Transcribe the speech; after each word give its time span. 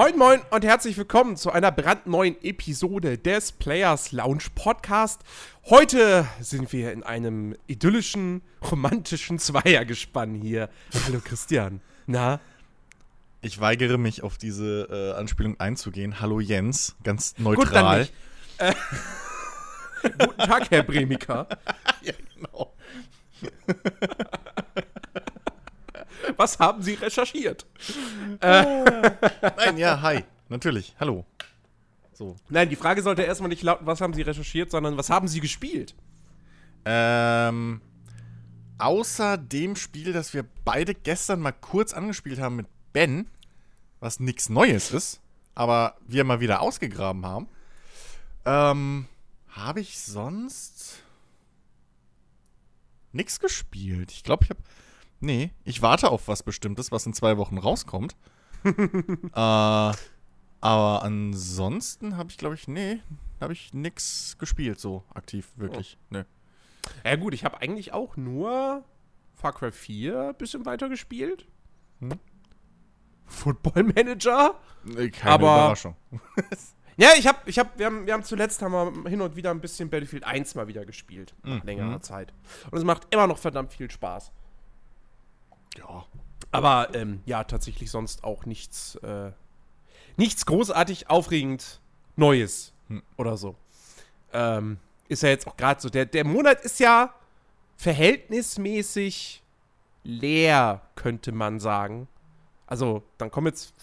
Moin 0.00 0.16
Moin 0.16 0.40
und 0.50 0.64
herzlich 0.64 0.96
willkommen 0.96 1.36
zu 1.36 1.50
einer 1.50 1.72
brandneuen 1.72 2.36
Episode 2.44 3.18
des 3.18 3.50
Players 3.50 4.12
Lounge 4.12 4.44
Podcast. 4.54 5.22
Heute 5.64 6.24
sind 6.40 6.72
wir 6.72 6.92
in 6.92 7.02
einem 7.02 7.56
idyllischen, 7.66 8.42
romantischen 8.70 9.40
Zweiergespann 9.40 10.36
hier. 10.36 10.70
Hallo 11.04 11.18
Christian. 11.18 11.80
Na? 12.06 12.38
Ich 13.40 13.60
weigere 13.60 13.98
mich 13.98 14.22
auf 14.22 14.38
diese 14.38 14.86
äh, 14.88 15.18
Anspielung 15.18 15.58
einzugehen. 15.58 16.20
Hallo 16.20 16.38
Jens, 16.38 16.94
ganz 17.02 17.36
neutral. 17.36 17.64
Gut, 17.64 17.74
dann 17.74 17.98
nicht. 17.98 18.12
Äh, 18.58 18.74
guten 20.26 20.38
Tag, 20.38 20.70
Herr 20.70 20.84
Bremika. 20.84 21.48
ja, 22.02 22.12
genau. 22.36 22.72
Was 26.36 26.58
haben 26.58 26.82
Sie 26.82 26.94
recherchiert? 26.94 27.66
äh. 28.40 29.10
Nein, 29.56 29.78
ja, 29.78 30.00
hi. 30.02 30.24
Natürlich. 30.48 30.94
Hallo. 30.98 31.24
So. 32.12 32.36
Nein, 32.48 32.68
die 32.68 32.76
Frage 32.76 33.02
sollte 33.02 33.22
erstmal 33.22 33.48
nicht 33.48 33.62
lauten, 33.62 33.86
was 33.86 34.00
haben 34.00 34.12
Sie 34.12 34.22
recherchiert, 34.22 34.70
sondern 34.70 34.96
was 34.96 35.08
haben 35.08 35.28
Sie 35.28 35.40
gespielt? 35.40 35.94
Ähm, 36.84 37.80
außer 38.78 39.36
dem 39.38 39.76
Spiel, 39.76 40.12
das 40.12 40.34
wir 40.34 40.44
beide 40.64 40.94
gestern 40.94 41.40
mal 41.40 41.52
kurz 41.52 41.92
angespielt 41.92 42.40
haben 42.40 42.56
mit 42.56 42.66
Ben, 42.92 43.28
was 44.00 44.20
nichts 44.20 44.48
Neues 44.48 44.90
ist, 44.90 45.20
aber 45.54 45.96
wir 46.06 46.24
mal 46.24 46.40
wieder 46.40 46.60
ausgegraben 46.60 47.24
haben, 47.24 47.48
ähm, 48.44 49.06
habe 49.48 49.80
ich 49.80 50.00
sonst 50.00 51.02
nichts 53.12 53.40
gespielt. 53.40 54.10
Ich 54.12 54.24
glaube, 54.24 54.44
ich 54.44 54.50
habe 54.50 54.60
Nee, 55.20 55.50
ich 55.64 55.82
warte 55.82 56.10
auf 56.10 56.28
was 56.28 56.42
Bestimmtes, 56.42 56.92
was 56.92 57.06
in 57.06 57.12
zwei 57.12 57.36
Wochen 57.36 57.58
rauskommt. 57.58 58.16
äh, 58.64 59.92
aber 60.60 61.02
ansonsten 61.02 62.16
habe 62.16 62.30
ich, 62.30 62.38
glaube 62.38 62.54
ich, 62.54 62.68
nee, 62.68 63.00
habe 63.40 63.52
ich 63.52 63.72
nichts 63.72 64.36
gespielt, 64.38 64.80
so 64.80 65.04
aktiv, 65.14 65.52
wirklich. 65.56 65.96
Oh. 66.00 66.16
Nee. 66.16 66.24
Ja, 67.04 67.16
gut, 67.16 67.34
ich 67.34 67.44
habe 67.44 67.60
eigentlich 67.60 67.92
auch 67.92 68.16
nur 68.16 68.84
Far 69.34 69.52
Cry 69.52 69.70
4 69.70 70.30
ein 70.30 70.34
bisschen 70.34 70.66
weiter 70.66 70.88
gespielt. 70.88 71.46
Hm? 72.00 72.18
Football 73.26 73.84
Manager. 73.84 74.54
Nee, 74.84 75.10
keine 75.10 75.34
aber, 75.34 75.46
Überraschung. 75.46 75.96
ja, 76.96 77.10
ich 77.16 77.26
habe, 77.26 77.38
ich 77.46 77.58
hab, 77.58 77.78
wir 77.78 77.86
haben, 77.86 78.06
wir 78.06 78.14
haben 78.14 78.24
zuletzt 78.24 78.62
haben 78.62 78.72
wir 79.04 79.10
hin 79.10 79.20
und 79.20 79.36
wieder 79.36 79.50
ein 79.50 79.60
bisschen 79.60 79.90
Battlefield 79.90 80.24
1 80.24 80.54
mal 80.54 80.66
wieder 80.66 80.86
gespielt. 80.86 81.34
Nach 81.42 81.62
mhm. 81.62 81.66
längerer 81.66 82.00
Zeit. 82.00 82.32
Und 82.70 82.78
es 82.78 82.84
macht 82.84 83.06
immer 83.10 83.26
noch 83.26 83.38
verdammt 83.38 83.72
viel 83.72 83.90
Spaß. 83.90 84.32
Ja. 85.76 86.04
Aber 86.50 86.94
ähm, 86.94 87.20
ja, 87.26 87.44
tatsächlich 87.44 87.90
sonst 87.90 88.24
auch 88.24 88.46
nichts, 88.46 88.96
äh, 88.96 89.32
nichts 90.16 90.46
großartig 90.46 91.10
aufregend 91.10 91.80
Neues 92.16 92.72
hm. 92.88 93.02
oder 93.16 93.36
so. 93.36 93.54
Ähm, 94.32 94.78
ist 95.08 95.22
ja 95.22 95.28
jetzt 95.28 95.46
auch 95.46 95.56
gerade 95.56 95.80
so. 95.80 95.88
Der, 95.88 96.06
der 96.06 96.24
Monat 96.24 96.60
ist 96.62 96.80
ja 96.80 97.14
verhältnismäßig 97.76 99.42
leer, 100.04 100.82
könnte 100.94 101.32
man 101.32 101.60
sagen. 101.60 102.08
Also, 102.66 103.02
dann 103.18 103.30
kommen 103.30 103.48
jetzt. 103.48 103.74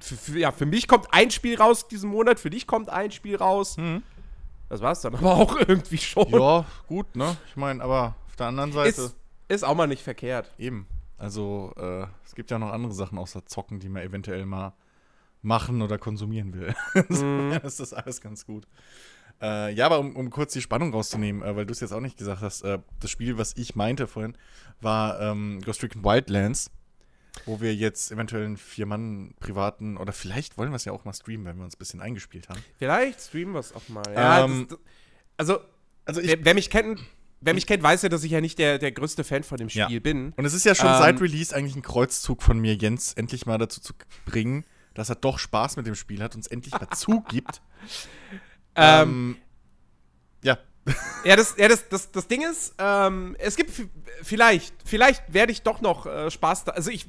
Für, 0.00 0.38
ja, 0.38 0.52
für 0.52 0.66
mich 0.66 0.86
kommt 0.86 1.06
ein 1.12 1.30
Spiel 1.30 1.56
raus 1.56 1.88
diesen 1.88 2.10
Monat, 2.10 2.38
für 2.38 2.50
dich 2.50 2.66
kommt 2.66 2.90
ein 2.90 3.10
Spiel 3.10 3.36
raus. 3.36 3.76
Hm. 3.76 4.02
Das 4.68 4.82
war's 4.82 5.00
dann 5.00 5.14
aber 5.14 5.34
auch 5.34 5.56
irgendwie 5.56 5.98
schon. 5.98 6.28
Ja, 6.28 6.66
gut, 6.86 7.16
ne? 7.16 7.36
Ich 7.48 7.56
meine, 7.56 7.82
aber 7.82 8.14
auf 8.26 8.36
der 8.36 8.46
anderen 8.48 8.72
Seite. 8.72 9.02
Ist, 9.02 9.16
ist 9.48 9.64
auch 9.64 9.74
mal 9.74 9.86
nicht 9.86 10.02
verkehrt. 10.02 10.52
Eben. 10.58 10.86
Also 11.18 11.72
äh, 11.76 12.06
es 12.24 12.34
gibt 12.34 12.50
ja 12.50 12.58
noch 12.58 12.72
andere 12.72 12.92
Sachen 12.92 13.18
außer 13.18 13.44
Zocken, 13.46 13.80
die 13.80 13.88
man 13.88 14.02
eventuell 14.02 14.46
mal 14.46 14.72
machen 15.42 15.82
oder 15.82 15.98
konsumieren 15.98 16.54
will. 16.54 16.74
Mhm. 17.08 17.60
ist 17.62 17.80
das 17.80 17.92
alles 17.92 18.20
ganz 18.20 18.46
gut. 18.46 18.66
Äh, 19.40 19.72
ja, 19.74 19.86
aber 19.86 20.00
um, 20.00 20.16
um, 20.16 20.30
kurz 20.30 20.52
die 20.52 20.60
Spannung 20.60 20.92
rauszunehmen, 20.92 21.42
äh, 21.42 21.54
weil 21.54 21.66
du 21.66 21.72
es 21.72 21.80
jetzt 21.80 21.92
auch 21.92 22.00
nicht 22.00 22.16
gesagt 22.16 22.42
hast, 22.42 22.62
äh, 22.62 22.78
das 23.00 23.10
Spiel, 23.10 23.38
was 23.38 23.56
ich 23.56 23.76
meinte 23.76 24.06
vorhin, 24.06 24.36
war 24.80 25.20
ähm, 25.20 25.60
Ghost 25.64 25.82
Recon 25.82 26.04
Wildlands, 26.04 26.70
wo 27.46 27.60
wir 27.60 27.74
jetzt 27.74 28.10
eventuell 28.10 28.44
einen 28.44 28.56
Vier-Mann 28.56 29.34
privaten, 29.38 29.96
oder 29.96 30.12
vielleicht 30.12 30.58
wollen 30.58 30.70
wir 30.70 30.76
es 30.76 30.84
ja 30.84 30.92
auch 30.92 31.04
mal 31.04 31.12
streamen, 31.12 31.46
wenn 31.46 31.56
wir 31.56 31.64
uns 31.64 31.76
ein 31.76 31.78
bisschen 31.78 32.00
eingespielt 32.00 32.48
haben. 32.48 32.62
Vielleicht 32.78 33.20
streamen 33.20 33.54
wir 33.54 33.60
es 33.60 33.72
auch 33.72 33.88
mal. 33.88 34.02
Ja, 34.12 34.44
ähm, 34.44 34.66
das, 34.68 34.78
das, 34.78 34.86
also, 35.36 35.60
also 36.04 36.20
ich, 36.20 36.28
wer, 36.28 36.44
wer 36.44 36.54
mich 36.54 36.68
kennt, 36.68 37.00
wer 37.40 37.54
mich 37.54 37.66
kennt, 37.66 37.82
weiß 37.82 38.02
ja, 38.02 38.08
dass 38.08 38.24
ich 38.24 38.30
ja 38.30 38.40
nicht 38.40 38.58
der, 38.58 38.78
der 38.78 38.92
größte 38.92 39.24
Fan 39.24 39.42
von 39.42 39.58
dem 39.58 39.68
Spiel 39.68 39.86
ja. 39.88 40.00
bin. 40.00 40.32
Und 40.36 40.44
es 40.44 40.54
ist 40.54 40.64
ja 40.64 40.74
schon 40.74 40.88
ähm, 40.88 40.98
seit 40.98 41.20
Release 41.20 41.54
eigentlich 41.54 41.76
ein 41.76 41.82
Kreuzzug 41.82 42.42
von 42.42 42.58
mir, 42.58 42.74
Jens 42.74 43.14
endlich 43.14 43.46
mal 43.46 43.58
dazu 43.58 43.80
zu 43.80 43.92
bringen, 44.24 44.64
dass 44.94 45.08
er 45.08 45.14
doch 45.16 45.38
Spaß 45.38 45.76
mit 45.76 45.86
dem 45.86 45.94
Spiel 45.94 46.22
hat 46.22 46.34
und 46.34 46.40
es 46.40 46.46
endlich 46.46 46.72
mal 46.72 46.88
zugibt. 46.94 47.62
Ähm, 48.74 49.08
ähm, 49.08 49.36
ja. 50.42 50.58
ja, 51.24 51.36
das, 51.36 51.54
ja 51.58 51.68
das, 51.68 51.88
das, 51.88 52.10
das 52.10 52.28
Ding 52.28 52.42
ist, 52.42 52.74
ähm, 52.78 53.36
es 53.38 53.56
gibt 53.56 53.70
vielleicht, 54.22 54.74
vielleicht 54.84 55.32
werde 55.32 55.52
ich 55.52 55.62
doch 55.62 55.80
noch 55.80 56.06
äh, 56.06 56.30
Spaß 56.30 56.64
da. 56.64 56.72
Also 56.72 56.90
ich, 56.90 57.06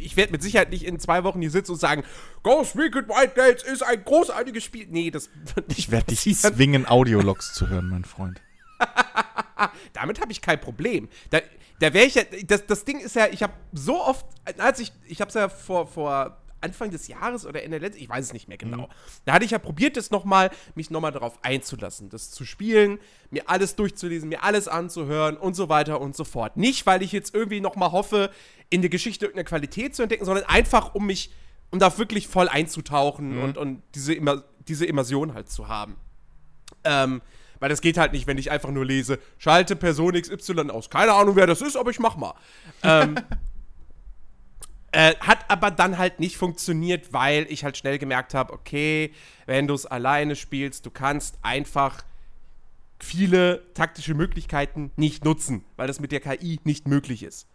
ich 0.00 0.16
werde 0.16 0.32
mit 0.32 0.42
Sicherheit 0.42 0.70
nicht 0.70 0.84
in 0.84 0.98
zwei 0.98 1.24
Wochen 1.24 1.40
hier 1.40 1.50
sitzen 1.50 1.72
und 1.72 1.78
sagen, 1.78 2.04
Ghost 2.42 2.74
Recon 2.76 3.08
White 3.08 3.34
Dates 3.36 3.62
ist 3.62 3.82
ein 3.82 4.02
großartiges 4.02 4.64
Spiel. 4.64 4.86
Nee, 4.88 5.10
das 5.10 5.28
wird 5.54 5.68
nicht 5.68 5.78
Ich 5.78 5.90
werde 5.90 6.06
dich 6.06 6.36
zwingen, 6.38 6.86
Audiologs 6.86 7.52
zu 7.52 7.68
hören, 7.68 7.88
mein 7.88 8.04
Freund. 8.04 8.40
Damit 9.92 10.20
habe 10.20 10.32
ich 10.32 10.40
kein 10.40 10.60
Problem. 10.60 11.08
Da, 11.30 11.40
da 11.80 11.92
wäre 11.92 12.06
ich 12.06 12.14
ja, 12.14 12.22
das, 12.46 12.66
das 12.66 12.84
Ding 12.84 13.00
ist 13.00 13.16
ja, 13.16 13.26
ich 13.28 13.42
habe 13.42 13.52
so 13.72 14.02
oft, 14.02 14.26
als 14.58 14.80
ich, 14.80 14.92
ich 15.06 15.20
habe 15.20 15.28
es 15.28 15.34
ja 15.34 15.48
vor, 15.48 15.86
vor 15.86 16.38
Anfang 16.60 16.90
des 16.90 17.06
Jahres 17.08 17.46
oder 17.46 17.62
in 17.62 17.70
der 17.70 17.80
letzten, 17.80 18.02
ich 18.02 18.08
weiß 18.08 18.26
es 18.26 18.32
nicht 18.32 18.48
mehr 18.48 18.58
genau. 18.58 18.82
Mhm. 18.82 18.92
Da 19.24 19.32
hatte 19.34 19.44
ich 19.44 19.52
ja 19.52 19.58
probiert, 19.58 19.96
das 19.96 20.10
nochmal, 20.10 20.50
mich 20.74 20.90
nochmal 20.90 21.12
darauf 21.12 21.38
einzulassen, 21.42 22.08
das 22.08 22.30
zu 22.30 22.44
spielen, 22.44 22.98
mir 23.30 23.48
alles 23.48 23.76
durchzulesen, 23.76 24.28
mir 24.28 24.42
alles 24.42 24.66
anzuhören 24.66 25.36
und 25.36 25.54
so 25.54 25.68
weiter 25.68 26.00
und 26.00 26.16
so 26.16 26.24
fort. 26.24 26.56
Nicht, 26.56 26.86
weil 26.86 27.02
ich 27.02 27.12
jetzt 27.12 27.34
irgendwie 27.34 27.60
nochmal 27.60 27.92
hoffe, 27.92 28.30
in 28.70 28.82
der 28.82 28.90
Geschichte 28.90 29.26
irgendeine 29.26 29.44
Qualität 29.44 29.94
zu 29.94 30.02
entdecken, 30.02 30.24
sondern 30.24 30.44
einfach, 30.44 30.94
um 30.94 31.06
mich, 31.06 31.30
um 31.70 31.78
da 31.78 31.96
wirklich 31.96 32.26
voll 32.26 32.48
einzutauchen 32.48 33.36
mhm. 33.36 33.42
und, 33.42 33.58
und 33.58 33.82
diese, 33.94 34.16
diese 34.66 34.86
Immersion 34.86 35.34
halt 35.34 35.48
zu 35.50 35.68
haben. 35.68 35.96
Ähm, 36.84 37.22
weil 37.60 37.68
das 37.68 37.80
geht 37.80 37.98
halt 37.98 38.12
nicht, 38.12 38.26
wenn 38.26 38.38
ich 38.38 38.50
einfach 38.50 38.70
nur 38.70 38.84
lese, 38.84 39.18
schalte 39.38 39.76
Person 39.76 40.14
XY 40.14 40.70
aus. 40.70 40.90
Keine 40.90 41.12
Ahnung, 41.12 41.36
wer 41.36 41.46
das 41.46 41.60
ist, 41.60 41.76
aber 41.76 41.90
ich 41.90 41.98
mach 41.98 42.16
mal. 42.16 42.34
ähm, 42.82 43.16
äh, 44.92 45.14
hat 45.20 45.50
aber 45.50 45.70
dann 45.70 45.98
halt 45.98 46.20
nicht 46.20 46.36
funktioniert, 46.36 47.12
weil 47.12 47.46
ich 47.48 47.64
halt 47.64 47.76
schnell 47.76 47.98
gemerkt 47.98 48.34
habe, 48.34 48.52
okay, 48.52 49.12
wenn 49.46 49.66
du 49.66 49.74
es 49.74 49.86
alleine 49.86 50.36
spielst, 50.36 50.86
du 50.86 50.90
kannst 50.90 51.38
einfach 51.42 52.04
viele 53.00 53.62
taktische 53.74 54.14
Möglichkeiten 54.14 54.90
nicht 54.96 55.24
nutzen, 55.24 55.64
weil 55.76 55.86
das 55.86 56.00
mit 56.00 56.12
der 56.12 56.20
KI 56.20 56.58
nicht 56.64 56.88
möglich 56.88 57.22
ist. 57.22 57.46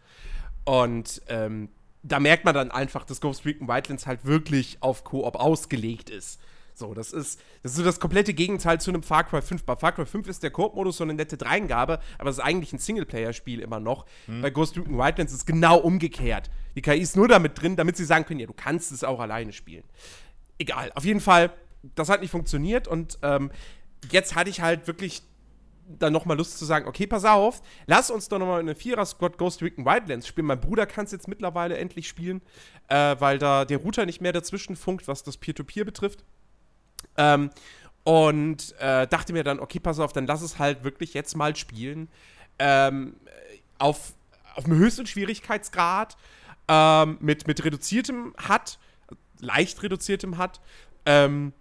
Und 0.63 1.21
ähm, 1.27 1.69
da 2.03 2.19
merkt 2.19 2.45
man 2.45 2.53
dann 2.53 2.71
einfach, 2.71 3.05
dass 3.05 3.21
Ghost 3.21 3.45
Recon 3.45 3.67
Wildlands 3.67 4.05
halt 4.05 4.25
wirklich 4.25 4.77
auf 4.81 5.03
Koop 5.03 5.35
ausgelegt 5.35 6.09
ist. 6.09 6.39
So, 6.75 6.93
das 6.93 7.13
ist, 7.13 7.39
das 7.61 7.73
ist 7.73 7.77
so 7.77 7.83
das 7.83 7.99
komplette 7.99 8.33
Gegenteil 8.33 8.81
zu 8.81 8.89
einem 8.91 9.03
Far 9.03 9.23
Cry 9.23 9.41
5. 9.41 9.63
Bei 9.63 9.75
Far 9.75 9.91
Cry 9.91 10.05
5 10.05 10.27
ist 10.27 10.43
der 10.43 10.51
Koop-Modus 10.51 10.97
so 10.97 11.03
eine 11.03 11.13
nette 11.13 11.37
Dreingabe, 11.37 11.99
aber 12.17 12.29
es 12.29 12.37
ist 12.37 12.43
eigentlich 12.43 12.73
ein 12.73 12.79
Singleplayer-Spiel 12.79 13.59
immer 13.59 13.79
noch. 13.79 14.05
Mhm. 14.27 14.41
Bei 14.41 14.49
Ghost 14.49 14.77
Recon 14.77 14.97
Wildlands 14.97 15.33
ist 15.33 15.39
es 15.39 15.45
genau 15.45 15.77
umgekehrt. 15.77 16.49
Die 16.75 16.81
KI 16.81 16.99
ist 16.99 17.15
nur 17.15 17.27
damit 17.27 17.61
drin, 17.61 17.75
damit 17.75 17.97
sie 17.97 18.05
sagen 18.05 18.25
können, 18.25 18.39
ja, 18.39 18.47
du 18.47 18.53
kannst 18.53 18.91
es 18.91 19.03
auch 19.03 19.19
alleine 19.19 19.53
spielen. 19.53 19.83
Egal, 20.57 20.91
auf 20.95 21.05
jeden 21.05 21.19
Fall, 21.19 21.51
das 21.95 22.09
hat 22.09 22.21
nicht 22.21 22.31
funktioniert 22.31 22.87
und 22.87 23.19
ähm, 23.21 23.51
jetzt 24.11 24.35
hatte 24.35 24.49
ich 24.49 24.61
halt 24.61 24.87
wirklich 24.87 25.23
dann 25.87 26.13
nochmal 26.13 26.37
Lust 26.37 26.57
zu 26.57 26.65
sagen, 26.65 26.87
okay, 26.87 27.07
pass 27.07 27.25
auf, 27.25 27.61
lass 27.87 28.09
uns 28.09 28.29
doch 28.29 28.39
nochmal 28.39 28.61
eine 28.61 28.75
Vierer-Squad 28.75 29.37
Ghost 29.37 29.61
Recon 29.61 29.85
Wildlands 29.85 30.27
spielen. 30.27 30.47
Mein 30.47 30.59
Bruder 30.59 30.85
kann 30.85 31.05
es 31.05 31.11
jetzt 31.11 31.27
mittlerweile 31.27 31.77
endlich 31.77 32.07
spielen, 32.07 32.41
äh, 32.87 33.15
weil 33.19 33.37
da 33.37 33.65
der 33.65 33.77
Router 33.79 34.05
nicht 34.05 34.21
mehr 34.21 34.33
dazwischen 34.33 34.75
funkt, 34.75 35.07
was 35.07 35.23
das 35.23 35.37
Peer-to-Peer 35.37 35.83
-Peer 35.83 35.85
betrifft. 35.85 36.23
Ähm, 37.17 37.49
und 38.03 38.75
äh, 38.79 39.07
dachte 39.07 39.33
mir 39.33 39.43
dann, 39.43 39.59
okay, 39.59 39.79
pass 39.79 39.99
auf, 39.99 40.13
dann 40.13 40.27
lass 40.27 40.41
es 40.41 40.59
halt 40.59 40.83
wirklich 40.83 41.13
jetzt 41.13 41.35
mal 41.35 41.55
spielen. 41.55 42.09
Ähm, 42.59 43.15
auf, 43.77 44.13
auf 44.55 44.65
einem 44.65 44.77
höchsten 44.77 45.05
Schwierigkeitsgrad, 45.05 46.17
ähm, 46.67 47.17
mit, 47.19 47.47
mit 47.47 47.63
reduziertem 47.63 48.33
HUD, 48.47 48.77
leicht 49.39 49.81
reduziertem 49.83 50.37
HUD, 50.37 50.59
ähm, 51.05 51.53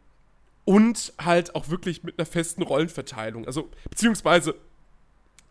und 0.64 1.12
halt 1.20 1.54
auch 1.54 1.68
wirklich 1.68 2.04
mit 2.04 2.18
einer 2.18 2.26
festen 2.26 2.62
Rollenverteilung. 2.62 3.46
Also, 3.46 3.68
beziehungsweise, 3.90 4.54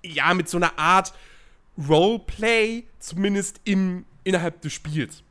ja, 0.04 0.34
mit 0.34 0.48
so 0.48 0.58
einer 0.58 0.78
Art 0.80 1.14
Roleplay, 1.78 2.86
zumindest 3.00 3.60
im, 3.66 4.06
innerhalb 4.24 4.62
des 4.62 4.74
Spiels. 4.74 5.24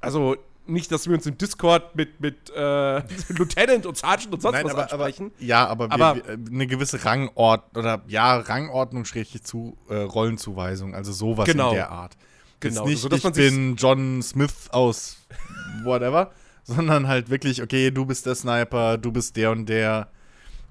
Also, 0.00 0.36
nicht, 0.68 0.92
dass 0.92 1.06
wir 1.06 1.14
uns 1.14 1.26
im 1.26 1.38
Discord 1.38 1.96
mit, 1.96 2.20
mit 2.20 2.50
äh, 2.50 2.98
Lieutenant 3.28 3.86
und 3.86 3.96
Sergeant 3.96 4.34
und 4.34 4.42
sonst 4.42 4.54
Nein, 4.54 4.64
was 4.64 4.72
aber, 4.72 4.82
ansprechen. 4.82 5.32
Aber, 5.34 5.44
ja, 5.44 5.66
aber, 5.66 5.84
aber 5.90 6.16
wir, 6.16 6.26
wir, 6.26 6.52
eine 6.52 6.66
gewisse 6.66 7.04
Rangort 7.04 7.76
oder 7.76 8.02
ja, 8.06 8.38
Rangordnung 8.38 9.04
schräg 9.04 9.28
zu 9.44 9.76
äh, 9.88 9.96
Rollenzuweisung, 9.96 10.94
also 10.94 11.12
sowas 11.12 11.46
genau. 11.46 11.70
in 11.70 11.76
der 11.76 11.90
Art. 11.90 12.16
Genau, 12.60 12.82
Jetzt 12.82 12.88
nicht, 12.88 13.02
so, 13.02 13.08
dass 13.08 13.24
ich 13.24 13.32
bin 13.32 13.76
John 13.76 14.22
Smith 14.22 14.68
aus 14.70 15.18
whatever, 15.84 16.32
sondern 16.64 17.06
halt 17.06 17.30
wirklich, 17.30 17.62
okay, 17.62 17.90
du 17.90 18.04
bist 18.04 18.26
der 18.26 18.34
Sniper, 18.34 18.98
du 18.98 19.12
bist 19.12 19.36
der 19.36 19.52
und 19.52 19.66
der. 19.66 20.08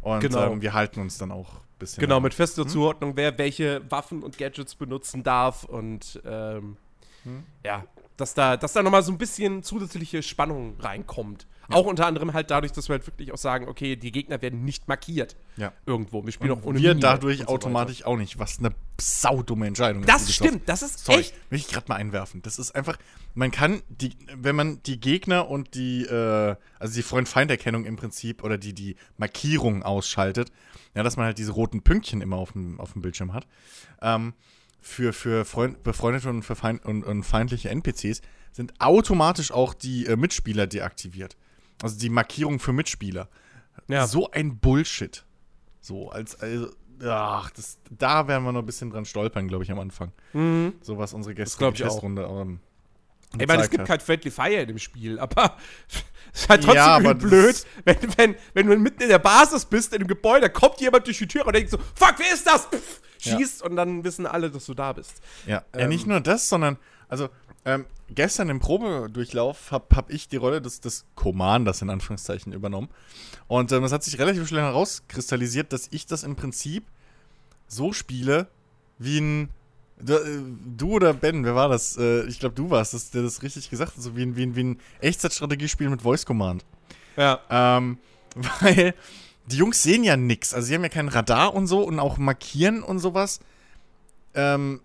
Und 0.01 0.19
Genau. 0.19 0.51
ähm, 0.51 0.61
wir 0.61 0.73
halten 0.73 0.99
uns 1.01 1.17
dann 1.17 1.31
auch 1.31 1.55
ein 1.55 1.79
bisschen. 1.79 2.01
Genau, 2.01 2.11
daran. 2.11 2.23
mit 2.23 2.33
fester 2.33 2.67
Zuordnung, 2.67 3.13
wer 3.15 3.37
welche 3.37 3.81
Waffen 3.89 4.21
und 4.21 4.37
Gadgets 4.37 4.75
benutzen 4.75 5.23
darf 5.23 5.63
und 5.63 6.21
ähm, 6.25 6.77
ja, 7.63 7.83
dass 8.17 8.33
da, 8.33 8.57
dass 8.57 8.73
da 8.73 8.83
nochmal 8.83 9.03
so 9.03 9.11
ein 9.11 9.17
bisschen 9.17 9.63
zusätzliche 9.63 10.21
Spannung 10.23 10.75
reinkommt. 10.79 11.47
Auch 11.69 11.85
unter 11.85 12.05
anderem 12.07 12.31
halt 12.33 12.49
dadurch, 12.49 12.71
dass 12.71 12.87
wir 12.87 12.93
halt 12.93 13.05
wirklich 13.07 13.33
auch 13.33 13.37
sagen, 13.37 13.67
okay, 13.67 13.97
die 13.97 14.13
Gegner 14.13 14.41
werden 14.41 14.63
nicht 14.63 14.87
markiert 14.87 15.35
Ja. 15.57 15.73
irgendwo. 15.85 16.23
Wir 16.25 16.31
spielen 16.31 16.51
Und 16.51 16.61
auch 16.61 16.65
ohne 16.65 16.79
wir 16.79 16.89
Mine 16.91 17.01
dadurch 17.01 17.39
so 17.39 17.47
automatisch 17.47 18.05
auch 18.05 18.15
nicht, 18.15 18.39
was 18.39 18.59
eine 18.59 18.73
saudumme 19.01 19.67
Entscheidung 19.67 20.03
ist. 20.03 20.09
Das 20.09 20.33
stimmt, 20.33 20.69
das 20.69 20.81
ist 20.81 21.03
Sorry, 21.03 21.19
echt. 21.19 21.33
will 21.49 21.59
ich 21.59 21.67
gerade 21.67 21.85
mal 21.89 21.95
einwerfen. 21.95 22.41
Das 22.41 22.57
ist 22.57 22.71
einfach, 22.73 22.97
man 23.33 23.51
kann 23.51 23.81
die, 23.89 24.15
wenn 24.33 24.55
man 24.55 24.81
die 24.83 24.97
Gegner 25.01 25.49
und 25.49 25.73
die, 25.75 26.03
äh, 26.05 26.55
also 26.79 26.93
die 26.93 27.03
Freund-Feind-Erkennung 27.03 27.83
im 27.83 27.97
Prinzip 27.97 28.45
oder 28.45 28.57
die, 28.57 28.71
die 28.71 28.95
Markierung 29.17 29.83
ausschaltet, 29.83 30.53
ja, 30.95 31.03
dass 31.03 31.17
man 31.17 31.25
halt 31.25 31.37
diese 31.37 31.51
roten 31.51 31.81
Pünktchen 31.81 32.21
immer 32.21 32.37
auf 32.37 32.53
dem, 32.53 32.79
auf 32.79 32.93
dem 32.93 33.01
Bildschirm 33.01 33.33
hat, 33.33 33.45
ähm, 34.01 34.33
für, 34.79 35.13
für 35.13 35.45
Freund, 35.45 35.83
befreundete 35.83 36.29
und, 36.29 36.43
für 36.43 36.55
Feind, 36.55 36.85
und, 36.85 37.03
und 37.03 37.23
feindliche 37.23 37.69
NPCs 37.69 38.21
sind 38.51 38.73
automatisch 38.79 39.51
auch 39.51 39.73
die 39.73 40.05
äh, 40.05 40.15
Mitspieler 40.15 40.67
deaktiviert. 40.67 41.37
Also 41.81 41.99
die 41.99 42.09
Markierung 42.09 42.59
für 42.59 42.73
Mitspieler. 42.73 43.29
Ja. 43.87 44.07
So 44.07 44.31
ein 44.31 44.57
Bullshit. 44.57 45.25
So, 45.79 46.09
als, 46.09 46.35
also, 46.39 46.69
ach, 47.03 47.49
das, 47.51 47.77
da 47.89 48.27
werden 48.27 48.43
wir 48.43 48.51
noch 48.51 48.61
ein 48.61 48.65
bisschen 48.65 48.89
dran 48.89 49.05
stolpern, 49.05 49.47
glaube 49.47 49.63
ich, 49.63 49.71
am 49.71 49.79
Anfang. 49.79 50.11
So 50.81 50.97
was 50.97 51.13
unsere 51.13 51.35
auch. 51.35 51.89
Testrunde 51.89 52.23
ähm, 52.23 52.59
Ich 53.37 53.47
meine, 53.47 53.63
es 53.63 53.69
gibt 53.69 53.85
kein 53.85 53.99
Friendly 53.99 54.31
Fire 54.31 54.53
in 54.61 54.67
dem 54.67 54.79
Spiel, 54.79 55.19
aber 55.19 55.57
es 56.33 56.41
ist 56.41 56.49
halt 56.49 56.63
trotzdem 56.63 57.03
Ja, 57.05 57.13
blöd, 57.13 57.65
wenn, 57.85 57.97
wenn, 58.17 58.35
wenn 58.53 58.67
du 58.67 58.77
mitten 58.77 59.01
in 59.03 59.09
der 59.09 59.19
Basis 59.19 59.65
bist, 59.65 59.93
in 59.93 59.99
einem 59.99 60.07
Gebäude, 60.07 60.49
kommt 60.49 60.79
jemand 60.81 61.05
durch 61.07 61.17
die 61.17 61.27
Tür 61.27 61.45
und 61.45 61.53
denkt 61.55 61.69
so, 61.69 61.77
fuck, 61.95 62.15
wer 62.17 62.33
ist 62.33 62.47
das? 62.47 62.65
Pff, 62.67 63.01
Ja. 63.21 63.37
schießt 63.37 63.61
und 63.63 63.75
dann 63.75 64.03
wissen 64.03 64.25
alle, 64.25 64.49
dass 64.49 64.65
du 64.65 64.73
da 64.73 64.93
bist. 64.93 65.13
Ja, 65.45 65.63
ja 65.75 65.81
Ähm, 65.81 65.89
nicht 65.89 66.07
nur 66.07 66.21
das, 66.21 66.47
sondern, 66.49 66.77
also, 67.09 67.29
ähm, 67.65 67.85
gestern 68.09 68.49
im 68.49 68.59
Probedurchlauf 68.59 69.71
habe 69.71 69.93
hab 69.95 70.09
ich 70.09 70.29
die 70.29 70.37
Rolle 70.37 70.61
des, 70.61 70.79
des 70.79 71.05
Commanders 71.15 71.81
in 71.81 71.89
Anführungszeichen 71.89 72.53
übernommen. 72.53 72.87
Und 73.47 73.71
ähm, 73.73 73.83
es 73.83 73.91
hat 73.91 74.03
sich 74.03 74.17
relativ 74.19 74.47
schnell 74.47 74.61
herauskristallisiert, 74.63 75.73
dass 75.73 75.87
ich 75.91 76.05
das 76.05 76.23
im 76.23 76.35
Prinzip 76.37 76.85
so 77.67 77.91
spiele, 77.91 78.47
wie 78.99 79.19
ein. 79.19 79.49
Du, 79.99 80.13
äh, 80.13 80.41
du 80.77 80.91
oder 80.91 81.13
Ben, 81.13 81.43
wer 81.43 81.55
war 81.55 81.69
das? 81.69 81.97
Äh, 81.97 82.25
ich 82.27 82.39
glaube, 82.39 82.55
du 82.55 82.69
warst 82.69 82.93
das, 82.93 83.09
der 83.09 83.23
das 83.23 83.41
richtig 83.41 83.69
gesagt 83.69 83.95
hat. 83.95 84.03
So 84.03 84.15
wie 84.15 84.23
ein, 84.23 84.35
wie 84.35 84.45
ein, 84.45 84.55
wie 84.55 84.63
ein 84.63 84.79
Echtzeitstrategiespiel 85.01 85.89
mit 85.89 86.01
Voice 86.01 86.25
Command. 86.25 86.65
Ja. 87.15 87.39
Ähm, 87.49 87.97
weil 88.61 88.93
die 89.47 89.57
Jungs 89.57 89.81
sehen 89.81 90.03
ja 90.03 90.17
nix. 90.17 90.53
Also 90.53 90.67
sie 90.67 90.75
haben 90.75 90.83
ja 90.83 90.89
kein 90.89 91.07
Radar 91.07 91.53
und 91.53 91.67
so 91.67 91.81
und 91.81 91.99
auch 91.99 92.17
markieren 92.17 92.83
und 92.83 92.99
sowas. 92.99 93.39
Ähm, 94.35 94.81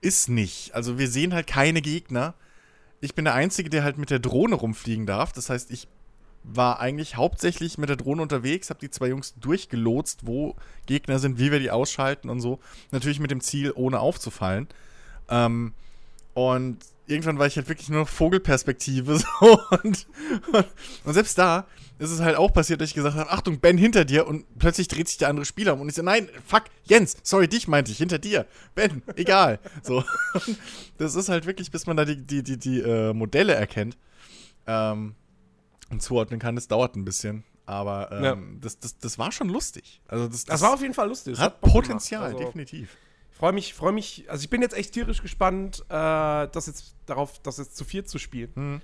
ist 0.00 0.28
nicht. 0.28 0.74
Also 0.74 0.98
wir 0.98 1.08
sehen 1.08 1.34
halt 1.34 1.46
keine 1.46 1.82
Gegner. 1.82 2.34
Ich 3.00 3.14
bin 3.14 3.24
der 3.24 3.34
Einzige, 3.34 3.68
der 3.68 3.84
halt 3.84 3.98
mit 3.98 4.10
der 4.10 4.18
Drohne 4.18 4.54
rumfliegen 4.54 5.06
darf. 5.06 5.32
Das 5.32 5.50
heißt, 5.50 5.70
ich 5.70 5.88
war 6.44 6.78
eigentlich 6.78 7.16
hauptsächlich 7.16 7.78
mit 7.78 7.88
der 7.88 7.96
Drohne 7.96 8.22
unterwegs, 8.22 8.70
habe 8.70 8.80
die 8.80 8.90
zwei 8.90 9.08
Jungs 9.08 9.34
durchgelotst, 9.40 10.26
wo 10.26 10.54
Gegner 10.86 11.18
sind, 11.18 11.38
wie 11.38 11.50
wir 11.50 11.58
die 11.58 11.70
ausschalten 11.70 12.28
und 12.28 12.40
so. 12.40 12.60
Natürlich 12.90 13.18
mit 13.18 13.30
dem 13.30 13.40
Ziel, 13.40 13.72
ohne 13.74 14.00
aufzufallen. 14.00 14.68
Ähm, 15.28 15.72
und 16.34 16.78
irgendwann 17.06 17.38
war 17.38 17.46
ich 17.46 17.56
halt 17.56 17.68
wirklich 17.68 17.88
nur 17.88 18.00
noch 18.00 18.08
Vogelperspektive 18.08 19.18
so 19.40 19.60
und, 19.82 20.06
und, 20.52 20.66
und 21.04 21.14
selbst 21.14 21.38
da 21.38 21.66
ist 21.98 22.10
es 22.10 22.20
halt 22.20 22.36
auch 22.36 22.52
passiert, 22.52 22.80
dass 22.80 22.88
ich 22.88 22.94
gesagt 22.94 23.16
habe, 23.16 23.30
Achtung, 23.30 23.60
Ben, 23.60 23.78
hinter 23.78 24.04
dir 24.04 24.26
und 24.26 24.44
plötzlich 24.58 24.88
dreht 24.88 25.08
sich 25.08 25.16
der 25.16 25.28
andere 25.28 25.46
Spieler 25.46 25.74
um 25.74 25.80
und 25.80 25.88
ich 25.88 25.94
so, 25.94 26.02
nein, 26.02 26.28
fuck, 26.44 26.64
Jens, 26.84 27.16
sorry, 27.22 27.46
dich 27.46 27.68
meinte 27.68 27.92
ich, 27.92 27.98
hinter 27.98 28.18
dir, 28.18 28.46
Ben, 28.74 29.02
egal. 29.16 29.60
So, 29.82 30.02
das 30.98 31.14
ist 31.14 31.28
halt 31.28 31.46
wirklich, 31.46 31.70
bis 31.70 31.86
man 31.86 31.96
da 31.96 32.04
die, 32.04 32.16
die, 32.16 32.42
die, 32.42 32.58
die 32.58 32.80
äh, 32.80 33.12
Modelle 33.12 33.54
erkennt 33.54 33.96
ähm, 34.66 35.14
und 35.90 36.02
zuordnen 36.02 36.40
kann, 36.40 36.54
das 36.54 36.68
dauert 36.68 36.96
ein 36.96 37.04
bisschen, 37.04 37.44
aber 37.66 38.10
ähm, 38.12 38.24
Ja. 38.24 38.36
das, 38.60 38.78
das, 38.78 38.98
das 38.98 39.18
war 39.18 39.32
schon 39.32 39.48
lustig. 39.48 40.00
Also 40.08 40.28
das, 40.28 40.44
Das 40.44 40.60
war 40.62 40.74
auf 40.74 40.80
jeden 40.82 40.94
Fall 40.94 41.08
lustig. 41.08 41.34
Das 41.34 41.40
hat 41.42 41.60
Bock 41.60 41.72
Potenzial. 41.72 42.24
Also, 42.24 42.38
definitiv. 42.38 42.96
Freue 43.30 43.52
mich, 43.52 43.74
freue 43.74 43.92
mich. 43.92 44.30
Also 44.30 44.44
ich 44.44 44.50
bin 44.50 44.62
jetzt 44.62 44.76
echt 44.76 44.92
tierisch 44.92 45.20
gespannt, 45.20 45.84
äh, 45.88 45.92
das 46.48 46.66
jetzt 46.66 46.94
darauf, 47.06 47.40
das 47.40 47.58
jetzt 47.58 47.76
zu 47.76 47.84
viert 47.84 48.08
zu 48.08 48.18
spielen. 48.18 48.52
Hm. 48.54 48.80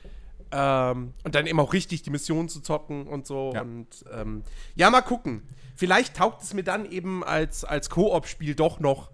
Ähm, 0.53 1.15
und 1.23 1.35
dann 1.37 1.47
eben 1.47 1.61
auch 1.61 1.73
richtig 1.73 2.03
die 2.03 2.11
Missionen 2.11 2.49
zu 2.49 2.61
zocken 2.61 3.07
und 3.07 3.27
so. 3.27 3.53
Ja. 3.55 3.63
Und 3.63 4.05
ähm, 4.13 4.43
ja, 4.75 4.91
mal 4.91 5.03
gucken. 5.03 5.49
Vielleicht 5.77 6.17
taugt 6.17 6.43
es 6.43 6.53
mir 6.53 6.65
dann 6.65 6.91
eben 6.91 7.23
als, 7.23 7.65
als 7.65 7.89
Koop-Spiel 7.91 8.57
doch 8.57 8.81
noch. 8.81 9.13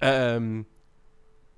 Ähm, 0.00 0.64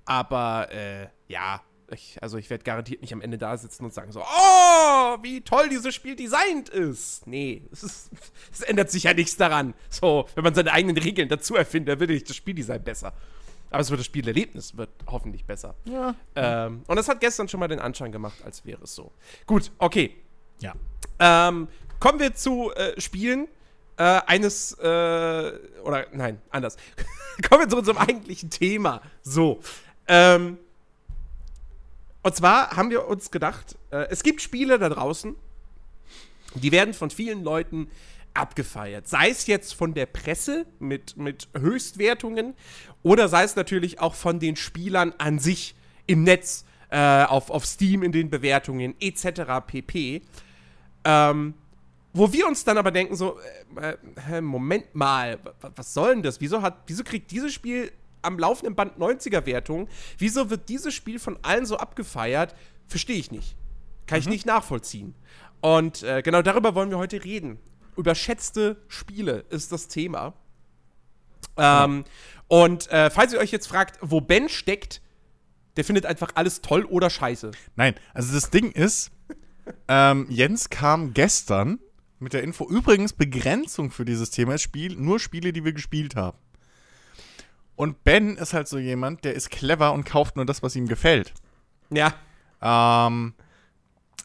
aber 0.06 0.72
äh, 0.72 1.08
ja, 1.28 1.60
ich, 1.92 2.18
also 2.22 2.38
ich 2.38 2.50
werde 2.50 2.64
garantiert 2.64 3.00
nicht 3.00 3.12
am 3.12 3.20
Ende 3.20 3.38
da 3.38 3.56
sitzen 3.56 3.84
und 3.84 3.94
sagen 3.94 4.12
so, 4.12 4.20
oh, 4.20 5.16
wie 5.22 5.40
toll 5.40 5.68
dieses 5.68 5.94
Spiel 5.94 6.16
designt 6.16 6.68
ist. 6.68 7.26
Nee, 7.26 7.62
es, 7.72 7.82
ist, 7.82 8.10
es 8.52 8.60
ändert 8.60 8.90
sich 8.90 9.04
ja 9.04 9.14
nichts 9.14 9.36
daran. 9.36 9.74
So, 9.88 10.28
wenn 10.34 10.44
man 10.44 10.54
seine 10.54 10.72
eigenen 10.72 10.96
Regeln 10.96 11.28
dazu 11.28 11.56
erfindet, 11.56 11.94
dann 11.94 12.00
wird 12.00 12.10
nicht 12.10 12.28
das 12.28 12.36
Spieldesign 12.36 12.82
besser. 12.82 13.12
Aber 13.70 13.80
es 13.80 13.90
wird 13.90 14.00
das 14.00 14.06
Spielerlebnis 14.06 14.76
wird 14.76 14.90
hoffentlich 15.06 15.44
besser. 15.44 15.76
Ja. 15.84 16.14
Ähm, 16.34 16.82
und 16.86 16.96
das 16.96 17.08
hat 17.08 17.20
gestern 17.20 17.48
schon 17.48 17.60
mal 17.60 17.68
den 17.68 17.78
Anschein 17.78 18.10
gemacht, 18.10 18.38
als 18.44 18.64
wäre 18.64 18.82
es 18.82 18.94
so. 18.94 19.12
Gut, 19.46 19.70
okay. 19.78 20.16
Ja. 20.58 20.74
Ähm, 21.20 21.68
kommen 22.00 22.18
wir 22.18 22.34
zu 22.34 22.72
äh, 22.72 23.00
Spielen 23.00 23.46
äh, 23.96 24.02
eines, 24.26 24.72
äh, 24.72 25.52
oder 25.84 26.06
nein, 26.12 26.40
anders. 26.50 26.76
kommen 27.48 27.62
wir 27.62 27.68
zu 27.68 27.76
unserem 27.76 27.98
eigentlichen 27.98 28.50
Thema. 28.50 29.02
So. 29.22 29.60
Ähm, 30.08 30.58
und 32.22 32.34
zwar 32.36 32.76
haben 32.76 32.90
wir 32.90 33.06
uns 33.06 33.30
gedacht, 33.30 33.76
äh, 33.90 34.06
es 34.10 34.22
gibt 34.22 34.42
Spiele 34.42 34.78
da 34.78 34.88
draußen, 34.88 35.36
die 36.54 36.72
werden 36.72 36.94
von 36.94 37.10
vielen 37.10 37.44
Leuten 37.44 37.90
abgefeiert. 38.34 39.08
Sei 39.08 39.28
es 39.30 39.46
jetzt 39.46 39.74
von 39.74 39.94
der 39.94 40.06
Presse 40.06 40.66
mit, 40.78 41.16
mit 41.16 41.48
Höchstwertungen 41.56 42.54
oder 43.02 43.28
sei 43.28 43.44
es 43.44 43.56
natürlich 43.56 44.00
auch 44.00 44.14
von 44.14 44.38
den 44.38 44.56
Spielern 44.56 45.14
an 45.18 45.38
sich 45.38 45.74
im 46.06 46.24
Netz, 46.24 46.64
äh, 46.90 47.24
auf, 47.24 47.50
auf 47.50 47.64
Steam 47.66 48.02
in 48.02 48.12
den 48.12 48.30
Bewertungen 48.30 48.94
etc. 49.00 49.42
pp. 49.66 50.22
Ähm, 51.04 51.54
wo 52.12 52.32
wir 52.32 52.46
uns 52.48 52.64
dann 52.64 52.78
aber 52.78 52.90
denken, 52.90 53.14
so, 53.14 53.38
äh, 53.80 53.96
äh, 54.30 54.40
Moment 54.40 54.94
mal, 54.94 55.38
wa- 55.44 55.70
was 55.76 55.94
soll 55.94 56.14
denn 56.14 56.22
das? 56.22 56.40
Wieso, 56.40 56.62
hat, 56.62 56.78
wieso 56.88 57.04
kriegt 57.04 57.30
dieses 57.30 57.52
Spiel 57.52 57.92
am 58.22 58.38
laufenden 58.38 58.74
Band 58.74 58.98
90er-Wertung? 58.98 59.88
Wieso 60.18 60.50
wird 60.50 60.68
dieses 60.68 60.94
Spiel 60.94 61.18
von 61.18 61.38
allen 61.42 61.66
so 61.66 61.76
abgefeiert? 61.76 62.54
Verstehe 62.86 63.16
ich 63.16 63.30
nicht. 63.30 63.56
Kann 64.06 64.18
ich 64.18 64.28
nicht 64.28 64.46
nachvollziehen. 64.46 65.14
Und 65.60 66.02
äh, 66.02 66.22
genau 66.22 66.42
darüber 66.42 66.74
wollen 66.74 66.90
wir 66.90 66.98
heute 66.98 67.24
reden. 67.24 67.58
Überschätzte 67.96 68.76
Spiele 68.88 69.44
ist 69.50 69.72
das 69.72 69.88
Thema. 69.88 70.34
Ähm, 71.56 72.04
und 72.48 72.90
äh, 72.90 73.10
falls 73.10 73.32
ihr 73.32 73.38
euch 73.38 73.50
jetzt 73.52 73.66
fragt, 73.66 73.98
wo 74.00 74.20
Ben 74.20 74.48
steckt, 74.48 75.02
der 75.76 75.84
findet 75.84 76.06
einfach 76.06 76.30
alles 76.34 76.62
toll 76.62 76.84
oder 76.84 77.10
scheiße. 77.10 77.52
Nein, 77.76 77.94
also 78.12 78.34
das 78.34 78.50
Ding 78.50 78.72
ist, 78.72 79.10
ähm, 79.88 80.26
Jens 80.28 80.70
kam 80.70 81.14
gestern 81.14 81.78
mit 82.18 82.32
der 82.32 82.42
Info, 82.42 82.68
übrigens 82.68 83.12
Begrenzung 83.12 83.90
für 83.90 84.04
dieses 84.04 84.30
Thema 84.30 84.54
ist 84.54 84.62
Spiel, 84.62 84.96
nur 84.96 85.20
Spiele, 85.20 85.52
die 85.52 85.64
wir 85.64 85.72
gespielt 85.72 86.16
haben. 86.16 86.36
Und 87.80 88.04
Ben 88.04 88.36
ist 88.36 88.52
halt 88.52 88.68
so 88.68 88.76
jemand, 88.76 89.24
der 89.24 89.32
ist 89.32 89.48
clever 89.48 89.94
und 89.94 90.04
kauft 90.04 90.36
nur 90.36 90.44
das, 90.44 90.62
was 90.62 90.76
ihm 90.76 90.86
gefällt. 90.86 91.32
Ja, 91.88 92.12
Ähm, 92.60 93.32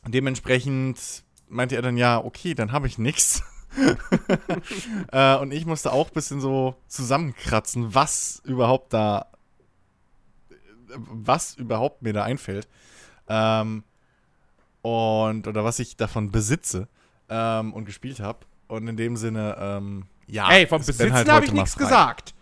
dementsprechend 0.05 1.23
meinte 1.47 1.77
er 1.77 1.81
dann, 1.81 1.95
ja, 1.95 2.21
okay, 2.21 2.53
dann 2.53 2.73
habe 2.73 2.87
ich 2.87 2.97
nichts. 2.97 3.43
äh, 5.13 5.37
und 5.37 5.53
ich 5.53 5.65
musste 5.65 5.93
auch 5.93 6.07
ein 6.07 6.13
bisschen 6.13 6.41
so 6.41 6.75
zusammenkratzen, 6.89 7.95
was 7.95 8.41
überhaupt 8.43 8.91
da, 8.91 9.27
was 10.97 11.55
überhaupt 11.55 12.01
mir 12.01 12.11
da 12.11 12.25
einfällt. 12.25 12.67
Ähm, 13.29 13.85
und, 14.81 15.47
oder 15.47 15.63
was 15.63 15.79
ich 15.79 15.95
davon 15.95 16.29
besitze 16.29 16.89
ähm, 17.29 17.71
und 17.71 17.85
gespielt 17.85 18.19
habe. 18.19 18.39
Und 18.67 18.85
in 18.89 18.97
dem 18.97 19.15
Sinne, 19.15 19.55
ähm, 19.57 20.07
ja. 20.27 20.51
ey, 20.51 20.67
vom 20.67 20.79
Ben 20.79 20.87
Besitzen 20.87 21.13
halt 21.13 21.29
habe 21.29 21.45
ich 21.45 21.53
nichts 21.53 21.77
gesagt. 21.77 22.34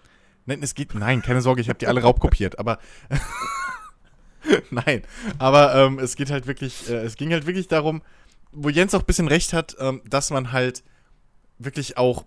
Nein, 0.45 0.61
es 0.61 0.75
geht. 0.75 0.93
Nein, 0.95 1.21
keine 1.21 1.41
Sorge, 1.41 1.61
ich 1.61 1.69
habe 1.69 1.79
die 1.79 1.87
alle 1.87 2.01
raubkopiert, 2.01 2.59
aber. 2.59 2.79
nein, 4.71 5.03
aber 5.39 5.75
ähm, 5.75 5.99
es 5.99 6.15
geht 6.15 6.31
halt 6.31 6.47
wirklich, 6.47 6.89
äh, 6.89 7.03
es 7.03 7.15
ging 7.15 7.31
halt 7.31 7.45
wirklich 7.45 7.67
darum, 7.67 8.01
wo 8.51 8.69
Jens 8.69 8.93
auch 8.93 8.99
ein 8.99 9.05
bisschen 9.05 9.27
recht 9.27 9.53
hat, 9.53 9.75
ähm, 9.79 10.01
dass 10.07 10.29
man 10.29 10.51
halt 10.51 10.83
wirklich 11.59 11.97
auch 11.97 12.25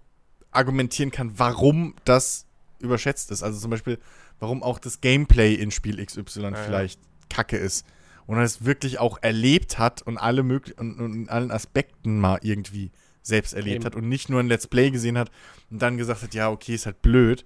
argumentieren 0.50 1.10
kann, 1.10 1.38
warum 1.38 1.94
das 2.04 2.46
überschätzt 2.78 3.30
ist. 3.30 3.42
Also 3.42 3.60
zum 3.60 3.70
Beispiel, 3.70 3.98
warum 4.38 4.62
auch 4.62 4.78
das 4.78 5.00
Gameplay 5.00 5.54
in 5.54 5.70
Spiel 5.70 6.04
XY 6.04 6.40
ja. 6.40 6.54
vielleicht 6.54 7.00
kacke 7.28 7.56
ist. 7.56 7.86
und 8.26 8.38
es 8.38 8.64
wirklich 8.64 8.98
auch 8.98 9.18
erlebt 9.22 9.78
hat 9.78 10.02
und 10.02 10.18
alle 10.18 10.42
möglichen 10.42 10.78
und, 10.78 11.00
und 11.00 11.14
in 11.14 11.28
allen 11.28 11.50
Aspekten 11.50 12.18
mal 12.18 12.38
irgendwie 12.42 12.90
selbst 13.22 13.54
erlebt 13.54 13.76
Eben. 13.76 13.84
hat 13.84 13.96
und 13.96 14.08
nicht 14.08 14.28
nur 14.28 14.40
ein 14.40 14.46
Let's 14.46 14.66
Play 14.66 14.90
gesehen 14.90 15.18
hat 15.18 15.30
und 15.70 15.82
dann 15.82 15.96
gesagt 15.96 16.22
hat, 16.22 16.34
ja, 16.34 16.50
okay, 16.50 16.74
ist 16.74 16.86
halt 16.86 17.02
blöd. 17.02 17.44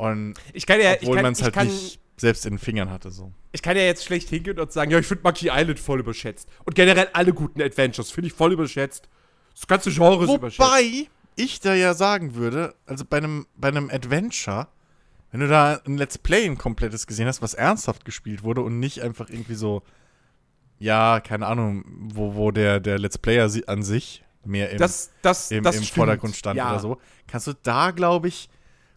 Und 0.00 0.34
Ich 0.54 0.66
kann 0.66 0.80
ja, 0.80 0.94
obwohl 0.94 1.20
man 1.20 1.32
es 1.32 1.42
halt 1.42 1.54
kann, 1.54 1.66
nicht 1.66 2.00
selbst 2.16 2.46
in 2.46 2.54
den 2.54 2.58
Fingern 2.58 2.90
hatte, 2.90 3.10
so. 3.10 3.32
ich 3.52 3.62
kann 3.62 3.76
ja 3.76 3.82
jetzt 3.82 4.04
schlecht 4.04 4.28
hingehen 4.28 4.58
und 4.58 4.72
sagen, 4.72 4.90
ja, 4.90 4.98
ich 4.98 5.06
finde 5.06 5.22
Monkey 5.24 5.50
Island 5.52 5.78
voll 5.78 6.00
überschätzt. 6.00 6.48
Und 6.64 6.74
generell 6.74 7.08
alle 7.12 7.32
guten 7.32 7.60
Adventures 7.60 8.10
finde 8.10 8.28
ich 8.28 8.32
voll 8.32 8.52
überschätzt. 8.52 9.08
Das 9.54 9.66
ganze 9.66 9.90
Genre 9.90 10.24
ist 10.24 10.34
überschätzt. 10.34 10.60
Wobei 10.60 11.08
ich 11.36 11.60
da 11.60 11.74
ja 11.74 11.94
sagen 11.94 12.34
würde, 12.34 12.74
also 12.86 13.04
bei 13.04 13.18
einem, 13.18 13.46
bei 13.56 13.68
einem 13.68 13.90
Adventure, 13.90 14.68
wenn 15.32 15.40
du 15.40 15.48
da 15.48 15.80
ein 15.86 15.96
Let's 15.96 16.18
Play 16.18 16.46
ein 16.46 16.58
komplettes 16.58 17.06
gesehen 17.06 17.26
hast, 17.26 17.42
was 17.42 17.54
ernsthaft 17.54 18.04
gespielt 18.04 18.42
wurde 18.42 18.62
und 18.62 18.78
nicht 18.80 19.02
einfach 19.02 19.28
irgendwie 19.28 19.54
so, 19.54 19.82
ja, 20.78 21.20
keine 21.20 21.46
Ahnung, 21.46 21.84
wo, 22.14 22.34
wo 22.34 22.50
der, 22.50 22.80
der 22.80 22.98
Let's 22.98 23.18
Player 23.18 23.50
an 23.66 23.82
sich 23.82 24.24
mehr 24.44 24.70
im, 24.70 24.78
Das, 24.78 25.10
das, 25.22 25.50
im, 25.50 25.62
das 25.62 25.76
im. 25.76 25.84
Vordergrund 25.84 26.36
stand 26.36 26.56
ja. 26.56 26.70
oder 26.70 26.80
so, 26.80 26.98
kannst 27.26 27.46
du 27.46 27.52
da, 27.62 27.90
glaube 27.90 28.28
ich, 28.28 28.48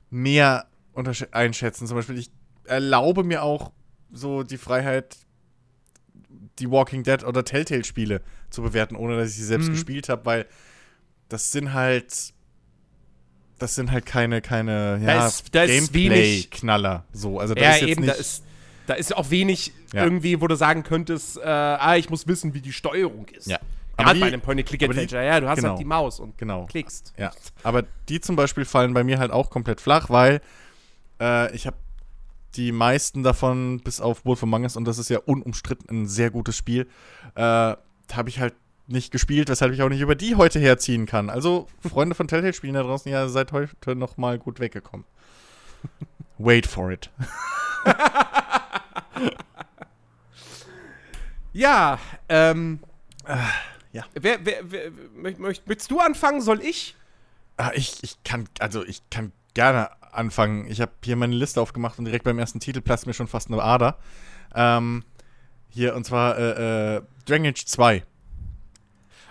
mehr 0.10 0.68
einschätzen. 1.32 1.88
Zum 1.88 1.98
Beispiel, 1.98 2.18
ich 2.18 2.30
erlaube 2.66 3.24
mir 3.24 3.44
auch 3.44 3.72
so 4.12 4.44
die 4.44 4.58
Freiheit, 4.58 5.18
die 6.60 6.70
Walking 6.70 7.04
Dead 7.04 7.24
oder 7.24 7.44
Telltale-Spiele 7.44 8.22
zu 8.50 8.62
bewerten, 8.62 8.96
ohne 8.96 9.18
dass 9.18 9.30
ich 9.30 9.36
sie 9.38 9.46
selbst 9.46 9.70
Mhm. 9.70 9.74
gespielt 9.74 10.10
habe, 10.10 10.26
weil 10.26 10.46
das 11.30 11.52
sind 11.52 11.74
halt. 11.74 12.34
Das 13.60 13.76
sind 13.76 13.92
halt 13.92 14.06
keine, 14.06 14.42
keine 14.42 15.00
ja, 15.02 15.30
Gameplay-Knaller. 15.52 17.06
So. 17.14 17.40
Also 17.40 17.54
da 17.54 17.62
Ja, 17.62 17.72
ist 17.76 17.82
jetzt 17.82 17.90
eben, 17.92 18.02
nicht, 18.02 18.14
da 18.14 18.18
ist, 18.20 18.44
da 18.88 18.94
ist 18.96 19.16
auch 19.16 19.30
wenig 19.30 19.72
Ja. 19.94 20.04
irgendwie, 20.04 20.42
wo 20.42 20.48
du 20.48 20.56
sagen 20.56 20.84
könntest, 20.84 21.38
äh, 21.38 21.42
ah, 21.46 21.96
ich 21.96 22.10
muss 22.10 22.28
wissen, 22.28 22.54
wie 22.54 22.62
die 22.62 22.74
Steuerung 22.74 23.28
ist. 23.30 23.48
Ja. 23.48 23.60
Aber 23.96 24.06
Gerade 24.06 24.16
die- 24.16 24.22
bei 24.22 24.28
einem 24.28 24.42
Point-and-Click-Adventure. 24.42 25.24
Ja, 25.24 25.40
du 25.40 25.48
hast 25.48 25.58
genau. 25.58 25.70
halt 25.70 25.80
die 25.80 25.86
Maus 25.86 26.20
und 26.20 26.38
Genau. 26.38 26.66
klickst. 26.66 27.14
Ja, 27.18 27.32
aber 27.62 27.84
die 28.10 28.20
zum 28.20 28.36
Beispiel 28.36 28.66
fallen 28.66 28.94
bei 28.94 29.04
mir 29.04 29.20
halt 29.20 29.32
auch 29.32 29.50
komplett 29.52 29.80
flach, 29.80 30.10
weil 30.10 30.42
äh, 31.24 31.56
ich 31.56 31.66
habe 31.66 31.78
die 32.56 32.72
meisten 32.72 33.24
davon, 33.24 33.80
bis 33.80 34.02
auf 34.02 34.26
Wolf 34.26 34.44
Among 34.44 34.64
Us, 34.64 34.76
und 34.76 34.86
das 34.86 34.98
ist 34.98 35.10
ja 35.10 35.20
unumstritten 35.20 36.04
ein 36.04 36.08
sehr 36.08 36.30
gutes 36.30 36.58
Spiel, 36.58 36.88
äh, 37.36 37.42
habe 37.42 38.28
ich 38.28 38.40
halt 38.40 38.54
nicht 38.88 39.12
gespielt, 39.12 39.50
weshalb 39.50 39.74
ich 39.74 39.82
auch 39.82 39.90
nicht 39.90 40.02
über 40.02 40.16
die 40.16 40.36
heute 40.36 40.60
herziehen 40.60 41.06
kann. 41.06 41.30
Also, 41.30 41.68
Freunde 41.80 42.16
von 42.16 42.28
Telltale 42.28 42.54
spielen 42.54 42.74
da 42.74 42.84
draußen, 42.84 43.10
ja, 43.12 43.28
seid 43.30 43.54
heute 43.54 43.96
noch 43.96 44.18
mal 44.18 44.38
gut 44.38 44.60
weggekommen. 44.60 45.06
Wait 46.38 46.68
for 46.68 46.92
it. 46.92 47.10
Ja, 51.54 52.00
ähm. 52.30 52.80
ja. 53.92 54.04
Wer, 54.14 54.44
wer, 54.44 54.72
wer, 54.72 54.92
möcht, 55.16 55.40
möcht, 55.40 55.68
möchtest 55.68 55.92
du 55.92 56.00
anfangen? 56.00 56.42
Soll 56.42 56.62
ich? 56.62 56.96
Ah, 57.58 57.72
ich, 57.76 58.02
ich 58.02 58.24
kann, 58.24 58.50
also 58.60 58.84
ich 58.84 59.08
kann 59.12 59.32
gerne 59.54 59.92
anfangen. 60.14 60.68
Ich 60.70 60.82
habe 60.82 60.92
hier 61.04 61.16
meine 61.16 61.36
Liste 61.36 61.62
aufgemacht 61.62 62.00
und 62.00 62.06
direkt 62.06 62.24
beim 62.24 62.40
ersten 62.40 62.60
Titel 62.60 62.82
platzt 62.82 63.08
mir 63.08 63.14
schon 63.14 63.28
fast 63.28 63.50
eine 63.50 63.62
Ader. 63.62 63.98
Ähm, 64.56 65.04
hier, 65.70 65.96
und 65.96 66.06
zwar 66.06 66.38
äh, 66.38 66.98
äh, 66.98 67.02
Dragon 67.26 67.48
Age 67.48 67.66
2. 67.66 68.04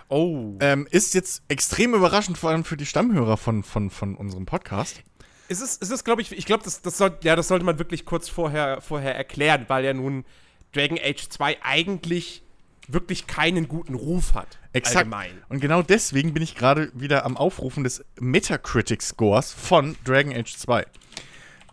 Oh. 0.09 0.57
Ähm, 0.59 0.87
ist 0.91 1.13
jetzt 1.13 1.41
extrem 1.47 1.93
überraschend, 1.93 2.37
vor 2.37 2.49
allem 2.49 2.63
für 2.63 2.77
die 2.77 2.85
Stammhörer 2.85 3.37
von, 3.37 3.63
von, 3.63 3.89
von 3.89 4.15
unserem 4.15 4.45
Podcast. 4.45 5.01
Es 5.47 5.61
ist, 5.61 5.81
es 5.81 5.89
ist 5.89 6.03
glaube 6.03 6.21
ich, 6.21 6.31
ich 6.31 6.45
glaube, 6.45 6.63
das, 6.63 6.81
das, 6.81 6.97
soll, 6.97 7.17
ja, 7.23 7.35
das 7.35 7.47
sollte 7.47 7.65
man 7.65 7.79
wirklich 7.79 8.05
kurz 8.05 8.29
vorher, 8.29 8.81
vorher 8.81 9.15
erklären, 9.15 9.65
weil 9.67 9.85
ja 9.85 9.93
nun 9.93 10.25
Dragon 10.73 10.99
Age 11.01 11.29
2 11.29 11.57
eigentlich 11.63 12.42
wirklich 12.87 13.27
keinen 13.27 13.67
guten 13.67 13.95
Ruf 13.95 14.33
hat. 14.33 14.59
Exakt. 14.73 14.97
Allgemein. 14.97 15.31
Und 15.49 15.59
genau 15.59 15.81
deswegen 15.81 16.33
bin 16.33 16.43
ich 16.43 16.55
gerade 16.55 16.91
wieder 16.93 17.25
am 17.25 17.37
Aufrufen 17.37 17.83
des 17.83 18.03
Metacritic-Scores 18.19 19.53
von 19.53 19.95
Dragon 20.03 20.33
Age 20.35 20.55
2. 20.55 20.85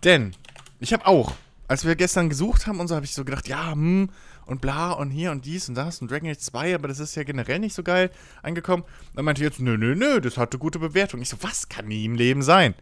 Denn 0.05 0.33
ich 0.79 0.93
habe 0.93 1.07
auch, 1.07 1.35
als 1.69 1.85
wir 1.85 1.97
gestern 1.97 2.29
gesucht 2.29 2.67
haben 2.67 2.81
und 2.81 2.88
so, 2.88 2.95
habe 2.95 3.05
ich 3.05 3.14
so 3.14 3.25
gedacht, 3.25 3.49
ja, 3.49 3.73
hm, 3.73 4.11
und 4.47 4.61
bla 4.61 4.93
und 4.93 5.11
hier 5.11 5.31
und 5.31 5.45
dies 5.45 5.69
und 5.69 5.76
das 5.76 6.02
und 6.02 6.11
Dragon 6.11 6.29
Age 6.29 6.38
2, 6.38 6.75
aber 6.75 6.88
das 6.88 6.99
ist 6.99 7.14
ja 7.14 7.23
generell 7.23 7.61
nicht 7.61 7.75
so 7.75 7.83
geil 7.83 8.11
angekommen. 8.43 8.85
Dann 9.14 9.25
meinte 9.25 9.43
ich 9.43 9.49
jetzt, 9.49 9.61
nö, 9.61 9.76
nö, 9.76 9.95
nö, 9.95 10.21
das 10.21 10.37
hatte 10.37 10.59
gute 10.59 10.79
Bewertung. 10.79 11.23
Ich 11.23 11.29
so, 11.29 11.37
was 11.40 11.69
kann 11.69 11.87
nie 11.87 12.05
im 12.05 12.14
Leben 12.14 12.43
sein? 12.43 12.75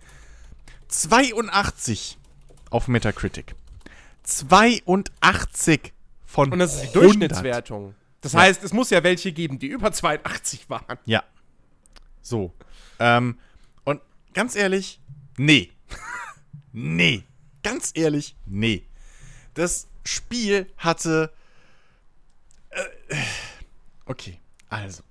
82 0.89 2.17
auf 2.71 2.89
Metacritic. 2.89 3.55
82 4.23 5.93
von 6.25 6.53
Und 6.53 6.59
das 6.59 6.75
ist 6.75 6.81
die 6.83 6.87
100. 6.87 7.03
Durchschnittswertung. 7.03 7.95
Das 8.21 8.33
Ja. 8.33 8.41
heißt, 8.41 8.63
es 8.65 8.73
muss 8.73 8.91
ja 8.91 9.03
welche 9.03 9.33
geben, 9.33 9.59
die 9.59 9.69
über 9.69 9.93
82 9.93 10.69
waren. 10.71 10.99
Ja. 11.05 11.23
So. 12.21 12.53
Ähm, 12.99 13.39
und 13.85 14.01
ganz 14.35 14.57
ehrlich, 14.57 15.01
nee. 15.37 15.73
nee. 16.73 17.25
Ganz 17.63 17.93
ehrlich, 17.95 18.37
nee. 18.47 18.85
Das 19.55 19.89
Spiel 20.05 20.71
hatte. 20.77 21.33
Äh, 22.71 23.17
okay, 24.07 24.39
also. 24.69 25.03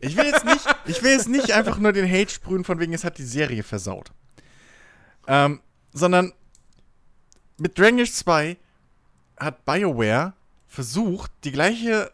Ich 0.00 0.16
will 0.16 0.26
jetzt 0.26 0.44
nicht, 0.44 0.64
ich 0.86 1.02
will 1.02 1.12
jetzt 1.12 1.28
nicht 1.28 1.52
einfach 1.52 1.78
nur 1.78 1.92
den 1.92 2.08
Hate 2.10 2.30
sprühen, 2.30 2.64
von 2.64 2.78
wegen, 2.78 2.92
es 2.94 3.04
hat 3.04 3.18
die 3.18 3.24
Serie 3.24 3.62
versaut. 3.62 4.12
Ähm, 5.26 5.60
sondern 5.92 6.32
mit 7.58 7.78
Dragon 7.78 8.00
Age 8.00 8.10
2 8.12 8.56
hat 9.38 9.64
BioWare 9.64 10.32
versucht, 10.68 11.32
die 11.44 11.52
gleiche 11.52 12.12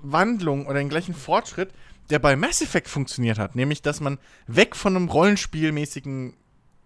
Wandlung 0.00 0.66
oder 0.66 0.78
den 0.78 0.88
gleichen 0.88 1.14
Fortschritt, 1.14 1.70
der 2.10 2.18
bei 2.18 2.36
Mass 2.36 2.60
Effect 2.60 2.88
funktioniert 2.88 3.38
hat, 3.38 3.54
nämlich 3.54 3.80
dass 3.80 4.00
man 4.00 4.18
weg 4.46 4.76
von 4.76 4.96
einem 4.96 5.08
rollenspielmäßigen 5.08 6.34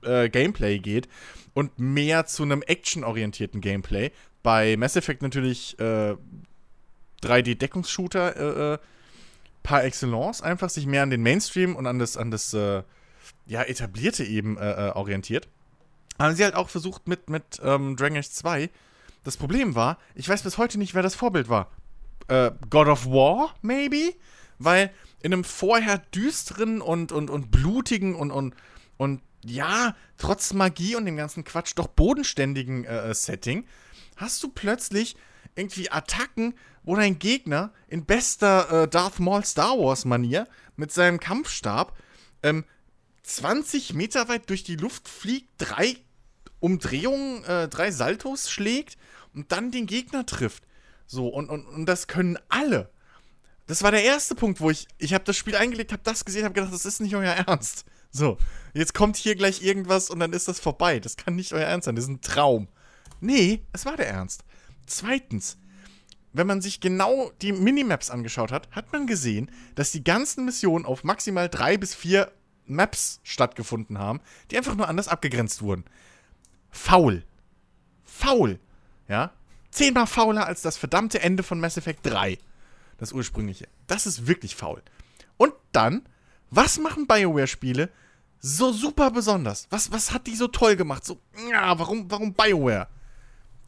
äh, 0.03 0.29
Gameplay 0.29 0.79
geht 0.79 1.09
und 1.55 1.79
mehr 1.79 2.27
zu 2.27 2.43
einem 2.43 2.63
actionorientierten 2.63 3.61
Gameplay. 3.61 4.13
Bei 4.43 4.77
Mass 4.77 4.95
Effect 4.95 5.23
natürlich 5.23 5.79
äh, 5.81 6.15
3D-Deckungsshooter 7.23 8.37
äh, 8.37 8.75
äh, 8.75 8.79
par 9.63 9.85
excellence, 9.85 10.43
einfach 10.43 10.71
sich 10.71 10.87
mehr 10.87 11.03
an 11.03 11.11
den 11.11 11.23
Mainstream 11.23 11.75
und 11.75 11.87
an 11.87 11.99
das, 11.99 12.17
an 12.17 12.31
das 12.31 12.55
äh, 12.55 12.83
ja, 13.47 13.63
etablierte 13.63 14.23
eben 14.23 14.57
äh, 14.59 14.93
orientiert. 14.95 15.49
Haben 16.19 16.37
sie 16.37 16.45
halt 16.45 16.55
auch 16.55 16.69
versucht 16.69 17.09
mit, 17.09 17.29
mit 17.29 17.61
ähm, 17.63 17.97
Dragon 17.97 18.19
Age 18.19 18.31
2. 18.31 18.71
Das 19.27 19.37
Problem 19.37 19.75
war, 19.75 19.99
ich 20.15 20.29
weiß 20.29 20.45
bis 20.45 20.57
heute 20.57 20.79
nicht, 20.79 20.95
wer 20.95 21.03
das 21.03 21.17
Vorbild 21.17 21.49
war. 21.49 21.73
Äh, 22.29 22.53
God 22.71 22.87
of 22.87 23.07
War, 23.07 23.57
maybe? 23.61 24.15
Weil 24.61 24.93
in 25.21 25.33
einem 25.33 25.43
vorher 25.43 25.99
düsteren 25.99 26.81
und, 26.81 27.11
und, 27.11 27.29
und 27.29 27.51
blutigen 27.51 28.15
und, 28.15 28.31
und, 28.31 28.55
und 28.97 29.21
ja, 29.45 29.97
trotz 30.17 30.53
Magie 30.53 30.95
und 30.95 31.07
dem 31.07 31.17
ganzen 31.17 31.43
Quatsch 31.43 31.73
doch 31.75 31.89
bodenständigen 31.89 32.85
äh, 32.85 33.11
äh, 33.11 33.15
Setting, 33.15 33.67
hast 34.15 34.45
du 34.45 34.49
plötzlich 34.49 35.17
irgendwie 35.57 35.91
Attacken, 35.91 36.55
wo 36.85 36.95
dein 36.95 37.19
Gegner 37.19 37.73
in 37.89 38.05
bester 38.05 38.85
äh, 38.85 38.89
Darth 38.89 39.19
Maul 39.19 39.45
Star 39.45 39.77
Wars 39.77 40.05
Manier 40.05 40.47
mit 40.77 40.93
seinem 40.93 41.19
Kampfstab 41.19 41.99
ähm, 42.45 42.65
20 43.25 43.93
Meter 43.93 44.29
weit 44.29 44.49
durch 44.51 44.63
die 44.63 44.77
Luft 44.77 45.09
fliegt, 45.09 45.51
drei 45.59 45.97
Umdrehungen, 46.61 47.43
äh, 47.43 47.67
drei 47.67 47.91
Saltos 47.91 48.49
schlägt 48.53 48.97
und 49.37 49.53
dann 49.53 49.71
den 49.71 49.87
Gegner 49.87 50.27
trifft. 50.27 50.65
So, 51.07 51.29
und, 51.29 51.49
und, 51.49 51.67
und 51.67 51.87
das 51.87 52.09
können 52.09 52.39
alle. 52.49 52.91
Das 53.67 53.83
war 53.83 53.91
der 53.91 54.03
erste 54.03 54.35
Punkt, 54.35 54.61
wo 54.61 54.71
ich, 54.71 54.89
ich 54.99 55.15
habe 55.15 55.25
das 55.25 55.37
Spiel 55.37 55.55
eingelegt, 55.57 55.93
habe 55.93 56.03
das 56.03 56.25
gesehen, 56.25 56.45
habe 56.45 56.55
gedacht, 56.55 56.73
das 56.73 56.87
ist 56.87 57.01
nicht 57.01 57.15
euer 57.15 57.33
Ernst. 57.33 57.85
So, 58.11 58.39
jetzt 58.73 58.95
kommt 58.95 59.17
hier 59.17 59.35
gleich 59.35 59.63
irgendwas 59.63 60.09
und 60.09 60.21
dann 60.21 60.33
ist 60.33 60.49
das 60.49 60.59
vorbei. 60.59 61.01
Das 61.01 61.17
kann 61.17 61.37
nicht 61.37 61.53
euer 61.53 61.67
Ernst 61.67 61.85
sein, 61.85 61.97
das 61.97 62.05
ist 62.05 62.11
ein 62.11 62.21
Traum. 62.23 62.69
Nee, 63.21 63.63
es 63.73 63.85
war 63.85 63.97
der 63.97 64.09
Ernst. 64.09 64.45
Zweitens, 64.87 65.59
wenn 66.33 66.47
man 66.47 66.63
sich 66.63 66.81
genau 66.81 67.31
die 67.43 67.53
Minimaps 67.53 68.11
angeschaut 68.11 68.53
hat, 68.53 68.71
hat 68.71 68.93
man 68.93 69.07
gesehen, 69.07 69.51
dass 69.75 69.91
die 69.91 70.05
ganzen 70.05 70.45
Missionen 70.45 70.87
auf 70.87 71.05
maximal 71.05 71.49
drei 71.49 71.77
bis 71.77 71.95
vier 71.95 72.33
Maps 72.67 73.21
stattgefunden 73.23 73.99
haben, 73.99 74.21
die 74.51 74.57
einfach 74.57 74.77
nur 74.77 74.89
anders 74.89 75.09
abgegrenzt 75.09 75.63
wurden. 75.63 75.85
Faul. 76.71 77.25
Faul. 78.05 78.61
Ja? 79.09 79.33
Zehnmal 79.71 80.07
fauler 80.07 80.47
als 80.47 80.63
das 80.63 80.77
verdammte 80.77 81.21
Ende 81.21 81.43
von 81.43 81.61
Mass 81.61 81.77
Effect 81.77 82.05
3. 82.07 82.39
Das 82.99 83.13
ursprüngliche. 83.13 83.69
Das 83.87 84.07
ist 84.07 84.27
wirklich 84.27 84.57
faul. 84.57 84.83
Und 85.37 85.53
dann, 85.73 86.09
was 86.51 86.79
machen 86.79 87.07
BioWare-Spiele 87.07 87.91
so 88.41 88.73
super 88.73 89.11
besonders? 89.11 89.67
Was, 89.71 89.93
was 89.93 90.13
hat 90.13 90.27
die 90.27 90.37
so 90.37 90.49
toll 90.49 90.77
gemacht? 90.77 91.05
So, 91.05 91.21
ja, 91.51 91.79
warum, 91.79 92.11
warum 92.11 92.33
BioWare? 92.33 92.89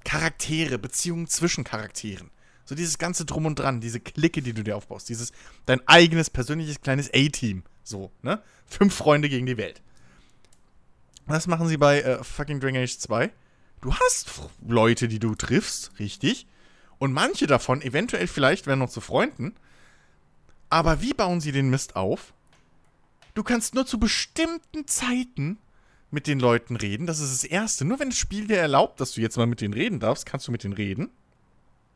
Charaktere, 0.04 0.78
Beziehungen 0.78 1.26
zwischen 1.26 1.64
Charakteren. 1.64 2.30
So 2.64 2.75
dieses 2.75 2.99
ganze 2.99 3.25
Drum 3.25 3.47
und 3.47 3.59
Dran, 3.59 3.80
diese 3.80 4.00
Clique, 4.00 4.42
die 4.42 4.52
du 4.52 4.62
dir 4.62 4.76
aufbaust, 4.76 5.09
dieses 5.09 5.33
dein 5.66 5.87
eigenes 5.87 6.30
persönliches 6.30 6.80
kleines 6.80 7.11
A-Team. 7.12 7.62
So, 7.83 8.11
ne? 8.23 8.42
Fünf 8.66 8.95
Freunde 8.95 9.28
gegen 9.28 9.47
die 9.47 9.57
Welt. 9.57 9.83
Was 11.26 11.47
machen 11.47 11.68
sie 11.68 11.76
bei 11.76 12.00
äh, 12.00 12.23
fucking 12.23 12.61
Dragon 12.61 12.83
Age 12.83 12.99
2? 12.99 13.30
Du 13.80 13.94
hast 13.94 14.28
Leute, 14.66 15.08
die 15.08 15.18
du 15.18 15.35
triffst, 15.35 15.92
richtig. 15.99 16.47
Und 16.99 17.12
manche 17.12 17.47
davon, 17.47 17.80
eventuell 17.80 18.26
vielleicht, 18.26 18.66
werden 18.66 18.80
noch 18.80 18.90
zu 18.90 19.00
Freunden. 19.00 19.54
Aber 20.68 21.00
wie 21.00 21.14
bauen 21.14 21.40
sie 21.40 21.52
den 21.52 21.70
Mist 21.70 21.97
auf? 21.97 22.32
Du 23.35 23.42
kannst 23.42 23.75
nur 23.75 23.87
zu 23.87 24.00
bestimmten 24.00 24.87
Zeiten 24.87 25.58
mit 26.11 26.26
den 26.26 26.40
Leuten 26.40 26.76
reden. 26.76 27.06
Das 27.06 27.20
ist 27.20 27.32
das 27.32 27.44
Erste. 27.44 27.85
Nur 27.85 28.00
wenn 28.00 28.11
das 28.11 28.18
Spiel 28.18 28.47
dir 28.47 28.58
erlaubt, 28.58 29.00
dass 29.00 29.12
du 29.12 29.20
jetzt 29.20 29.37
mal 29.37 29.47
mit 29.47 29.61
denen 29.61 29.75
reden 29.75 30.00
darfst, 30.00 30.26
kannst 30.26 30.49
du 30.49 30.52
mit 30.52 30.64
denen 30.64 30.75
reden. 30.75 31.11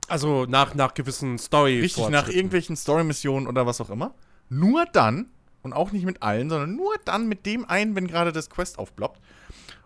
Also 0.09 0.47
nach, 0.47 0.75
nach 0.75 0.95
gewissen 0.95 1.39
story 1.39 1.81
Richtig, 1.81 2.09
nach 2.11 2.29
irgendwelchen 2.29 2.77
Story-Missionen 2.77 3.47
oder 3.47 3.67
was 3.67 3.81
auch 3.81 3.91
immer. 3.91 4.15
Nur 4.49 4.85
dann, 4.87 5.31
und 5.63 5.73
auch 5.73 5.93
nicht 5.93 6.05
mit 6.05 6.23
allen, 6.23 6.51
sondern 6.51 6.77
nur 6.77 6.95
dann 7.05 7.29
mit 7.29 7.47
dem 7.47 7.65
einen, 7.69 7.95
wenn 7.95 8.07
gerade 8.07 8.33
das 8.33 8.51
Quest 8.51 8.79
aufploppt. 8.79 9.21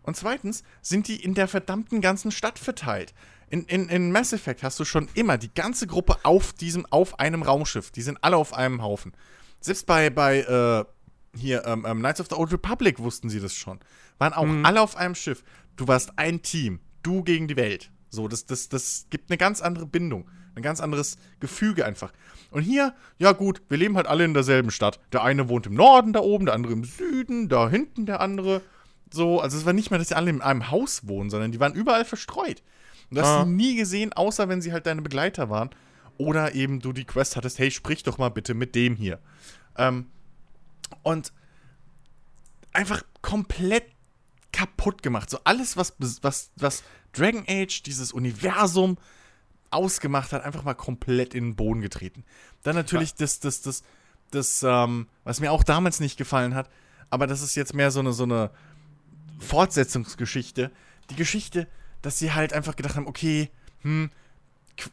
Und 0.06 0.16
zweitens 0.16 0.62
sind 0.80 1.08
die 1.08 1.22
in 1.22 1.34
der 1.34 1.48
verdammten 1.48 2.00
ganzen 2.00 2.30
Stadt 2.30 2.58
verteilt. 2.58 3.12
In, 3.50 3.64
in, 3.64 3.88
in 3.88 4.10
Mass 4.10 4.32
Effect 4.32 4.62
hast 4.62 4.80
du 4.80 4.84
schon 4.84 5.08
immer 5.14 5.36
die 5.36 5.52
ganze 5.52 5.86
Gruppe 5.86 6.16
auf 6.22 6.52
diesem, 6.52 6.86
auf 6.86 7.20
einem 7.20 7.42
Raumschiff. 7.42 7.90
Die 7.90 8.02
sind 8.02 8.18
alle 8.22 8.36
auf 8.36 8.54
einem 8.54 8.82
Haufen. 8.82 9.12
Selbst 9.60 9.86
bei, 9.86 10.10
bei 10.10 10.40
äh, 10.40 10.84
hier, 11.38 11.64
ähm, 11.66 11.84
ähm, 11.86 11.98
Knights 11.98 12.20
of 12.20 12.28
the 12.30 12.36
Old 12.36 12.52
Republic 12.52 12.98
wussten 12.98 13.28
sie 13.28 13.40
das 13.40 13.54
schon. 13.54 13.78
Waren 14.18 14.32
auch 14.32 14.46
mhm. 14.46 14.64
alle 14.64 14.80
auf 14.80 14.96
einem 14.96 15.14
Schiff. 15.14 15.44
Du 15.76 15.86
warst 15.86 16.18
ein 16.18 16.42
Team. 16.42 16.80
Du 17.02 17.22
gegen 17.22 17.46
die 17.46 17.56
Welt. 17.56 17.90
So, 18.08 18.28
das, 18.28 18.46
das, 18.46 18.68
das 18.68 19.06
gibt 19.10 19.30
eine 19.30 19.36
ganz 19.36 19.60
andere 19.60 19.86
Bindung. 19.86 20.28
Ein 20.54 20.62
ganz 20.62 20.80
anderes 20.80 21.18
Gefüge 21.38 21.84
einfach. 21.84 22.12
Und 22.50 22.62
hier, 22.62 22.94
ja 23.18 23.32
gut, 23.32 23.60
wir 23.68 23.76
leben 23.76 23.96
halt 23.96 24.06
alle 24.06 24.24
in 24.24 24.34
derselben 24.34 24.70
Stadt. 24.70 25.00
Der 25.12 25.22
eine 25.22 25.48
wohnt 25.48 25.66
im 25.66 25.74
Norden 25.74 26.12
da 26.12 26.20
oben, 26.20 26.46
der 26.46 26.54
andere 26.54 26.72
im 26.72 26.84
Süden, 26.84 27.48
da 27.48 27.68
hinten 27.68 28.06
der 28.06 28.20
andere. 28.20 28.62
So, 29.12 29.40
also 29.40 29.56
es 29.56 29.64
war 29.64 29.72
nicht 29.72 29.90
mehr, 29.90 29.98
dass 29.98 30.08
sie 30.08 30.16
alle 30.16 30.30
in 30.30 30.42
einem 30.42 30.70
Haus 30.70 31.06
wohnen, 31.06 31.30
sondern 31.30 31.52
die 31.52 31.60
waren 31.60 31.74
überall 31.74 32.04
verstreut. 32.04 32.62
Und 33.10 33.18
ah. 33.18 33.22
hast 33.22 33.44
du 33.44 33.50
nie 33.50 33.76
gesehen, 33.76 34.12
außer 34.12 34.48
wenn 34.48 34.60
sie 34.60 34.72
halt 34.72 34.86
deine 34.86 35.02
Begleiter 35.02 35.50
waren. 35.50 35.70
Oder 36.18 36.54
eben 36.54 36.80
du 36.80 36.92
die 36.92 37.04
Quest 37.04 37.36
hattest, 37.36 37.58
hey, 37.58 37.70
sprich 37.70 38.02
doch 38.02 38.18
mal 38.18 38.30
bitte 38.30 38.54
mit 38.54 38.74
dem 38.74 38.96
hier. 38.96 39.20
Ähm, 39.76 40.06
und 41.02 41.32
einfach 42.72 43.02
komplett 43.22 43.84
kaputt 44.52 45.02
gemacht. 45.02 45.28
So 45.28 45.38
alles, 45.44 45.76
was, 45.76 45.94
was, 45.98 46.50
was 46.56 46.82
Dragon 47.12 47.44
Age, 47.48 47.82
dieses 47.82 48.12
Universum 48.12 48.96
ausgemacht 49.70 50.32
hat, 50.32 50.44
einfach 50.44 50.64
mal 50.64 50.74
komplett 50.74 51.34
in 51.34 51.50
den 51.50 51.56
Boden 51.56 51.80
getreten. 51.82 52.24
Dann 52.62 52.76
natürlich 52.76 53.10
ja. 53.10 53.16
das, 53.18 53.40
das, 53.40 53.60
das, 53.60 53.82
das, 54.30 54.62
ähm, 54.62 55.08
was 55.24 55.40
mir 55.40 55.52
auch 55.52 55.64
damals 55.64 56.00
nicht 56.00 56.16
gefallen 56.16 56.54
hat, 56.54 56.70
aber 57.10 57.26
das 57.26 57.42
ist 57.42 57.54
jetzt 57.54 57.74
mehr 57.74 57.90
so 57.90 58.00
eine, 58.00 58.12
so 58.12 58.22
eine 58.24 58.50
Fortsetzungsgeschichte. 59.38 60.70
Die 61.10 61.16
Geschichte, 61.16 61.66
dass 62.02 62.18
sie 62.18 62.32
halt 62.32 62.52
einfach 62.52 62.76
gedacht 62.76 62.96
haben, 62.96 63.06
okay, 63.06 63.50
hm, 63.82 64.10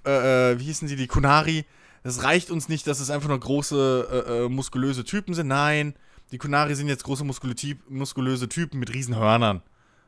äh, 0.06 0.52
äh, 0.52 0.60
wie 0.60 0.66
hießen 0.66 0.88
sie, 0.88 0.96
die 0.96 1.08
Kunari, 1.08 1.66
das 2.04 2.24
reicht 2.24 2.52
uns 2.52 2.70
nicht, 2.70 2.86
dass 2.88 3.00
es 3.00 3.10
einfach 3.10 3.30
nur 3.30 3.40
große, 3.40 4.26
äh, 4.28 4.46
äh, 4.46 4.50
muskulöse 4.50 5.04
Typen 5.04 5.34
sind. 5.34 5.48
Nein, 5.48 5.96
die 6.32 6.38
Kunari 6.38 6.76
sind 6.76 6.88
jetzt 6.88 7.04
große 7.04 7.24
muskulöse 7.24 8.50
Typen 8.50 8.80
mit 8.80 8.94
Riesenhörnern. 8.94 9.62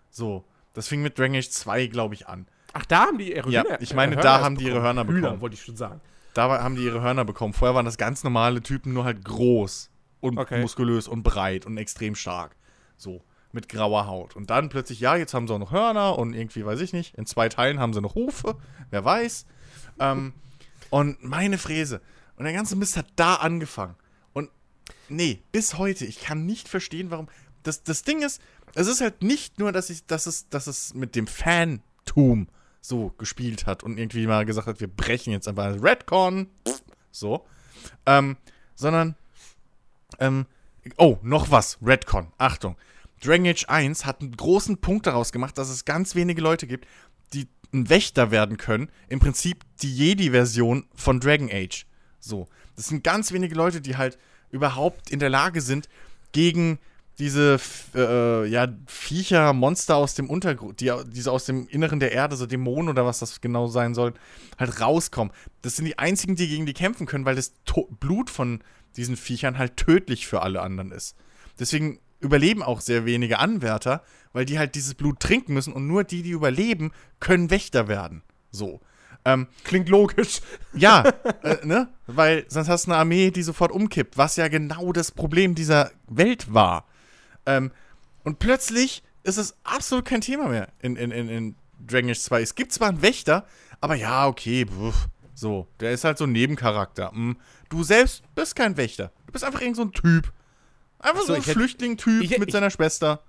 So, 0.09 0.43
das 0.73 0.87
fing 0.87 1.01
mit 1.01 1.17
Dragon 1.17 1.35
Age 1.35 1.49
2, 1.49 1.87
glaube 1.87 2.15
ich, 2.15 2.27
an. 2.27 2.47
Ach, 2.73 2.85
da 2.85 3.05
haben 3.05 3.17
die 3.17 3.33
ihre 3.33 3.49
Hörner 3.49 3.69
Ja, 3.69 3.77
ich 3.79 3.93
meine, 3.93 4.17
da 4.17 4.41
haben 4.41 4.57
die 4.57 4.65
ihre 4.65 4.81
Hörner 4.81 5.05
bekommen. 5.05 5.23
Hühner, 5.23 5.41
wollte 5.41 5.53
ich 5.53 5.61
schon 5.61 5.77
sagen. 5.77 6.01
Da 6.33 6.49
haben 6.61 6.75
die 6.75 6.83
ihre 6.83 7.01
Hörner 7.01 7.23
bekommen. 7.23 7.53
Vorher 7.53 7.75
waren 7.75 7.85
das 7.85 7.97
ganz 7.97 8.23
normale 8.25 8.61
Typen, 8.61 8.91
nur 8.91 9.05
halt 9.05 9.23
groß 9.23 9.89
und 10.19 10.37
okay. 10.37 10.59
muskulös 10.59 11.07
und 11.07 11.23
breit 11.23 11.65
und 11.65 11.77
extrem 11.77 12.15
stark. 12.15 12.57
So, 12.97 13.23
mit 13.55 13.69
grauer 13.69 14.05
Haut. 14.05 14.35
Und 14.35 14.51
dann 14.51 14.69
plötzlich, 14.69 14.99
ja, 14.99 15.15
jetzt 15.15 15.33
haben 15.33 15.47
sie 15.47 15.53
auch 15.53 15.59
noch 15.59 15.71
Hörner 15.71 16.19
und 16.19 16.33
irgendwie, 16.33 16.63
weiß 16.63 16.81
ich 16.81 16.93
nicht, 16.93 17.15
in 17.15 17.25
zwei 17.25 17.49
Teilen 17.49 17.79
haben 17.79 17.93
sie 17.93 18.01
noch 18.01 18.13
Hufe, 18.13 18.57
wer 18.91 19.03
weiß. 19.03 19.47
Ähm, 19.99 20.33
und 20.91 21.23
meine 21.23 21.57
Fräse. 21.57 22.01
Und 22.35 22.43
der 22.43 22.53
ganze 22.53 22.75
Mist 22.75 22.97
hat 22.97 23.07
da 23.15 23.35
angefangen. 23.35 23.95
Und 24.33 24.51
nee, 25.09 25.41
bis 25.51 25.77
heute, 25.77 26.05
ich 26.05 26.19
kann 26.19 26.45
nicht 26.45 26.67
verstehen, 26.67 27.09
warum. 27.09 27.27
Das, 27.63 27.81
das 27.81 28.03
Ding 28.03 28.21
ist, 28.21 28.41
es 28.75 28.87
ist 28.87 29.01
halt 29.01 29.23
nicht 29.23 29.57
nur, 29.57 29.71
dass, 29.71 29.89
ich, 29.89 30.05
dass, 30.05 30.27
es, 30.27 30.49
dass 30.49 30.67
es 30.67 30.93
mit 30.93 31.15
dem 31.15 31.25
Fantum 31.25 32.47
so 32.81 33.13
gespielt 33.17 33.65
hat 33.65 33.81
und 33.81 33.97
irgendwie 33.97 34.27
mal 34.27 34.45
gesagt 34.45 34.67
hat, 34.67 34.79
wir 34.79 34.87
brechen 34.87 35.31
jetzt 35.31 35.47
einfach 35.47 35.81
Redcon, 35.81 36.47
so, 37.11 37.45
ähm, 38.05 38.37
sondern, 38.75 39.15
ähm, 40.19 40.45
oh, 40.97 41.17
noch 41.23 41.49
was, 41.49 41.79
Redcon, 41.81 42.27
Achtung. 42.37 42.75
Dragon 43.25 43.47
Age 43.47 43.65
1 43.67 44.05
hat 44.05 44.21
einen 44.21 44.35
großen 44.35 44.77
Punkt 44.77 45.07
daraus 45.07 45.31
gemacht, 45.31 45.57
dass 45.57 45.69
es 45.69 45.85
ganz 45.85 46.15
wenige 46.15 46.41
Leute 46.41 46.67
gibt, 46.67 46.87
die 47.33 47.47
ein 47.73 47.89
Wächter 47.89 48.31
werden 48.31 48.57
können. 48.57 48.89
Im 49.09 49.19
Prinzip 49.19 49.63
die 49.81 49.93
Jedi-Version 49.93 50.85
von 50.95 51.19
Dragon 51.19 51.49
Age. 51.51 51.85
So. 52.19 52.47
Das 52.75 52.87
sind 52.87 53.03
ganz 53.03 53.31
wenige 53.31 53.55
Leute, 53.55 53.81
die 53.81 53.97
halt 53.97 54.17
überhaupt 54.51 55.09
in 55.09 55.19
der 55.19 55.29
Lage 55.29 55.61
sind, 55.61 55.87
gegen 56.31 56.79
diese 57.17 57.57
äh, 57.95 58.45
ja, 58.47 58.67
Viecher, 58.87 59.53
Monster 59.53 59.95
aus 59.95 60.15
dem 60.15 60.29
Untergrund, 60.29 60.81
die, 60.81 60.91
diese 61.07 61.31
aus 61.31 61.45
dem 61.45 61.67
Inneren 61.67 61.99
der 61.99 62.11
Erde, 62.11 62.35
so 62.35 62.45
Dämonen 62.45 62.89
oder 62.89 63.05
was 63.05 63.19
das 63.19 63.39
genau 63.39 63.67
sein 63.67 63.93
soll, 63.93 64.13
halt 64.59 64.81
rauskommen. 64.81 65.33
Das 65.61 65.77
sind 65.77 65.85
die 65.85 65.97
einzigen, 65.97 66.35
die 66.35 66.49
gegen 66.49 66.65
die 66.65 66.73
kämpfen 66.73 67.07
können, 67.07 67.25
weil 67.25 67.35
das 67.35 67.53
to 67.63 67.87
Blut 67.99 68.29
von 68.29 68.61
diesen 68.97 69.15
Viechern 69.15 69.57
halt 69.57 69.77
tödlich 69.77 70.27
für 70.27 70.41
alle 70.41 70.61
anderen 70.61 70.91
ist. 70.91 71.15
Deswegen 71.57 71.99
überleben 72.25 72.63
auch 72.63 72.81
sehr 72.81 73.05
wenige 73.05 73.39
Anwärter, 73.39 74.03
weil 74.33 74.45
die 74.45 74.59
halt 74.59 74.75
dieses 74.75 74.95
Blut 74.95 75.19
trinken 75.19 75.53
müssen 75.53 75.73
und 75.73 75.87
nur 75.87 76.03
die, 76.03 76.23
die 76.23 76.31
überleben, 76.31 76.91
können 77.19 77.49
Wächter 77.49 77.87
werden. 77.87 78.21
So. 78.51 78.81
Ähm, 79.23 79.47
Klingt 79.63 79.89
logisch. 79.89 80.41
Ja, 80.73 81.01
äh, 81.43 81.65
ne? 81.65 81.89
Weil 82.07 82.45
sonst 82.47 82.69
hast 82.69 82.85
du 82.85 82.91
eine 82.91 82.99
Armee, 82.99 83.31
die 83.31 83.43
sofort 83.43 83.71
umkippt, 83.71 84.17
was 84.17 84.35
ja 84.35 84.47
genau 84.47 84.91
das 84.91 85.11
Problem 85.11 85.55
dieser 85.55 85.91
Welt 86.07 86.53
war. 86.53 86.85
Ähm, 87.45 87.71
und 88.23 88.39
plötzlich 88.39 89.03
ist 89.23 89.37
es 89.37 89.55
absolut 89.63 90.05
kein 90.05 90.21
Thema 90.21 90.47
mehr 90.47 90.69
in, 90.81 90.95
in, 90.95 91.11
in, 91.11 91.29
in 91.29 91.55
Dragon 91.79 92.09
Age 92.09 92.19
2. 92.19 92.41
Es 92.41 92.55
gibt 92.55 92.71
zwar 92.71 92.89
einen 92.89 93.01
Wächter, 93.01 93.45
aber 93.81 93.95
ja, 93.95 94.27
okay, 94.27 94.65
pf, 94.65 95.07
so, 95.33 95.67
der 95.79 95.91
ist 95.91 96.03
halt 96.03 96.17
so 96.17 96.25
ein 96.25 96.31
Nebencharakter. 96.31 97.11
Hm. 97.11 97.37
Du 97.69 97.83
selbst 97.83 98.23
bist 98.35 98.55
kein 98.55 98.77
Wächter. 98.77 99.11
Du 99.25 99.33
bist 99.33 99.43
einfach 99.43 99.61
irgend 99.61 99.75
so 99.75 99.83
ein 99.83 99.91
Typ. 99.91 100.31
Einfach 101.05 101.21
so, 101.21 101.27
so 101.27 101.33
ein 101.33 101.41
Flüchtling-Typ 101.41 102.39
mit 102.39 102.51
seiner 102.51 102.69
Schwester. 102.69 103.21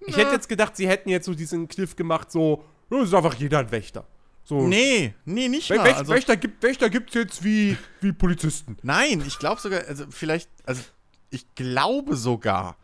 Ich 0.00 0.16
Na. 0.16 0.22
hätte 0.22 0.32
jetzt 0.32 0.48
gedacht, 0.48 0.76
sie 0.76 0.88
hätten 0.88 1.08
jetzt 1.08 1.26
so 1.26 1.34
diesen 1.34 1.68
Kniff 1.68 1.96
gemacht, 1.96 2.30
so, 2.30 2.64
das 2.90 3.08
ist 3.08 3.14
einfach 3.14 3.34
jeder 3.34 3.58
ein 3.58 3.70
Wächter. 3.70 4.06
So. 4.44 4.66
Nee, 4.66 5.14
nee, 5.26 5.48
nicht 5.48 5.68
mal. 5.68 5.84
Wächter, 5.84 5.98
also, 5.98 6.12
Wächter 6.14 6.88
gibt 6.88 7.10
es 7.10 7.14
jetzt 7.14 7.44
wie, 7.44 7.76
wie 8.00 8.12
Polizisten. 8.12 8.78
Nein, 8.82 9.22
ich 9.26 9.38
glaube 9.38 9.60
sogar, 9.60 9.82
also 9.86 10.06
vielleicht, 10.08 10.48
also 10.64 10.82
ich 11.28 11.54
glaube 11.54 12.16
sogar, 12.16 12.76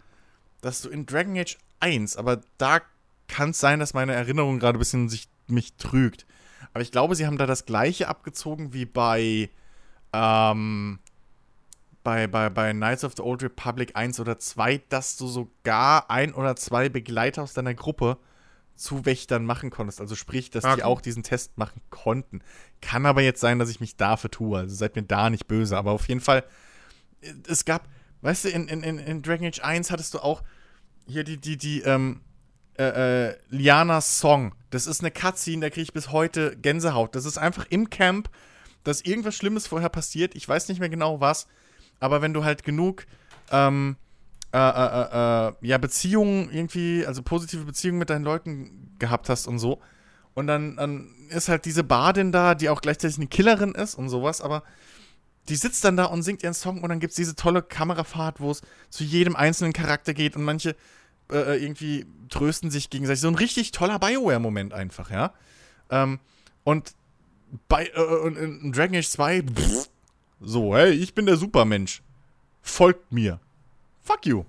dass 0.61 0.83
du 0.83 0.91
in 0.91 1.07
Dragon 1.07 1.39
Age 1.39 1.57
1, 1.81 2.17
aber 2.17 2.43
da 2.59 2.83
kann 3.29 3.51
es 3.51 3.61
sein, 3.61 3.81
dass 3.81 3.95
meine 3.95 4.13
Erinnerung 4.13 4.59
gerade 4.59 4.77
ein 4.77 4.79
bisschen 4.79 5.09
sich, 5.09 5.29
mich 5.47 5.75
trügt. 5.77 6.27
Aber 6.75 6.83
ich 6.83 6.93
glaube, 6.93 7.15
sie 7.15 7.27
haben 7.27 7.39
da 7.39 7.47
das 7.47 7.65
gleiche 7.65 8.09
abgezogen 8.09 8.75
wie 8.75 8.85
bei, 8.85 9.49
ähm, 10.13 10.99
bei, 12.05 12.29
bei, 12.29 12.51
bei 12.51 12.73
Knights 12.73 13.03
of 13.03 13.15
the 13.17 13.23
Old 13.23 13.43
Republic 13.43 13.93
1 13.95 14.21
oder 14.21 14.39
2, 14.39 14.83
dass 14.89 15.17
du 15.17 15.27
sogar 15.27 16.11
ein 16.11 16.33
oder 16.35 16.55
zwei 16.55 16.89
Begleiter 16.89 17.43
aus 17.43 17.55
deiner 17.55 17.75
Gruppe 17.75 18.19
zu 18.77 19.07
Wächtern 19.07 19.45
machen 19.45 19.71
konntest. 19.71 20.01
Also 20.01 20.15
sprich, 20.15 20.51
dass 20.51 20.65
okay. 20.65 20.77
die 20.77 20.83
auch 20.85 21.01
diesen 21.01 21.23
Test 21.23 21.59
machen 21.59 21.81
konnten. 21.91 22.41
Kann 22.81 23.07
aber 23.07 23.23
jetzt 23.23 23.41
sein, 23.41 23.59
dass 23.59 23.71
ich 23.71 23.81
mich 23.81 23.97
dafür 23.97 24.31
tue. 24.31 24.59
Also 24.59 24.75
seid 24.75 24.95
mir 24.95 25.03
da 25.03 25.31
nicht 25.31 25.49
böse. 25.49 25.77
Aber 25.77 25.93
auf 25.93 26.09
jeden 26.09 26.21
Fall, 26.21 26.45
es 27.49 27.65
gab, 27.65 27.89
weißt 28.21 28.45
du, 28.45 28.49
in, 28.51 28.69
in, 28.69 28.99
in 28.99 29.23
Dragon 29.23 29.47
Age 29.47 29.61
1 29.61 29.91
hattest 29.91 30.15
du 30.15 30.19
auch 30.19 30.43
hier 31.07 31.25
die, 31.25 31.39
die, 31.39 31.57
die, 31.57 31.81
ähm, 31.83 32.21
äh, 32.77 33.29
äh, 33.29 33.37
Lianas 33.49 34.19
Song. 34.19 34.55
Das 34.71 34.87
ist 34.87 35.01
eine 35.01 35.11
Cutscene, 35.11 35.61
da 35.61 35.71
kriege 35.71 35.83
ich 35.83 35.93
bis 35.93 36.11
heute 36.11 36.57
Gänsehaut. 36.57 37.15
Das 37.15 37.25
ist 37.25 37.39
einfach 37.39 37.67
im 37.71 37.89
Camp, 37.89 38.29
dass 38.83 39.01
irgendwas 39.01 39.37
Schlimmes 39.37 39.67
vorher 39.67 39.89
passiert. 39.89 40.35
Ich 40.35 40.47
weiß 40.47 40.69
nicht 40.69 40.81
mehr 40.81 40.89
genau 40.89 41.21
was 41.21 41.47
aber 42.05 42.21
wenn 42.21 42.35
du 42.35 42.45
halt 42.45 42.65
genug 42.65 43.07
ähm, 43.51 43.97
äh, 44.53 44.59
äh, 44.59 45.49
äh, 45.49 45.53
ja, 45.63 45.79
Beziehungen 45.79 46.51
irgendwie, 46.53 47.07
also 47.07 47.23
positive 47.23 47.65
Beziehungen 47.65 47.99
mit 47.99 48.11
deinen 48.11 48.25
Leuten 48.25 48.95
gehabt 48.99 49.31
hast 49.31 49.47
und 49.47 49.59
so. 49.59 49.81
Und 50.35 50.47
dann, 50.47 50.77
dann 50.77 51.09
ist 51.31 51.49
halt 51.49 51.65
diese 51.65 51.83
Badin 51.83 52.31
da, 52.31 52.55
die 52.55 52.69
auch 52.69 52.83
gleichzeitig 52.83 53.17
eine 53.17 53.27
Killerin 53.27 53.73
ist 53.73 53.95
und 53.95 54.11
sowas, 54.11 54.43
aber 54.43 54.63
die 55.49 55.57
sitzt 55.57 55.83
dann 55.85 55.97
da 55.97 56.05
und 56.05 56.23
singt 56.23 56.43
ihren 56.43 56.55
Song 56.55 56.83
und 56.83 56.91
dann 56.91 57.01
gibt 57.01 57.13
es 57.13 57.17
diese 57.17 57.37
tolle 57.37 57.63
Kamerafahrt, 57.63 58.39
wo 58.39 58.51
es 58.51 58.61
zu 58.91 59.03
jedem 59.03 59.35
einzelnen 59.35 59.73
Charakter 59.73 60.13
geht 60.13 60.37
und 60.37 60.45
manche 60.45 60.77
äh, 61.33 61.37
äh, 61.55 61.65
irgendwie 61.65 62.07
trösten 62.29 62.71
sich 62.71 62.91
gegenseitig. 62.91 63.23
So 63.23 63.29
ein 63.29 63.35
richtig 63.35 63.73
toller 63.73 63.99
Bioware-Moment 63.99 64.75
einfach, 64.75 65.11
ja. 65.11 65.33
Ähm, 65.91 66.21
und 66.65 66.93
bei 67.69 67.87
äh, 67.87 68.29
in 68.29 68.73
Dragon 68.73 68.97
Age 68.97 69.09
2, 69.09 69.43
pff, 69.43 69.89
so, 70.41 70.77
hey, 70.77 70.91
ich 70.91 71.15
bin 71.15 71.27
der 71.27 71.37
Supermensch. 71.37 72.03
Folgt 72.63 73.13
mir. 73.13 73.41
Fuck 74.03 74.27
you. 74.27 74.45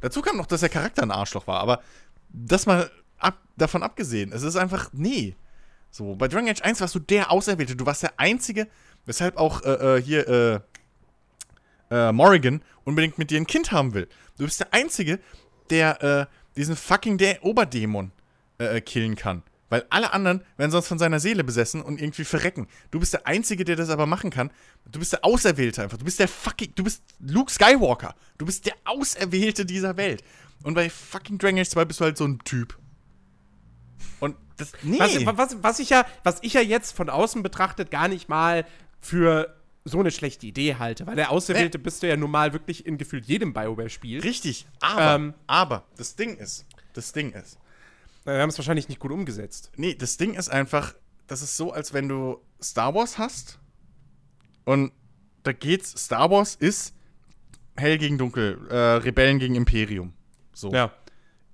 Dazu 0.00 0.22
kam 0.22 0.36
noch, 0.36 0.46
dass 0.46 0.60
der 0.60 0.68
Charakter 0.68 1.02
ein 1.02 1.10
Arschloch 1.10 1.46
war, 1.46 1.60
aber 1.60 1.82
das 2.28 2.66
mal 2.66 2.90
ab, 3.18 3.38
davon 3.56 3.82
abgesehen, 3.82 4.32
es 4.32 4.42
ist 4.42 4.56
einfach, 4.56 4.90
nee. 4.92 5.34
So, 5.90 6.14
bei 6.14 6.28
Dragon 6.28 6.48
Age 6.48 6.62
1 6.62 6.80
warst 6.80 6.94
du 6.94 6.98
der 6.98 7.32
Auserwählte. 7.32 7.74
Du 7.74 7.86
warst 7.86 8.02
der 8.02 8.18
Einzige, 8.18 8.68
weshalb 9.06 9.36
auch 9.38 9.62
äh, 9.62 9.96
äh, 9.96 10.02
hier 10.02 10.28
äh, 10.28 10.60
äh, 11.90 12.12
Morrigan 12.12 12.62
unbedingt 12.84 13.18
mit 13.18 13.30
dir 13.30 13.40
ein 13.40 13.46
Kind 13.46 13.72
haben 13.72 13.94
will. 13.94 14.06
Du 14.36 14.44
bist 14.44 14.60
der 14.60 14.72
Einzige, 14.72 15.18
der 15.70 16.02
äh, 16.02 16.26
diesen 16.56 16.76
fucking 16.76 17.18
der 17.18 17.44
Oberdämon 17.44 18.12
äh, 18.58 18.80
killen 18.80 19.16
kann. 19.16 19.42
Weil 19.68 19.84
alle 19.90 20.12
anderen 20.12 20.42
werden 20.56 20.70
sonst 20.70 20.88
von 20.88 20.98
seiner 20.98 21.20
Seele 21.20 21.44
besessen 21.44 21.82
und 21.82 22.00
irgendwie 22.00 22.24
verrecken. 22.24 22.68
Du 22.90 23.00
bist 23.00 23.12
der 23.12 23.26
Einzige, 23.26 23.64
der 23.64 23.76
das 23.76 23.90
aber 23.90 24.06
machen 24.06 24.30
kann. 24.30 24.50
Du 24.90 24.98
bist 24.98 25.12
der 25.12 25.24
Auserwählte 25.24 25.82
einfach. 25.82 25.98
Du 25.98 26.04
bist 26.04 26.18
der 26.18 26.28
fucking. 26.28 26.72
Du 26.74 26.84
bist 26.84 27.02
Luke 27.20 27.52
Skywalker. 27.52 28.14
Du 28.38 28.46
bist 28.46 28.64
der 28.66 28.74
Auserwählte 28.84 29.66
dieser 29.66 29.96
Welt. 29.96 30.24
Und 30.62 30.74
bei 30.74 30.88
fucking 30.88 31.38
Dragon 31.38 31.58
Age 31.58 31.68
2 31.68 31.84
bist 31.84 32.00
du 32.00 32.04
halt 32.04 32.16
so 32.16 32.24
ein 32.24 32.38
Typ. 32.44 32.78
Und 34.20 34.36
das. 34.56 34.72
Nee. 34.82 34.98
Was, 34.98 35.36
was, 35.36 35.56
was, 35.62 35.78
ich 35.78 35.90
ja, 35.90 36.06
was 36.24 36.38
ich 36.42 36.54
ja 36.54 36.62
jetzt 36.62 36.92
von 36.92 37.10
außen 37.10 37.42
betrachtet 37.42 37.90
gar 37.90 38.08
nicht 38.08 38.28
mal 38.28 38.64
für 39.00 39.54
so 39.84 40.00
eine 40.00 40.10
schlechte 40.10 40.46
Idee 40.46 40.76
halte. 40.76 41.06
Weil 41.06 41.16
der 41.16 41.30
Auserwählte 41.30 41.78
bist 41.78 42.02
du 42.02 42.08
ja 42.08 42.16
nun 42.16 42.30
mal 42.30 42.52
wirklich 42.52 42.86
in 42.86 42.98
gefühlt 42.98 43.26
jedem 43.26 43.52
BioWare-Spiel. 43.52 44.20
Richtig. 44.20 44.66
Aber, 44.80 45.14
Ähm. 45.14 45.34
aber, 45.46 45.84
das 45.96 46.16
Ding 46.16 46.36
ist, 46.36 46.66
das 46.94 47.12
Ding 47.12 47.32
ist, 47.32 47.58
Wir 48.34 48.42
haben 48.42 48.50
es 48.50 48.58
wahrscheinlich 48.58 48.88
nicht 48.88 49.00
gut 49.00 49.10
umgesetzt. 49.10 49.70
Nee, 49.76 49.94
das 49.94 50.16
Ding 50.16 50.34
ist 50.34 50.50
einfach, 50.50 50.94
das 51.26 51.42
ist 51.42 51.56
so, 51.56 51.72
als 51.72 51.92
wenn 51.92 52.08
du 52.08 52.38
Star 52.62 52.94
Wars 52.94 53.18
hast 53.18 53.58
und 54.64 54.92
da 55.44 55.52
geht's, 55.52 55.90
Star 56.04 56.30
Wars 56.30 56.54
ist 56.54 56.94
hell 57.76 57.96
gegen 57.96 58.18
dunkel, 58.18 58.66
äh, 58.70 58.76
Rebellen 58.76 59.38
gegen 59.38 59.54
Imperium. 59.54 60.12
So. 60.52 60.72
Ja. 60.72 60.92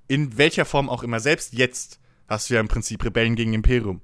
In 0.08 0.36
welcher 0.36 0.64
Form 0.64 0.88
auch 0.88 1.02
immer. 1.02 1.20
Selbst 1.20 1.52
jetzt 1.52 2.00
hast 2.28 2.50
du 2.50 2.54
ja 2.54 2.60
im 2.60 2.68
Prinzip 2.68 3.04
Rebellen 3.04 3.36
gegen 3.36 3.54
Imperium. 3.54 4.00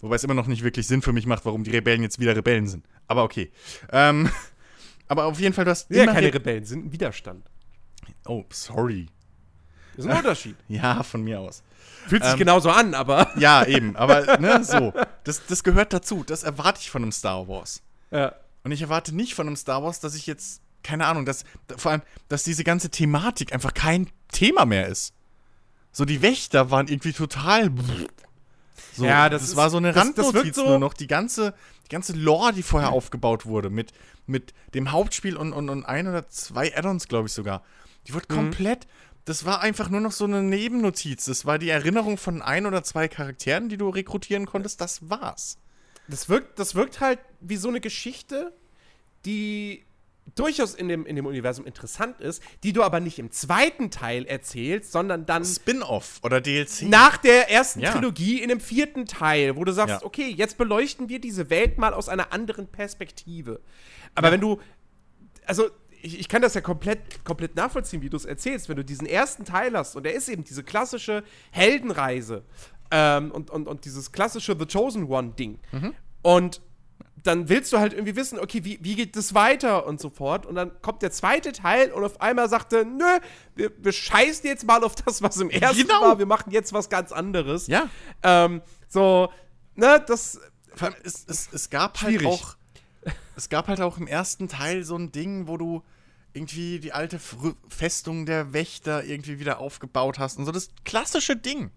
Wobei 0.00 0.16
es 0.16 0.24
immer 0.24 0.34
noch 0.34 0.48
nicht 0.48 0.64
wirklich 0.64 0.86
Sinn 0.86 1.00
für 1.00 1.12
mich 1.12 1.26
macht, 1.26 1.44
warum 1.44 1.64
die 1.64 1.70
Rebellen 1.70 2.02
jetzt 2.02 2.18
wieder 2.18 2.34
Rebellen 2.34 2.66
sind. 2.66 2.84
Aber 3.06 3.22
okay. 3.22 3.52
Ähm, 3.92 4.28
aber 5.08 5.26
auf 5.26 5.38
jeden 5.38 5.54
Fall, 5.54 5.64
du 5.64 5.70
hast 5.70 5.90
Ja, 5.90 6.02
immer 6.02 6.12
keine 6.12 6.26
Re 6.28 6.34
Rebellen, 6.34 6.64
sind 6.64 6.86
ein 6.86 6.92
Widerstand. 6.92 7.48
Oh, 8.26 8.44
sorry. 8.50 9.06
Das 9.96 10.06
ist 10.06 10.10
ein 10.10 10.18
Unterschied. 10.18 10.56
Ja, 10.68 11.02
von 11.02 11.22
mir 11.22 11.40
aus. 11.40 11.62
Fühlt 12.08 12.22
sich 12.22 12.32
Ähm. 12.34 12.38
genauso 12.38 12.70
an, 12.70 12.94
aber. 12.94 13.30
Ja, 13.38 13.64
eben. 13.64 13.96
Aber, 13.96 14.38
ne, 14.38 14.62
so. 14.64 14.92
Das, 15.24 15.46
das 15.46 15.64
gehört 15.64 15.92
dazu. 15.92 16.24
Das 16.26 16.42
erwarte 16.42 16.80
ich 16.80 16.90
von 16.90 17.02
einem 17.02 17.12
Star 17.12 17.48
Wars. 17.48 17.82
Ja. 18.10 18.34
Und 18.62 18.72
ich 18.72 18.82
erwarte 18.82 19.14
nicht 19.14 19.34
von 19.34 19.46
einem 19.46 19.56
Star 19.56 19.82
Wars, 19.82 20.00
dass 20.00 20.14
ich 20.14 20.26
jetzt, 20.26 20.60
keine 20.82 21.06
Ahnung, 21.06 21.24
dass, 21.26 21.44
vor 21.76 21.92
allem, 21.92 22.02
dass 22.28 22.42
diese 22.44 22.64
ganze 22.64 22.90
Thematik 22.90 23.52
einfach 23.52 23.74
kein 23.74 24.08
Thema 24.32 24.64
mehr 24.66 24.88
ist. 24.88 25.12
So, 25.92 26.04
die 26.04 26.22
Wächter 26.22 26.70
waren 26.70 26.88
irgendwie 26.88 27.12
total. 27.12 27.70
So, 28.96 29.04
Ja, 29.04 29.28
das 29.28 29.42
das 29.42 29.50
ist- 29.50 29.56
war 29.56 29.70
so 29.70 29.76
eine 29.76 29.94
Randnotiz 29.94 30.56
so- 30.56 30.66
nur 30.66 30.78
noch. 30.78 30.94
Die 30.94 31.06
ganze, 31.06 31.54
die 31.84 31.88
ganze 31.88 32.12
Lore, 32.12 32.52
die 32.52 32.62
vorher 32.62 32.90
aufgebaut 32.90 33.46
wurde, 33.46 33.70
mit, 33.70 33.92
mit 34.26 34.54
dem 34.74 34.92
Hauptspiel 34.92 35.36
und, 35.36 35.52
und, 35.52 35.68
und 35.68 35.84
ein 35.84 36.06
oder 36.08 36.28
zwei 36.28 36.76
Add-ons, 36.76 37.08
glaube 37.08 37.26
ich 37.28 37.32
sogar. 37.32 37.62
Die 38.06 38.14
wurde 38.14 38.26
Mhm. 38.30 38.34
komplett. 38.36 38.86
Das 39.24 39.44
war 39.44 39.60
einfach 39.62 39.88
nur 39.88 40.00
noch 40.00 40.12
so 40.12 40.24
eine 40.24 40.42
Nebennotiz. 40.42 41.24
Das 41.24 41.46
war 41.46 41.58
die 41.58 41.70
Erinnerung 41.70 42.18
von 42.18 42.42
ein 42.42 42.66
oder 42.66 42.82
zwei 42.82 43.08
Charakteren, 43.08 43.68
die 43.68 43.76
du 43.78 43.88
rekrutieren 43.88 44.44
konntest. 44.46 44.80
Das 44.80 45.08
war's. 45.08 45.58
Das 46.08 46.28
wirkt, 46.28 46.58
das 46.58 46.74
wirkt 46.74 47.00
halt 47.00 47.18
wie 47.40 47.56
so 47.56 47.68
eine 47.68 47.80
Geschichte, 47.80 48.52
die 49.24 49.84
durchaus 50.34 50.74
in 50.74 50.88
dem, 50.88 51.06
in 51.06 51.16
dem 51.16 51.26
Universum 51.26 51.66
interessant 51.66 52.20
ist, 52.20 52.42
die 52.62 52.72
du 52.72 52.82
aber 52.82 52.98
nicht 53.00 53.18
im 53.18 53.30
zweiten 53.30 53.90
Teil 53.90 54.24
erzählst, 54.26 54.90
sondern 54.92 55.26
dann 55.26 55.44
Spin-off 55.44 56.18
oder 56.22 56.40
DLC. 56.40 56.82
nach 56.88 57.16
der 57.18 57.50
ersten 57.50 57.80
Ja. 57.80 57.92
Trilogie 57.92 58.40
in 58.42 58.48
dem 58.48 58.60
vierten 58.60 59.06
Teil, 59.06 59.56
wo 59.56 59.64
du 59.64 59.72
sagst, 59.72 60.00
Ja. 60.00 60.04
okay, 60.06 60.28
jetzt 60.34 60.56
beleuchten 60.58 61.08
wir 61.08 61.18
diese 61.20 61.50
Welt 61.50 61.78
mal 61.78 61.92
aus 61.94 62.08
einer 62.08 62.32
anderen 62.32 62.66
Perspektive. 62.68 63.60
Aber 64.14 64.32
wenn 64.32 64.40
du, 64.40 64.60
also 65.46 65.68
ich, 66.04 66.20
ich 66.20 66.28
kann 66.28 66.42
das 66.42 66.54
ja 66.54 66.60
komplett, 66.60 67.24
komplett 67.24 67.56
nachvollziehen, 67.56 68.02
wie 68.02 68.10
du 68.10 68.16
es 68.16 68.24
erzählst, 68.26 68.68
wenn 68.68 68.76
du 68.76 68.84
diesen 68.84 69.06
ersten 69.06 69.44
Teil 69.44 69.76
hast 69.76 69.96
und 69.96 70.04
der 70.04 70.14
ist 70.14 70.28
eben 70.28 70.44
diese 70.44 70.62
klassische 70.62 71.24
Heldenreise 71.50 72.44
ähm, 72.90 73.30
und, 73.30 73.50
und, 73.50 73.66
und 73.66 73.84
dieses 73.86 74.12
klassische 74.12 74.56
The 74.58 74.66
Chosen 74.66 75.04
One-Ding. 75.08 75.58
Und 76.22 76.60
dann 77.22 77.48
willst 77.48 77.72
du 77.72 77.78
halt 77.78 77.94
irgendwie 77.94 78.16
wissen, 78.16 78.38
okay, 78.38 78.64
wie, 78.64 78.78
wie 78.82 78.96
geht 78.96 79.16
das 79.16 79.34
weiter 79.34 79.86
und 79.86 79.98
so 79.98 80.10
fort. 80.10 80.44
Und 80.44 80.56
dann 80.56 80.70
kommt 80.82 81.00
der 81.00 81.10
zweite 81.10 81.52
Teil 81.52 81.90
und 81.90 82.04
auf 82.04 82.20
einmal 82.20 82.50
sagt 82.50 82.72
er, 82.74 82.84
nö, 82.84 83.04
wir, 83.54 83.72
wir 83.78 83.92
scheißen 83.92 84.46
jetzt 84.46 84.66
mal 84.66 84.84
auf 84.84 84.94
das, 84.94 85.22
was 85.22 85.38
im 85.38 85.48
ersten 85.48 85.86
Genau. 85.86 86.02
war, 86.02 86.18
wir 86.18 86.26
machen 86.26 86.50
jetzt 86.52 86.74
was 86.74 86.90
ganz 86.90 87.12
anderes. 87.12 87.66
Ja. 87.66 87.88
Ähm, 88.22 88.60
so, 88.88 89.32
ne, 89.74 90.04
das. 90.06 90.38
Es, 91.02 91.24
es, 91.26 91.48
es 91.52 91.70
gab 91.70 91.96
Schwierig. 91.96 92.26
halt 92.26 92.34
auch. 92.34 92.56
Es 93.36 93.48
gab 93.48 93.68
halt 93.68 93.80
auch 93.80 93.96
im 93.96 94.06
ersten 94.06 94.48
Teil 94.48 94.84
so 94.84 94.96
ein 94.96 95.10
Ding, 95.10 95.48
wo 95.48 95.56
du 95.56 95.82
irgendwie 96.34 96.80
die 96.80 96.92
alte 96.92 97.18
Fr 97.18 97.54
Festung 97.68 98.26
der 98.26 98.52
Wächter 98.52 99.04
irgendwie 99.04 99.38
wieder 99.38 99.58
aufgebaut 99.58 100.18
hast 100.18 100.38
und 100.38 100.44
so 100.44 100.52
das 100.52 100.68
klassische 100.84 101.36
Ding. 101.36 101.70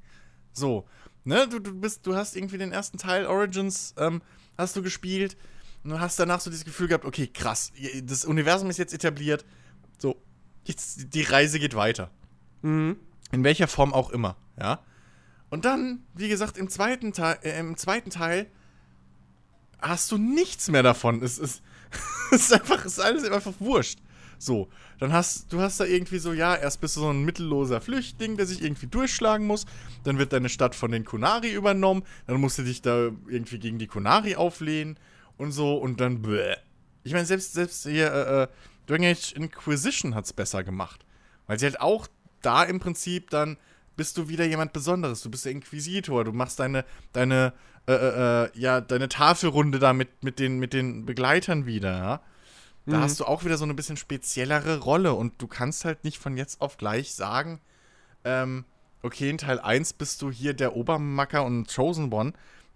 So, 0.51 0.87
ne, 1.23 1.47
du, 1.47 1.59
du 1.59 1.79
bist, 1.79 2.05
du 2.07 2.15
hast 2.15 2.35
irgendwie 2.35 2.57
den 2.57 2.71
ersten 2.71 2.97
Teil 2.97 3.27
Origins 3.27 3.93
ähm, 3.97 4.21
hast 4.57 4.75
du 4.75 4.81
gespielt 4.81 5.37
und 5.83 5.91
du 5.91 5.99
hast 5.99 6.19
danach 6.19 6.39
so 6.39 6.49
dieses 6.49 6.65
Gefühl 6.65 6.87
gehabt, 6.87 7.05
okay, 7.05 7.27
krass, 7.27 7.71
das 8.03 8.25
Universum 8.25 8.69
ist 8.69 8.77
jetzt 8.77 8.93
etabliert. 8.93 9.45
So, 9.99 10.21
jetzt 10.65 11.13
die 11.13 11.21
Reise 11.21 11.59
geht 11.59 11.75
weiter. 11.75 12.11
Mhm. 12.63 12.97
In 13.31 13.43
welcher 13.43 13.67
Form 13.67 13.93
auch 13.93 14.09
immer, 14.09 14.37
ja. 14.59 14.83
Und 15.49 15.65
dann, 15.65 16.03
wie 16.13 16.27
gesagt, 16.27 16.57
im 16.57 16.69
zweiten 16.69 17.13
Teil, 17.13 17.37
äh, 17.43 17.59
im 17.59 17.77
zweiten 17.77 18.09
Teil 18.09 18.47
hast 19.79 20.11
du 20.11 20.17
nichts 20.17 20.69
mehr 20.69 20.83
davon. 20.83 21.21
Es 21.23 21.37
ist, 21.37 21.61
es 22.31 22.41
ist 22.41 22.53
einfach, 22.53 22.83
es 22.83 22.93
ist 22.93 22.99
alles 22.99 23.23
einfach 23.29 23.53
wurscht. 23.59 23.99
So, 24.39 24.69
dann 24.99 25.11
hast 25.13 25.51
du 25.51 25.59
hast 25.61 25.79
da 25.79 25.85
irgendwie 25.85 26.19
so, 26.19 26.33
ja, 26.33 26.55
erst 26.55 26.81
bist 26.81 26.95
du 26.95 27.01
so 27.01 27.09
ein 27.09 27.23
mittelloser 27.23 27.81
Flüchtling, 27.81 28.37
der 28.37 28.45
sich 28.45 28.61
irgendwie 28.61 28.87
durchschlagen 28.87 29.45
muss. 29.45 29.65
Dann 30.03 30.17
wird 30.17 30.33
deine 30.33 30.49
Stadt 30.49 30.75
von 30.75 30.91
den 30.91 31.05
Kunari 31.05 31.51
übernommen. 31.51 32.03
Dann 32.27 32.39
musst 32.39 32.57
du 32.57 32.63
dich 32.63 32.81
da 32.81 33.09
irgendwie 33.27 33.59
gegen 33.59 33.79
die 33.79 33.87
Kunari 33.87 34.35
auflehnen 34.35 34.99
und 35.37 35.51
so 35.51 35.77
und 35.77 35.99
dann 35.99 36.21
bäh. 36.21 36.55
Ich 37.03 37.13
meine, 37.13 37.25
selbst, 37.25 37.53
selbst 37.53 37.83
hier, 37.83 38.11
äh, 38.11 38.43
äh, 38.43 38.47
Dragon 38.85 39.05
Age 39.05 39.33
Inquisition 39.33 40.15
hat's 40.15 40.33
besser 40.33 40.63
gemacht. 40.63 41.05
Weil 41.47 41.59
sie 41.59 41.65
halt 41.65 41.81
auch 41.81 42.07
da 42.41 42.63
im 42.63 42.79
Prinzip 42.79 43.29
dann 43.29 43.57
bist 43.97 44.17
du 44.17 44.29
wieder 44.29 44.45
jemand 44.45 44.73
Besonderes. 44.73 45.21
Du 45.23 45.29
bist 45.29 45.45
der 45.45 45.51
Inquisitor. 45.51 46.23
Du 46.23 46.31
machst 46.31 46.59
deine, 46.59 46.85
deine, 47.11 47.53
äh, 47.87 47.93
äh, 47.93 48.43
äh, 48.45 48.49
ja, 48.53 48.79
deine 48.79 49.09
Tafelrunde 49.09 49.79
da 49.79 49.91
mit, 49.91 50.23
mit, 50.23 50.39
den, 50.39 50.59
mit 50.59 50.71
den 50.73 51.05
Begleitern 51.05 51.65
wieder, 51.65 51.97
ja. 51.97 52.21
Da 52.87 52.97
Mhm. 52.97 53.01
hast 53.01 53.19
du 53.19 53.25
auch 53.25 53.43
wieder 53.43 53.57
so 53.57 53.65
eine 53.65 53.73
bisschen 53.73 53.97
speziellere 53.97 54.79
Rolle 54.79 55.13
und 55.13 55.41
du 55.41 55.47
kannst 55.47 55.85
halt 55.85 56.03
nicht 56.03 56.17
von 56.17 56.37
jetzt 56.37 56.61
auf 56.61 56.77
gleich 56.77 57.13
sagen, 57.13 57.59
ähm, 58.23 58.65
okay, 59.03 59.29
in 59.29 59.37
Teil 59.37 59.59
1 59.59 59.93
bist 59.93 60.21
du 60.21 60.31
hier 60.31 60.53
der 60.53 60.75
Obermacker 60.75 61.43
und 61.45 61.73
Chosen 61.73 62.11
One, 62.11 62.33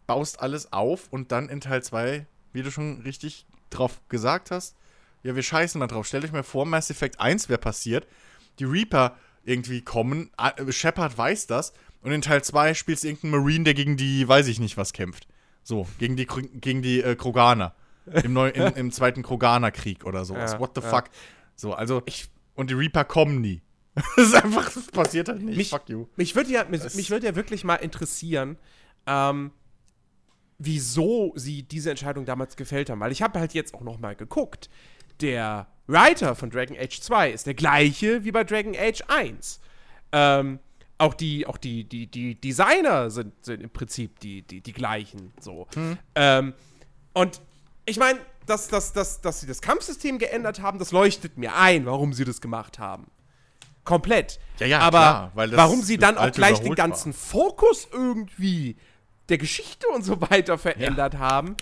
baust 0.08 0.40
alles 0.42 0.72
auf 0.74 1.08
und 1.12 1.32
dann 1.32 1.50
in 1.50 1.62
Teil 1.62 1.82
2, 1.82 2.26
wie 2.54 2.62
du 2.62 2.72
schon 2.72 3.02
richtig 3.02 3.46
drauf 3.70 4.02
gesagt 4.10 4.52
hast, 4.52 4.76
ja, 5.24 5.36
wir 5.36 5.44
scheißen 5.44 5.80
mal 5.80 5.88
drauf. 5.88 6.06
Stellt 6.08 6.26
euch 6.26 6.32
mal 6.32 6.44
vor, 6.44 6.66
Mass 6.66 6.90
Effect 6.90 7.20
1 7.20 7.48
wäre 7.48 7.60
passiert, 7.60 8.06
die 8.60 8.66
Reaper 8.66 9.16
irgendwie 9.46 9.82
kommen, 9.82 10.30
Shepard 10.70 11.18
weiß 11.18 11.48
das 11.48 11.74
und 12.02 12.12
in 12.12 12.22
Teil 12.22 12.44
2 12.44 12.74
spielst 12.74 13.04
du 13.04 13.08
irgendeinen 13.08 13.42
Marine, 13.44 13.64
der 13.64 13.74
gegen 13.76 13.96
die, 13.98 14.28
weiß 14.28 14.48
ich 14.48 14.60
nicht, 14.60 14.78
was 14.78 14.94
kämpft. 14.94 15.28
So, 15.64 15.88
gegen 16.00 16.16
die, 16.18 16.26
gegen 16.26 16.82
die 16.82 17.02
äh, 17.02 17.16
Kroganer. 17.16 17.74
Im, 18.24 18.34
neu, 18.34 18.50
im, 18.50 18.74
Im 18.76 18.92
zweiten 18.92 19.24
Kroganer-Krieg 19.24 20.06
oder 20.06 20.26
sowas. 20.26 20.54
Ja, 20.54 20.60
What 20.60 20.72
the 20.76 20.82
ja. 20.82 20.90
fuck? 20.90 21.06
So, 21.56 21.74
also, 21.74 22.02
und 22.56 22.70
die 22.70 22.74
Reaper 22.74 23.04
kommen 23.06 23.42
nie. 23.42 23.62
das 24.16 24.28
ist 24.30 24.36
einfach, 24.36 24.72
das 24.72 24.88
passiert 24.88 25.28
halt 25.30 25.42
nicht. 25.42 25.58
Mich, 25.58 25.70
fuck 25.70 25.88
you. 25.90 26.08
mich 26.16 26.36
würde 26.36 26.50
ja, 26.50 26.64
mich, 26.66 26.82
Das- 26.82 26.96
mich 26.96 27.10
würd 27.12 27.24
ja 27.24 27.36
wirklich 27.36 27.64
mal 27.64 27.76
interessieren, 27.76 28.58
ähm, 29.06 29.52
wieso 30.58 31.34
sie 31.36 31.64
diese 31.64 31.90
Entscheidung 31.90 32.26
damals 32.26 32.56
gefällt 32.56 32.90
haben. 32.90 33.00
Weil 33.00 33.12
ich 33.12 33.22
habe 33.22 33.40
halt 33.40 33.54
jetzt 33.54 33.74
auch 33.74 33.82
noch 33.82 34.00
mal 34.00 34.16
geguckt. 34.16 34.70
Der 35.20 35.68
Writer 35.88 36.36
von 36.36 36.50
Dragon 36.50 36.78
Age 36.78 37.00
2 37.02 37.32
ist 37.32 37.46
der 37.48 37.54
gleiche 37.54 38.24
wie 38.24 38.32
bei 38.32 38.44
Dragon 38.44 38.76
Age 38.76 39.04
1. 39.08 39.60
Ähm, 40.14 40.60
auch 40.98 41.14
die, 41.16 41.48
auch 41.48 41.58
die, 41.58 41.84
die, 41.84 42.08
die 42.08 42.40
Designer 42.40 43.10
sind, 43.10 43.44
sind 43.44 43.62
im 43.62 43.70
Prinzip 43.72 44.20
die, 44.20 44.44
die, 44.44 44.62
die 44.62 44.74
gleichen. 44.74 45.34
So. 45.40 45.68
Ähm, 46.16 46.54
und 47.14 47.42
ich 47.92 48.00
meine, 48.00 48.20
dass, 48.46 48.68
dass, 48.70 48.94
dass, 48.94 49.22
dass 49.22 49.42
sie 49.42 49.48
das 49.48 49.62
Kampfsystem 49.62 50.18
geändert 50.18 50.62
haben, 50.62 50.80
das 50.80 50.92
leuchtet 50.92 51.38
mir 51.38 51.56
ein, 51.56 51.86
warum 51.86 52.14
sie 52.14 52.26
das 52.26 52.42
gemacht 52.42 52.80
haben. 52.80 53.08
Komplett. 53.84 54.40
Ja, 54.60 54.68
ja, 54.68 54.80
Aber 54.80 55.00
klar, 55.00 55.32
weil 55.36 55.58
warum 55.58 55.82
sie 55.82 55.98
dann 55.98 56.18
auch 56.18 56.32
gleich 56.32 56.60
den 56.60 56.70
war. 56.70 56.76
ganzen 56.76 57.14
Fokus 57.14 57.88
irgendwie 57.92 58.78
der 59.30 59.38
Geschichte 59.38 59.88
und 59.90 60.04
so 60.04 60.22
weiter 60.22 60.58
verändert 60.58 61.18
haben, 61.18 61.56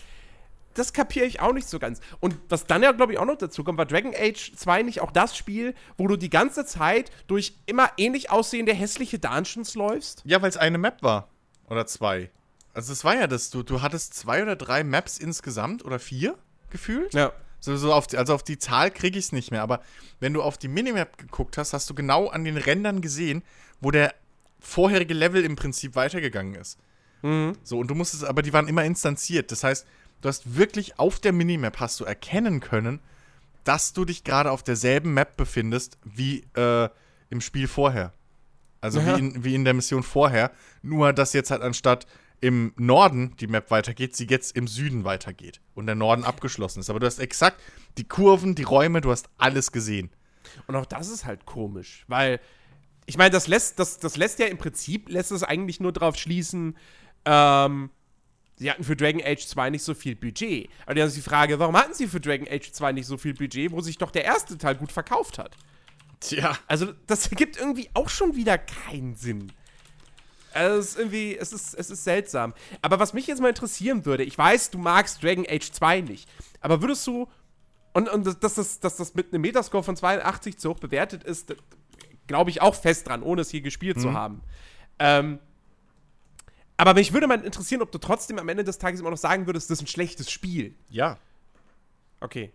das 0.74 0.94
kapiere 0.94 1.26
ich 1.26 1.40
auch 1.40 1.54
nicht 1.54 1.68
so 1.68 1.80
ganz. 1.80 2.00
Und 2.20 2.38
was 2.48 2.66
dann 2.66 2.84
ja, 2.84 2.92
glaube 2.92 3.14
ich, 3.14 3.20
auch 3.20 3.26
noch 3.26 3.38
dazu 3.38 3.64
kommt, 3.64 3.78
war 3.78 3.86
Dragon 3.86 4.14
Age 4.16 4.54
2 4.56 4.84
nicht 4.84 5.02
auch 5.02 5.12
das 5.12 5.36
Spiel, 5.36 5.74
wo 5.98 6.08
du 6.08 6.16
die 6.16 6.30
ganze 6.30 6.66
Zeit 6.66 7.12
durch 7.28 7.56
immer 7.66 7.90
ähnlich 7.98 8.30
aussehende 8.30 8.74
hässliche 8.74 9.20
Dungeons 9.20 9.76
läufst? 9.76 10.22
Ja, 10.26 10.42
weil 10.42 10.50
es 10.50 10.58
eine 10.58 10.78
Map 10.78 11.02
war. 11.02 11.30
Oder 11.68 11.86
zwei. 11.86 12.30
Also 12.74 12.94
es 12.94 13.04
war 13.04 13.16
ja 13.16 13.28
das, 13.28 13.50
du, 13.50 13.64
du 13.64 13.82
hattest 13.82 14.14
zwei 14.14 14.42
oder 14.42 14.56
drei 14.56 14.84
Maps 14.84 15.18
insgesamt 15.18 15.84
oder 15.84 16.00
vier 16.00 16.36
gefühlt. 16.70 17.14
Ja. 17.14 17.32
So, 17.60 17.76
so 17.76 17.94
auf 17.94 18.08
die, 18.08 18.18
also 18.18 18.34
auf 18.34 18.44
die 18.44 18.58
Zahl 18.58 18.90
kriege 18.92 19.20
ich 19.20 19.26
es 19.26 19.32
nicht 19.32 19.52
mehr, 19.52 19.62
aber 19.62 19.82
wenn 20.20 20.34
du 20.34 20.42
auf 20.42 20.58
die 20.58 20.70
Minimap 20.70 21.18
geguckt 21.18 21.58
hast, 21.58 21.74
hast 21.74 21.90
du 21.90 21.94
genau 21.94 22.28
an 22.28 22.46
den 22.46 22.56
Rändern 22.58 23.02
gesehen, 23.02 23.44
wo 23.82 23.92
der 23.92 24.14
vorherige 24.62 25.14
Level 25.14 25.44
im 25.44 25.56
Prinzip 25.56 25.96
weitergegangen 25.96 26.56
ist. 26.56 26.78
Mhm. 27.22 27.54
So, 27.64 27.80
und 27.80 27.88
du 27.90 27.96
musstest, 27.96 28.24
aber 28.24 28.42
die 28.44 28.54
waren 28.54 28.68
immer 28.70 28.86
instanziert. 28.86 29.52
Das 29.52 29.64
heißt, 29.64 29.86
du 30.22 30.30
hast 30.30 30.56
wirklich 30.56 31.00
auf 31.00 31.20
der 31.20 31.34
Minimap 31.34 31.80
hast 31.80 32.00
du 32.00 32.06
erkennen 32.06 32.62
können, 32.62 33.02
dass 33.66 33.92
du 33.92 34.06
dich 34.06 34.24
gerade 34.24 34.52
auf 34.52 34.64
derselben 34.64 35.14
Map 35.14 35.36
befindest 35.36 35.98
wie 36.04 36.46
äh, 36.56 36.88
im 37.30 37.42
Spiel 37.42 37.68
vorher. 37.68 38.14
Also 38.80 39.02
Ja. 39.02 39.16
wie, 39.16 39.20
in, 39.20 39.44
wie 39.44 39.56
in 39.56 39.66
der 39.66 39.74
Mission 39.74 40.04
vorher. 40.04 40.52
Nur, 40.82 41.12
dass 41.12 41.34
jetzt 41.34 41.52
halt 41.52 41.62
anstatt 41.62 42.08
im 42.42 42.74
Norden 42.78 43.36
die 43.40 43.48
Map 43.48 43.72
weitergeht, 43.72 44.16
sie 44.16 44.28
jetzt 44.28 44.56
im 44.56 44.68
Süden 44.68 45.04
weitergeht 45.04 45.62
und 45.76 45.86
der 45.86 45.96
Norden 45.96 46.24
abgeschlossen 46.24 46.80
ist. 46.80 46.90
Aber 46.90 47.00
du 47.00 47.08
hast 47.08 47.20
exakt 47.20 47.62
die 47.98 48.08
Kurven, 48.08 48.56
die 48.56 48.64
Räume, 48.64 49.02
du 49.02 49.12
hast 49.12 49.30
alles 49.38 49.72
gesehen. 49.72 50.10
Und 50.68 50.76
auch 50.76 50.86
das 50.86 51.10
ist 51.10 51.26
halt 51.26 51.46
komisch, 51.46 52.06
weil 52.08 52.40
ich 53.06 53.18
meine, 53.18 53.32
das 53.32 53.48
lässt, 53.48 53.80
das, 53.80 53.98
das 53.98 54.18
lässt 54.18 54.40
ja 54.40 54.46
im 54.46 54.58
Prinzip, 54.58 55.10
lässt 55.10 55.32
es 55.32 55.44
eigentlich 55.44 55.80
nur 55.80 55.92
darauf 55.92 56.16
schließen, 56.16 56.78
ähm, 57.26 57.90
sie 58.56 58.70
hatten 58.70 58.84
für 58.84 58.96
Dragon 58.96 59.22
Age 59.24 59.46
2 59.46 59.72
nicht 59.72 59.84
so 59.84 59.94
viel 59.94 60.16
Budget. 60.16 60.70
Aber 60.86 60.96
dann 60.96 61.08
ist 61.08 61.18
die 61.18 61.22
Frage, 61.22 61.58
warum 61.58 61.76
hatten 61.76 61.94
sie 61.94 62.08
für 62.08 62.20
Dragon 62.20 62.48
Age 62.48 62.72
2 62.72 62.92
nicht 62.92 63.08
so 63.08 63.18
viel 63.18 63.34
Budget, 63.34 63.72
wo 63.72 63.82
sich 63.82 63.98
doch 63.98 64.12
der 64.12 64.26
erste 64.26 64.58
Teil 64.58 64.76
gut 64.76 64.92
verkauft 64.92 65.40
hat? 65.40 65.56
Tja. 66.20 66.58
Also, 66.68 66.94
das 67.08 67.28
ergibt 67.28 67.58
irgendwie 67.58 67.90
auch 67.94 68.10
schon 68.10 68.36
wieder 68.36 68.58
keinen 68.58 69.16
Sinn. 69.16 69.52
Also, 70.54 70.80
es 70.80 70.90
ist 70.90 71.00
irgendwie, 71.00 71.38
es 71.38 71.54
ist, 71.54 71.74
es 71.74 71.90
ist 71.90 72.04
seltsam. 72.04 72.54
Aber 72.82 73.00
was 73.00 73.14
mich 73.14 73.28
jetzt 73.28 73.42
mal 73.42 73.50
interessieren 73.50 74.06
würde, 74.06 74.24
ich 74.24 74.38
weiß, 74.38 74.72
du 74.72 74.78
magst 74.78 75.24
Dragon 75.24 75.46
Age 75.48 75.72
2 75.72 76.02
nicht, 76.02 76.30
aber 76.62 76.82
würdest 76.82 77.06
du, 77.08 77.28
und, 77.94 78.10
und 78.10 78.44
dass, 78.44 78.54
das, 78.54 78.80
dass 78.80 78.98
das 78.98 79.16
mit 79.16 79.34
einem 79.34 79.42
Metascore 79.42 79.84
von 79.84 79.96
82 79.96 80.58
zu 80.58 80.70
hoch 80.70 80.80
bewertet 80.80 81.24
ist, 81.24 81.56
glaube 82.28 82.50
ich 82.50 82.62
auch 82.62 82.76
fest 82.76 83.08
dran, 83.08 83.24
ohne 83.24 83.42
es 83.42 83.50
hier 83.50 83.62
gespielt 83.62 84.00
zu 84.00 84.14
haben. 84.14 84.42
Ähm, 85.00 85.40
aber 86.78 86.94
mich 86.94 87.12
würde 87.12 87.28
mal 87.28 87.44
interessieren, 87.44 87.82
ob 87.82 87.92
du 87.92 87.98
trotzdem 87.98 88.40
am 88.40 88.48
Ende 88.48 88.64
des 88.64 88.78
Tages 88.78 89.02
immer 89.02 89.10
noch 89.10 89.18
sagen 89.18 89.48
würdest, 89.48 89.70
das 89.70 89.80
ist 89.80 89.84
ein 89.84 89.88
schlechtes 89.88 90.32
Spiel. 90.32 90.76
Ja. 90.90 91.18
Okay. 92.22 92.54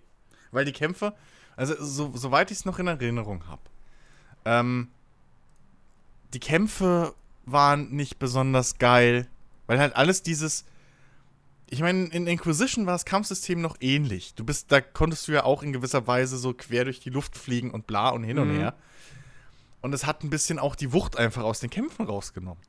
Weil 0.51 0.65
die 0.65 0.73
Kämpfe, 0.73 1.15
also 1.57 1.75
so, 1.79 2.17
soweit 2.17 2.51
ich 2.51 2.59
es 2.59 2.65
noch 2.65 2.79
in 2.79 2.87
Erinnerung 2.87 3.47
habe, 3.49 3.63
ähm, 4.47 4.89
die 6.33 6.41
Kämpfe 6.41 7.15
waren 7.47 7.91
nicht 7.91 8.19
besonders 8.19 8.79
geil, 8.79 9.27
weil 9.67 9.79
halt 9.79 9.97
alles 9.97 10.23
dieses, 10.23 10.65
ich 11.71 11.81
meine, 11.81 12.07
in 12.07 12.27
Inquisition 12.27 12.87
war 12.87 12.95
das 12.95 13.05
Kampfsystem 13.05 13.61
noch 13.61 13.77
ähnlich. 13.81 14.35
Du 14.35 14.45
bist, 14.45 14.71
da 14.71 14.81
konntest 14.81 15.27
du 15.29 15.33
ja 15.33 15.45
auch 15.45 15.63
in 15.63 15.73
gewisser 15.73 16.07
Weise 16.07 16.37
so 16.39 16.53
quer 16.55 16.85
durch 16.85 17.01
die 17.01 17.11
Luft 17.11 17.37
fliegen 17.37 17.71
und 17.71 17.87
bla 17.87 18.11
und 18.11 18.25
hin 18.25 18.39
und 18.39 18.53
Mhm. 18.53 18.59
her. 18.59 18.75
Und 19.81 19.93
es 19.93 20.07
hat 20.07 20.23
ein 20.25 20.31
bisschen 20.31 20.59
auch 20.59 20.77
die 20.77 20.93
Wucht 20.93 21.17
einfach 21.19 21.43
aus 21.43 21.61
den 21.61 21.71
Kämpfen 21.71 22.07
rausgenommen. 22.07 22.63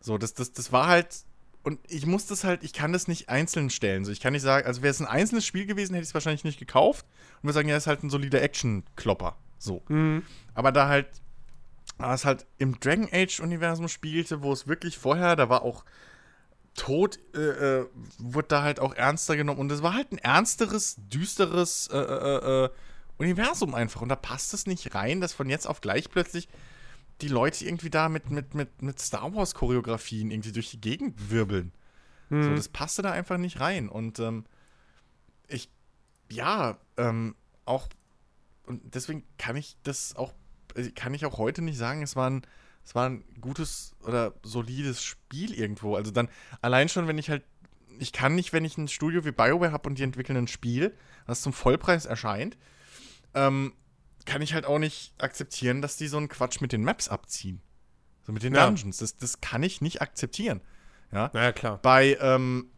So, 0.00 0.18
das, 0.18 0.34
das, 0.34 0.52
das 0.52 0.70
war 0.72 0.86
halt. 0.86 1.24
Und 1.64 1.80
ich 1.88 2.06
muss 2.06 2.26
das 2.26 2.44
halt, 2.44 2.62
ich 2.62 2.72
kann 2.72 2.92
das 2.92 3.08
nicht 3.08 3.28
einzeln 3.28 3.70
stellen. 3.70 4.04
So, 4.04 4.12
ich 4.12 4.20
kann 4.20 4.32
nicht 4.32 4.42
sagen, 4.42 4.68
also 4.68 4.82
wäre 4.82 4.92
es 4.92 5.00
ein 5.00 5.06
einzelnes 5.08 5.44
Spiel 5.44 5.66
gewesen, 5.66 5.94
hätte 5.94 6.04
ich 6.04 6.10
es 6.10 6.14
wahrscheinlich 6.14 6.44
nicht 6.44 6.60
gekauft. 6.60 7.04
Und 7.42 7.48
wir 7.48 7.52
sagen, 7.52 7.68
ja, 7.68 7.76
ist 7.76 7.88
halt 7.88 8.04
ein 8.04 8.10
solider 8.10 8.40
Action-Klopper. 8.40 9.36
So. 9.58 9.82
Mhm. 9.88 10.22
Aber 10.54 10.70
da 10.70 10.86
halt, 10.88 11.08
da 11.98 12.14
es 12.14 12.24
halt 12.24 12.46
im 12.58 12.78
Dragon 12.80 13.08
Age-Universum 13.10 13.88
spielte, 13.88 14.42
wo 14.42 14.52
es 14.52 14.66
wirklich 14.66 14.98
vorher, 14.98 15.36
da 15.36 15.48
war 15.48 15.62
auch 15.62 15.84
Tod, 16.74 17.18
äh, 17.34 17.38
äh, 17.80 17.86
wurde 18.18 18.48
da 18.48 18.62
halt 18.62 18.80
auch 18.80 18.94
ernster 18.94 19.36
genommen. 19.36 19.60
Und 19.60 19.72
es 19.72 19.82
war 19.82 19.94
halt 19.94 20.12
ein 20.12 20.18
ernsteres, 20.18 20.96
düsteres 20.98 21.88
äh, 21.90 21.96
äh, 21.96 22.64
äh, 22.64 22.70
Universum 23.16 23.74
einfach. 23.74 24.02
Und 24.02 24.10
da 24.10 24.16
passt 24.16 24.52
es 24.52 24.66
nicht 24.66 24.94
rein, 24.94 25.20
dass 25.20 25.32
von 25.32 25.48
jetzt 25.48 25.66
auf 25.66 25.80
gleich 25.80 26.10
plötzlich 26.10 26.48
die 27.22 27.28
Leute 27.28 27.64
irgendwie 27.64 27.88
da 27.88 28.10
mit, 28.10 28.30
mit, 28.30 28.54
mit, 28.54 28.82
mit 28.82 29.00
Star 29.00 29.34
Wars-Choreografien 29.34 30.30
irgendwie 30.30 30.52
durch 30.52 30.70
die 30.70 30.80
Gegend 30.80 31.30
wirbeln. 31.30 31.72
So, 32.42 32.54
das 32.54 32.68
passte 32.68 33.02
da 33.02 33.12
einfach 33.12 33.38
nicht 33.38 33.60
rein. 33.60 33.88
Und 33.88 34.18
ähm, 34.18 34.44
ich, 35.48 35.70
ja, 36.30 36.76
ähm, 36.96 37.36
auch, 37.64 37.88
und 38.66 38.94
deswegen 38.94 39.24
kann 39.38 39.56
ich 39.56 39.76
das 39.82 40.14
auch, 40.16 40.34
kann 40.94 41.14
ich 41.14 41.24
auch 41.26 41.38
heute 41.38 41.62
nicht 41.62 41.78
sagen, 41.78 42.02
es 42.02 42.16
war 42.16 42.30
ein, 42.30 42.42
es 42.84 42.94
war 42.94 43.08
ein 43.08 43.24
gutes 43.40 43.94
oder 44.04 44.34
solides 44.42 45.02
Spiel 45.02 45.52
irgendwo. 45.54 45.96
Also 45.96 46.10
dann, 46.10 46.28
allein 46.62 46.88
schon, 46.88 47.08
wenn 47.08 47.18
ich 47.18 47.30
halt, 47.30 47.44
ich 47.98 48.12
kann 48.12 48.34
nicht, 48.34 48.52
wenn 48.52 48.64
ich 48.64 48.78
ein 48.78 48.88
Studio 48.88 49.24
wie 49.24 49.32
BioWare 49.32 49.72
habe 49.72 49.88
und 49.88 49.98
die 49.98 50.02
entwickeln 50.02 50.36
ein 50.36 50.48
Spiel, 50.48 50.94
das 51.26 51.40
zum 51.40 51.52
Vollpreis 51.52 52.06
erscheint, 52.06 52.56
ähm, 53.34 53.72
kann 54.24 54.42
ich 54.42 54.54
halt 54.54 54.66
auch 54.66 54.78
nicht 54.78 55.14
akzeptieren, 55.18 55.82
dass 55.82 55.96
die 55.96 56.08
so 56.08 56.16
einen 56.16 56.28
Quatsch 56.28 56.60
mit 56.60 56.72
den 56.72 56.84
Maps 56.84 57.08
abziehen. 57.08 57.60
So 58.26 58.32
mit 58.32 58.42
den 58.42 58.54
Ja. 58.54 58.66
Dungeons. 58.66 58.98
Das, 58.98 59.16
das 59.16 59.40
kann 59.40 59.62
ich 59.62 59.80
nicht 59.80 60.02
akzeptieren. 60.02 60.60
Ja. 61.12 61.30
Naja, 61.32 61.52
klar. 61.52 61.78
Bei, 61.80 62.18
ähm, 62.20 62.70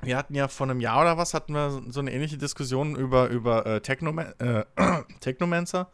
wir 0.00 0.16
hatten 0.16 0.34
ja 0.34 0.48
vor 0.48 0.68
einem 0.68 0.80
Jahr 0.80 1.00
oder 1.02 1.18
was, 1.18 1.34
hatten 1.34 1.52
wir 1.52 1.82
so 1.88 2.00
eine 2.00 2.12
ähnliche 2.12 2.38
Diskussion 2.38 2.94
über, 2.96 3.28
über 3.28 3.66
äh, 3.66 3.80
Technoma 3.80 4.22
äh, 4.38 4.64
Technomancer, 5.20 5.90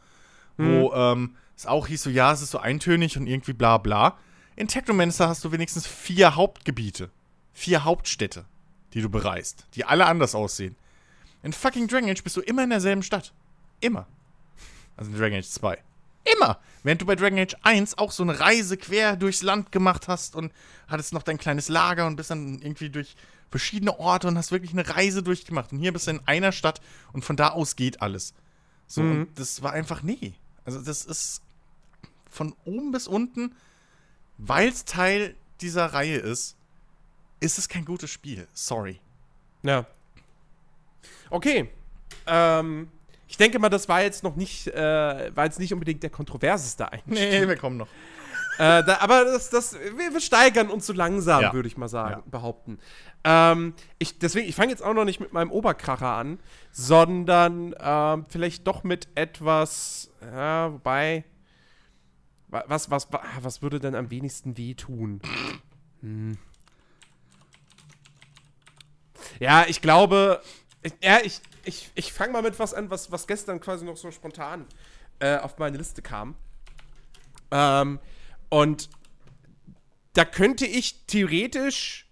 wo 0.56 0.92
ähm, 0.94 1.36
es 1.56 1.66
auch 1.66 1.86
hieß 1.86 2.02
so, 2.04 2.10
ja, 2.10 2.32
es 2.32 2.42
ist 2.42 2.50
so 2.50 2.58
eintönig 2.58 3.16
und 3.18 3.26
irgendwie 3.26 3.52
bla 3.52 3.78
bla. 3.78 4.16
In 4.56 4.68
Technomancer 4.68 5.28
hast 5.28 5.44
du 5.44 5.52
wenigstens 5.52 5.86
vier 5.86 6.34
Hauptgebiete, 6.36 7.10
vier 7.52 7.84
Hauptstädte, 7.84 8.44
die 8.94 9.02
du 9.02 9.08
bereist, 9.10 9.66
die 9.74 9.84
alle 9.84 10.06
anders 10.06 10.34
aussehen. 10.34 10.76
In 11.42 11.52
fucking 11.52 11.88
Dragon 11.88 12.08
Age 12.10 12.22
bist 12.24 12.36
du 12.36 12.40
immer 12.40 12.64
in 12.64 12.70
derselben 12.70 13.02
Stadt. 13.02 13.32
Immer. 13.80 14.06
Also 14.96 15.10
in 15.10 15.18
Dragon 15.18 15.38
Age 15.38 15.46
2. 15.48 15.78
Immer. 16.36 16.58
Während 16.82 17.02
du 17.02 17.06
bei 17.06 17.14
Dragon 17.14 17.38
Age 17.38 17.54
1 17.62 17.98
auch 17.98 18.10
so 18.10 18.22
eine 18.22 18.40
Reise 18.40 18.76
quer 18.76 19.16
durchs 19.16 19.42
Land 19.42 19.70
gemacht 19.70 20.08
hast 20.08 20.34
und 20.34 20.52
hattest 20.88 21.12
noch 21.12 21.22
dein 21.22 21.38
kleines 21.38 21.68
Lager 21.68 22.06
und 22.06 22.16
bist 22.16 22.30
dann 22.30 22.60
irgendwie 22.62 22.90
durch 22.90 23.14
verschiedene 23.50 23.98
Orte 24.00 24.26
und 24.26 24.36
hast 24.36 24.50
wirklich 24.50 24.72
eine 24.72 24.88
Reise 24.88 25.22
durchgemacht. 25.22 25.72
Und 25.72 25.78
hier 25.78 25.92
bist 25.92 26.06
du 26.06 26.12
in 26.12 26.20
einer 26.26 26.50
Stadt 26.52 26.80
und 27.12 27.24
von 27.24 27.36
da 27.36 27.50
aus 27.50 27.76
geht 27.76 28.02
alles. 28.02 28.34
So, 28.88 29.02
Mhm. 29.02 29.10
und 29.10 29.38
das 29.38 29.62
war 29.62 29.72
einfach 29.72 30.02
nee. 30.02 30.34
Also, 30.66 30.80
das 30.82 31.04
ist 31.04 31.40
von 32.30 32.54
oben 32.64 32.92
bis 32.92 33.06
unten, 33.08 33.54
weil 34.38 34.68
es 34.68 34.84
Teil 34.84 35.34
dieser 35.60 35.86
Reihe 35.86 36.16
ist, 36.18 36.56
ist 37.40 37.58
es 37.58 37.68
kein 37.68 37.84
gutes 37.84 38.10
Spiel. 38.10 38.46
Sorry. 38.52 39.00
Ja. 39.62 39.86
Okay. 41.30 41.70
Ähm, 42.26 42.88
ich 43.28 43.36
denke 43.36 43.58
mal, 43.58 43.68
das 43.68 43.88
war 43.88 44.02
jetzt 44.02 44.22
noch 44.22 44.36
nicht, 44.36 44.68
äh, 44.68 45.34
war 45.34 45.44
jetzt 45.44 45.58
nicht 45.58 45.72
unbedingt 45.72 46.02
der 46.02 46.10
kontroverseste 46.10 46.90
Einstieg. 46.92 47.14
Nee, 47.14 47.48
wir 47.48 47.56
kommen 47.56 47.76
noch. 47.76 47.88
Äh, 48.58 48.82
da, 48.84 48.98
aber 49.00 49.24
das, 49.24 49.50
das, 49.50 49.74
wir, 49.74 50.12
wir 50.12 50.20
steigern 50.20 50.70
uns 50.70 50.86
so 50.86 50.92
langsam, 50.92 51.42
Ja. 51.42 51.52
würde 51.52 51.68
ich 51.68 51.76
mal 51.76 51.88
sagen, 51.88 52.22
Ja. 52.24 52.30
behaupten. 52.30 52.78
Ähm, 53.28 53.74
ich, 53.98 54.20
deswegen, 54.20 54.48
ich 54.48 54.54
fange 54.54 54.70
jetzt 54.70 54.82
auch 54.84 54.94
noch 54.94 55.04
nicht 55.04 55.18
mit 55.18 55.32
meinem 55.32 55.50
Oberkracher 55.50 56.06
an, 56.14 56.38
sondern 56.70 57.74
ähm, 57.80 58.24
vielleicht 58.28 58.68
doch 58.68 58.84
mit 58.84 59.08
etwas, 59.16 60.10
ja, 60.22 60.72
wobei, 60.72 61.24
wa- 62.46 62.62
was, 62.68 62.88
was, 62.88 63.12
wa- 63.12 63.24
was 63.40 63.62
würde 63.62 63.80
denn 63.80 63.96
am 63.96 64.10
wenigsten 64.10 64.56
wehtun? 64.56 65.20
Hm. 66.02 66.38
Ja, 69.40 69.64
ich 69.66 69.82
glaube, 69.82 70.40
ich, 70.82 70.92
ja, 71.02 71.18
ich, 71.24 71.40
ich, 71.64 71.90
ich 71.96 72.12
fange 72.12 72.32
mal 72.32 72.42
mit 72.42 72.56
was 72.60 72.74
an, 72.74 72.90
was, 72.90 73.10
was 73.10 73.26
gestern 73.26 73.58
quasi 73.60 73.84
noch 73.84 73.96
so 73.96 74.12
spontan 74.12 74.66
äh, 75.18 75.38
auf 75.38 75.58
meine 75.58 75.78
Liste 75.78 76.00
kam. 76.00 76.36
Ähm, 77.50 77.98
und 78.50 78.88
da 80.12 80.24
könnte 80.24 80.64
ich 80.64 81.06
theoretisch 81.06 82.05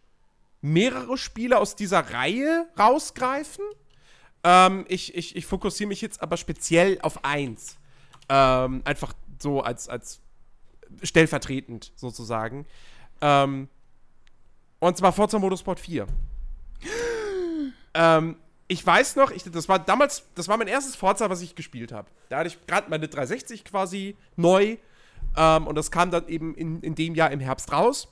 mehrere 0.65 1.19
Spiele 1.19 1.59
aus 1.59 1.77
dieser 1.77 2.11
Reihe 2.11 2.67
rausgreifen. 2.79 3.65
Ähm, 4.43 4.87
ich, 4.89 5.15
ich, 5.15 5.37
ich 5.37 5.45
fokussiere 5.45 5.89
mich 5.89 6.01
jetzt 6.01 6.23
aber 6.23 6.39
speziell 6.39 6.99
auf 7.03 7.23
eins. 7.23 7.77
Ähm, 8.31 8.81
einfach 8.87 9.13
so 9.39 9.61
als, 9.61 9.91
als 9.91 10.21
stellvertretend 11.03 11.93
sozusagen. 11.97 12.65
Ähm, 13.21 13.69
und 14.79 14.97
zwar 14.97 15.13
Forza 15.13 15.39
Motorsport 15.39 15.81
4. 15.81 16.07
ähm, 17.93 18.37
ich 18.67 18.87
weiß 18.87 19.17
noch, 19.17 19.33
ich, 19.33 19.43
das 19.43 19.69
war 19.69 19.79
damals, 19.79 20.25
das 20.35 20.49
war 20.49 20.57
mein 20.57 20.69
erstes 20.69 20.97
Forza, 20.97 21.29
was 21.29 21.43
ich 21.43 21.55
gespielt 21.55 21.93
habe. 21.93 22.09
Da 22.31 22.39
hatte 22.39 22.49
ich 22.49 22.67
gerade 22.67 22.89
meine 22.89 23.07
360 23.07 23.67
quasi 23.67 24.17
neu. 24.37 24.79
Ähm, 25.37 25.67
und 25.67 25.75
das 25.75 25.91
kam 25.91 26.11
dann 26.11 26.27
eben 26.29 26.55
in, 26.55 26.81
in 26.81 26.95
dem 26.95 27.15
Jahr 27.15 27.31
im 27.33 27.41
Herbst 27.41 27.71
raus. 27.71 28.09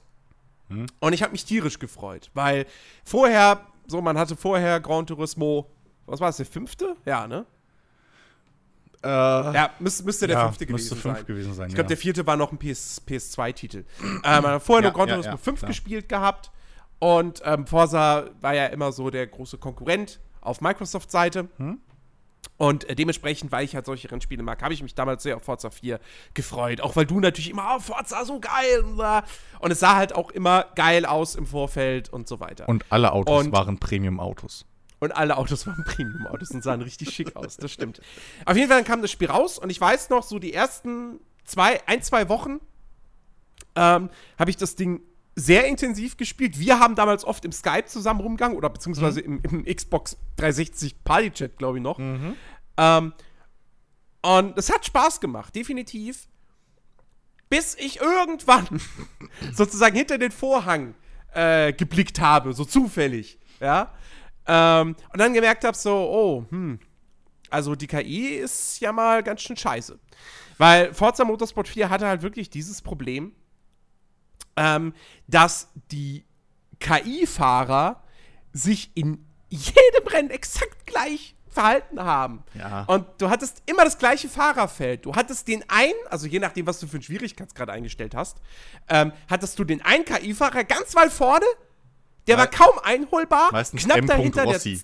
Und 1.00 1.12
ich 1.12 1.22
habe 1.22 1.32
mich 1.32 1.44
tierisch 1.44 1.78
gefreut, 1.78 2.30
weil 2.34 2.66
vorher, 3.04 3.60
so, 3.86 4.00
man 4.00 4.16
hatte 4.16 4.36
vorher 4.36 4.80
Gran 4.80 5.06
Turismo, 5.06 5.70
was 6.06 6.20
war 6.20 6.30
es, 6.30 6.38
der 6.38 6.46
fünfte? 6.46 6.96
Ja, 7.04 7.26
ne? 7.26 7.44
Äh, 9.02 9.08
Ja, 9.08 9.70
müsste, 9.78 10.04
müsste 10.04 10.26
der 10.26 10.36
ja, 10.38 10.44
fünfte 10.46 10.66
gewesen 10.66 10.82
müsste 10.82 10.96
fünf 10.96 11.16
sein. 11.18 11.26
gewesen 11.26 11.54
sein. 11.54 11.68
Ich 11.68 11.74
glaube, 11.74 11.86
ja. 11.86 11.88
der 11.88 11.96
vierte 11.96 12.26
war 12.26 12.36
noch 12.36 12.52
ein 12.52 12.58
PS, 12.58 13.02
PS2-Titel. 13.06 13.84
ähm, 14.02 14.20
man 14.22 14.44
hat 14.44 14.62
vorher 14.62 14.84
Ja, 14.84 14.90
nur 14.90 14.98
Gran 14.98 15.08
Turismo 15.08 15.32
ja, 15.32 15.36
5 15.36 15.58
klar. 15.58 15.68
gespielt 15.68 16.08
gehabt. 16.08 16.50
Und 16.98 17.42
ähm, 17.44 17.66
Forza 17.66 18.30
war 18.40 18.54
ja 18.54 18.66
immer 18.66 18.92
so 18.92 19.10
der 19.10 19.26
große 19.26 19.58
Konkurrent 19.58 20.20
auf 20.40 20.60
Microsoft-Seite. 20.60 21.48
Hm? 21.56 21.80
Und 22.62 22.88
äh, 22.88 22.94
dementsprechend, 22.94 23.50
weil 23.50 23.64
ich 23.64 23.74
halt 23.74 23.86
solche 23.86 24.08
Rennspiele 24.08 24.44
mag, 24.44 24.62
habe 24.62 24.72
ich 24.72 24.84
mich 24.84 24.94
damals 24.94 25.24
sehr 25.24 25.34
auf 25.36 25.42
Forza 25.42 25.70
4 25.70 25.98
gefreut. 26.32 26.80
Auch 26.80 26.94
weil 26.94 27.06
du 27.06 27.18
natürlich 27.18 27.50
immer, 27.50 27.74
oh, 27.76 27.80
Forza, 27.80 28.24
so 28.24 28.38
geil. 28.38 28.84
Und, 29.58 29.70
es 29.72 29.80
sah 29.80 29.96
halt 29.96 30.14
auch 30.14 30.30
immer 30.30 30.66
geil 30.76 31.04
aus 31.04 31.34
im 31.34 31.44
Vorfeld 31.44 32.12
und 32.12 32.28
so 32.28 32.38
weiter. 32.38 32.68
Und 32.68 32.84
alle 32.88 33.10
Autos 33.14 33.46
Und- 33.46 33.52
waren 33.52 33.78
Premium-Autos. 33.80 34.64
Und 35.00 35.10
alle 35.10 35.38
Autos 35.38 35.66
waren 35.66 35.82
Premium-Autos 35.82 36.52
und 36.52 36.62
sahen 36.62 36.82
richtig 36.82 37.12
schick 37.12 37.34
aus, 37.34 37.56
das 37.56 37.72
stimmt. 37.72 38.00
Auf 38.46 38.56
jeden 38.56 38.68
Fall 38.70 38.84
kam 38.84 39.02
das 39.02 39.10
Spiel 39.10 39.28
raus 39.28 39.58
und 39.58 39.68
ich 39.68 39.80
weiß 39.80 40.10
noch, 40.10 40.22
so 40.22 40.38
die 40.38 40.54
ersten 40.54 41.18
zwei, 41.44 41.84
ein, 41.88 42.00
zwei 42.02 42.28
Wochen 42.28 42.60
ähm, 43.74 44.08
habe 44.38 44.50
ich 44.50 44.56
das 44.56 44.76
Ding 44.76 45.02
sehr 45.34 45.66
intensiv 45.66 46.16
gespielt. 46.16 46.58
Wir 46.58 46.78
haben 46.78 46.94
damals 46.94 47.24
oft 47.24 47.44
im 47.44 47.52
Skype 47.52 47.86
zusammen 47.86 48.20
rumgegangen 48.20 48.56
oder 48.56 48.68
beziehungsweise 48.68 49.20
im, 49.20 49.40
im 49.42 49.64
Xbox 49.64 50.16
360 50.36 51.04
Party-Chat, 51.04 51.56
glaube 51.58 51.78
ich 51.78 51.82
noch. 51.82 51.98
Ähm, 52.76 53.12
und 54.22 54.58
es 54.58 54.72
hat 54.72 54.84
Spaß 54.84 55.20
gemacht, 55.20 55.54
definitiv. 55.54 56.28
Bis 57.48 57.74
ich 57.74 58.00
irgendwann 58.00 58.80
sozusagen 59.52 59.96
hinter 59.96 60.18
den 60.18 60.30
Vorhang 60.30 60.94
äh, 61.34 61.72
geblickt 61.72 62.20
habe, 62.20 62.52
so 62.52 62.64
zufällig, 62.64 63.38
ja. 63.60 63.92
Ähm, 64.46 64.96
und 65.12 65.20
dann 65.20 65.34
gemerkt 65.34 65.64
habe, 65.64 65.76
so, 65.76 65.92
oh, 65.92 66.46
hm, 66.50 66.78
also 67.50 67.74
die 67.74 67.86
KI 67.86 68.36
ist 68.36 68.80
ja 68.80 68.92
mal 68.92 69.22
ganz 69.22 69.42
schön 69.42 69.56
scheiße. 69.56 69.98
Weil 70.58 70.94
Forza 70.94 71.24
Motorsport 71.24 71.68
4 71.68 71.90
hatte 71.90 72.06
halt 72.06 72.22
wirklich 72.22 72.50
dieses 72.50 72.82
Problem, 72.82 73.32
ähm, 74.56 74.94
dass 75.26 75.68
die 75.90 76.24
KI-Fahrer 76.80 78.02
sich 78.52 78.90
in 78.94 79.24
jedem 79.48 80.06
Rennen 80.06 80.30
exakt 80.30 80.86
gleich 80.86 81.34
verhalten 81.48 82.02
haben. 82.02 82.42
Ja. 82.54 82.84
Und 82.84 83.06
du 83.18 83.28
hattest 83.28 83.62
immer 83.66 83.84
das 83.84 83.98
gleiche 83.98 84.28
Fahrerfeld. 84.28 85.04
Du 85.04 85.14
hattest 85.14 85.48
den 85.48 85.64
einen, 85.68 85.92
also 86.08 86.26
je 86.26 86.38
nachdem, 86.38 86.66
was 86.66 86.80
du 86.80 86.86
für 86.86 86.94
einen 86.94 87.02
Schwierigkeitsgrad 87.02 87.68
eingestellt 87.68 88.14
hast, 88.14 88.38
ähm, 88.88 89.12
hattest 89.28 89.58
du 89.58 89.64
den 89.64 89.82
einen 89.82 90.04
KI-Fahrer 90.04 90.64
ganz 90.64 90.94
weit 90.94 91.12
vorne, 91.12 91.44
der 92.26 92.38
war 92.38 92.44
Me- 92.44 92.50
kaum 92.50 92.78
einholbar, 92.82 93.50
Meistens 93.52 93.82
knapp 93.84 93.98
M. 93.98 94.06
dahinter, 94.06 94.44
der, 94.44 94.54
Rossi 94.54 94.82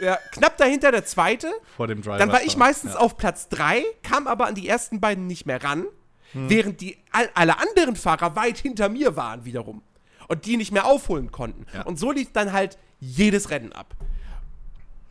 ja, 0.00 0.16
knapp 0.32 0.56
dahinter 0.58 0.92
der 0.92 1.04
zweite, 1.04 1.50
vor 1.76 1.88
dem 1.88 2.02
Driver. 2.02 2.18
dann 2.18 2.30
war 2.30 2.42
ich 2.44 2.56
meistens 2.56 2.92
ja. 2.94 3.00
auf 3.00 3.16
Platz 3.16 3.48
3, 3.48 3.84
kam 4.04 4.28
aber 4.28 4.46
an 4.46 4.54
die 4.54 4.68
ersten 4.68 5.00
beiden 5.00 5.26
nicht 5.26 5.46
mehr 5.46 5.64
ran, 5.64 5.86
Hm. 6.32 6.50
während 6.50 6.80
die 6.80 6.98
all, 7.10 7.30
alle 7.34 7.58
anderen 7.58 7.96
Fahrer 7.96 8.36
weit 8.36 8.58
hinter 8.58 8.88
mir 8.88 9.16
waren 9.16 9.44
wiederum. 9.44 9.82
Und 10.28 10.44
die 10.44 10.56
nicht 10.58 10.72
mehr 10.72 10.84
aufholen 10.84 11.32
konnten. 11.32 11.66
Ja. 11.72 11.82
Und 11.82 11.98
so 11.98 12.12
lief 12.12 12.32
dann 12.32 12.52
halt 12.52 12.76
jedes 13.00 13.48
Rennen 13.50 13.72
ab. 13.72 13.94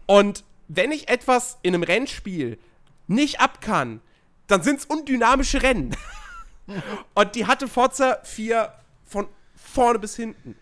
Und 0.06 0.44
wenn 0.68 0.92
ich 0.92 1.10
etwas 1.10 1.58
in 1.64 1.74
einem 1.74 1.84
Rennspiel 1.84 2.60
nicht 3.08 3.40
ab 3.40 3.62
kann, 3.62 4.02
dann 4.48 4.62
sind 4.62 4.80
es 4.80 4.86
undynamische 4.86 5.64
Rennen. 5.64 5.96
Und 7.16 7.36
die 7.36 7.46
hatte 7.46 7.68
Forza 7.68 8.20
4 8.24 8.74
von 9.06 9.28
vorne 9.56 10.00
bis 10.00 10.16
hinten. 10.16 10.56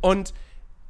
Und 0.00 0.34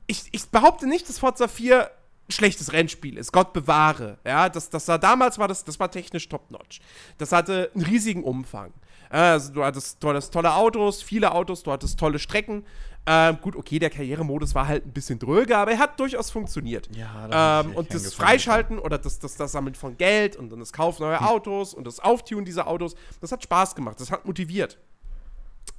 ich, 0.06 0.24
ich 0.32 0.46
behaupte 0.48 0.86
nicht, 0.86 1.08
dass 1.08 1.18
Forza 1.18 1.48
4 1.48 1.90
ein 2.28 2.32
schlechtes 2.32 2.72
Rennspiel 2.72 3.18
ist. 3.18 3.32
Gott 3.32 3.52
bewahre. 3.52 4.18
Ja, 4.24 4.48
das, 4.48 4.70
das 4.70 4.88
war 4.88 4.98
damals 4.98 5.38
war 5.38 5.48
das, 5.48 5.64
das 5.64 5.78
war 5.78 5.90
technisch 5.90 6.28
top-notch. 6.28 6.80
Das 7.18 7.32
hatte 7.32 7.70
einen 7.74 7.84
riesigen 7.84 8.24
Umfang. 8.24 8.72
Ja, 9.12 9.32
Also 9.32 9.52
du 9.52 9.64
hattest, 9.64 10.04
hattest 10.04 10.32
tolle 10.32 10.54
Autos, 10.54 11.02
viele 11.02 11.32
Autos, 11.32 11.62
du 11.62 11.72
hattest 11.72 11.98
tolle 11.98 12.18
Strecken. 12.18 12.64
Ähm, 13.06 13.38
gut, 13.42 13.54
okay, 13.54 13.78
der 13.78 13.90
Karrieremodus 13.90 14.54
war 14.54 14.66
halt 14.66 14.86
ein 14.86 14.92
bisschen 14.92 15.18
dröger, 15.18 15.58
aber 15.58 15.72
er 15.72 15.78
hat 15.78 16.00
durchaus 16.00 16.30
funktioniert. 16.30 16.88
Ja, 16.96 17.60
ähm, 17.60 17.74
und 17.74 17.92
das 17.92 18.14
Freischalten 18.14 18.78
oder 18.78 18.96
das, 18.96 19.18
das, 19.18 19.36
das 19.36 19.52
Sammeln 19.52 19.74
von 19.74 19.98
Geld 19.98 20.36
und 20.36 20.50
dann 20.50 20.60
das 20.60 20.72
Kauf 20.72 21.00
neuer 21.00 21.20
Autos 21.20 21.74
und 21.74 21.86
das 21.86 22.00
Auftun 22.00 22.46
dieser 22.46 22.66
Autos, 22.66 22.94
das 23.20 23.30
hat 23.30 23.42
Spaß 23.42 23.74
gemacht, 23.74 24.00
das 24.00 24.10
hat 24.10 24.24
motiviert. 24.24 24.78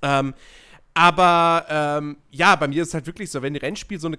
Ähm, 0.03 0.35
aber 0.93 1.65
ähm, 1.67 2.17
ja, 2.31 2.55
bei 2.55 2.67
mir 2.67 2.83
ist 2.83 2.89
es 2.89 2.93
halt 2.93 3.07
wirklich 3.07 3.29
so, 3.31 3.41
wenn 3.41 3.53
ein 3.53 3.57
Rennspiel 3.59 3.99
so 3.99 4.07
eine 4.07 4.17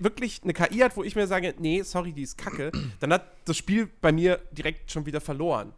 wirklich 0.00 0.40
eine 0.42 0.52
KI 0.52 0.78
hat, 0.78 0.96
wo 0.96 1.04
ich 1.04 1.14
mir 1.14 1.26
sage, 1.28 1.54
nee, 1.58 1.82
sorry, 1.82 2.12
die 2.12 2.22
ist 2.22 2.36
kacke, 2.36 2.72
dann 2.98 3.12
hat 3.12 3.24
das 3.44 3.56
Spiel 3.56 3.88
bei 4.00 4.10
mir 4.10 4.40
direkt 4.50 4.90
schon 4.90 5.06
wieder 5.06 5.20
verloren. 5.20 5.72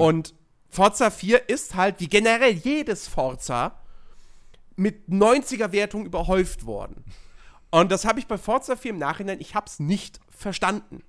Und 0.00 0.34
Forza 0.68 1.10
4 1.10 1.48
ist 1.48 1.74
halt, 1.74 2.00
wie 2.00 2.08
generell 2.08 2.52
jedes 2.52 3.08
Forza, 3.08 3.78
mit 4.76 5.08
90er-Wertung 5.08 6.04
überhäuft 6.04 6.66
worden. 6.66 7.04
Und 7.70 7.90
das 7.90 8.04
habe 8.04 8.18
ich 8.18 8.26
bei 8.26 8.38
Forza 8.38 8.76
4 8.76 8.92
im 8.92 8.98
Nachhinein, 8.98 9.40
ich 9.40 9.54
habe 9.54 9.66
es 9.66 9.80
nicht 9.80 10.20
verstanden. 10.30 11.02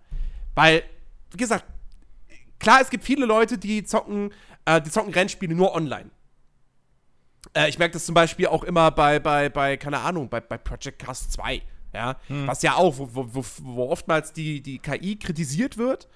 Weil, 0.56 0.84
wie 1.32 1.38
gesagt, 1.38 1.66
klar, 2.60 2.82
es 2.82 2.90
gibt 2.90 3.04
viele 3.04 3.26
Leute, 3.26 3.58
die 3.58 3.84
zocken, 3.84 4.34
äh, 4.66 4.82
die 4.82 4.90
zocken 4.90 5.14
Rennspiele 5.14 5.54
nur 5.54 5.76
online. 5.76 6.10
Äh, 7.54 7.70
ich 7.70 7.78
merke 7.78 7.94
das 7.94 8.06
zum 8.06 8.16
Beispiel 8.16 8.48
auch 8.48 8.64
immer 8.64 8.92
bei, 8.92 9.20
bei, 9.20 9.50
bei 9.50 9.78
keine 9.78 10.00
Ahnung, 10.00 10.30
bei, 10.30 10.40
bei 10.40 10.58
Project 10.58 11.00
Cast 11.00 11.32
2. 11.34 11.62
Ja, 11.94 12.18
was 12.46 12.62
ja 12.62 12.76
auch, 12.76 12.98
wo, 12.98 13.10
wo, 13.14 13.28
wo, 13.34 13.46
wo 13.62 13.90
oftmals 13.90 14.34
die, 14.34 14.62
die 14.62 14.78
KI 14.78 15.18
kritisiert 15.18 15.78
wird. 15.78 16.08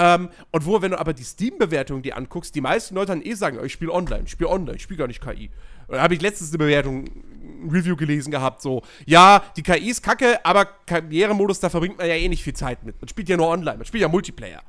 Ähm, 0.00 0.30
und 0.50 0.64
wo, 0.64 0.80
wenn 0.80 0.92
du 0.92 0.98
aber 0.98 1.12
die 1.12 1.24
Steam-Bewertung 1.24 2.00
dir 2.00 2.16
anguckst, 2.16 2.54
die 2.54 2.62
meisten 2.62 2.94
Leute 2.94 3.08
dann 3.08 3.20
eh 3.22 3.34
sagen, 3.34 3.58
oh, 3.60 3.64
ich 3.64 3.74
spiele 3.74 3.92
online, 3.92 4.22
ich 4.24 4.30
spiele 4.30 4.48
online, 4.48 4.76
ich 4.76 4.82
spiele 4.82 4.96
gar 4.96 5.06
nicht 5.06 5.20
KI. 5.20 5.50
Und 5.88 5.96
da 5.96 6.02
habe 6.02 6.14
ich 6.14 6.22
letztens 6.22 6.48
eine 6.50 6.58
Bewertung, 6.58 7.04
ein 7.04 7.68
Review 7.70 7.96
gelesen 7.96 8.30
gehabt, 8.30 8.62
so, 8.62 8.80
ja, 9.04 9.44
die 9.56 9.62
KI 9.62 9.90
ist 9.90 10.02
kacke, 10.02 10.42
aber 10.42 10.64
Karrieremodus, 10.86 11.60
da 11.60 11.68
verbringt 11.68 11.98
man 11.98 12.08
ja 12.08 12.14
eh 12.14 12.30
nicht 12.30 12.42
viel 12.42 12.54
Zeit 12.54 12.82
mit. 12.82 12.98
Man 12.98 13.08
spielt 13.08 13.28
ja 13.28 13.36
nur 13.36 13.48
online, 13.48 13.76
man 13.76 13.84
spielt 13.84 14.00
ja 14.00 14.08
Multiplayer. 14.08 14.62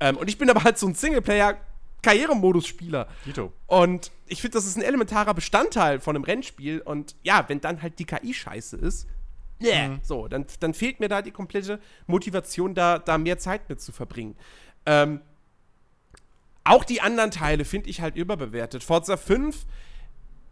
Ähm, 0.00 0.16
und 0.16 0.28
ich 0.28 0.38
bin 0.38 0.50
aber 0.50 0.64
halt 0.64 0.76
so 0.76 0.88
ein 0.88 0.96
Singleplayer-Karrieremodus-Spieler. 0.96 3.06
Dito. 3.26 3.52
Und 3.68 4.10
ich 4.26 4.40
finde, 4.40 4.58
das 4.58 4.66
ist 4.66 4.76
ein 4.76 4.82
elementarer 4.82 5.34
Bestandteil 5.34 6.00
von 6.00 6.16
einem 6.16 6.24
Rennspiel. 6.24 6.80
Und 6.80 7.14
ja, 7.22 7.44
wenn 7.46 7.60
dann 7.60 7.80
halt 7.80 8.00
die 8.00 8.06
KI 8.06 8.34
scheiße 8.34 8.76
ist, 8.76 9.06
yeah, 9.62 9.98
so, 10.02 10.28
dann, 10.28 10.46
dann 10.60 10.74
fehlt 10.74 11.00
mir 11.00 11.08
da 11.08 11.22
die 11.22 11.30
komplette 11.30 11.80
Motivation, 12.06 12.74
da, 12.74 12.98
da 12.98 13.18
mehr 13.18 13.38
Zeit 13.38 13.68
mit 13.68 13.80
zu 13.80 13.92
verbringen. 13.92 14.36
Ähm, 14.86 15.20
auch 16.64 16.84
die 16.84 17.00
anderen 17.00 17.30
Teile 17.30 17.64
finde 17.64 17.88
ich 17.88 18.00
halt 18.00 18.16
überbewertet. 18.16 18.84
Forza 18.84 19.16
5, 19.16 19.64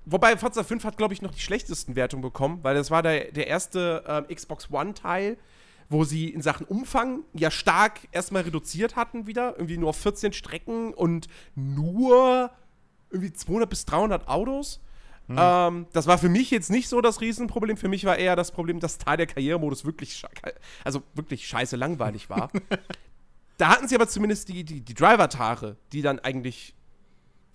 wobei 0.07 0.37
Forza 0.37 0.65
5 0.65 0.85
hat, 0.85 0.97
glaube 0.97 1.15
ich, 1.15 1.23
noch 1.23 1.33
die 1.33 1.41
schlechtesten 1.41 1.95
Wertungen 1.95 2.23
bekommen, 2.23 2.61
weil 2.63 2.75
das 2.75 2.91
war 2.91 3.03
der, 3.03 3.33
der 3.33 3.47
erste 3.47 4.03
ähm, 4.07 4.35
Xbox 4.35 4.71
One-Teil, 4.71 5.37
wo 5.89 6.05
sie 6.05 6.31
in 6.31 6.43
Sachen 6.43 6.67
Umfang 6.67 7.21
ja 7.35 7.51
stark 7.51 8.01
erstmal 8.13 8.43
reduziert 8.43 8.97
hatten 8.97 9.27
wieder, 9.27 9.55
irgendwie 9.57 9.77
nur 9.77 9.91
auf 9.91 9.97
14 9.99 10.33
Strecken 10.33 10.95
und 10.95 11.29
nur 11.55 12.51
irgendwie 13.11 13.33
200 13.33 13.69
bis 13.69 13.85
300 13.85 14.27
Autos. 14.27 14.81
Ähm, 15.29 15.87
das 15.93 16.07
war 16.07 16.19
für 16.19 16.29
mich 16.29 16.51
jetzt 16.51 16.71
nicht 16.71 16.89
so 16.89 17.01
das 17.01 17.21
Riesenproblem. 17.21 17.77
Für 17.77 17.89
mich 17.89 18.05
war 18.05 18.17
eher 18.17 18.37
das 18.37 18.53
Problem, 18.53 18.81
dass 18.81 18.99
da 18.99 19.17
der 19.17 19.27
Karrieremodus 19.27 19.85
wirklich, 19.85 20.23
also 20.85 21.03
wirklich 21.15 21.47
scheiße 21.49 21.77
langweilig 21.77 22.31
war. 22.31 22.51
da 23.59 23.69
hatten 23.69 23.89
sie 23.89 23.97
aber 23.97 24.09
zumindest 24.09 24.49
die, 24.49 24.65
die, 24.65 24.81
die 24.81 24.95
Driver-Tare, 24.95 25.77
die 25.93 26.03
dann 26.03 26.19
eigentlich 26.21 26.75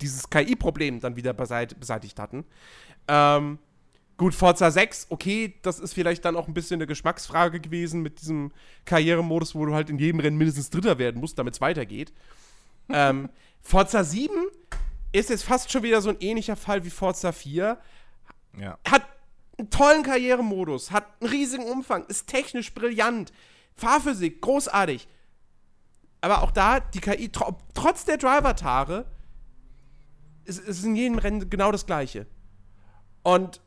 dieses 0.00 0.28
KI-Problem 0.28 1.00
dann 1.00 1.16
wieder 1.16 1.32
beseit 1.32 1.78
beseitigt 1.78 2.18
hatten. 2.18 2.44
Ähm, 3.08 3.58
gut, 4.16 4.34
Forza 4.34 4.70
6, 4.70 5.06
okay, 5.10 5.54
das 5.62 5.78
ist 5.78 5.94
vielleicht 5.94 6.24
dann 6.24 6.36
auch 6.36 6.48
ein 6.48 6.54
bisschen 6.54 6.78
eine 6.78 6.86
Geschmacksfrage 6.86 7.60
gewesen 7.60 8.02
mit 8.02 8.20
diesem 8.20 8.52
Karrieremodus, 8.84 9.54
wo 9.54 9.64
du 9.64 9.74
halt 9.74 9.90
in 9.90 9.98
jedem 9.98 10.20
Rennen 10.20 10.36
mindestens 10.36 10.70
Dritter 10.70 10.98
werden 10.98 11.20
musst, 11.20 11.38
damit 11.38 11.54
es 11.54 11.60
weitergeht. 11.60 12.12
ähm, 12.90 13.30
Forza 13.62 14.04
7 14.04 14.34
ist 15.12 15.30
jetzt 15.30 15.44
fast 15.44 15.70
schon 15.70 15.82
wieder 15.82 16.00
so 16.00 16.10
ein 16.10 16.16
ähnlicher 16.20 16.56
Fall 16.56 16.84
wie 16.84 16.90
Forza 16.90 17.32
4. 17.32 17.78
Ja. 18.58 18.78
Hat 18.88 19.06
einen 19.58 19.70
tollen 19.70 20.02
Karrieremodus, 20.02 20.90
hat 20.90 21.06
einen 21.20 21.30
riesigen 21.30 21.64
Umfang, 21.64 22.04
ist 22.06 22.26
technisch 22.26 22.74
brillant, 22.74 23.32
Fahrphysik 23.74 24.40
großartig. 24.40 25.08
Aber 26.20 26.42
auch 26.42 26.50
da, 26.50 26.80
die 26.80 27.00
KI, 27.00 27.28
tro 27.30 27.58
trotz 27.74 28.04
der 28.04 28.16
Driver-Tare, 28.16 29.06
ist, 30.44 30.60
ist 30.60 30.84
in 30.84 30.96
jedem 30.96 31.18
Rennen 31.18 31.50
genau 31.50 31.72
das 31.72 31.86
Gleiche. 31.86 32.26
Und 33.22 33.60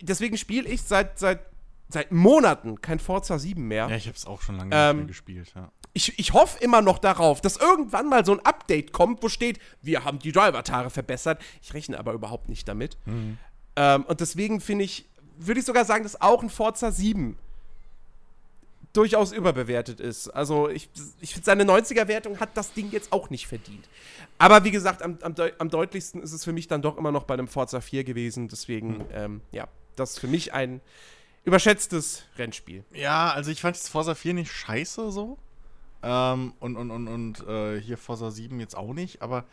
deswegen 0.00 0.36
spiele 0.36 0.68
ich 0.68 0.82
seit, 0.82 1.18
seit, 1.18 1.40
seit 1.88 2.12
Monaten 2.12 2.80
kein 2.80 2.98
Forza 2.98 3.38
7 3.38 3.60
mehr. 3.66 3.88
Ja, 3.88 3.96
ich 3.96 4.06
habe 4.06 4.16
es 4.16 4.26
auch 4.26 4.42
schon 4.42 4.56
lange 4.56 4.74
Ähm, 4.74 4.96
nicht 4.96 4.96
mehr 4.96 5.06
gespielt. 5.08 5.52
Ja. 5.54 5.72
Ich, 5.96 6.18
ich 6.18 6.34
hoffe 6.34 6.58
immer 6.62 6.82
noch 6.82 6.98
darauf, 6.98 7.40
dass 7.40 7.56
irgendwann 7.56 8.10
mal 8.10 8.22
so 8.22 8.32
ein 8.32 8.44
Update 8.44 8.92
kommt, 8.92 9.22
wo 9.22 9.30
steht, 9.30 9.58
wir 9.80 10.04
haben 10.04 10.18
die 10.18 10.30
Driver-Tare 10.30 10.90
verbessert. 10.90 11.40
Ich 11.62 11.72
rechne 11.72 11.98
aber 11.98 12.12
überhaupt 12.12 12.50
nicht 12.50 12.68
damit. 12.68 12.98
Ähm, 13.76 14.04
und 14.04 14.20
deswegen 14.20 14.60
finde 14.60 14.84
ich, 14.84 15.06
würde 15.38 15.60
ich 15.60 15.64
sogar 15.64 15.86
sagen, 15.86 16.02
dass 16.02 16.20
auch 16.20 16.42
ein 16.42 16.50
Forza 16.50 16.92
7 16.92 17.38
durchaus 18.92 19.32
überbewertet 19.32 19.98
ist. 20.00 20.28
Also 20.28 20.68
ich, 20.68 20.90
ich 21.22 21.32
finde, 21.32 21.46
seine 21.46 21.64
90er-Wertung 21.64 22.40
hat 22.40 22.50
das 22.58 22.74
Ding 22.74 22.90
jetzt 22.90 23.10
auch 23.10 23.30
nicht 23.30 23.46
verdient. 23.46 23.88
Aber 24.36 24.64
wie 24.64 24.72
gesagt, 24.72 25.00
am, 25.00 25.16
am, 25.22 25.34
am, 25.58 25.70
deutlichsten 25.70 26.22
ist 26.22 26.34
es 26.34 26.44
für 26.44 26.52
mich 26.52 26.68
dann 26.68 26.82
doch 26.82 26.98
immer 26.98 27.10
noch 27.10 27.24
bei 27.24 27.32
einem 27.32 27.48
Forza 27.48 27.80
4 27.80 28.04
gewesen. 28.04 28.48
Deswegen, 28.48 28.98
mhm. 28.98 29.04
ähm, 29.12 29.40
ja, 29.50 29.66
das 29.94 30.10
ist 30.10 30.18
für 30.18 30.28
mich 30.28 30.52
ein 30.52 30.82
überschätztes 31.44 32.24
Rennspiel. 32.36 32.84
Ja, 32.92 33.30
also 33.30 33.50
ich 33.50 33.62
fand 33.62 33.76
das 33.76 33.88
Forza 33.88 34.14
4 34.14 34.34
nicht 34.34 34.52
scheiße 34.52 35.10
so. 35.10 35.38
Ähm, 36.02 36.54
und 36.60 36.76
und, 36.76 36.90
und, 36.90 37.08
und 37.08 37.46
äh, 37.46 37.80
hier 37.80 37.98
Forza 37.98 38.30
7 38.30 38.60
jetzt 38.60 38.76
auch 38.76 38.92
nicht, 38.92 39.22
aber 39.22 39.44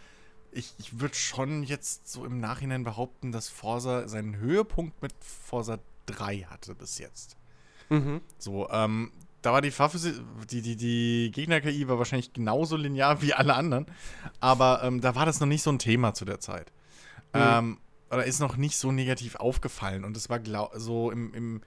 ich, 0.52 0.74
ich 0.78 1.00
würde 1.00 1.16
schon 1.16 1.64
jetzt 1.64 2.12
so 2.12 2.26
im 2.26 2.40
Nachhinein 2.40 2.84
behaupten, 2.84 3.32
dass 3.32 3.50
Forza 3.50 4.08
seinen 4.08 4.38
Höhepunkt 4.38 5.02
mit 5.02 5.14
Forza 5.20 5.80
3 6.06 6.42
hatte 6.50 6.76
bis 6.76 7.00
jetzt. 7.00 7.38
Mhm. 7.90 8.22
So, 8.38 8.70
ähm, 8.70 9.12
da 9.42 9.52
war 9.52 9.62
die 9.62 9.78
Waffe, 9.78 10.00
die, 10.50 10.62
die, 10.62 10.76
die 10.76 11.32
Gegner-KI 11.32 11.88
war 11.88 11.98
wahrscheinlich 11.98 12.34
genauso 12.34 12.78
linear 12.78 13.22
wie 13.22 13.34
alle 13.34 13.56
anderen, 13.56 13.86
aber 14.40 14.84
ähm, 14.84 15.02
da 15.02 15.16
war 15.16 15.26
das 15.26 15.40
noch 15.40 15.48
nicht 15.48 15.64
so 15.64 15.72
ein 15.72 15.80
Thema 15.80 16.14
zu 16.14 16.26
der 16.26 16.40
Zeit. 16.40 16.72
Mhm. 17.34 17.42
Ähm, 17.42 17.78
oder 18.10 18.26
ist 18.26 18.40
noch 18.40 18.58
nicht 18.58 18.78
so 18.78 18.92
negativ 18.92 19.36
aufgefallen 19.36 20.06
und 20.06 20.16
es 20.16 20.30
war 20.30 20.40
so 20.76 21.12
im, 21.12 21.34
im, 21.34 21.62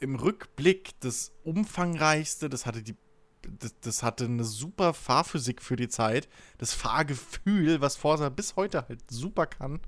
im 0.00 0.16
Rückblick 0.16 0.98
das 1.00 1.32
umfangreichste, 1.44 2.48
das 2.48 2.66
hatte 2.66 2.82
die 2.82 2.96
das, 3.42 3.74
das, 3.80 4.02
hatte 4.02 4.24
eine 4.24 4.44
super 4.44 4.94
Fahrphysik 4.94 5.62
für 5.62 5.76
die 5.76 5.88
Zeit. 5.88 6.28
Das 6.58 6.72
Fahrgefühl, 6.72 7.80
was 7.80 7.96
Forza 7.96 8.28
bis 8.28 8.56
heute 8.56 8.86
halt 8.88 9.00
super 9.10 9.46
kann. 9.46 9.80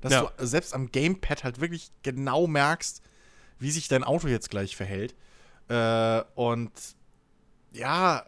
Dass 0.00 0.12
ja. 0.12 0.30
du 0.36 0.46
selbst 0.46 0.74
am 0.74 0.90
Gamepad 0.90 1.44
halt 1.44 1.60
wirklich 1.60 1.90
genau 2.02 2.46
merkst, 2.46 3.02
wie 3.58 3.70
sich 3.70 3.88
dein 3.88 4.04
Auto 4.04 4.28
jetzt 4.28 4.50
gleich 4.50 4.76
verhält. 4.76 5.14
Äh, 5.68 6.22
und 6.34 6.72
ja, 7.72 8.26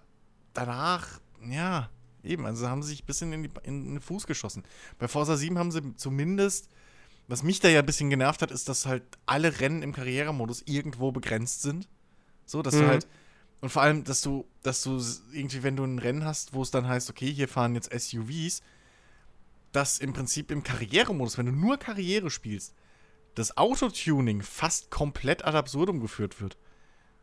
danach, 0.53 1.21
ja, 1.49 1.91
eben, 2.23 2.47
also 2.47 2.69
haben 2.69 2.83
sie 2.83 2.91
sich 2.91 3.03
ein 3.03 3.07
bisschen 3.07 3.33
in, 3.33 3.43
die, 3.45 3.51
in 3.63 3.95
den 3.95 4.01
Fuß 4.01 4.27
geschossen. 4.27 4.65
Bei 4.99 5.09
Forza 5.09 5.37
7 5.37 5.59
haben 5.59 5.71
sie 5.71 5.95
zumindest, 5.97 6.69
was 7.29 7.43
mich 7.43 7.61
da 7.61 7.69
ja 7.69 7.81
ein 7.81 7.87
bisschen 7.87 8.11
genervt 8.11 8.43
hat, 8.43 8.51
ist, 8.51 8.69
dass 8.69 8.87
halt 8.87 9.05
alle 9.27 9.61
Rennen 9.61 9.83
im 9.83 9.93
Karrieremodus 9.93 10.63
irgendwo 10.67 11.13
begrenzt 11.13 11.63
sind. 11.63 11.89
So, 12.45 12.63
dass 12.63 12.75
mhm. 12.75 12.81
du 12.81 12.89
halt, 12.89 13.09
und 13.61 13.69
vor 13.69 13.83
allem, 13.83 14.05
dass 14.05 14.23
du, 14.23 14.47
dass 14.63 14.83
du 14.83 15.03
irgendwie, 15.33 15.63
wenn 15.63 15.77
du 15.77 15.85
ein 15.85 15.99
Rennen 15.99 16.25
hast, 16.25 16.55
wo 16.55 16.63
es 16.63 16.71
dann 16.71 16.89
heißt, 16.89 17.11
okay, 17.11 17.31
hier 17.33 17.49
fahren 17.49 17.75
jetzt 17.75 17.93
SUVs, 17.93 18.63
dass 19.73 19.99
im 19.99 20.13
Prinzip 20.13 20.51
im 20.51 20.63
Karrieremodus, 20.63 21.39
wenn 21.39 21.47
du 21.47 21.53
nur 21.53 21.77
Karriere 21.77 22.31
spielst, 22.31 22.75
das 23.35 23.57
Autotuning 23.57 24.43
fast 24.43 24.91
komplett 24.91 25.45
ad 25.45 25.57
absurdum 25.57 26.01
geführt 26.01 26.41
wird. 26.41 26.57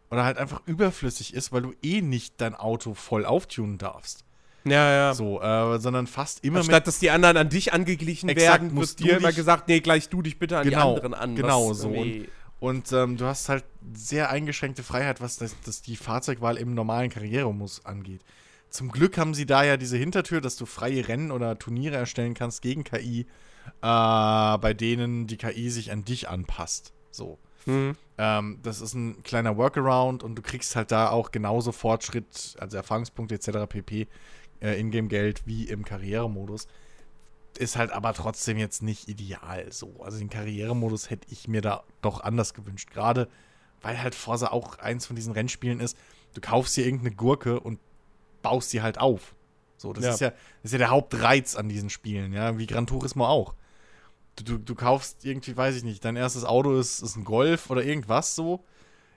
Oder 0.09 0.23
halt 0.23 0.37
einfach 0.37 0.61
überflüssig 0.65 1.33
ist, 1.33 1.51
weil 1.51 1.63
du 1.63 1.73
eh 1.81 2.01
nicht 2.01 2.39
dein 2.39 2.55
Auto 2.55 2.93
voll 2.93 3.25
auftunen 3.25 3.77
darfst. 3.77 4.23
Ja, 4.63 4.91
ja. 4.91 5.13
So, 5.13 5.41
äh, 5.41 5.79
sondern 5.79 6.07
fast 6.07 6.43
immer 6.43 6.63
Statt 6.63 6.87
dass 6.87 6.99
die 6.99 7.09
anderen 7.09 7.37
an 7.37 7.49
dich 7.49 7.73
angeglichen 7.73 8.29
Exakt, 8.29 8.63
werden, 8.63 8.77
wird 8.77 8.99
dir 8.99 9.17
immer 9.17 9.31
gesagt, 9.31 9.67
nee, 9.67 9.79
gleich 9.79 10.09
du 10.09 10.21
dich 10.21 10.39
bitte 10.39 10.57
an 10.57 10.63
genau, 10.63 10.93
die 10.93 11.01
anderen 11.01 11.13
an. 11.13 11.35
Genau, 11.35 11.73
so. 11.73 11.89
Und, 11.89 12.27
und 12.59 12.91
ähm, 12.91 13.17
du 13.17 13.25
hast 13.25 13.49
halt 13.49 13.63
sehr 13.93 14.29
eingeschränkte 14.29 14.83
Freiheit, 14.83 15.21
was 15.21 15.37
das, 15.37 15.55
das 15.63 15.81
die 15.81 15.95
Fahrzeugwahl 15.95 16.57
im 16.57 16.73
normalen 16.73 17.09
Karrieremodus 17.09 17.85
angeht. 17.85 18.21
Zum 18.69 18.91
Glück 18.91 19.17
haben 19.17 19.33
sie 19.33 19.45
da 19.45 19.63
ja 19.63 19.77
diese 19.77 19.97
Hintertür, 19.97 20.41
dass 20.41 20.57
du 20.57 20.65
freie 20.65 21.07
Rennen 21.07 21.31
oder 21.31 21.57
Turniere 21.57 21.95
erstellen 21.95 22.33
kannst 22.33 22.61
gegen 22.61 22.83
KI, 22.83 23.21
äh, 23.21 23.25
bei 23.81 24.73
denen 24.73 25.27
die 25.27 25.37
KI 25.37 25.69
sich 25.69 25.91
an 25.91 26.03
dich 26.03 26.29
anpasst. 26.29 26.93
So. 27.11 27.37
Mhm. 27.65 27.95
Ähm, 28.17 28.59
das 28.63 28.81
ist 28.81 28.93
ein 28.93 29.23
kleiner 29.23 29.57
Workaround 29.57 30.23
und 30.23 30.35
du 30.35 30.41
kriegst 30.41 30.75
halt 30.75 30.91
da 30.91 31.09
auch 31.09 31.31
genauso 31.31 31.71
Fortschritt, 31.71 32.55
also 32.59 32.77
Erfahrungspunkte 32.77 33.35
etc. 33.35 33.69
pp. 33.69 34.07
Äh, 34.59 34.79
Ingame-Geld 34.79 35.43
wie 35.45 35.65
im 35.65 35.85
Karrieremodus. 35.85 36.67
Ist 37.57 37.75
halt 37.75 37.91
aber 37.91 38.13
trotzdem 38.13 38.57
jetzt 38.57 38.83
nicht 38.83 39.07
ideal 39.07 39.71
so. 39.71 40.01
Also 40.03 40.19
den 40.19 40.29
Karrieremodus 40.29 41.09
hätte 41.09 41.27
ich 41.31 41.47
mir 41.47 41.61
da 41.61 41.83
doch 42.01 42.21
anders 42.21 42.53
gewünscht. 42.53 42.91
Gerade 42.91 43.27
weil 43.81 44.01
halt 44.01 44.15
Forza 44.15 44.47
auch 44.47 44.79
eins 44.79 45.05
von 45.05 45.15
diesen 45.15 45.33
Rennspielen 45.33 45.79
ist. 45.79 45.97
Du 46.33 46.41
kaufst 46.41 46.75
dir 46.77 46.85
irgendeine 46.85 47.15
Gurke 47.15 47.59
und 47.59 47.79
baust 48.41 48.69
sie 48.69 48.81
halt 48.81 48.99
auf. 48.99 49.35
So, 49.77 49.93
das, 49.93 50.03
ja. 50.03 50.11
Ist 50.11 50.19
ja, 50.21 50.29
das 50.29 50.39
ist 50.63 50.71
ja 50.73 50.77
der 50.79 50.89
Hauptreiz 50.89 51.55
an 51.55 51.69
diesen 51.69 51.89
Spielen, 51.89 52.33
ja, 52.33 52.57
wie 52.57 52.67
Gran 52.67 52.87
Turismo 52.87 53.25
auch. 53.25 53.53
Du, 54.35 54.43
du, 54.43 54.57
du 54.57 54.75
kaufst 54.75 55.25
irgendwie, 55.25 55.55
weiß 55.55 55.75
ich 55.75 55.83
nicht, 55.83 56.03
dein 56.03 56.15
erstes 56.15 56.45
Auto 56.45 56.77
ist, 56.77 57.01
ist 57.01 57.15
ein 57.15 57.23
Golf 57.23 57.69
oder 57.69 57.83
irgendwas 57.83 58.35
so. 58.35 58.63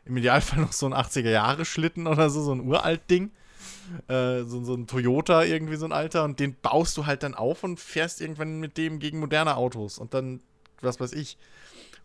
Im 0.05 0.17
Idealfall 0.17 0.61
noch 0.61 0.73
so 0.73 0.87
ein 0.87 0.95
80er-Jahre-Schlitten 0.95 2.07
oder 2.07 2.31
so, 2.31 2.43
so 2.43 2.53
ein 2.53 2.61
uralt 2.61 3.11
Ding. 3.11 3.33
Äh, 4.09 4.45
so, 4.45 4.63
so 4.63 4.75
ein 4.75 4.87
Toyota, 4.87 5.43
irgendwie 5.43 5.75
so 5.75 5.85
ein 5.85 5.93
alter. 5.93 6.23
Und 6.23 6.39
den 6.39 6.55
baust 6.55 6.97
du 6.97 7.07
halt 7.07 7.25
dann 7.25 7.35
auf 7.35 7.65
und 7.65 7.81
fährst 7.81 8.21
irgendwann 8.21 8.61
mit 8.61 8.79
dem 8.79 9.01
gegen 9.01 9.19
moderne 9.19 9.57
Autos. 9.57 9.99
Und 9.99 10.15
dann, 10.15 10.41
was 10.81 11.01
weiß 11.01 11.13
ich. 11.13 11.37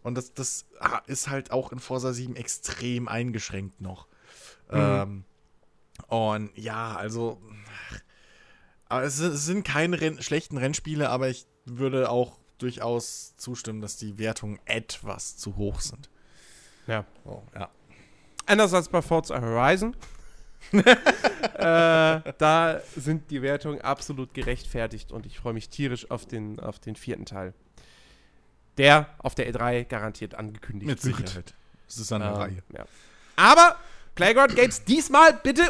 Und 0.02 0.16
das, 0.16 0.34
das 0.34 0.66
ah, 0.80 1.02
ist 1.06 1.30
halt 1.30 1.52
auch 1.52 1.72
in 1.72 1.80
Forza 1.80 2.12
7 2.12 2.36
extrem 2.36 3.08
eingeschränkt 3.08 3.82
noch. 3.82 4.08
Mhm. 4.72 4.78
Ähm, 4.78 5.24
und 6.08 6.58
ja, 6.58 6.96
also. 6.96 7.42
Aber 8.88 9.04
es, 9.04 9.18
sind 9.18 9.64
keine 9.64 10.00
Renn 10.00 10.22
schlechten 10.22 10.58
Rennspiele, 10.58 11.10
aber 11.10 11.30
ich 11.30 11.48
würde 11.66 12.10
auch 12.10 12.38
durchaus 12.60 13.36
zustimmen, 13.38 13.82
dass 13.82 13.98
die 13.98 14.18
Wertungen 14.18 14.60
etwas 14.66 15.38
zu 15.38 15.56
hoch 15.56 15.80
sind. 15.80 16.10
Ja. 16.88 17.06
Oh, 17.26 17.42
ja. 17.56 17.70
Anders 18.46 18.74
als 18.74 18.90
bei 18.90 19.02
Forza 19.02 19.42
Horizon. 19.42 19.96
äh, 20.72 22.34
da 22.38 22.82
sind 22.96 23.32
die 23.32 23.42
Wertungen 23.42 23.82
absolut 23.82 24.34
gerechtfertigt 24.34 25.12
und 25.12 25.26
ich 25.26 25.40
freue 25.40 25.54
mich 25.54 25.70
tierisch 25.70 26.10
auf 26.12 26.26
den, 26.26 26.60
auf 26.60 26.80
den 26.80 26.96
vierten 26.96 27.26
Teil. 27.26 27.54
Der 28.78 29.08
auf 29.20 29.36
der 29.36 29.52
E3 29.52 29.86
garantiert 29.86 30.36
angekündigt 30.36 30.88
Mit 30.90 31.02
Sicherheit. 31.02 31.54
Das 31.88 31.98
ist 31.98 32.12
eine 32.12 32.26
ähm, 32.26 32.34
Reihe. 32.34 32.64
Ja. 32.74 32.86
Aber 33.36 33.78
Playground 34.16 34.56
Games 34.56 34.84
diesmal 34.84 35.34
bitte 35.34 35.64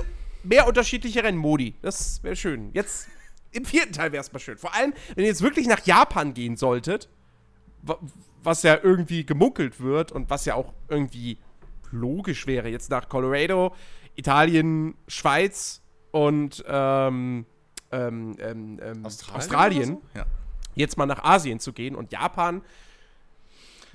mehr 0.43 0.67
unterschiedliche 0.67 1.23
Rennmodi. 1.23 1.75
Das 1.81 2.23
wäre 2.23 2.35
schön. 2.35 2.71
Jetzt 2.73 3.07
im 3.51 3.65
vierten 3.65 3.93
Teil 3.93 4.11
wäre 4.11 4.21
es 4.21 4.31
mal 4.31 4.39
schön. 4.39 4.57
Vor 4.57 4.73
allem, 4.73 4.93
wenn 5.15 5.23
ihr 5.23 5.29
jetzt 5.29 5.41
wirklich 5.41 5.67
nach 5.67 5.85
Japan 5.85 6.33
gehen 6.33 6.57
solltet, 6.57 7.09
was 8.43 8.63
ja 8.63 8.77
irgendwie 8.81 9.25
gemunkelt 9.25 9.79
wird 9.79 10.11
und 10.11 10.29
was 10.29 10.45
ja 10.45 10.55
auch 10.55 10.73
irgendwie 10.89 11.37
logisch 11.91 12.47
wäre, 12.47 12.69
jetzt 12.69 12.89
nach 12.89 13.09
Colorado, 13.09 13.75
Italien, 14.15 14.95
Schweiz 15.07 15.81
und 16.11 16.63
ähm, 16.67 17.45
ähm, 17.91 18.35
ähm, 18.39 18.79
ähm 18.81 19.05
Australien, 19.05 19.37
Australien 19.37 19.85
so? 19.85 20.01
ja. 20.19 20.25
jetzt 20.75 20.97
mal 20.97 21.05
nach 21.05 21.23
Asien 21.23 21.59
zu 21.59 21.73
gehen 21.73 21.95
und 21.95 22.11
Japan 22.11 22.61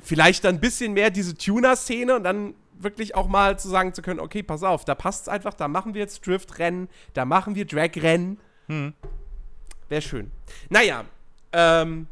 vielleicht 0.02 0.44
dann 0.44 0.56
ein 0.56 0.60
bisschen 0.60 0.92
mehr 0.92 1.10
diese 1.10 1.34
Tuner-Szene 1.34 2.16
und 2.16 2.24
dann 2.24 2.54
wirklich 2.78 3.14
auch 3.14 3.28
mal 3.28 3.58
zu 3.58 3.68
sagen 3.68 3.92
zu 3.92 4.02
können, 4.02 4.20
okay, 4.20 4.42
pass 4.42 4.62
auf, 4.62 4.84
da 4.84 4.94
passt 4.94 5.22
es 5.22 5.28
einfach, 5.28 5.54
da 5.54 5.68
machen 5.68 5.94
wir 5.94 6.00
jetzt 6.00 6.26
Drift-Rennen, 6.26 6.88
da 7.12 7.24
machen 7.24 7.54
wir 7.54 7.66
Drag-Rennen. 7.66 8.38
Hm. 8.68 8.94
Wäre 9.88 10.02
schön. 10.02 10.30
Naja, 10.68 11.04
ähm, 11.52 12.06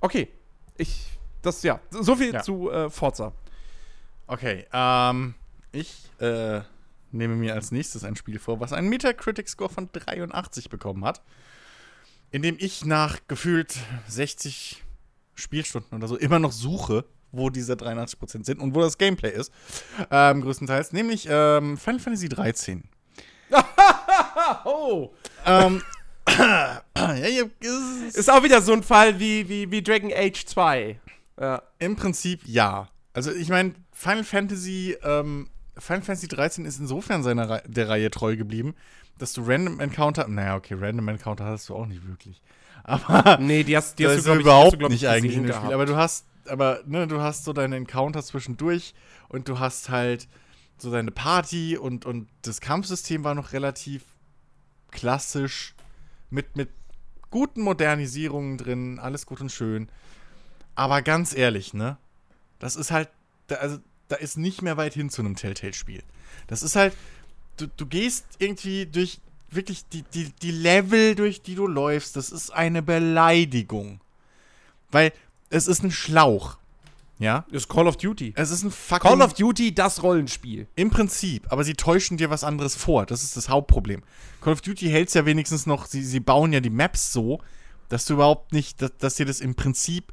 okay. 0.00 0.28
Ich, 0.76 1.06
das, 1.42 1.62
ja, 1.62 1.80
so 1.90 2.16
viel 2.16 2.34
ja. 2.34 2.42
zu 2.42 2.70
äh, 2.70 2.90
Forza. 2.90 3.32
Okay, 4.26 4.66
ähm, 4.72 5.34
ich, 5.72 6.10
äh, 6.20 6.60
nehme 7.12 7.36
mir 7.36 7.54
als 7.54 7.72
nächstes 7.72 8.04
ein 8.04 8.16
Spiel 8.16 8.38
vor, 8.38 8.60
was 8.60 8.72
einen 8.72 8.88
Metacritic-Score 8.88 9.70
von 9.70 9.90
83 9.92 10.68
bekommen 10.68 11.04
hat, 11.04 11.22
in 12.30 12.42
dem 12.42 12.56
ich 12.58 12.84
nach 12.84 13.18
gefühlt 13.28 13.76
60 14.08 14.82
Spielstunden 15.34 15.96
oder 15.96 16.08
so 16.08 16.16
immer 16.16 16.38
noch 16.38 16.52
suche, 16.52 17.04
wo 17.32 17.50
diese 17.50 17.74
83% 17.74 18.44
sind 18.44 18.60
und 18.60 18.74
wo 18.74 18.80
das 18.80 18.98
Gameplay 18.98 19.32
ist. 19.32 19.52
Ähm, 20.10 20.42
größtenteils, 20.42 20.92
nämlich 20.92 21.26
ähm, 21.30 21.76
Final 21.78 22.00
Fantasy 22.00 22.28
13. 22.28 22.84
oh! 24.64 25.12
ähm, 25.46 25.82
ja, 26.96 27.24
ist, 27.60 28.16
ist 28.16 28.30
auch 28.30 28.42
wieder 28.42 28.60
so 28.62 28.72
ein 28.72 28.82
Fall 28.82 29.18
wie, 29.18 29.48
wie, 29.48 29.70
wie 29.70 29.82
Dragon 29.82 30.12
Age 30.12 30.44
2. 30.44 31.00
Ja. 31.40 31.62
Im 31.78 31.96
Prinzip 31.96 32.42
ja. 32.44 32.88
Also 33.12 33.32
ich 33.32 33.48
meine, 33.48 33.74
Final 33.92 34.24
Fantasy, 34.24 34.96
ähm, 35.02 35.48
Final 35.80 36.02
Fantasy 36.02 36.28
13 36.28 36.64
ist 36.64 36.78
insofern 36.78 37.22
seiner 37.22 37.48
Re 37.48 37.62
der 37.66 37.88
Reihe 37.88 38.10
treu 38.10 38.36
geblieben, 38.36 38.74
dass 39.18 39.32
du 39.32 39.42
Random 39.42 39.80
Encounter, 39.80 40.28
naja, 40.28 40.56
okay, 40.56 40.74
Random 40.78 41.08
Encounter 41.08 41.44
hast 41.44 41.68
du 41.68 41.74
auch 41.74 41.86
nicht 41.86 42.06
wirklich. 42.06 42.40
Aber 42.84 43.38
nee, 43.38 43.62
die 43.64 43.76
hast, 43.76 43.98
die 43.98 44.06
hast 44.06 44.26
du, 44.26 44.34
überhaupt 44.34 44.74
ich, 44.74 44.78
du, 44.78 44.88
nicht 44.88 45.08
eigentlich 45.08 45.36
in 45.36 45.44
dem 45.44 45.54
Spiel. 45.54 45.72
Aber 45.72 45.86
du 45.86 45.96
hast, 45.96 46.24
aber 46.46 46.80
ne, 46.86 47.06
du 47.06 47.20
hast 47.20 47.44
so 47.44 47.52
deine 47.52 47.76
Encounter 47.76 48.22
zwischendurch 48.22 48.94
und 49.28 49.48
du 49.48 49.58
hast 49.58 49.90
halt 49.90 50.28
so 50.78 50.90
deine 50.90 51.10
Party 51.10 51.76
und, 51.76 52.06
und 52.06 52.28
das 52.42 52.60
Kampfsystem 52.60 53.22
war 53.22 53.34
noch 53.34 53.52
relativ 53.52 54.02
klassisch 54.90 55.74
mit, 56.30 56.56
mit 56.56 56.70
guten 57.30 57.60
Modernisierungen 57.60 58.56
drin, 58.56 58.98
alles 58.98 59.26
gut 59.26 59.40
und 59.40 59.52
schön. 59.52 59.88
Aber 60.74 61.02
ganz 61.02 61.36
ehrlich, 61.36 61.74
ne? 61.74 61.98
Das 62.58 62.76
ist 62.76 62.90
halt, 62.90 63.10
also 63.48 63.78
da 64.10 64.16
ist 64.16 64.36
nicht 64.36 64.62
mehr 64.62 64.76
weit 64.76 64.94
hin 64.94 65.10
zu 65.10 65.22
einem 65.22 65.36
Telltale-Spiel. 65.36 66.02
Das 66.46 66.62
ist 66.62 66.76
halt, 66.76 66.94
du, 67.56 67.66
du 67.68 67.86
gehst 67.86 68.26
irgendwie 68.38 68.86
durch 68.86 69.20
wirklich 69.50 69.84
die, 69.88 70.02
die, 70.02 70.30
die 70.42 70.52
Level, 70.52 71.14
durch 71.14 71.42
die 71.42 71.54
du 71.54 71.66
läufst, 71.66 72.16
das 72.16 72.30
ist 72.30 72.50
eine 72.50 72.82
Beleidigung. 72.82 74.00
Weil 74.90 75.12
es 75.50 75.66
ist 75.66 75.82
ein 75.82 75.90
Schlauch. 75.90 76.58
Ja? 77.18 77.44
Das 77.50 77.62
ist 77.62 77.68
Call 77.68 77.86
of 77.86 77.96
Duty. 77.96 78.32
Es 78.36 78.50
ist 78.50 78.62
ein 78.62 78.70
fucking. 78.70 79.10
Call 79.10 79.22
of 79.22 79.34
Duty, 79.34 79.74
das 79.74 80.02
Rollenspiel. 80.02 80.66
Im 80.74 80.90
Prinzip, 80.90 81.46
aber 81.50 81.64
sie 81.64 81.74
täuschen 81.74 82.16
dir 82.16 82.30
was 82.30 82.44
anderes 82.44 82.74
vor. 82.74 83.06
Das 83.06 83.22
ist 83.22 83.36
das 83.36 83.48
Hauptproblem. 83.48 84.02
Call 84.40 84.54
of 84.54 84.62
Duty 84.62 84.88
hält 84.88 85.08
es 85.08 85.14
ja 85.14 85.26
wenigstens 85.26 85.66
noch, 85.66 85.86
sie, 85.86 86.02
sie 86.02 86.20
bauen 86.20 86.52
ja 86.52 86.60
die 86.60 86.70
Maps 86.70 87.12
so, 87.12 87.40
dass 87.88 88.06
du 88.06 88.14
überhaupt 88.14 88.52
nicht, 88.52 88.80
dass, 88.80 88.96
dass 88.98 89.14
dir 89.16 89.26
das 89.26 89.40
im 89.40 89.54
Prinzip 89.54 90.12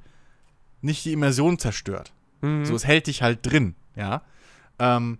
nicht 0.81 1.05
die 1.05 1.13
Immersion 1.13 1.57
zerstört. 1.59 2.11
Mhm. 2.41 2.65
So, 2.65 2.75
es 2.75 2.85
hält 2.85 3.07
dich 3.07 3.21
halt 3.21 3.39
drin, 3.45 3.75
ja. 3.97 4.21
Ähm, 4.79 5.19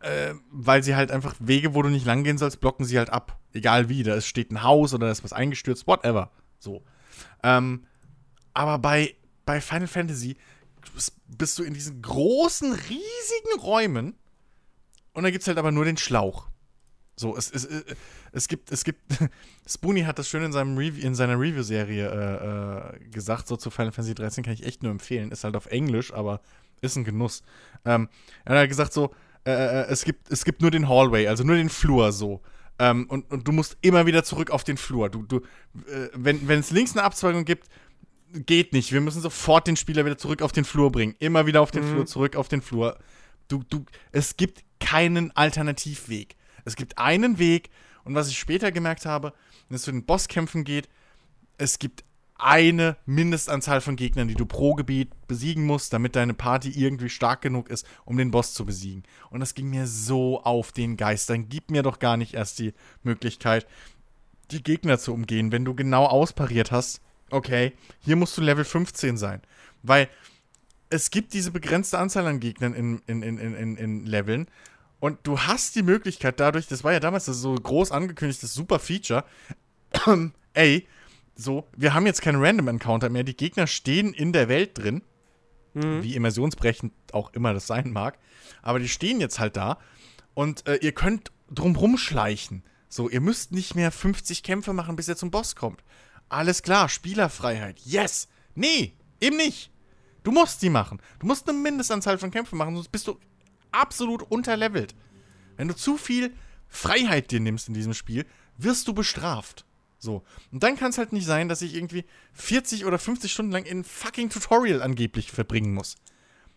äh, 0.00 0.34
weil 0.50 0.82
sie 0.82 0.96
halt 0.96 1.10
einfach 1.10 1.34
Wege, 1.38 1.74
wo 1.74 1.82
du 1.82 1.88
nicht 1.88 2.06
langgehen 2.06 2.38
sollst, 2.38 2.60
blocken 2.60 2.84
sie 2.84 2.98
halt 2.98 3.10
ab. 3.10 3.38
Egal 3.52 3.88
wie. 3.88 4.02
Da 4.02 4.20
steht 4.20 4.50
ein 4.50 4.62
Haus 4.62 4.94
oder 4.94 5.06
da 5.06 5.12
ist 5.12 5.24
was 5.24 5.32
eingestürzt, 5.32 5.86
whatever. 5.86 6.30
So. 6.58 6.82
Ähm, 7.42 7.86
aber 8.54 8.78
bei, 8.78 9.14
bei 9.44 9.60
Final 9.60 9.88
Fantasy 9.88 10.36
bist 11.26 11.58
du 11.58 11.62
in 11.62 11.74
diesen 11.74 12.02
großen, 12.02 12.72
riesigen 12.72 13.60
Räumen 13.60 14.14
und 15.12 15.24
da 15.24 15.30
gibt 15.30 15.42
es 15.42 15.48
halt 15.48 15.58
aber 15.58 15.72
nur 15.72 15.84
den 15.84 15.96
Schlauch. 15.96 16.48
So, 17.16 17.36
es, 17.36 17.50
es, 17.50 17.64
es, 17.64 17.84
es 18.32 18.48
gibt, 18.48 18.72
es 18.72 18.84
gibt, 18.84 19.00
Spoonie 19.68 20.04
hat 20.04 20.18
das 20.18 20.28
schön 20.28 20.42
in, 20.42 20.52
seinem 20.52 20.76
Review, 20.76 21.06
in 21.06 21.14
seiner 21.14 21.38
Review-Serie 21.38 22.08
äh, 22.08 22.96
äh, 22.96 23.08
gesagt, 23.10 23.46
so 23.46 23.56
zu 23.56 23.70
Final 23.70 23.92
Fantasy 23.92 24.14
13 24.14 24.44
kann 24.44 24.54
ich 24.54 24.64
echt 24.64 24.82
nur 24.82 24.90
empfehlen. 24.90 25.30
Ist 25.30 25.44
halt 25.44 25.56
auf 25.56 25.66
Englisch, 25.66 26.12
aber 26.12 26.40
ist 26.82 26.96
ein 26.96 27.04
Genuss. 27.04 27.42
Ähm, 27.84 28.08
er 28.44 28.60
hat 28.60 28.68
gesagt 28.68 28.92
so, 28.92 29.14
äh, 29.46 29.50
äh, 29.52 29.86
es, 29.88 30.04
gibt, 30.04 30.30
es 30.30 30.44
gibt 30.44 30.60
nur 30.60 30.70
den 30.70 30.88
Hallway, 30.88 31.26
also 31.28 31.44
nur 31.44 31.56
den 31.56 31.70
Flur 31.70 32.12
so. 32.12 32.42
Ähm, 32.78 33.06
und, 33.08 33.30
und 33.30 33.46
du 33.46 33.52
musst 33.52 33.76
immer 33.80 34.06
wieder 34.06 34.24
zurück 34.24 34.50
auf 34.50 34.64
den 34.64 34.76
Flur. 34.76 35.08
Du, 35.08 35.22
du, 35.22 35.38
äh, 35.38 36.08
wenn 36.14 36.48
es 36.50 36.70
links 36.70 36.92
eine 36.92 37.04
Abzweigung 37.04 37.44
gibt, 37.44 37.68
geht 38.32 38.72
nicht. 38.72 38.92
Wir 38.92 39.00
müssen 39.00 39.20
sofort 39.20 39.66
den 39.66 39.76
Spieler 39.76 40.04
wieder 40.04 40.18
zurück 40.18 40.42
auf 40.42 40.52
den 40.52 40.64
Flur 40.64 40.90
bringen. 40.90 41.14
Immer 41.18 41.46
wieder 41.46 41.60
auf 41.60 41.70
den 41.70 41.84
Mhm. 41.84 41.92
Flur, 41.92 42.06
zurück 42.06 42.36
auf 42.36 42.48
den 42.48 42.62
Flur. 42.62 42.98
Du, 43.48 43.62
du, 43.68 43.84
es 44.10 44.36
gibt 44.36 44.64
keinen 44.80 45.30
Alternativweg. 45.36 46.36
Es 46.64 46.76
gibt 46.76 46.98
einen 46.98 47.38
Weg 47.38 47.70
und 48.04 48.14
was 48.14 48.28
ich 48.28 48.38
später 48.38 48.72
gemerkt 48.72 49.06
habe, 49.06 49.32
wenn 49.68 49.76
es 49.76 49.82
zu 49.82 49.92
den 49.92 50.04
Bosskämpfen 50.04 50.64
geht, 50.64 50.88
es 51.58 51.78
gibt 51.78 52.04
eine 52.42 52.96
Mindestanzahl 53.06 53.80
von 53.80 53.96
Gegnern, 53.96 54.28
die 54.28 54.34
du 54.34 54.46
pro 54.46 54.74
Gebiet 54.74 55.10
besiegen 55.28 55.64
musst, 55.64 55.92
damit 55.92 56.16
deine 56.16 56.34
Party 56.34 56.70
irgendwie 56.70 57.08
stark 57.08 57.40
genug 57.40 57.70
ist, 57.70 57.86
um 58.04 58.16
den 58.16 58.30
Boss 58.30 58.52
zu 58.52 58.66
besiegen. 58.66 59.04
Und 59.30 59.40
das 59.40 59.54
ging 59.54 59.70
mir 59.70 59.86
so 59.86 60.42
auf 60.42 60.72
den 60.72 60.96
Geist. 60.96 61.30
Dann 61.30 61.48
gib 61.48 61.70
mir 61.70 61.82
doch 61.82 61.98
gar 61.98 62.16
nicht 62.16 62.34
erst 62.34 62.58
die 62.58 62.74
Möglichkeit, 63.02 63.66
die 64.50 64.62
Gegner 64.62 64.98
zu 64.98 65.14
umgehen, 65.14 65.52
wenn 65.52 65.64
du 65.64 65.74
genau 65.74 66.06
auspariert 66.06 66.72
hast. 66.72 67.00
Okay, 67.30 67.72
hier 68.00 68.16
musst 68.16 68.36
du 68.36 68.42
Level 68.42 68.64
15 68.64 69.16
sein. 69.16 69.40
Weil 69.82 70.08
es 70.90 71.10
gibt 71.10 71.32
diese 71.32 71.50
begrenzte 71.50 71.98
Anzahl 71.98 72.26
an 72.26 72.40
Gegnern 72.40 72.74
in, 72.74 73.00
in, 73.06 73.22
in, 73.22 73.38
in, 73.38 73.76
in, 73.76 74.06
Leveln. 74.06 74.48
Und 75.00 75.18
du 75.22 75.38
hast 75.40 75.74
die 75.74 75.82
Möglichkeit 75.82 76.38
dadurch, 76.38 76.66
das 76.68 76.84
war 76.84 76.92
ja 76.92 77.00
damals 77.00 77.24
das 77.24 77.38
so 77.38 77.54
groß 77.54 77.92
angekündigtes 77.92 78.52
super 78.52 78.78
Feature, 78.78 79.24
ey, 80.54 80.86
so, 81.34 81.66
wir 81.76 81.94
haben 81.94 82.06
jetzt 82.06 82.22
keinen 82.22 82.42
Random 82.42 82.68
Encounter 82.68 83.08
mehr, 83.08 83.24
die 83.24 83.36
Gegner 83.36 83.66
stehen 83.66 84.12
in 84.12 84.32
der 84.32 84.48
Welt 84.48 84.78
drin, 84.78 85.02
wie 85.74 86.14
immersionsbrechend 86.14 86.92
auch 87.12 87.32
immer 87.32 87.54
das 87.54 87.66
sein 87.66 87.92
mag, 87.92 88.18
aber 88.60 88.78
die 88.78 88.88
stehen 88.88 89.20
jetzt 89.20 89.38
halt 89.38 89.56
da 89.56 89.78
und 90.34 90.66
äh, 90.66 90.76
ihr 90.76 90.92
könnt 90.92 91.32
drumrum 91.50 91.96
schleichen. 91.96 92.62
So, 92.88 93.08
ihr 93.08 93.22
müsst 93.22 93.52
nicht 93.52 93.74
mehr 93.74 93.90
50 93.90 94.42
Kämpfe 94.42 94.74
machen, 94.74 94.96
bis 94.96 95.08
ihr 95.08 95.16
zum 95.16 95.30
Boss 95.30 95.56
kommt. 95.56 95.82
Alles 96.28 96.62
klar, 96.62 96.90
Spielerfreiheit. 96.90 97.78
Yes! 97.80 98.28
Nee, 98.54 98.94
eben 99.20 99.38
nicht. 99.38 99.70
Du 100.24 100.30
musst 100.30 100.60
die 100.60 100.70
machen. 100.70 101.00
Du 101.18 101.26
musst 101.26 101.48
eine 101.48 101.58
Mindestanzahl 101.58 102.18
von 102.18 102.30
Kämpfen 102.30 102.58
machen, 102.58 102.74
sonst 102.74 102.92
bist 102.92 103.06
du 103.06 103.18
absolut 103.70 104.22
unterlevelt. 104.22 104.94
Wenn 105.56 105.68
du 105.68 105.74
zu 105.74 105.96
viel 105.96 106.34
Freiheit 106.68 107.30
dir 107.30 107.40
nimmst 107.40 107.68
in 107.68 107.74
diesem 107.74 107.94
Spiel, 107.94 108.26
wirst 108.56 108.88
du 108.88 108.94
bestraft. 108.94 109.64
So. 110.02 110.24
Und 110.50 110.64
dann 110.64 110.76
kann 110.76 110.90
es 110.90 110.98
halt 110.98 111.12
nicht 111.12 111.26
sein, 111.26 111.48
dass 111.48 111.62
ich 111.62 111.74
irgendwie 111.76 112.04
40 112.32 112.84
oder 112.86 112.98
50 112.98 113.32
Stunden 113.32 113.52
lang 113.52 113.64
in 113.64 113.78
ein 113.80 113.84
fucking 113.84 114.30
Tutorial 114.30 114.82
angeblich 114.82 115.30
verbringen 115.30 115.72
muss. 115.74 115.94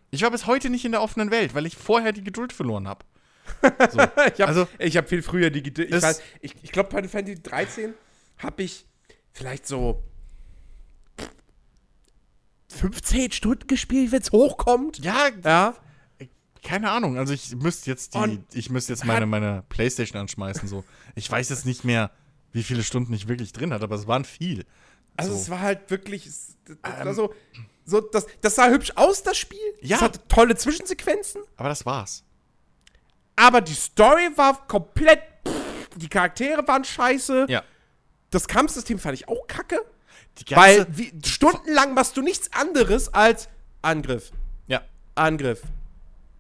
Ich 0.10 0.24
war 0.24 0.32
bis 0.32 0.48
heute 0.48 0.72
nicht 0.72 0.84
in 0.84 0.92
der 0.94 1.02
offenen 1.04 1.30
Welt, 1.30 1.54
weil 1.54 1.68
ich 1.68 1.78
vorher 1.78 2.12
die 2.12 2.24
Geduld 2.24 2.54
verloren 2.54 2.88
habe. 2.88 3.06
So. 3.92 4.00
ich 4.34 4.42
habe 4.42 4.48
Also- 4.48 4.68
hab 4.80 5.10
viel 5.10 5.22
früher 5.22 5.52
die 5.52 5.62
Geduld. 5.62 5.90
Ich, 5.94 5.96
weiß- 6.04 6.22
ich, 6.42 6.56
ich 6.64 6.72
glaube, 6.72 6.90
Final 6.90 7.08
Fantasy 7.08 7.44
13 7.44 7.94
habe 8.40 8.64
ich 8.64 8.88
vielleicht 9.32 9.68
so 9.68 10.02
15 12.70 13.32
Stunden 13.32 13.68
gespielt, 13.68 14.12
wenn 14.12 14.22
es 14.22 14.32
hochkommt. 14.32 15.00
Ja, 15.00 15.30
Ja. 15.44 15.76
keine 16.64 16.90
Ahnung. 16.90 17.18
Also 17.20 17.34
ich 17.34 17.56
müsste 17.56 17.92
jetzt 17.92 18.16
die, 18.16 18.18
Und- 18.18 18.56
ich 18.56 18.70
müsste 18.72 18.94
jetzt 18.94 19.06
meine, 19.06 19.28
meine 19.28 19.64
Playstation 19.70 20.20
anschmeißen. 20.20 20.68
So. 20.68 20.84
Ich 21.14 21.30
weiß 21.30 21.50
jetzt 21.50 21.66
nicht 21.68 21.84
mehr, 21.84 22.10
wie 22.56 22.64
viele 22.64 22.84
Stunden 22.84 23.12
ich 23.14 23.28
wirklich 23.28 23.52
drin 23.52 23.74
hatte, 23.74 23.84
aber 23.84 23.96
es 23.96 24.08
waren 24.08 24.24
viel. 24.24 24.66
Also 25.18 25.34
so. 25.34 25.40
es 25.40 25.50
war 25.50 25.60
halt 25.60 25.92
wirklich, 25.92 26.26
Ähm. 26.70 26.78
also, 26.84 27.34
so, 27.84 28.00
das, 28.00 28.26
das 28.40 28.56
sah 28.56 28.70
hübsch 28.70 28.94
aus, 28.96 29.24
das 29.24 29.38
Spiel. 29.38 29.60
Ja. 29.82 29.98
Es 29.98 30.02
hatte 30.02 30.20
tolle 30.30 30.56
Zwischensequenzen. 30.56 31.42
aber 31.58 31.68
das 31.70 31.86
war's. 31.86 32.24
Aber 33.36 33.60
die 33.60 33.74
Story 33.74 34.30
war 34.38 34.66
komplett, 34.68 35.20
pff, 35.46 35.90
die 35.98 36.08
Charaktere 36.08 36.66
waren 36.66 36.86
scheiße. 36.86 37.48
Ja. 37.50 37.62
Das 38.30 38.48
Kampfsystem 38.48 39.00
fand 39.00 39.16
ich 39.16 39.28
auch 39.28 39.46
kacke. 39.48 39.82
Weil 40.52 40.88
wie, 40.90 41.12
stundenlang 41.26 41.94
machst 41.94 42.16
du 42.16 42.22
nichts 42.22 42.52
anderes 42.54 43.14
als 43.14 43.50
Angriff, 43.82 44.32
ja. 44.68 44.82
Angriff, 45.16 45.62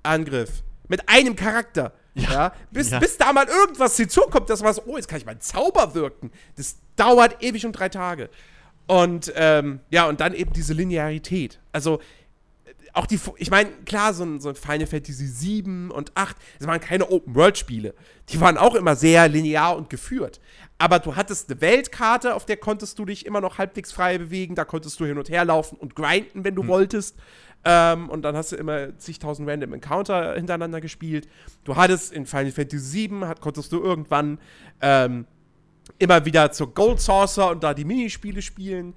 Angriff. 0.03 0.63
Mit 0.87 1.09
einem 1.09 1.35
Charakter. 1.35 1.93
Ja. 2.15 2.53
bis, 2.71 2.91
Ja. 2.91 2.99
bis 2.99 3.17
da 3.17 3.33
mal 3.33 3.45
irgendwas 3.47 3.97
hinzukommt, 3.97 4.49
dass 4.49 4.63
man 4.63 4.73
so, 4.73 4.81
oh, 4.85 4.95
jetzt 4.95 5.07
kann 5.07 5.17
ich 5.17 5.25
meinen 5.25 5.41
Zauber 5.41 5.93
wirken. 5.95 6.31
Das 6.55 6.77
dauert 6.95 7.43
ewig 7.43 7.65
und 7.65 7.73
drei 7.73 7.89
Tage. 7.89 8.29
Und 8.87 9.33
ähm, 9.35 9.79
ja, 9.89 10.07
und 10.07 10.19
dann 10.21 10.33
eben 10.33 10.53
diese 10.53 10.73
Linearität. 10.73 11.59
Also, 11.71 11.99
äh, 12.65 12.71
auch 12.93 13.05
die, 13.07 13.19
ich 13.37 13.49
meine, 13.51 13.69
klar, 13.85 14.13
so 14.13 14.23
ein, 14.23 14.39
so 14.39 14.49
ein 14.49 14.55
Final 14.55 14.87
Fantasy 14.87 15.25
7 15.27 15.91
und 15.91 16.11
8, 16.15 16.37
das 16.59 16.67
waren 16.67 16.79
keine 16.79 17.09
Open-World-Spiele. 17.09 17.93
Die 18.29 18.39
waren 18.39 18.57
auch 18.57 18.75
immer 18.75 18.95
sehr 18.95 19.27
linear 19.27 19.75
und 19.75 19.89
geführt. 19.89 20.39
Aber 20.77 20.99
du 20.99 21.15
hattest 21.15 21.49
eine 21.49 21.59
Weltkarte, 21.61 22.35
auf 22.35 22.45
der 22.45 22.57
konntest 22.57 22.99
du 22.99 23.05
dich 23.05 23.25
immer 23.25 23.41
noch 23.41 23.57
halbwegs 23.57 23.91
frei 23.91 24.17
bewegen. 24.17 24.55
Da 24.55 24.65
konntest 24.65 24.99
du 24.99 25.05
hin 25.05 25.17
und 25.17 25.29
her 25.29 25.45
laufen 25.45 25.77
und 25.77 25.95
grinden, 25.95 26.43
wenn 26.43 26.55
du 26.55 26.67
wolltest. 26.67 27.15
Ähm, 27.65 28.09
und 28.09 28.21
dann 28.21 28.35
hast 28.35 28.51
du 28.51 28.55
immer 28.55 28.97
zigtausend 28.99 29.49
Random 29.49 29.73
Encounter 29.73 30.35
hintereinander 30.35 30.81
gespielt. 30.81 31.27
Du 31.63 31.75
hattest 31.75 32.13
in 32.13 32.27
Final 32.27 32.51
Fantasy 32.51 32.77
7, 32.77 33.27
hat, 33.27 33.41
konntest 33.41 33.71
du 33.71 33.81
irgendwann 33.81 34.37
ähm, 34.81 35.25
immer 35.97 36.25
wieder 36.25 36.51
zur 36.51 36.73
Gold 36.73 37.01
Saucer 37.01 37.49
und 37.49 37.63
da 37.63 37.73
die 37.73 37.85
Minispiele 37.85 38.43
spielen 38.43 38.93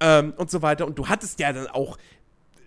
ähm, 0.00 0.32
und 0.38 0.50
so 0.50 0.62
weiter. 0.62 0.86
Und 0.86 0.98
du 0.98 1.08
hattest 1.08 1.38
ja 1.40 1.52
dann 1.52 1.66
auch 1.66 1.98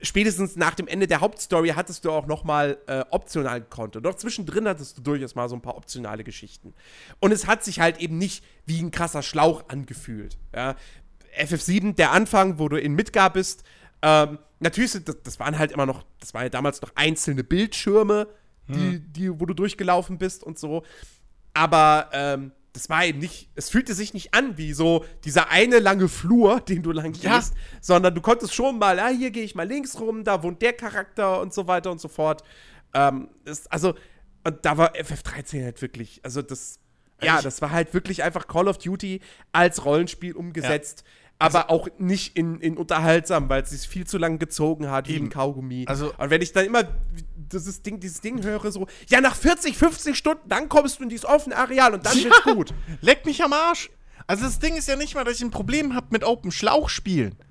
spätestens 0.02 0.56
nach 0.56 0.76
dem 0.76 0.88
Ende 0.88 1.08
der 1.08 1.22
Hauptstory 1.22 1.70
hattest 1.70 2.06
du 2.06 2.12
auch 2.12 2.28
noch 2.28 2.44
mal 2.44 2.78
äh, 2.88 3.04
optional 3.10 3.62
Content. 3.62 4.06
Doch 4.06 4.16
zwischendrin 4.16 4.68
hattest 4.68 4.98
du 4.98 5.02
durchaus 5.02 5.36
mal 5.36 5.50
so 5.50 5.56
ein 5.56 5.62
paar 5.62 5.76
optionale 5.76 6.24
Geschichten. 6.24 6.74
Und 7.20 7.32
es 7.32 7.48
hat 7.48 7.64
sich 7.64 7.80
halt 7.80 7.98
eben 8.00 8.18
nicht 8.18 8.44
wie 8.66 8.80
ein 8.82 8.92
krasser 8.92 9.24
Schlauch 9.24 9.64
angefühlt. 9.68 10.38
Ja. 10.56 10.76
FF7, 11.38 11.96
der 11.96 12.12
Anfang, 12.12 12.60
wo 12.60 12.70
du 12.70 12.78
in 12.78 12.94
Midgar 12.94 13.32
bist, 13.32 13.64
ähm, 14.02 14.40
natürlich, 14.60 14.92
sind 14.92 15.08
das, 15.10 15.18
das 15.24 15.40
waren 15.40 15.58
halt 15.58 15.72
immer 15.72 15.86
noch, 15.86 16.04
das 16.20 16.34
waren 16.34 16.44
ja 16.44 16.50
damals 16.50 16.82
noch 16.82 16.92
einzelne 16.96 17.44
Bildschirme, 17.44 18.28
die, 18.68 19.00
die, 19.00 19.40
wo 19.40 19.48
du 19.48 19.56
durchgelaufen 19.56 20.20
bist 20.20 20.44
und 20.44 20.60
so. 20.60 20.84
Aber 21.54 22.10
ähm, 22.14 22.52
das 22.74 22.88
war 22.90 23.04
eben 23.04 23.18
nicht, 23.20 23.50
es 23.56 23.70
fühlte 23.72 23.96
sich 23.96 24.14
nicht 24.14 24.34
an 24.36 24.58
wie 24.60 24.74
so 24.74 25.04
dieser 25.26 25.50
eine 25.50 25.80
lange 25.80 26.08
Flur, 26.08 26.60
den 26.68 26.84
du 26.84 26.92
lang 26.92 27.14
Ja. 27.16 27.38
gehst, 27.38 27.56
sondern 27.82 28.14
du 28.14 28.22
konntest 28.22 28.54
schon 28.54 28.78
mal, 28.78 29.00
ah, 29.00 29.08
hier 29.10 29.32
gehe 29.32 29.44
ich 29.44 29.56
mal 29.56 29.68
links 29.68 30.00
rum, 30.00 30.24
da 30.24 30.44
wohnt 30.44 30.62
der 30.62 30.74
Charakter 30.74 31.42
und 31.42 31.54
so 31.54 31.66
weiter 31.68 31.92
und 31.92 32.00
so 32.00 32.08
fort. 32.08 32.44
Ähm, 32.94 33.30
das, 33.44 33.66
also, 33.68 33.96
und 34.44 34.64
da 34.64 34.78
war 34.78 34.94
FF13 34.96 35.64
halt 35.64 35.82
wirklich, 35.82 36.22
also 36.24 36.42
das, 36.44 36.80
ja, 37.22 37.38
Ich- 37.38 37.44
das 37.44 37.62
war 37.64 37.72
halt 37.72 37.94
wirklich 37.96 38.22
einfach 38.24 38.48
Call 38.48 38.68
of 38.68 38.78
Duty 38.78 39.20
als 39.52 39.84
Rollenspiel 39.84 40.34
umgesetzt. 40.34 41.04
Aber 41.42 41.70
auch 41.70 41.88
nicht 41.98 42.36
in, 42.36 42.60
in 42.60 42.78
unterhaltsam, 42.78 43.48
weil 43.50 43.64
es 43.64 43.70
sich 43.70 43.88
viel 43.88 44.06
zu 44.06 44.18
lang 44.18 44.40
gezogen 44.40 44.90
hat, 44.92 45.08
wie 45.08 45.16
Eben. 45.16 45.28
ein 45.28 45.30
Kaugummi. 45.30 45.86
Also- 45.88 46.14
und 46.18 46.30
wenn 46.30 46.42
ich 46.42 46.52
dann 46.52 46.66
immer 46.66 46.84
dieses 47.36 47.82
Ding, 47.82 48.00
dieses 48.00 48.20
Ding 48.22 48.44
höre, 48.44 48.72
so, 48.72 48.88
ja, 49.08 49.22
nach 49.22 49.36
40, 49.36 49.78
50 49.78 50.18
Stunden, 50.18 50.48
dann 50.50 50.68
kommst 50.70 51.00
du 51.00 51.04
in 51.04 51.10
dieses 51.10 51.26
offene 51.26 51.56
Areal 51.56 51.94
und 51.94 52.06
dann 52.06 52.16
wird's 52.24 52.44
gut. 52.44 52.74
Leck 53.02 53.26
mich 53.26 53.42
am 53.44 53.54
Arsch. 53.54 53.90
Also 54.28 54.44
das 54.44 54.60
Ding 54.60 54.76
ist 54.76 54.88
ja 54.88 54.96
nicht 54.96 55.16
mal, 55.16 55.24
dass 55.24 55.38
ich 55.38 55.42
ein 55.42 55.50
Problem 55.50 55.96
habe 55.96 56.08
mit 56.12 56.24
Open 56.24 56.52
Schlauch 56.52 56.90
spielen. 56.90 57.36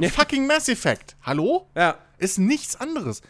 Ja. 0.00 0.08
Fucking 0.08 0.48
Mass 0.48 0.68
Effect. 0.68 1.14
Hallo? 1.22 1.68
Ja. 1.76 1.96
Ist 2.18 2.40
nichts 2.40 2.74
anderes. 2.74 3.22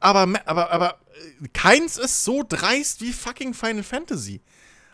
Aber, 0.00 0.26
aber, 0.44 0.72
aber 0.72 0.96
äh, 1.40 1.48
keins 1.52 1.98
ist 1.98 2.24
so 2.24 2.42
dreist 2.48 3.00
wie 3.00 3.12
fucking 3.12 3.54
Final 3.54 3.84
Fantasy. 3.84 4.40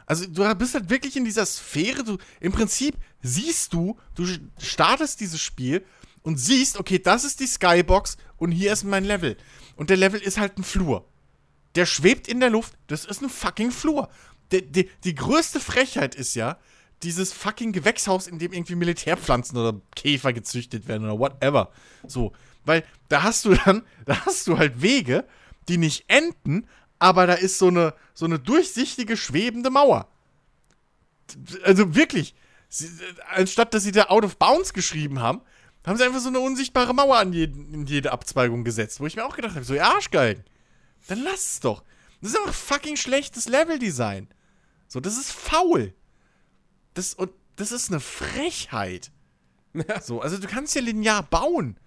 Also 0.06 0.26
du 0.26 0.54
bist 0.54 0.74
halt 0.74 0.88
wirklich 0.88 1.16
in 1.16 1.24
dieser 1.24 1.44
Sphäre, 1.44 2.04
du 2.04 2.18
im 2.40 2.52
Prinzip 2.52 2.96
siehst 3.22 3.72
du, 3.72 3.98
du 4.14 4.24
startest 4.58 5.20
dieses 5.20 5.40
Spiel 5.40 5.84
und 6.22 6.38
siehst, 6.38 6.78
okay, 6.78 6.98
das 6.98 7.24
ist 7.24 7.40
die 7.40 7.46
Skybox 7.46 8.16
und 8.36 8.52
hier 8.52 8.72
ist 8.72 8.84
mein 8.84 9.04
Level. 9.04 9.36
Und 9.74 9.90
der 9.90 9.96
Level 9.96 10.20
ist 10.20 10.38
halt 10.38 10.58
ein 10.58 10.64
Flur. 10.64 11.06
Der 11.74 11.86
schwebt 11.86 12.28
in 12.28 12.40
der 12.40 12.50
Luft, 12.50 12.74
das 12.86 13.04
ist 13.04 13.20
ein 13.20 13.28
fucking 13.28 13.72
Flur. 13.72 14.08
Die, 14.52 14.62
die, 14.62 14.88
die 15.04 15.14
größte 15.14 15.60
Frechheit 15.60 16.14
ist 16.14 16.34
ja, 16.34 16.58
dieses 17.02 17.32
fucking 17.32 17.72
Gewächshaus, 17.72 18.26
in 18.26 18.38
dem 18.38 18.52
irgendwie 18.52 18.74
Militärpflanzen 18.74 19.58
oder 19.58 19.80
Käfer 19.94 20.32
gezüchtet 20.32 20.88
werden 20.88 21.04
oder 21.04 21.18
whatever. 21.18 21.70
So, 22.06 22.32
weil 22.64 22.84
da 23.08 23.22
hast 23.22 23.44
du 23.44 23.54
dann, 23.54 23.82
da 24.06 24.24
hast 24.24 24.46
du 24.46 24.56
halt 24.56 24.80
Wege, 24.80 25.24
die 25.68 25.78
nicht 25.78 26.04
enden, 26.08 26.66
aber 26.98 27.26
da 27.26 27.34
ist 27.34 27.58
so 27.58 27.68
eine, 27.68 27.94
so 28.14 28.24
eine 28.24 28.38
durchsichtige, 28.38 29.16
schwebende 29.16 29.70
Mauer. 29.70 30.08
Also 31.64 31.94
wirklich, 31.94 32.34
sie, 32.68 32.88
anstatt 33.28 33.74
dass 33.74 33.82
sie 33.82 33.92
da 33.92 34.04
Out 34.04 34.24
of 34.24 34.36
Bounds 34.38 34.72
geschrieben 34.72 35.20
haben, 35.20 35.40
haben 35.86 35.96
sie 35.96 36.04
einfach 36.04 36.20
so 36.20 36.28
eine 36.28 36.40
unsichtbare 36.40 36.94
Mauer 36.94 37.18
an 37.18 37.32
jeden, 37.32 37.72
in 37.72 37.86
jede 37.86 38.12
Abzweigung 38.12 38.64
gesetzt, 38.64 39.00
wo 39.00 39.06
ich 39.06 39.16
mir 39.16 39.24
auch 39.24 39.36
gedacht 39.36 39.54
habe, 39.54 39.64
so, 39.64 39.74
ihr 39.74 39.86
Arschgeigen, 39.86 40.44
dann 41.08 41.22
lass 41.22 41.52
es 41.52 41.60
doch. 41.60 41.84
Das 42.20 42.30
ist 42.30 42.38
einfach 42.38 42.54
fucking 42.54 42.96
schlechtes 42.96 43.48
Leveldesign. 43.48 44.28
So, 44.88 45.00
das 45.00 45.16
ist 45.16 45.30
faul. 45.30 45.94
Das, 46.94 47.14
und 47.14 47.30
das 47.56 47.72
ist 47.72 47.90
eine 47.90 48.00
Frechheit. 48.00 49.10
Ja. 49.74 50.00
So, 50.00 50.22
also 50.22 50.38
du 50.38 50.48
kannst 50.48 50.74
ja 50.74 50.80
linear 50.80 51.22
bauen, 51.22 51.78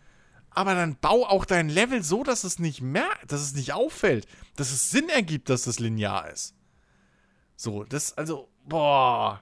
aber 0.59 0.75
dann 0.75 0.97
bau 0.99 1.25
auch 1.25 1.45
dein 1.45 1.69
Level 1.69 2.03
so, 2.03 2.21
dass 2.21 2.43
es 2.43 2.59
nicht 2.59 2.81
merkt, 2.81 3.31
dass 3.31 3.39
es 3.39 3.55
nicht 3.55 3.71
auffällt, 3.71 4.27
dass 4.57 4.73
es 4.73 4.91
Sinn 4.91 5.07
ergibt, 5.07 5.47
dass 5.47 5.63
das 5.63 5.79
linear 5.79 6.29
ist. 6.29 6.53
So, 7.55 7.85
das, 7.85 8.17
also, 8.17 8.49
boah. 8.67 9.41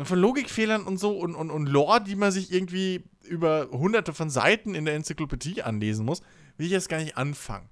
Von 0.00 0.18
Logikfehlern 0.18 0.84
und 0.84 0.96
so 0.96 1.18
und, 1.18 1.34
und, 1.34 1.50
und 1.50 1.66
Lore, 1.66 2.02
die 2.02 2.16
man 2.16 2.32
sich 2.32 2.50
irgendwie 2.50 3.04
über 3.24 3.68
hunderte 3.72 4.14
von 4.14 4.30
Seiten 4.30 4.74
in 4.74 4.86
der 4.86 4.94
Enzyklopädie 4.94 5.64
anlesen 5.64 6.06
muss, 6.06 6.22
will 6.56 6.64
ich 6.64 6.72
jetzt 6.72 6.88
gar 6.88 6.98
nicht 6.98 7.18
anfangen. 7.18 7.68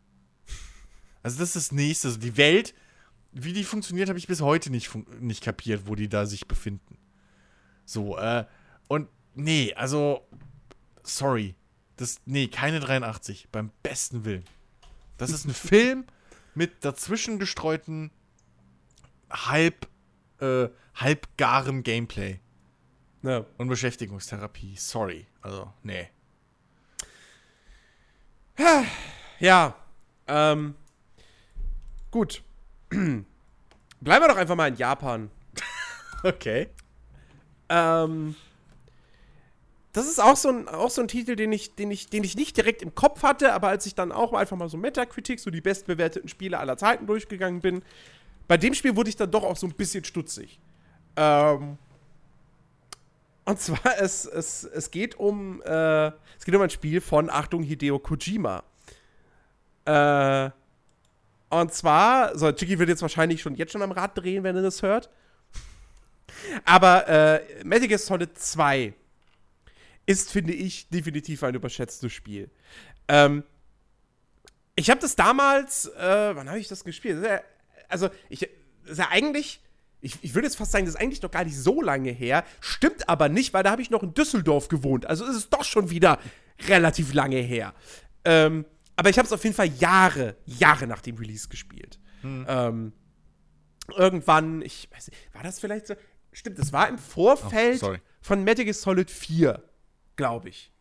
Also, 1.22 1.38
das 1.38 1.48
ist 1.48 1.56
das 1.56 1.72
Nächste. 1.72 2.08
Also 2.08 2.20
die 2.20 2.36
Welt, 2.36 2.74
wie 3.32 3.54
die 3.54 3.64
funktioniert, 3.64 4.10
habe 4.10 4.18
ich 4.18 4.26
bis 4.26 4.42
heute 4.42 4.68
nicht, 4.70 4.90
nicht 5.18 5.42
kapiert, 5.42 5.86
wo 5.86 5.94
die 5.94 6.10
da 6.10 6.26
sich 6.26 6.46
befinden. 6.46 6.98
So, 7.86 8.18
äh, 8.18 8.44
und 8.86 9.08
nee, 9.34 9.72
also, 9.72 10.28
sorry. 11.02 11.55
Das, 11.96 12.20
nee, 12.26 12.48
keine 12.48 12.80
83, 12.80 13.48
beim 13.50 13.70
besten 13.82 14.24
Willen. 14.24 14.44
Das 15.16 15.30
ist 15.30 15.44
ein 15.46 15.54
Film 15.54 16.04
mit 16.54 16.84
dazwischen 16.84 17.38
gestreuten 17.38 18.10
halb, 19.30 19.88
äh, 20.40 20.68
halbgarem 20.94 21.82
Gameplay. 21.82 22.40
Ja. 23.22 23.44
Und 23.56 23.68
Beschäftigungstherapie. 23.68 24.76
Sorry. 24.76 25.26
Also, 25.40 25.72
nee. 25.82 26.08
Ja. 29.38 29.74
Ähm. 30.26 30.74
Gut. 32.10 32.42
Bleiben 32.90 33.26
wir 34.00 34.28
doch 34.28 34.36
einfach 34.36 34.54
mal 34.54 34.68
in 34.68 34.76
Japan. 34.76 35.30
okay. 36.22 36.68
Ähm, 37.68 38.36
das 39.96 40.06
ist 40.06 40.22
auch 40.22 40.36
so, 40.36 40.50
ein, 40.50 40.68
auch 40.68 40.90
so 40.90 41.00
ein 41.00 41.08
Titel, 41.08 41.36
den 41.36 41.50
ich, 41.52 41.74
den, 41.74 41.90
ich, 41.90 42.10
den 42.10 42.22
ich 42.22 42.36
nicht 42.36 42.54
direkt 42.54 42.82
im 42.82 42.94
Kopf 42.94 43.22
hatte, 43.22 43.54
aber 43.54 43.68
als 43.68 43.86
ich 43.86 43.94
dann 43.94 44.12
auch 44.12 44.34
einfach 44.34 44.54
mal 44.54 44.68
so 44.68 44.76
Metacritic, 44.76 45.40
so 45.40 45.50
die 45.50 45.62
bestbewerteten 45.62 46.28
Spiele 46.28 46.58
aller 46.58 46.76
Zeiten 46.76 47.06
durchgegangen 47.06 47.62
bin, 47.62 47.82
bei 48.46 48.58
dem 48.58 48.74
Spiel 48.74 48.94
wurde 48.94 49.08
ich 49.08 49.16
dann 49.16 49.30
doch 49.30 49.42
auch 49.42 49.56
so 49.56 49.66
ein 49.66 49.72
bisschen 49.72 50.04
stutzig. 50.04 50.60
Ähm, 51.16 51.78
und 53.46 53.58
zwar, 53.58 53.98
es, 53.98 54.26
es, 54.26 54.64
es, 54.64 54.90
geht 54.90 55.18
um, 55.18 55.62
äh, 55.62 56.08
es 56.08 56.44
geht 56.44 56.54
um 56.54 56.60
ein 56.60 56.68
Spiel 56.68 57.00
von, 57.00 57.30
Achtung, 57.30 57.62
Hideo 57.62 57.98
Kojima. 57.98 58.64
Äh, 59.86 60.50
und 61.48 61.72
zwar, 61.72 62.36
so, 62.36 62.52
Chicky 62.52 62.78
wird 62.78 62.90
jetzt 62.90 63.00
wahrscheinlich 63.00 63.40
schon 63.40 63.54
jetzt 63.54 63.72
schon 63.72 63.80
am 63.80 63.92
Rad 63.92 64.18
drehen, 64.18 64.44
wenn 64.44 64.56
er 64.56 64.62
das 64.62 64.82
hört. 64.82 65.08
Aber 66.66 67.08
äh, 67.08 67.64
Metal 67.64 67.88
Gear 67.88 67.98
Solid 67.98 68.38
2 68.38 68.92
ist, 70.06 70.30
finde 70.30 70.52
ich, 70.52 70.88
definitiv 70.88 71.42
ein 71.42 71.54
überschätztes 71.54 72.12
Spiel. 72.12 72.50
Ähm, 73.08 73.44
ich 74.76 74.90
habe 74.90 75.00
das 75.00 75.16
damals, 75.16 75.86
äh, 75.86 76.36
wann 76.36 76.48
habe 76.48 76.58
ich 76.58 76.68
das 76.68 76.84
gespielt? 76.84 77.22
Das 77.22 77.30
ja, 77.30 77.40
also, 77.88 78.08
ich, 78.28 78.48
das 78.82 78.92
ist 78.92 78.98
ja 78.98 79.08
eigentlich, 79.10 79.60
ich, 80.00 80.18
ich 80.22 80.34
würde 80.34 80.46
jetzt 80.46 80.56
fast 80.56 80.72
sagen, 80.72 80.84
das 80.84 80.94
ist 80.94 81.00
eigentlich 81.00 81.22
noch 81.22 81.30
gar 81.30 81.44
nicht 81.44 81.56
so 81.56 81.82
lange 81.82 82.10
her. 82.10 82.44
Stimmt 82.60 83.08
aber 83.08 83.28
nicht, 83.28 83.52
weil 83.52 83.62
da 83.62 83.70
habe 83.70 83.82
ich 83.82 83.90
noch 83.90 84.02
in 84.02 84.14
Düsseldorf 84.14 84.68
gewohnt. 84.68 85.06
Also 85.06 85.24
ist 85.24 85.36
es 85.36 85.50
doch 85.50 85.64
schon 85.64 85.90
wieder 85.90 86.18
relativ 86.68 87.12
lange 87.12 87.38
her. 87.38 87.74
Ähm, 88.24 88.64
aber 88.96 89.10
ich 89.10 89.18
habe 89.18 89.26
es 89.26 89.32
auf 89.32 89.42
jeden 89.44 89.56
Fall 89.56 89.68
Jahre, 89.68 90.36
Jahre 90.46 90.86
nach 90.86 91.00
dem 91.00 91.16
Release 91.16 91.48
gespielt. 91.48 91.98
Hm. 92.22 92.46
Ähm, 92.48 92.92
irgendwann, 93.96 94.62
ich 94.62 94.88
weiß 94.92 95.08
nicht, 95.08 95.34
war 95.34 95.42
das 95.42 95.58
vielleicht 95.60 95.86
so? 95.86 95.94
Stimmt, 96.32 96.58
das 96.58 96.72
war 96.72 96.88
im 96.88 96.98
Vorfeld 96.98 97.82
oh, 97.82 97.94
von 98.20 98.44
Metal 98.44 98.64
Gear 98.64 98.74
Solid 98.74 99.10
4, 99.10 99.62
glaube 100.16 100.48
ich. 100.48 100.72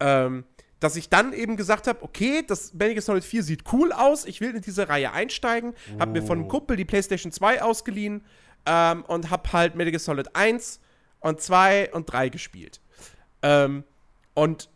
Ähm, 0.00 0.44
dass 0.80 0.96
ich 0.96 1.10
dann 1.10 1.32
eben 1.32 1.56
gesagt 1.56 1.86
habe, 1.86 2.02
okay, 2.02 2.42
das 2.46 2.72
Metal 2.72 2.94
Gear 2.94 3.02
Solid 3.02 3.24
4 3.24 3.42
sieht 3.42 3.72
cool 3.72 3.92
aus, 3.92 4.24
ich 4.24 4.40
will 4.40 4.56
in 4.56 4.62
diese 4.62 4.88
Reihe 4.88 5.12
einsteigen, 5.12 5.74
oh. 5.94 6.00
habe 6.00 6.12
mir 6.12 6.22
von 6.22 6.38
einem 6.38 6.46
oh. 6.46 6.50
Kumpel 6.50 6.76
die 6.76 6.86
PlayStation 6.86 7.32
2 7.32 7.62
ausgeliehen 7.62 8.24
ähm, 8.64 9.04
und 9.04 9.30
habe 9.30 9.52
halt 9.52 9.74
Metal 9.74 9.90
Gear 9.90 10.00
Solid 10.00 10.34
1 10.34 10.80
und 11.20 11.40
2 11.40 11.92
und 11.92 12.10
3 12.10 12.30
gespielt. 12.30 12.80
Ähm, 13.42 13.84
und 14.32 14.70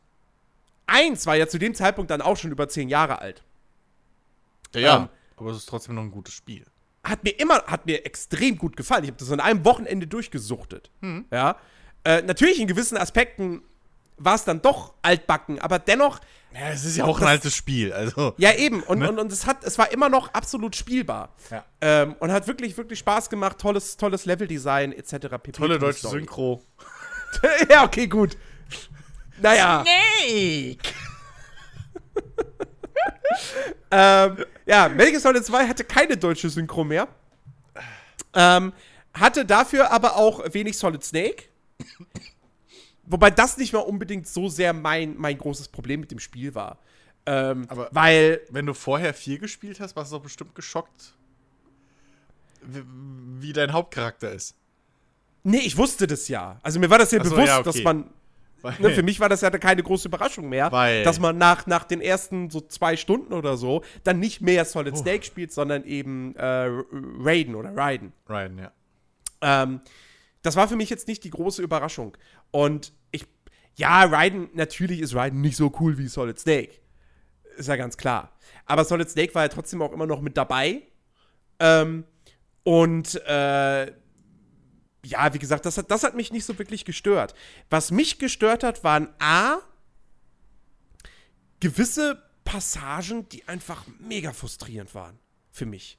1 0.86 1.26
war 1.26 1.36
ja 1.36 1.49
zu 1.49 1.59
dem 1.59 1.74
Zeitpunkt 1.74 2.11
dann 2.11 2.20
auch 2.20 2.36
schon 2.36 2.51
über 2.51 2.68
10 2.68 2.90
Jahre 2.90 3.20
alt. 3.20 3.42
Ja, 4.74 4.80
ja 4.80 4.97
ähm, 4.97 5.09
aber 5.36 5.51
es 5.53 5.59
ist 5.59 5.66
trotzdem 5.66 5.95
noch 5.95 6.03
ein 6.03 6.11
gutes 6.11 6.34
Spiel 6.34 6.66
hat 7.05 7.22
mir 7.22 7.38
immer, 7.38 7.62
hat 7.66 7.86
mir 7.86 8.05
extrem 8.07 8.57
gut 8.57 8.76
gefallen. 8.76 9.05
Ich 9.05 9.11
habe 9.11 9.18
das 9.18 9.30
an 9.30 9.40
einem 9.40 9.64
Wochenende 9.64 10.07
durchgesuchtet. 10.07 10.90
Hm. 11.03 11.26
Ja. 11.30 11.57
Äh, 12.03 12.22
natürlich 12.22 12.61
in 12.61 12.66
gewissen 12.66 12.97
Aspekten 12.97 13.62
war 14.16 14.34
es 14.34 14.44
dann 14.44 14.62
doch 14.62 14.94
altbacken, 15.02 15.58
aber 15.58 15.78
dennoch. 15.78 16.20
Ja, 16.52 16.68
es 16.68 16.84
ist 16.84 16.96
ja 16.96 17.04
auch 17.04 17.18
das, 17.18 17.26
ein 17.26 17.32
altes 17.32 17.56
Spiel, 17.56 17.92
also. 17.92 18.34
Ja, 18.36 18.52
eben. 18.52 18.82
Und, 18.84 19.00
ne? 19.00 19.08
und, 19.08 19.18
und 19.18 19.32
es, 19.32 19.44
hat, 19.46 19.64
es 19.64 19.76
war 19.76 19.90
immer 19.90 20.08
noch 20.08 20.32
absolut 20.34 20.76
spielbar. 20.76 21.34
Ja. 21.50 21.64
Ähm, 21.80 22.14
und 22.20 22.30
hat 22.30 22.46
wirklich, 22.46 22.76
wirklich 22.76 23.00
Spaß 23.00 23.28
gemacht. 23.28 23.58
Tolles, 23.58 23.96
tolles 23.96 24.24
Leveldesign, 24.24 24.92
etc. 24.92 25.28
Pp. 25.42 25.52
Tolle 25.52 25.78
deutsche 25.78 26.08
Synchro. 26.08 26.62
ja, 27.68 27.84
okay, 27.84 28.06
gut. 28.06 28.36
Naja. 29.40 29.84
Snake! 29.84 30.78
ähm, 33.90 34.44
ja, 34.66 34.88
Metal 34.88 35.20
Solid 35.20 35.44
2 35.44 35.66
hatte 35.66 35.84
keine 35.84 36.16
deutsche 36.16 36.48
Synchro 36.48 36.84
mehr. 36.84 37.08
Ähm, 38.32 38.72
hatte 39.12 39.44
dafür 39.44 39.90
aber 39.90 40.16
auch 40.16 40.42
wenig 40.52 40.78
Solid 40.78 41.04
Snake. 41.04 41.44
Wobei 43.07 43.30
das 43.30 43.57
nicht 43.59 43.72
mal 43.72 43.80
unbedingt 43.80 44.26
so 44.26 44.48
sehr 44.48 44.72
mein, 44.72 45.16
mein 45.16 45.36
großes 45.36 45.68
Problem 45.68 46.00
mit 46.00 46.11
dem 46.11 46.18
Spiel 46.18 46.55
war. 46.55 46.78
Ähm, 47.26 47.66
aber 47.68 47.88
weil. 47.92 48.40
Wenn 48.50 48.66
du 48.66 48.74
vorher 48.74 49.14
4 49.14 49.38
gespielt 49.38 49.80
hast, 49.80 49.96
warst 49.96 50.12
du 50.12 50.16
doch 50.16 50.22
bestimmt 50.22 50.55
geschockt, 50.55 51.14
wie 52.62 53.52
dein 53.52 53.72
Hauptcharakter 53.72 54.30
ist. 54.32 54.57
Nee, 55.42 55.59
ich 55.59 55.76
wusste 55.76 56.07
das 56.07 56.28
ja. 56.28 56.59
Also 56.62 56.80
mir 56.80 56.88
war 56.88 56.98
das 56.98 57.11
ja 57.12 57.22
so, 57.22 57.30
bewusst, 57.30 57.48
ja, 57.48 57.59
okay. 57.59 57.64
dass 57.64 57.82
man 57.82 58.11
Ne, 58.78 58.90
für 58.92 59.02
mich 59.02 59.20
war 59.20 59.28
das 59.28 59.42
ja 59.42 59.50
keine 59.50 59.82
große 59.82 60.09
Überraschung 60.09 60.48
mehr, 60.48 60.72
Weil 60.72 61.05
dass 61.05 61.20
man 61.20 61.36
nach, 61.36 61.66
nach 61.66 61.84
den 61.84 62.00
ersten 62.00 62.48
so 62.48 62.62
zwei 62.62 62.96
Stunden 62.96 63.34
oder 63.34 63.59
so 63.59 63.82
dann 64.05 64.20
nicht 64.20 64.40
mehr 64.40 64.64
Solid 64.64 64.96
Snake 64.96 65.20
oh. 65.20 65.26
spielt, 65.26 65.52
sondern 65.52 65.84
eben 65.84 66.34
äh, 66.36 66.70
Raiden 67.20 67.57
oder 67.57 67.76
Raiden. 67.76 68.14
Raiden, 68.26 68.59
ja. 68.59 68.72
Ähm, 69.42 69.80
das 70.45 70.57
war 70.57 70.68
für 70.68 70.76
mich 70.76 70.90
jetzt 70.90 71.09
nicht 71.09 71.24
die 71.24 71.30
große 71.30 71.62
Überraschung. 71.62 72.16
Und 72.51 72.92
ich, 73.11 73.26
ja, 73.76 74.05
Raiden, 74.05 74.51
natürlich 74.53 75.01
ist 75.01 75.14
Raiden 75.14 75.40
nicht 75.40 75.57
so 75.57 75.72
cool 75.80 75.97
wie 75.97 76.07
Solid 76.07 76.38
Snake. 76.38 76.74
Ist 77.57 77.68
ja 77.68 77.76
ganz 77.76 77.97
klar. 77.97 78.30
Aber 78.66 78.84
Solid 78.84 79.09
Snake 79.09 79.34
war 79.34 79.42
ja 79.42 79.49
trotzdem 79.49 79.80
auch 79.80 79.90
immer 79.90 80.07
noch 80.07 80.20
mit 80.20 80.36
dabei. 80.36 80.82
Ähm, 81.59 82.05
und 82.62 83.14
äh, 83.26 83.86
ja, 83.86 85.32
wie 85.32 85.38
gesagt, 85.38 85.64
das 85.64 85.78
hat, 85.78 85.90
das 85.90 86.03
hat 86.03 86.14
mich 86.14 86.30
nicht 86.30 86.45
so 86.45 86.59
wirklich 86.59 86.84
gestört. 86.84 87.34
Was 87.70 87.90
mich 87.90 88.18
gestört 88.18 88.64
hat, 88.64 88.84
waren 88.84 89.09
A, 89.20 89.61
gewisse 91.59 92.22
Passagen, 92.45 93.26
die 93.30 93.49
einfach 93.49 93.86
mega 93.99 94.34
frustrierend 94.34 94.95
waren 94.95 95.18
für 95.51 95.64
mich. 95.64 95.99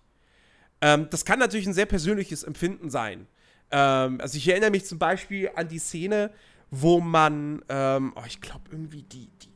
Ähm, 0.81 1.07
das 1.09 1.25
kann 1.25 1.39
natürlich 1.39 1.65
ein 1.65 1.73
sehr 1.73 1.87
persönliches 1.87 2.43
Empfinden 2.43 2.91
sein. 2.91 3.27
Ähm, 3.71 4.19
also 4.21 4.37
ich 4.37 4.47
erinnere 4.47 4.71
mich 4.71 4.85
zum 4.85 4.99
Beispiel 4.99 5.49
an 5.55 5.67
die 5.67 5.79
Szene, 5.79 6.31
wo 6.71 6.99
man, 6.99 7.63
ähm, 7.69 8.13
oh, 8.15 8.23
ich 8.25 8.41
glaube 8.41 8.63
irgendwie 8.71 9.03
die, 9.03 9.29
die, 9.41 9.49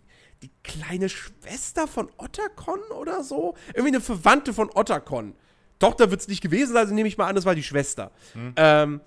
die 0.43 0.51
kleine 0.63 1.09
Schwester 1.09 1.87
von 1.87 2.09
Ottercon 2.17 2.79
oder 2.97 3.23
so. 3.23 3.55
Irgendwie 3.69 3.95
eine 3.95 4.01
Verwandte 4.01 4.53
von 4.53 4.69
Ottercon. 4.73 5.35
Tochter 5.79 6.11
wird 6.11 6.21
es 6.21 6.27
nicht 6.27 6.41
gewesen 6.41 6.73
sein, 6.73 6.83
also 6.83 6.93
nehme 6.93 7.07
ich 7.07 7.17
mal 7.17 7.27
an, 7.27 7.35
das 7.35 7.45
war 7.45 7.55
die 7.55 7.63
Schwester. 7.63 8.11
Ähm, 8.55 9.01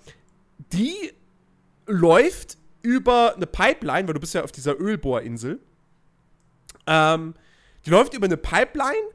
die 0.73 1.13
läuft 1.87 2.57
über 2.83 3.35
eine 3.37 3.47
Pipeline, 3.47 4.09
weil 4.09 4.15
du 4.15 4.21
bist 4.21 4.35
ja 4.35 4.43
auf 4.43 4.53
dieser 4.53 4.79
Ölbohrinsel. 4.79 5.61
Ähm, 6.87 7.35
die 7.85 7.91
läuft 7.91 8.15
über 8.15 8.27
eine 8.27 8.37
Pipeline, 8.37 9.09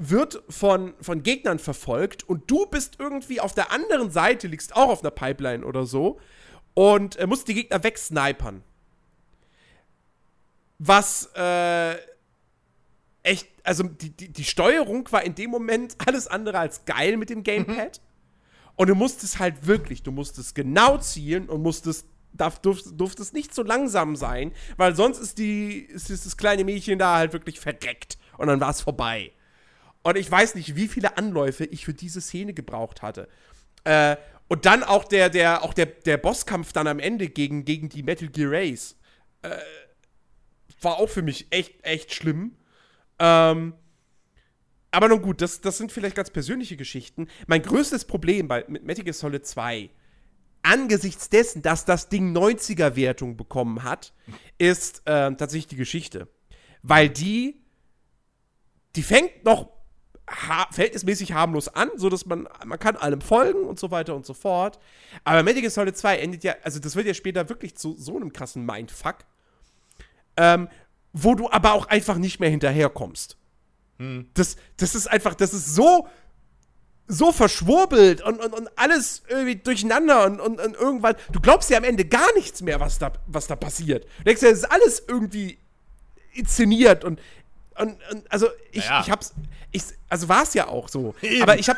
wird 0.00 0.42
von, 0.48 0.94
von 1.00 1.22
Gegnern 1.22 1.58
verfolgt 1.58 2.24
und 2.24 2.50
du 2.50 2.64
bist 2.66 2.96
irgendwie 2.98 3.40
auf 3.40 3.52
der 3.52 3.70
anderen 3.70 4.10
Seite, 4.10 4.48
liegst 4.48 4.74
auch 4.74 4.88
auf 4.88 5.02
einer 5.02 5.10
Pipeline 5.10 5.64
oder 5.64 5.84
so 5.84 6.18
und 6.72 7.16
äh, 7.16 7.26
musst 7.26 7.48
die 7.48 7.54
Gegner 7.54 7.82
wegsnipern. 7.84 8.62
Was 10.78 11.28
äh, 11.36 11.96
echt, 13.22 13.48
also 13.62 13.82
die, 13.82 14.10
die, 14.10 14.32
die 14.32 14.44
Steuerung 14.44 15.06
war 15.12 15.22
in 15.22 15.34
dem 15.34 15.50
Moment 15.50 15.96
alles 16.06 16.26
andere 16.26 16.58
als 16.58 16.86
geil 16.86 17.18
mit 17.18 17.28
dem 17.28 17.42
Gamepad. 17.42 18.00
Und 18.76 18.88
du 18.88 18.94
musstest 18.94 19.38
halt 19.38 19.66
wirklich, 19.66 20.02
du 20.02 20.12
musstest 20.12 20.54
genau 20.54 20.96
zielen 20.96 21.50
und 21.50 21.62
musstest, 21.62 22.06
darf, 22.32 22.58
durft, 22.60 22.98
durftest 22.98 23.34
nicht 23.34 23.54
so 23.54 23.62
langsam 23.62 24.16
sein, 24.16 24.52
weil 24.78 24.96
sonst 24.96 25.18
ist, 25.18 25.36
die, 25.36 25.80
ist 25.80 26.08
das 26.08 26.36
kleine 26.38 26.64
Mädchen 26.64 26.98
da 26.98 27.16
halt 27.16 27.34
wirklich 27.34 27.60
verdreckt. 27.60 28.16
Und 28.38 28.46
dann 28.46 28.60
war 28.60 28.70
es 28.70 28.80
vorbei. 28.80 29.32
Und 30.02 30.16
ich 30.16 30.30
weiß 30.30 30.54
nicht, 30.54 30.76
wie 30.76 30.88
viele 30.88 31.18
Anläufe 31.18 31.64
ich 31.64 31.84
für 31.84 31.94
diese 31.94 32.20
Szene 32.20 32.54
gebraucht 32.54 33.02
hatte. 33.02 33.28
Äh, 33.84 34.16
und 34.48 34.66
dann 34.66 34.82
auch 34.82 35.04
der, 35.04 35.30
der, 35.30 35.62
auch 35.62 35.74
der, 35.74 35.86
der 35.86 36.16
Bosskampf 36.16 36.72
dann 36.72 36.86
am 36.86 36.98
Ende 36.98 37.28
gegen, 37.28 37.64
gegen 37.64 37.88
die 37.88 38.02
Metal 38.02 38.28
Gear 38.28 38.50
Race. 38.50 38.96
Äh, 39.42 39.50
war 40.80 40.96
auch 40.98 41.08
für 41.08 41.22
mich 41.22 41.46
echt, 41.50 41.84
echt 41.84 42.14
schlimm. 42.14 42.56
Ähm, 43.18 43.74
aber 44.90 45.08
nun 45.08 45.22
gut, 45.22 45.40
das, 45.40 45.60
das 45.60 45.78
sind 45.78 45.92
vielleicht 45.92 46.16
ganz 46.16 46.30
persönliche 46.30 46.76
Geschichten. 46.76 47.28
Mein 47.46 47.62
größtes 47.62 48.06
Problem 48.06 48.48
bei, 48.48 48.64
mit 48.66 48.84
Metal 48.84 49.04
Gear 49.04 49.14
Solid 49.14 49.46
2, 49.46 49.90
angesichts 50.62 51.28
dessen, 51.28 51.62
dass 51.62 51.84
das 51.84 52.08
Ding 52.08 52.36
90er-Wertung 52.36 53.36
bekommen 53.36 53.82
hat, 53.82 54.12
ist 54.58 55.02
äh, 55.04 55.32
tatsächlich 55.34 55.68
die 55.68 55.76
Geschichte. 55.76 56.28
Weil 56.82 57.08
die, 57.08 57.62
die 58.96 59.02
fängt 59.02 59.44
noch 59.44 59.68
ha 60.30 60.68
verhältnismäßig 60.70 61.32
harmlos 61.32 61.68
an, 61.68 61.90
so 61.96 62.08
dass 62.08 62.24
man, 62.26 62.48
man 62.64 62.78
kann 62.78 62.96
allem 62.96 63.20
folgen 63.20 63.64
und 63.64 63.78
so 63.78 63.90
weiter 63.90 64.14
und 64.14 64.24
so 64.24 64.34
fort. 64.34 64.78
Aber 65.24 65.42
Metal 65.42 65.60
Gear 65.60 65.70
Solid 65.70 65.96
2 65.96 66.18
endet 66.18 66.44
ja, 66.44 66.54
also 66.62 66.78
das 66.78 66.96
wird 66.96 67.06
ja 67.06 67.14
später 67.14 67.48
wirklich 67.48 67.76
zu 67.76 67.96
so 67.98 68.16
einem 68.16 68.32
krassen 68.32 68.64
Mindfuck, 68.64 69.16
ähm, 70.36 70.68
wo 71.12 71.34
du 71.34 71.50
aber 71.50 71.72
auch 71.72 71.86
einfach 71.86 72.16
nicht 72.16 72.40
mehr 72.40 72.50
hinterherkommst. 72.50 73.36
Das, 74.32 74.56
das 74.78 74.94
ist 74.94 75.08
einfach, 75.08 75.34
das 75.34 75.52
ist 75.52 75.74
so, 75.74 76.08
so 77.06 77.32
verschwurbelt 77.32 78.22
und, 78.22 78.42
und, 78.42 78.54
und 78.54 78.70
alles 78.76 79.22
irgendwie 79.28 79.56
durcheinander 79.56 80.24
und, 80.24 80.40
und, 80.40 80.58
und 80.58 80.74
irgendwann, 80.74 81.16
du 81.32 81.40
glaubst 81.40 81.68
ja 81.68 81.76
am 81.76 81.84
Ende 81.84 82.06
gar 82.06 82.32
nichts 82.34 82.62
mehr, 82.62 82.80
was 82.80 82.98
da, 82.98 83.12
was 83.26 83.46
da 83.46 83.56
passiert. 83.56 84.06
Du 84.18 84.24
denkst 84.24 84.40
ja, 84.40 84.48
es 84.48 84.60
ist 84.60 84.72
alles 84.72 85.04
irgendwie 85.06 85.58
inszeniert 86.32 87.04
und, 87.04 87.20
und, 87.80 87.98
und 88.10 88.30
also 88.30 88.48
ich, 88.72 88.84
Naja. 88.84 89.00
ich 89.02 89.10
hab's, 89.10 89.34
ich, 89.72 89.82
also 90.08 90.28
war 90.28 90.42
es 90.42 90.54
ja 90.54 90.68
auch 90.68 90.88
so. 90.88 91.14
Eben. 91.22 91.42
Aber 91.42 91.58
ich 91.58 91.68
hab, 91.68 91.76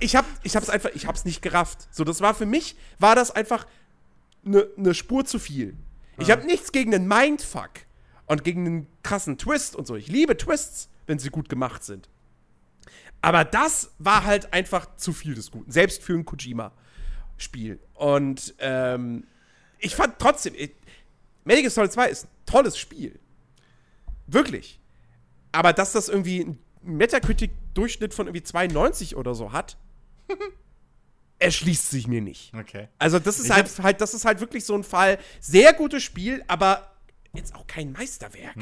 ich 0.00 0.16
hab, 0.16 0.24
ich 0.42 0.56
hab's 0.56 0.70
einfach, 0.70 0.90
ich 0.94 1.06
hab's 1.06 1.24
nicht 1.24 1.42
gerafft. 1.42 1.88
So, 1.90 2.04
das 2.04 2.20
war 2.20 2.34
für 2.34 2.46
mich, 2.46 2.76
war 2.98 3.14
das 3.14 3.30
einfach 3.30 3.66
eine 4.44 4.68
ne 4.76 4.94
Spur 4.94 5.24
zu 5.24 5.38
viel. 5.38 5.76
Ich 6.18 6.30
habe 6.30 6.46
nichts 6.46 6.70
gegen 6.70 6.94
einen 6.94 7.08
Mindfuck 7.08 7.70
und 8.26 8.44
gegen 8.44 8.66
einen 8.66 8.86
krassen 9.02 9.36
Twist 9.36 9.74
und 9.74 9.86
so. 9.86 9.96
Ich 9.96 10.06
liebe 10.08 10.36
Twists, 10.36 10.88
wenn 11.06 11.18
sie 11.18 11.30
gut 11.30 11.48
gemacht 11.48 11.82
sind. 11.84 12.08
Aber 13.20 13.44
das 13.44 13.90
war 13.98 14.24
halt 14.24 14.52
einfach 14.52 14.96
zu 14.96 15.12
viel 15.12 15.34
des 15.34 15.50
Guten, 15.50 15.70
selbst 15.72 16.02
für 16.02 16.12
ein 16.12 16.24
Kojima-Spiel. 16.24 17.80
Und 17.94 18.54
ähm, 18.58 19.26
ich 19.78 19.96
fand 19.96 20.18
trotzdem, 20.18 20.54
ich, 20.56 20.72
Metal 21.44 21.62
Gear 21.62 21.70
Solid 21.70 21.92
2 21.92 22.08
ist 22.08 22.24
ein 22.24 22.28
tolles 22.46 22.78
Spiel. 22.78 23.18
Wirklich. 24.26 24.78
Aber 25.54 25.72
dass 25.72 25.92
das 25.92 26.08
irgendwie 26.08 26.42
einen 26.42 26.58
Metacritic-Durchschnitt 26.82 28.12
von 28.12 28.26
irgendwie 28.26 28.42
92 28.42 29.14
oder 29.14 29.34
so 29.36 29.52
hat, 29.52 29.76
erschließt 31.38 31.90
sich 31.90 32.08
mir 32.08 32.20
nicht. 32.20 32.52
Okay. 32.54 32.88
Also 32.98 33.20
das 33.20 33.38
ist 33.38 33.50
halt, 33.50 33.70
halt, 33.80 34.00
das 34.00 34.14
ist 34.14 34.24
halt 34.24 34.40
wirklich 34.40 34.64
so 34.64 34.74
ein 34.74 34.82
Fall. 34.82 35.16
Sehr 35.40 35.72
gutes 35.72 36.02
Spiel, 36.02 36.42
aber 36.48 36.96
jetzt 37.34 37.54
auch 37.54 37.68
kein 37.68 37.92
Meisterwerk. 37.92 38.56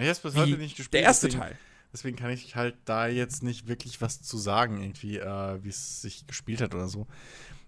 Ich 0.00 0.08
hab's 0.08 0.18
bis 0.18 0.34
Wie 0.34 0.40
heute 0.40 0.58
nicht 0.58 0.76
gespielt. 0.76 0.94
der 0.94 1.02
erste 1.02 1.28
deswegen, 1.28 1.42
Teil. 1.42 1.58
Deswegen 1.92 2.16
kann 2.16 2.30
ich 2.30 2.56
halt 2.56 2.76
da 2.84 3.06
jetzt 3.06 3.44
nicht 3.44 3.68
wirklich 3.68 4.00
was 4.00 4.20
zu 4.20 4.38
sagen, 4.38 4.82
irgendwie, 4.82 5.18
äh, 5.18 5.62
wie 5.62 5.68
es 5.68 6.02
sich 6.02 6.26
gespielt 6.26 6.60
hat 6.60 6.74
oder 6.74 6.88
so. 6.88 7.06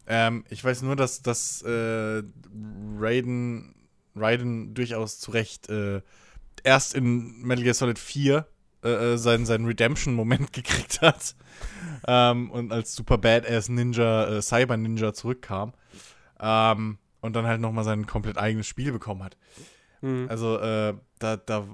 Ähm, 0.09 0.44
ich 0.51 0.64
weiß 0.64 0.82
nur, 0.82 0.96
dass, 0.96 1.22
dass 1.22 1.62
äh, 1.62 2.22
Raiden, 2.98 3.76
Raiden 4.16 4.74
durchaus 4.74 5.20
zu 5.20 5.30
Recht 5.30 5.68
äh, 5.68 6.03
erst 6.65 6.95
in 6.95 7.43
Metal 7.43 7.63
Gear 7.65 7.75
Solid 7.75 7.99
4 7.99 8.47
äh, 8.85 8.89
äh, 8.89 9.17
seinen, 9.19 9.47
seinen 9.47 9.67
Redemption-Moment 9.67 10.53
gekriegt 10.55 11.01
hat. 11.03 11.35
ähm, 12.07 12.51
und 12.51 12.73
als 12.73 12.95
super 12.95 13.19
Badass 13.19 13.69
Ninja, 13.69 14.29
äh, 14.29 14.43
Cyber 14.43 14.77
Ninja 14.77 15.13
zurückkam. 15.13 15.73
Ähm, 16.41 16.99
und 17.21 17.35
dann 17.37 17.47
halt 17.47 17.61
nochmal 17.61 17.85
sein 17.85 18.07
komplett 18.07 18.39
eigenes 18.39 18.67
Spiel 18.67 18.93
bekommen 18.93 19.23
hat. 19.23 19.37
Also, 20.31 20.59
äh, 20.59 20.95
da, 21.19 21.37
da, 21.37 21.67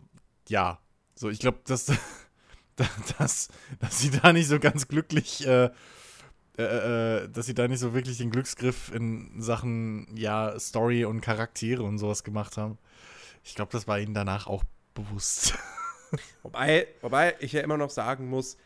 ja. 0.49 0.81
So, 1.15 1.29
ich 1.31 1.39
glaube, 1.39 1.61
dass, 1.67 1.87
da- 2.77 2.89
dass, 3.19 3.49
dass 3.79 4.01
sie 4.01 4.11
da 4.11 4.33
nicht 4.33 4.49
so 4.49 4.59
ganz 4.59 4.89
glücklich, 4.89 5.47
äh, 5.47 5.71
äh, 6.59 6.63
äh, 7.23 7.29
dass 7.29 7.47
sie 7.47 7.55
da 7.55 7.69
nicht 7.69 7.79
so 7.79 7.95
wirklich 7.95 8.19
den 8.19 8.31
Glücksgriff 8.33 8.91
in 8.93 9.41
Sachen, 9.41 10.09
ja, 10.17 10.59
Story 10.59 11.05
und 11.05 11.21
Charaktere 11.21 11.85
und 11.85 11.99
sowas 11.99 12.25
gemacht 12.25 12.57
haben. 12.57 12.79
Ich 13.45 13.55
glaube, 13.55 13.71
das 13.71 13.87
war 13.87 14.01
ihnen 14.01 14.15
danach 14.15 14.49
auch 14.49 14.65
bewusst. 14.97 15.55
Wobei, 16.43 16.87
wobei 17.03 17.35
ich 17.41 17.53
ja 17.53 17.61
immer 17.63 17.77
noch 17.77 17.91
sagen 17.91 18.29
muss, 18.29 18.57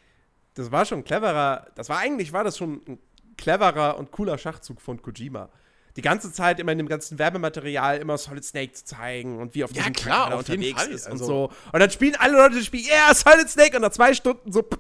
das 0.55 0.70
war 0.70 0.85
schon 0.85 0.99
ein 0.99 1.05
cleverer, 1.05 1.66
das 1.74 1.89
war 1.89 1.99
eigentlich, 1.99 2.33
war 2.33 2.45
das 2.45 2.59
schon 2.59 2.83
ein 2.87 2.99
cleverer 3.39 3.97
und 3.99 4.11
cooler 4.11 4.37
Schachzug 4.39 4.81
von 4.81 5.01
Kojima. 5.01 5.49
Die 5.97 6.03
ganze 6.03 6.33
Zeit 6.33 6.61
immer 6.61 6.72
in 6.72 6.78
dem 6.78 6.87
ganzen 6.89 7.18
Werbematerial 7.18 7.99
immer 7.99 8.16
Solid 8.18 8.45
Snake 8.45 8.74
zu 8.74 8.85
zeigen 8.85 9.39
und 9.39 9.55
wie 9.55 9.64
auf 9.64 9.70
Ja, 9.72 9.78
diesem 9.83 9.93
klar, 9.95 10.26
jeden 10.28 10.39
unterwegs 10.39 10.83
Fall. 10.83 10.91
ist 10.93 11.07
und 11.07 11.12
Also- 11.12 11.24
so. 11.26 11.53
Und 11.72 11.81
dann 11.81 11.91
spielen 11.91 12.14
alle 12.16 12.37
Leute 12.37 12.57
das 12.57 12.66
Spiel, 12.66 12.87
ja, 12.87 13.07
yeah, 13.07 13.14
Solid 13.14 13.49
Snake 13.49 13.74
und 13.76 13.83
nach 13.83 13.91
zwei 13.91 14.12
Stunden 14.14 14.53
so, 14.53 14.62
pff, 14.62 14.78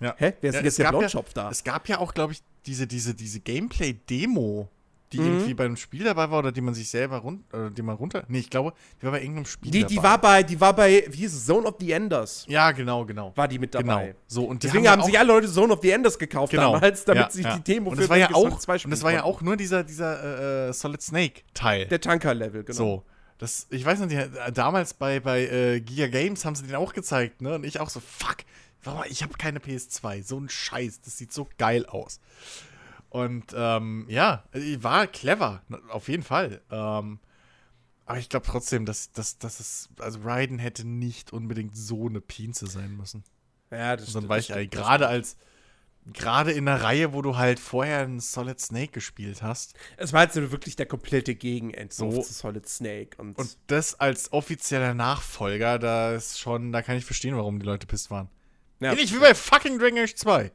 Ja. 0.00 0.14
hä, 0.18 0.34
wer 0.40 0.50
ist 0.50 0.54
Ja, 0.54 0.60
denn 0.60 0.64
jetzt 0.66 0.78
der 0.78 0.88
Blondschopf 0.90 1.28
ja, 1.34 1.42
da? 1.44 1.50
Es 1.50 1.64
gab 1.64 1.88
ja 1.88 1.98
auch, 1.98 2.12
glaube 2.14 2.34
ich, 2.34 2.42
diese, 2.66 2.86
diese, 2.86 3.14
diese 3.14 3.40
Gameplay-Demo, 3.40 4.68
die 5.12 5.20
Mhm. 5.20 5.26
irgendwie 5.26 5.54
beim 5.54 5.76
Spiel 5.76 6.04
dabei 6.04 6.30
war 6.30 6.38
oder 6.40 6.52
die 6.52 6.60
man 6.60 6.74
sich 6.74 6.88
selber 6.88 7.18
runter, 7.18 7.70
die 7.70 7.82
man 7.82 7.96
runter. 7.96 8.24
Nee, 8.28 8.38
ich 8.40 8.50
glaube, 8.50 8.72
die 9.00 9.04
war 9.04 9.12
bei 9.12 9.20
irgendeinem 9.20 9.44
Spiel 9.46 9.70
Die, 9.70 9.80
dabei. 9.80 9.94
die 9.94 10.02
war 10.02 10.18
bei, 10.20 10.42
die 10.42 10.60
war 10.60 10.74
bei, 10.74 11.04
wie 11.10 11.16
hieß 11.18 11.34
es, 11.34 11.46
Zone 11.46 11.66
of 11.66 11.74
the 11.80 11.92
Enders, 11.92 12.44
Ja, 12.48 12.72
genau, 12.72 13.04
genau. 13.04 13.32
war 13.36 13.48
die 13.48 13.58
mit 13.58 13.74
dabei. 13.74 14.06
Genau. 14.06 14.18
So, 14.26 14.44
und 14.44 14.62
Deswegen 14.62 14.88
haben, 14.88 15.02
auch- 15.02 15.06
sich 15.06 15.18
alle 15.18 15.28
Leute 15.28 15.48
Zone 15.50 15.72
of 15.72 15.80
the 15.82 15.90
Enders 15.90 16.18
gekauft 16.18 16.50
genau. 16.52 16.72
damals, 16.74 17.04
damit 17.04 17.24
ja, 17.24 17.30
sich 17.30 17.44
ja. 17.44 17.56
die 17.56 17.62
Demo 17.62 17.90
und 17.90 18.00
das 18.00 18.08
war 18.08 18.16
ja 18.16 18.26
Gear 18.28 18.36
auch 18.38 18.58
2 18.58 18.84
Und 18.84 18.90
das 18.90 19.02
war 19.02 19.12
ja 19.12 19.22
auch 19.24 19.40
nur 19.42 19.56
dieser, 19.56 19.84
dieser 19.84 20.68
äh, 20.68 20.72
Solid 20.72 21.02
Snake-Teil. 21.02 21.86
Der 21.86 22.00
Tanker-Level, 22.00 22.64
genau. 22.64 22.76
So. 22.76 23.04
Das, 23.38 23.66
ich 23.70 23.84
weiß 23.84 23.98
nicht, 24.00 24.12
die, 24.12 24.52
damals 24.52 24.94
bei, 24.94 25.18
bei 25.18 25.42
äh, 25.46 25.80
Giga 25.80 26.06
Games 26.06 26.44
haben 26.44 26.54
sie 26.54 26.64
den 26.64 26.76
auch 26.76 26.92
gezeigt, 26.92 27.42
ne? 27.42 27.56
Und 27.56 27.64
ich 27.64 27.80
auch 27.80 27.88
so, 27.90 27.98
fuck, 28.00 28.36
ich 29.08 29.22
habe 29.24 29.32
keine 29.36 29.58
PS2. 29.58 30.22
So 30.22 30.38
ein 30.38 30.48
Scheiß, 30.48 31.00
das 31.00 31.18
sieht 31.18 31.32
so 31.32 31.48
geil 31.58 31.84
aus. 31.86 32.20
Und 33.12 33.52
ähm, 33.54 34.06
ja, 34.08 34.42
äh, 34.52 34.82
war 34.82 35.06
clever, 35.06 35.60
auf 35.90 36.08
jeden 36.08 36.22
Fall. 36.22 36.62
Ähm, 36.70 37.18
aber 38.06 38.18
ich 38.18 38.30
glaube 38.30 38.46
trotzdem, 38.46 38.86
dass, 38.86 39.12
dass, 39.12 39.36
dass 39.36 39.60
es, 39.60 39.90
also 39.98 40.20
Raiden 40.22 40.58
hätte 40.58 40.86
nicht 40.88 41.30
unbedingt 41.30 41.76
so 41.76 42.08
eine 42.08 42.22
Pinze 42.22 42.66
sein 42.68 42.96
müssen. 42.96 43.22
Ja, 43.70 43.96
das 43.96 44.06
So 44.06 44.18
ein 44.18 44.30
Weichei. 44.30 44.64
Gerade 44.64 45.08
als, 45.08 45.36
gerade 46.06 46.52
in 46.52 46.66
einer 46.66 46.82
Reihe, 46.82 47.12
wo 47.12 47.20
du 47.20 47.36
halt 47.36 47.60
vorher 47.60 47.98
einen 47.98 48.18
Solid 48.20 48.58
Snake 48.58 48.92
gespielt 48.92 49.42
hast. 49.42 49.74
Es 49.98 50.14
war 50.14 50.30
so 50.30 50.50
wirklich 50.50 50.76
der 50.76 50.86
komplette 50.86 51.34
Gegenentwurf 51.34 52.14
So. 52.14 52.22
zu 52.22 52.32
Solid 52.32 52.66
Snake. 52.66 53.18
Und, 53.18 53.36
Und 53.36 53.58
das 53.66 54.00
als 54.00 54.32
offizieller 54.32 54.94
Nachfolger, 54.94 55.78
da 55.78 56.14
ist 56.14 56.40
schon, 56.40 56.72
da 56.72 56.80
kann 56.80 56.96
ich 56.96 57.04
verstehen, 57.04 57.36
warum 57.36 57.58
die 57.58 57.66
Leute 57.66 57.86
pisst 57.86 58.10
waren. 58.10 58.30
ja, 58.80 58.92
Ähnlich 58.92 59.14
wie 59.14 59.18
bei 59.18 59.34
fucking 59.34 59.78
Dragon 59.78 59.98
Age 59.98 60.14
2. 60.14 60.50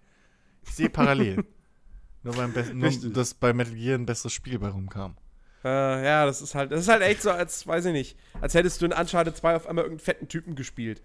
Ich 0.63 0.71
sehe 0.73 0.89
parallel. 0.89 1.45
nur, 2.27 2.35
beim 2.35 2.53
Be- 2.53 2.73
nur 2.73 2.91
dass 3.13 3.33
bei 3.33 3.53
Metal 3.53 3.73
Gear 3.73 3.97
ein 3.97 4.05
besseres 4.05 4.33
Spiel 4.33 4.59
bei 4.59 4.67
rumkam. 4.69 5.15
äh, 5.63 6.05
ja, 6.05 6.25
das 6.25 6.41
ist 6.41 6.55
halt, 6.55 6.71
das 6.71 6.81
ist 6.81 6.87
halt 6.89 7.01
echt 7.01 7.21
so, 7.21 7.31
als, 7.31 7.65
weiß 7.67 7.85
ich 7.85 7.93
nicht, 7.93 8.17
als 8.41 8.53
hättest 8.53 8.81
du 8.81 8.85
in 8.85 8.93
Uncharted 8.93 9.35
2 9.35 9.55
auf 9.55 9.67
einmal 9.67 9.83
irgendeinen 9.85 10.05
fetten 10.05 10.27
Typen 10.27 10.55
gespielt. 10.55 11.01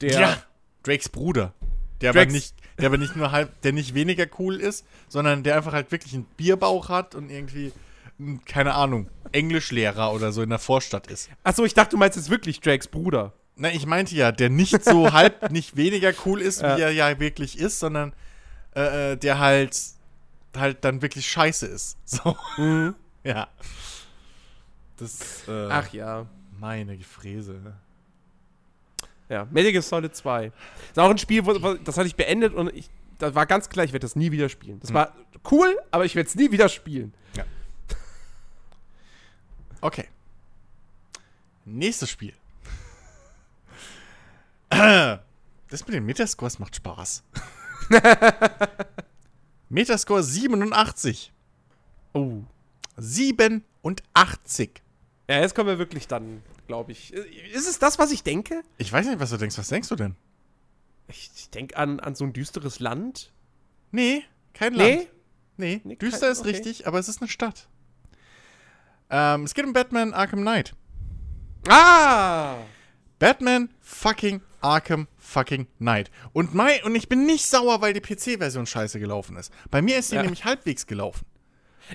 Der, 0.00 0.42
Drakes 0.82 1.08
Bruder. 1.10 1.52
Der 2.00 2.10
aber, 2.10 2.20
Drakes- 2.20 2.32
nicht, 2.32 2.54
der 2.78 2.86
aber 2.86 2.96
nicht 2.98 3.14
nur 3.16 3.30
halb, 3.32 3.60
der 3.60 3.72
nicht 3.72 3.94
weniger 3.94 4.26
cool 4.38 4.56
ist, 4.56 4.86
sondern 5.08 5.42
der 5.42 5.56
einfach 5.56 5.72
halt 5.74 5.92
wirklich 5.92 6.14
einen 6.14 6.24
Bierbauch 6.38 6.88
hat 6.88 7.14
und 7.14 7.28
irgendwie, 7.30 7.72
ein, 8.18 8.42
keine 8.46 8.74
Ahnung, 8.74 9.08
Englischlehrer 9.32 10.12
oder 10.12 10.32
so 10.32 10.42
in 10.42 10.48
der 10.50 10.58
Vorstadt 10.58 11.06
ist. 11.08 11.28
Achso, 11.44 11.64
ich 11.64 11.74
dachte, 11.74 11.90
du 11.90 11.96
meinst 11.98 12.16
jetzt 12.16 12.30
wirklich 12.30 12.60
Drakes 12.60 12.88
Bruder. 12.88 13.32
Na, 13.56 13.70
ich 13.70 13.84
meinte 13.84 14.14
ja, 14.14 14.32
der 14.32 14.48
nicht 14.48 14.82
so 14.84 15.12
halb, 15.12 15.50
nicht 15.50 15.76
weniger 15.76 16.12
cool 16.24 16.40
ist, 16.40 16.62
Ja. 16.62 16.76
wie 16.76 16.80
er 16.80 16.90
ja 16.92 17.20
wirklich 17.20 17.58
ist, 17.58 17.78
sondern 17.78 18.14
äh, 18.74 19.12
äh, 19.12 19.16
der 19.16 19.38
halt 19.38 19.76
halt 20.56 20.84
dann 20.84 21.02
wirklich 21.02 21.28
scheiße 21.30 21.66
ist. 21.66 21.98
So. 22.06 22.36
Ja. 23.22 23.48
Das, 24.96 25.46
äh, 25.48 25.68
Ach 25.70 25.92
ja. 25.92 26.26
meine 26.58 26.96
Gefräse. 26.96 27.74
Ja, 29.28 29.46
Metal 29.50 29.72
Gear 29.72 29.82
Solid 29.82 30.14
2. 30.14 30.46
Ist 30.46 30.98
auch 30.98 31.10
ein 31.10 31.18
Spiel, 31.18 31.46
wo, 31.46 31.62
wo, 31.62 31.74
das 31.74 31.96
hatte 31.96 32.08
ich 32.08 32.16
beendet 32.16 32.52
und 32.54 32.74
ich, 32.74 32.90
da 33.18 33.34
war 33.34 33.46
ganz 33.46 33.68
klar, 33.68 33.84
ich 33.84 33.92
werde 33.92 34.04
das 34.04 34.16
nie 34.16 34.32
wieder 34.32 34.48
spielen. 34.48 34.80
Das 34.80 34.92
war 34.92 35.14
cool, 35.50 35.78
aber 35.90 36.04
ich 36.04 36.16
werde 36.16 36.28
es 36.28 36.34
nie 36.34 36.50
wieder 36.50 36.68
spielen. 36.68 37.14
Okay. 39.80 40.08
Nächstes 41.64 42.10
Spiel. 42.10 42.34
Das 45.70 45.86
mit 45.86 45.94
den 45.94 46.04
Metascores 46.04 46.58
macht 46.58 46.74
Spaß. 46.74 47.22
Metascore 49.70 50.22
87. 50.22 51.32
Oh. 52.12 52.42
87. 52.98 54.70
Ja, 55.28 55.40
jetzt 55.40 55.54
kommen 55.54 55.68
wir 55.68 55.78
wirklich 55.78 56.08
dann, 56.08 56.42
glaube 56.66 56.92
ich. 56.92 57.12
Ist 57.12 57.68
es 57.68 57.78
das, 57.78 57.98
was 57.98 58.10
ich 58.10 58.22
denke? 58.22 58.62
Ich 58.78 58.92
weiß 58.92 59.06
nicht, 59.06 59.20
was 59.20 59.30
du 59.30 59.36
denkst. 59.36 59.56
Was 59.58 59.68
denkst 59.68 59.88
du 59.88 59.96
denn? 59.96 60.16
Ich, 61.08 61.30
ich 61.36 61.50
denke 61.50 61.76
an, 61.76 62.00
an 62.00 62.14
so 62.14 62.24
ein 62.24 62.32
düsteres 62.32 62.80
Land. 62.80 63.32
Nee, 63.90 64.24
kein 64.54 64.74
Land. 64.74 64.90
Nee? 64.90 65.08
Nee, 65.56 65.80
Nee, 65.84 65.96
düster 65.96 66.20
kein- 66.20 66.32
ist 66.32 66.40
okay. 66.40 66.50
richtig, 66.50 66.86
aber 66.86 66.98
es 66.98 67.08
ist 67.08 67.20
eine 67.20 67.28
Stadt. 67.28 67.68
Ähm, 69.10 69.44
es 69.44 69.54
geht 69.54 69.64
um 69.64 69.72
Batman 69.72 70.12
Arkham 70.14 70.40
Knight. 70.40 70.74
Ah! 71.68 72.56
Batman 73.18 73.68
fucking 73.80 74.40
Arkham 74.62 75.06
fucking 75.18 75.66
Knight. 75.78 76.10
Und, 76.32 76.54
mein, 76.54 76.82
und 76.84 76.94
ich 76.94 77.08
bin 77.08 77.26
nicht 77.26 77.46
sauer, 77.46 77.80
weil 77.80 77.92
die 77.92 78.00
PC-Version 78.00 78.66
scheiße 78.66 78.98
gelaufen 79.00 79.36
ist. 79.36 79.52
Bei 79.70 79.82
mir 79.82 79.98
ist 79.98 80.10
die 80.12 80.16
Ja. 80.16 80.22
nämlich 80.22 80.44
halbwegs 80.44 80.86
gelaufen. 80.86 81.24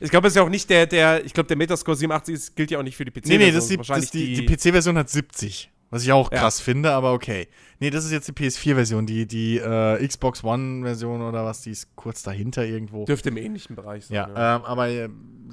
Ich 0.01 0.09
glaube, 0.11 0.27
es 0.27 0.33
ist 0.33 0.37
ja 0.37 0.43
auch 0.43 0.49
nicht 0.49 0.69
der, 0.69 0.87
der, 0.87 1.23
ich 1.23 1.33
glaube, 1.33 1.47
der 1.47 1.55
Metascore 1.57 1.95
87 1.95 2.35
ist, 2.35 2.55
gilt 2.55 2.69
ja 2.71 2.79
auch 2.79 2.83
nicht 2.83 2.97
für 2.97 3.05
die 3.05 3.11
PC. 3.11 3.27
Nee, 3.27 3.37
nee, 3.37 3.51
das 3.51 3.63
ist 3.65 3.71
die, 3.71 3.77
das 3.77 4.03
ist 4.03 4.13
die, 4.13 4.33
die 4.33 4.45
PC-Version 4.45 4.97
hat 4.97 5.09
70. 5.09 5.71
Was 5.91 6.03
ich 6.03 6.11
auch 6.11 6.31
Ja. 6.31 6.39
krass 6.39 6.59
finde, 6.59 6.91
aber 6.91 7.13
okay. 7.13 7.47
Nee, 7.79 7.91
das 7.91 8.03
ist 8.03 8.11
jetzt 8.11 8.27
die 8.27 8.33
PS4-Version. 8.33 9.05
Die, 9.05 9.25
die 9.27 9.57
äh, 9.59 10.05
Xbox 10.05 10.43
One-Version 10.43 11.21
oder 11.21 11.45
was, 11.45 11.61
die 11.61 11.71
ist 11.71 11.95
kurz 11.95 12.23
dahinter 12.23 12.65
irgendwo. 12.65 13.05
dürfte 13.05 13.29
im 13.29 13.37
ähnlichen 13.37 13.75
Bereich 13.75 14.07
sein. 14.07 14.15
Ja, 14.15 14.55
ähm, 14.57 14.65
aber 14.65 14.89
äh, 14.89 15.07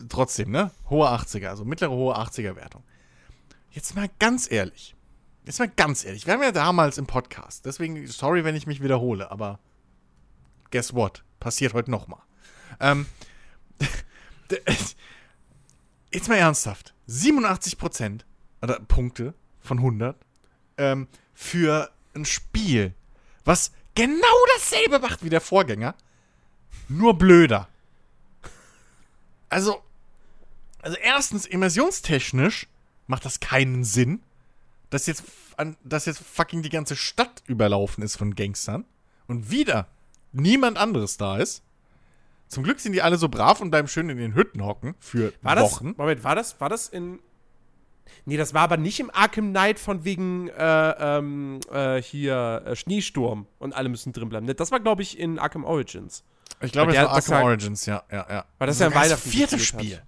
trotzdem, 0.09 0.51
ne? 0.51 0.73
Hohe 0.91 1.07
80er, 1.09 1.49
also 1.49 1.65
mittlere 1.65 1.91
hohe 1.93 2.17
80er-Wertung. 2.17 2.83
Jetzt 3.71 3.95
mal 3.95 4.09
ganz 4.19 4.51
ehrlich. 4.51 4.97
Jetzt 5.45 5.59
mal 5.59 5.69
ganz 5.69 6.05
ehrlich. 6.05 6.27
Wir 6.27 6.35
haben 6.35 6.43
ja 6.43 6.53
damals 6.53 6.99
im 6.99 7.07
Podcast, 7.07 7.67
deswegen, 7.67 8.07
sorry, 8.07 8.45
wenn 8.45 8.55
ich 8.55 8.67
mich 8.67 8.83
wiederhole, 8.83 9.31
aber 9.31 9.59
guess 10.71 10.95
what? 10.95 11.25
Passiert 11.41 11.75
heute 11.75 11.91
nochmal. 11.91 12.23
Ähm, 12.79 13.07
jetzt 16.13 16.29
mal 16.29 16.37
ernsthaft. 16.37 16.95
87% 17.09 18.21
oder 18.63 18.79
Punkte 18.81 19.35
von 19.61 19.79
100 19.79 20.17
ähm, 20.79 21.09
für 21.35 21.91
ein 22.15 22.25
Spiel, 22.25 22.95
was 23.45 23.73
genau 23.95 24.47
dasselbe 24.57 24.99
macht 25.01 25.25
wie 25.25 25.31
der 25.31 25.41
Vorgänger, 25.41 25.95
nur 26.89 27.19
blöder. 27.19 27.69
Also, 29.49 29.83
also 30.81 30.97
erstens, 30.99 31.47
immersionstechnisch 31.47 32.69
macht 33.07 33.25
das 33.25 33.41
keinen 33.41 33.85
Sinn, 33.85 34.21
dass 34.93 35.07
jetzt, 35.07 35.25
an, 35.57 35.77
dass 35.85 36.07
jetzt 36.07 36.23
fucking 36.23 36.63
die 36.63 36.69
ganze 36.69 36.97
Stadt 36.97 37.43
überlaufen 37.47 38.03
ist 38.05 38.17
von 38.17 38.35
Gangstern 38.35 38.85
und 39.27 39.51
wieder 39.51 39.89
niemand 40.33 40.79
anderes 40.79 41.17
da 41.17 41.39
ist. 41.39 41.63
Zum 42.49 42.63
Glück 42.65 42.81
sind 42.81 42.93
die 42.93 43.01
alle 43.03 43.17
so 43.17 43.29
brav 43.29 43.61
und 43.63 43.71
bleiben 43.71 43.89
schön 43.89 44.09
in 44.11 44.19
den 44.19 44.35
Hütten 44.35 44.63
hocken 44.65 44.95
für 45.01 45.33
War 45.43 45.55
das, 45.57 45.65
Wochen. 45.73 45.95
Moment, 45.97 46.23
war 46.23 46.35
das, 46.35 46.61
war 46.61 46.69
das 46.69 46.89
in. 46.89 47.19
Nee, 48.27 48.37
das 48.37 48.53
war 48.53 48.63
aber 48.63 48.77
nicht 48.77 49.01
im 49.01 49.11
Arkham 49.11 49.51
Knight 49.51 49.79
von 49.79 50.05
wegen 50.05 50.49
äh, 50.49 50.91
ähm, 51.19 51.61
äh, 51.73 52.03
hier 52.03 52.63
äh, 52.67 52.77
Schneesturm 52.77 53.47
und 53.59 53.75
alle 53.75 53.89
müssen 53.89 54.13
drin 54.13 54.29
bleiben. 54.29 54.47
Das 54.55 54.71
war, 54.71 54.81
glaube 54.81 55.01
ich, 55.03 55.19
in 55.19 55.39
Arkham 55.39 55.65
Origins. 55.65 56.23
Ich 56.61 56.73
glaube, 56.73 56.93
der- 56.93 57.07
war 57.07 57.15
das 57.17 57.25
Arkham 57.31 57.43
war- 57.43 57.51
Origins, 57.51 57.87
ja, 57.87 58.03
ja, 58.13 58.27
ja. 58.29 58.45
Weil 58.59 58.67
das 58.67 58.79
ja 58.79 58.89
sogar 58.89 59.03
Weihnachten 59.05 59.31
vierte 59.31 59.57
gespielt 59.57 59.97
hat. 60.01 60.07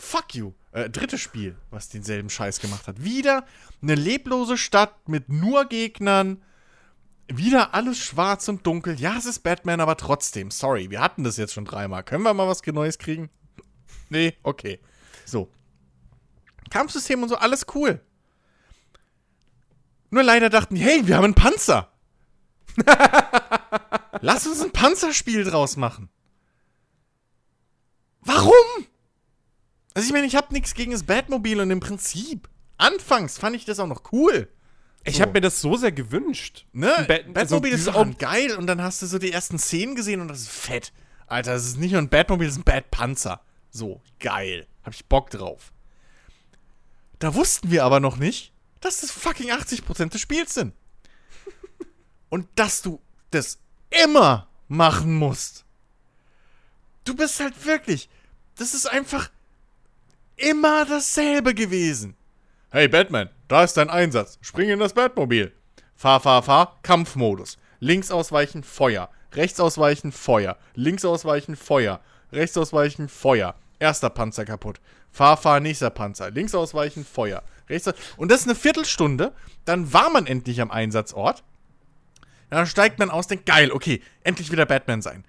Fuck 0.00 0.36
you. 0.36 0.52
Äh, 0.70 0.88
drittes 0.88 1.20
Spiel, 1.20 1.56
was 1.70 1.88
denselben 1.88 2.30
Scheiß 2.30 2.60
gemacht 2.60 2.86
hat. 2.86 3.02
Wieder 3.02 3.44
eine 3.82 3.96
leblose 3.96 4.56
Stadt 4.56 5.08
mit 5.08 5.28
nur 5.28 5.64
Gegnern. 5.64 6.40
Wieder 7.26 7.74
alles 7.74 7.98
schwarz 7.98 8.46
und 8.46 8.64
dunkel. 8.64 8.94
Ja, 9.00 9.16
es 9.18 9.26
ist 9.26 9.40
Batman, 9.40 9.80
aber 9.80 9.96
trotzdem. 9.96 10.52
Sorry, 10.52 10.88
wir 10.90 11.00
hatten 11.00 11.24
das 11.24 11.36
jetzt 11.36 11.52
schon 11.52 11.64
dreimal. 11.64 12.04
Können 12.04 12.22
wir 12.22 12.32
mal 12.32 12.46
was 12.46 12.64
Neues 12.64 12.98
kriegen? 12.98 13.28
Nee, 14.08 14.34
okay. 14.44 14.78
So. 15.24 15.50
Kampfsystem 16.70 17.20
und 17.20 17.30
so, 17.30 17.36
alles 17.36 17.66
cool. 17.74 18.00
Nur 20.10 20.22
leider 20.22 20.48
dachten 20.48 20.76
die, 20.76 20.80
hey, 20.80 21.08
wir 21.08 21.16
haben 21.16 21.24
einen 21.24 21.34
Panzer. 21.34 21.90
Lass 24.20 24.46
uns 24.46 24.62
ein 24.62 24.70
Panzerspiel 24.70 25.42
draus 25.42 25.76
machen. 25.76 26.08
Warum? 28.20 28.86
Also 29.98 30.06
ich 30.06 30.12
meine, 30.12 30.26
ich 30.26 30.36
habe 30.36 30.52
nichts 30.52 30.74
gegen 30.74 30.92
das 30.92 31.02
Batmobil 31.02 31.60
und 31.60 31.70
im 31.70 31.80
Prinzip. 31.80 32.48
Anfangs 32.76 33.36
fand 33.38 33.56
ich 33.56 33.64
das 33.64 33.80
auch 33.80 33.86
noch 33.88 34.12
cool. 34.12 34.48
Ich 35.04 35.16
So. 35.16 35.22
habe 35.22 35.32
mir 35.32 35.40
das 35.40 35.60
so 35.60 35.76
sehr 35.76 35.90
gewünscht. 35.92 36.66
Ne? 36.72 36.92
Bat- 37.08 37.32
Batmobil 37.34 37.72
also 37.72 37.90
ist 37.90 37.96
dann 37.96 38.16
geil 38.18 38.54
und 38.56 38.66
dann 38.68 38.80
hast 38.82 39.02
du 39.02 39.06
so 39.06 39.18
die 39.18 39.32
ersten 39.32 39.58
Szenen 39.58 39.96
gesehen 39.96 40.20
und 40.20 40.28
das 40.28 40.40
ist 40.42 40.50
fett. 40.50 40.92
Alter, 41.26 41.52
das 41.54 41.66
ist 41.66 41.78
nicht 41.78 41.90
nur 41.92 42.00
ein 42.00 42.08
Batmobil, 42.08 42.46
das 42.46 42.54
ist 42.56 42.60
ein 42.60 42.64
Batpanzer. 42.64 43.40
So, 43.70 44.00
geil. 44.20 44.66
Hab 44.84 44.94
ich 44.94 45.04
Bock 45.06 45.30
drauf. 45.30 45.72
Da 47.18 47.34
wussten 47.34 47.70
wir 47.70 47.84
aber 47.84 47.98
noch 48.00 48.16
nicht, 48.16 48.52
dass 48.80 49.00
das 49.00 49.10
fucking 49.10 49.50
80% 49.50 50.10
des 50.10 50.20
Spiels 50.20 50.54
sind. 50.54 50.74
Und 52.28 52.46
dass 52.54 52.82
du 52.82 53.00
das 53.32 53.58
immer 54.04 54.48
machen 54.68 55.14
musst. 55.14 55.64
Du 57.04 57.16
bist 57.16 57.40
halt 57.40 57.64
wirklich. 57.66 58.08
Das 58.56 58.74
ist 58.74 58.86
einfach 58.86 59.30
immer 60.38 60.86
dasselbe 60.86 61.54
gewesen. 61.54 62.16
Hey 62.70 62.88
Batman, 62.88 63.28
da 63.48 63.64
ist 63.64 63.76
dein 63.76 63.90
Einsatz. 63.90 64.38
Spring 64.40 64.70
in 64.70 64.78
das 64.78 64.94
Batmobil. 64.94 65.52
Fahr, 65.94 66.20
fahr, 66.20 66.42
fahr, 66.42 66.78
Kampfmodus. 66.82 67.58
Links 67.80 68.10
ausweichen, 68.10 68.62
Feuer. 68.62 69.10
Rechts 69.32 69.60
ausweichen, 69.60 70.12
Feuer. 70.12 70.56
Links 70.74 71.04
ausweichen, 71.04 71.56
Feuer. 71.56 72.00
Rechts 72.32 72.56
ausweichen, 72.56 73.08
Feuer. 73.08 73.54
Erster 73.78 74.10
Panzer 74.10 74.44
kaputt. 74.44 74.80
Fahr, 75.10 75.36
fahr, 75.36 75.60
nächster 75.60 75.90
Panzer. 75.90 76.30
Links 76.30 76.54
ausweichen, 76.54 77.04
Feuer. 77.04 77.42
Rechts 77.68 77.92
Und 78.16 78.30
das 78.30 78.40
ist 78.40 78.46
eine 78.46 78.54
Viertelstunde. 78.54 79.32
Dann 79.64 79.92
war 79.92 80.10
man 80.10 80.26
endlich 80.26 80.60
am 80.60 80.70
Einsatzort. 80.70 81.42
Dann 82.50 82.66
steigt 82.66 82.98
man 82.98 83.10
aus, 83.10 83.26
denkt, 83.26 83.46
geil, 83.46 83.72
okay, 83.72 84.02
endlich 84.24 84.50
wieder 84.50 84.66
Batman 84.66 85.02
sein. 85.02 85.24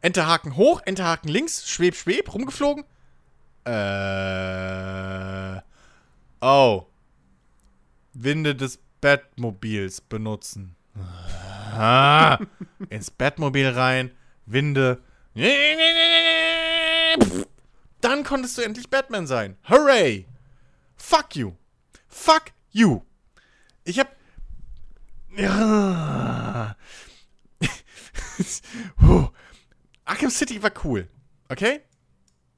Enterhaken 0.00 0.56
hoch, 0.56 0.80
Enterhaken 0.84 1.28
links, 1.28 1.68
schweb, 1.68 1.94
schweb, 1.94 2.32
rumgeflogen. 2.32 2.84
Äh. 3.64 5.60
Oh. 6.40 6.86
Winde 8.12 8.54
des 8.54 8.78
Batmobils 9.00 10.00
benutzen. 10.00 10.76
Ah, 11.76 12.38
ins 12.88 13.10
Batmobil 13.10 13.68
rein, 13.68 14.12
Winde. 14.46 15.02
Dann 18.00 18.22
konntest 18.22 18.56
du 18.56 18.62
endlich 18.62 18.88
Batman 18.88 19.26
sein. 19.26 19.56
Hooray! 19.68 20.26
Fuck 20.96 21.34
you. 21.36 21.52
Fuck 22.06 22.52
you. 22.70 23.02
Ich 23.84 23.98
hab. 23.98 24.14
Ja. 25.36 26.76
Arkham 30.04 30.30
City 30.30 30.62
war 30.62 30.70
cool. 30.84 31.08
Okay? 31.48 31.80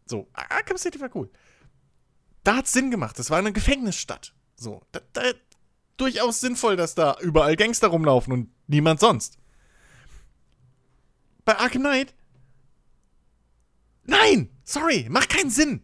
So, 0.07 0.29
Ar- 0.33 0.51
Arkham 0.51 0.79
City 0.79 1.01
war 1.01 1.15
cool. 1.15 1.31
Da 2.45 2.57
hat's 2.57 2.73
Sinn 2.73 2.91
gemacht. 2.91 3.19
Das 3.19 3.31
war 3.31 3.39
eine 3.39 3.53
Gefängnisstadt. 3.53 4.33
So, 4.57 4.83
da, 4.93 5.01
da, 5.13 5.23
durchaus 5.97 6.41
sinnvoll, 6.41 6.77
dass 6.77 6.95
da 6.95 7.17
überall 7.21 7.57
Gangster 7.57 7.89
rumlaufen 7.89 8.33
und 8.33 8.51
niemand 8.69 9.01
sonst. 9.01 9.39
Bei 11.45 11.57
Arkham 11.59 11.83
Knight? 11.83 12.15
Nein! 14.05 14.51
Sorry, 14.65 15.07
macht 15.11 15.29
keinen 15.29 15.51
Sinn. 15.51 15.83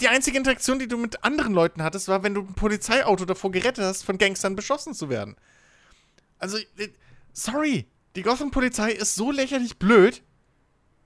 Die 0.00 0.08
einzige 0.08 0.36
Interaktion, 0.36 0.78
die 0.78 0.88
du 0.88 0.96
mit 0.96 1.22
anderen 1.22 1.54
Leuten 1.54 1.82
hattest, 1.82 2.08
war, 2.08 2.22
wenn 2.22 2.34
du 2.34 2.40
ein 2.40 2.54
Polizeiauto 2.54 3.24
davor 3.24 3.52
gerettet 3.52 3.84
hast, 3.84 4.02
von 4.02 4.18
Gangstern 4.18 4.56
beschossen 4.56 4.94
zu 4.94 5.08
werden. 5.08 5.36
Also, 6.38 6.58
äh, 6.58 6.88
sorry. 7.32 7.86
Die 8.16 8.22
Gotham-Polizei 8.22 8.90
ist 8.90 9.14
so 9.14 9.30
lächerlich 9.30 9.78
blöd, 9.78 10.22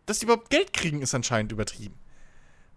dass 0.06 0.18
die 0.20 0.24
überhaupt 0.24 0.48
Geld 0.48 0.72
kriegen, 0.72 1.02
ist 1.02 1.14
anscheinend 1.14 1.52
übertrieben. 1.52 1.98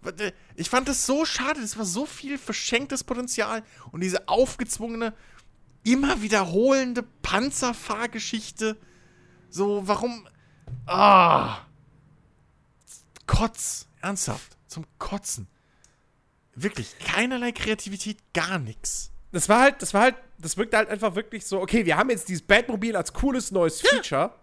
Warte, 0.01 0.33
Ich 0.55 0.69
fand 0.69 0.87
das 0.87 1.05
so 1.05 1.25
schade, 1.25 1.61
das 1.61 1.77
war 1.77 1.85
so 1.85 2.05
viel 2.05 2.37
verschenktes 2.37 3.03
Potenzial 3.03 3.63
und 3.91 4.01
diese 4.01 4.27
aufgezwungene 4.27 5.13
immer 5.83 6.21
wiederholende 6.21 7.03
Panzerfahrgeschichte. 7.21 8.77
So, 9.49 9.87
warum. 9.87 10.27
Ah. 10.85 11.59
Kotz. 13.25 13.87
Ernsthaft. 14.01 14.57
Zum 14.67 14.85
Kotzen. 14.99 15.47
Wirklich. 16.55 16.97
Keinerlei 16.99 17.51
Kreativität, 17.51 18.17
gar 18.33 18.59
nichts. 18.59 19.11
Das 19.31 19.49
war 19.49 19.61
halt, 19.61 19.81
das 19.81 19.93
war 19.93 20.01
halt, 20.01 20.15
das 20.37 20.57
wirkte 20.57 20.77
halt 20.77 20.89
einfach 20.89 21.15
wirklich 21.15 21.45
so, 21.45 21.61
okay, 21.61 21.85
wir 21.85 21.97
haben 21.97 22.09
jetzt 22.09 22.27
dieses 22.29 22.41
Batmobil 22.41 22.95
als 22.95 23.13
cooles 23.13 23.51
neues 23.51 23.81
Feature. 23.81 24.33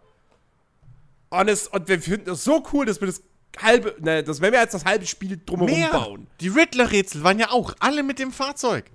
Und, 1.30 1.48
es, 1.48 1.68
und 1.68 1.88
wir 1.88 2.00
finden 2.00 2.30
es 2.30 2.44
so 2.44 2.62
cool, 2.72 2.86
dass 2.86 3.00
wir 3.00 3.06
das 3.06 3.22
halbe, 3.62 3.96
ne, 4.00 4.22
das 4.22 4.40
werden 4.40 4.52
wir 4.52 4.60
jetzt 4.60 4.74
das 4.74 4.84
halbe 4.84 5.06
Spiel 5.06 5.40
drumherum 5.44 5.74
Mehr. 5.74 5.90
bauen. 5.90 6.26
Die 6.40 6.48
Riddler-Rätsel 6.48 7.22
waren 7.22 7.38
ja 7.38 7.50
auch 7.50 7.74
alle 7.80 8.02
mit 8.02 8.18
dem 8.18 8.32
Fahrzeug. 8.32 8.90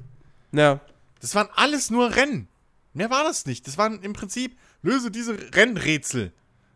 Ja. 0.51 0.79
Das 1.21 1.35
waren 1.35 1.49
alles 1.55 1.89
nur 1.89 2.15
Rennen. 2.15 2.47
Mehr 2.93 3.09
war 3.09 3.23
das 3.23 3.45
nicht. 3.45 3.67
Das 3.67 3.77
waren 3.77 4.01
im 4.01 4.13
Prinzip, 4.13 4.57
löse 4.81 5.11
diese 5.11 5.37
Rennrätsel. 5.55 6.33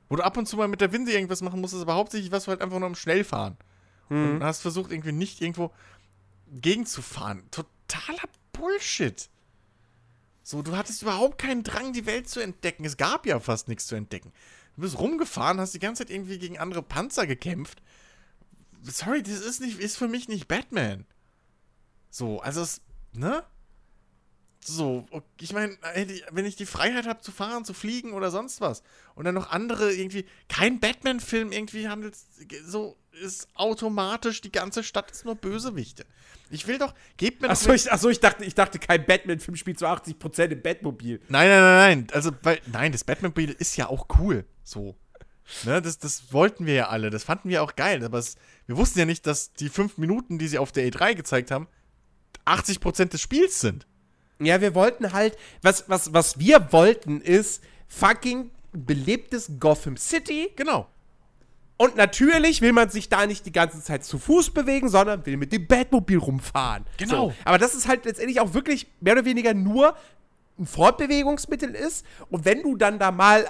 Wo 0.10 0.16
du 0.16 0.24
ab 0.24 0.38
und 0.38 0.48
zu 0.48 0.58
mal 0.58 0.68
mit 0.68 0.82
der 0.82 0.92
Winde 0.92 1.12
irgendwas 1.12 1.42
machen 1.42 1.60
musstest, 1.62 1.84
aber 1.84 1.96
hauptsächlich 1.96 2.32
warst 2.32 2.48
du 2.48 2.52
halt 2.52 2.62
einfach 2.62 2.78
nur 2.78 2.88
am 2.88 2.96
Schnellfahren. 2.96 3.58
Und 4.10 4.44
hast 4.44 4.62
versucht, 4.62 4.92
irgendwie 4.92 5.12
nicht 5.12 5.42
irgendwo 5.42 5.72
gegenzufahren. 6.52 7.44
Totaler 7.50 8.30
Bullshit. 8.52 9.28
So, 10.44 10.62
du 10.62 10.76
hattest 10.76 11.02
überhaupt 11.02 11.40
keinen 11.40 11.64
Drang, 11.64 11.94
die 11.94 12.06
Welt 12.06 12.30
zu 12.30 12.40
entdecken. 12.40 12.86
Es 12.86 12.98
gab 12.98 13.26
ja 13.26 13.40
fast 13.40 13.70
nichts 13.70 13.88
zu 13.88 13.96
entdecken. 13.96 14.32
Du 14.76 14.82
bist 14.82 14.98
rumgefahren, 14.98 15.60
hast 15.60 15.74
die 15.74 15.80
ganze 15.80 16.04
Zeit 16.04 16.14
irgendwie 16.14 16.40
gegen 16.40 16.58
andere 16.58 16.82
Panzer 16.82 17.28
gekämpft. 17.28 17.82
Sorry, 18.82 19.24
das 19.24 19.40
ist, 19.40 19.62
nicht, 19.62 19.80
ist 19.80 19.98
für 19.98 20.08
mich 20.08 20.28
nicht 20.28 20.48
Batman. 20.48 21.06
So, 22.10 22.40
also 22.40 22.62
es, 22.62 22.82
ne? 23.14 23.44
So, 24.66 25.06
ich 25.40 25.54
meine, 25.54 25.78
wenn 26.32 26.46
ich 26.46 26.56
die 26.56 26.66
Freiheit 26.66 27.08
habe 27.08 27.22
zu 27.22 27.32
fahren, 27.32 27.66
zu 27.66 27.74
fliegen 27.74 28.14
oder 28.14 28.32
sonst 28.32 28.62
was 28.62 28.84
und 29.16 29.26
dann 29.26 29.36
noch 29.36 29.52
andere 29.52 29.94
irgendwie, 29.94 30.26
kein 30.48 30.80
Batman-Film 30.80 31.52
irgendwie 31.52 31.88
handelt, 31.90 32.16
so 32.66 32.98
ist 33.22 33.48
automatisch, 33.56 34.42
die 34.42 34.52
ganze 34.52 34.84
Stadt 34.84 35.12
ist 35.12 35.26
nur 35.26 35.36
Bösewichte. 35.36 36.06
Ich 36.50 36.68
will 36.68 36.78
doch, 36.78 36.94
gebt 37.18 37.42
mir 37.42 37.48
doch 37.48 37.54
Achso, 37.54 37.74
ich, 37.74 37.92
achso, 37.92 38.10
ich 38.10 38.20
dachte, 38.20 38.46
ich 38.46 38.56
dachte, 38.56 38.80
kein 38.80 39.06
Batman-Film 39.06 39.56
spielt 39.56 39.80
zu 39.80 39.86
80% 39.86 40.46
im 40.46 40.62
Batmobil. 40.62 41.20
Nein, 41.30 41.50
nein, 41.50 41.62
nein, 41.62 42.00
nein. 42.00 42.08
Also, 42.14 42.32
weil, 42.42 42.60
nein, 42.72 42.92
das 42.92 43.04
Batman-Bild 43.04 43.52
ist 43.52 43.76
ja 43.76 43.88
auch 43.88 44.08
cool. 44.20 44.46
So. 44.64 44.96
Ne, 45.66 45.82
das, 45.82 45.98
das 46.00 46.32
wollten 46.32 46.66
wir 46.66 46.74
ja 46.74 46.88
alle. 46.90 47.10
Das 47.10 47.24
fanden 47.24 47.50
wir 47.50 47.64
auch 47.64 47.76
geil. 47.76 48.04
Aber 48.04 48.18
es, 48.18 48.36
wir 48.66 48.78
wussten 48.78 49.00
ja 49.00 49.06
nicht, 49.06 49.28
dass 49.28 49.54
die 49.54 49.70
fünf 49.70 49.98
Minuten, 49.98 50.40
die 50.40 50.48
sie 50.48 50.58
auf 50.58 50.72
der 50.72 50.88
E3 50.88 51.16
gezeigt 51.16 51.52
haben, 51.52 51.68
80% 52.46 53.06
des 53.06 53.22
Spiels 53.22 53.60
sind. 53.60 53.88
Ja, 54.40 54.62
wir 54.62 54.76
wollten 54.76 55.14
halt, 55.14 55.38
was, 55.62 55.90
was, 55.90 56.14
was 56.14 56.40
wir 56.40 56.72
wollten 56.72 57.22
ist 57.22 57.64
fucking 57.88 58.52
belebtes 58.72 59.52
Gotham 59.60 59.98
City. 59.98 60.52
Genau. 60.56 60.88
Und 61.78 61.96
natürlich 61.96 62.62
will 62.62 62.72
man 62.72 62.90
sich 62.90 63.10
da 63.10 63.26
nicht 63.26 63.46
die 63.46 63.52
ganze 63.52 63.82
Zeit 63.82 64.06
zu 64.06 64.20
Fuß 64.20 64.52
bewegen, 64.52 64.90
sondern 64.90 65.26
will 65.26 65.38
mit 65.38 65.52
dem 65.52 65.68
Batmobil 65.68 66.18
rumfahren. 66.18 66.86
Genau. 66.98 67.30
So. 67.30 67.36
Aber 67.46 67.58
das 67.58 67.74
ist 67.74 67.88
halt 67.88 68.06
letztendlich 68.06 68.40
auch 68.40 68.54
wirklich 68.54 68.88
mehr 69.02 69.14
oder 69.14 69.26
weniger 69.26 69.54
nur 69.54 69.96
ein 70.60 70.66
Fortbewegungsmittel 70.66 71.74
ist. 71.74 72.06
Und 72.30 72.46
wenn 72.46 72.62
du 72.62 72.76
dann 72.76 73.00
da 73.00 73.12
mal 73.12 73.50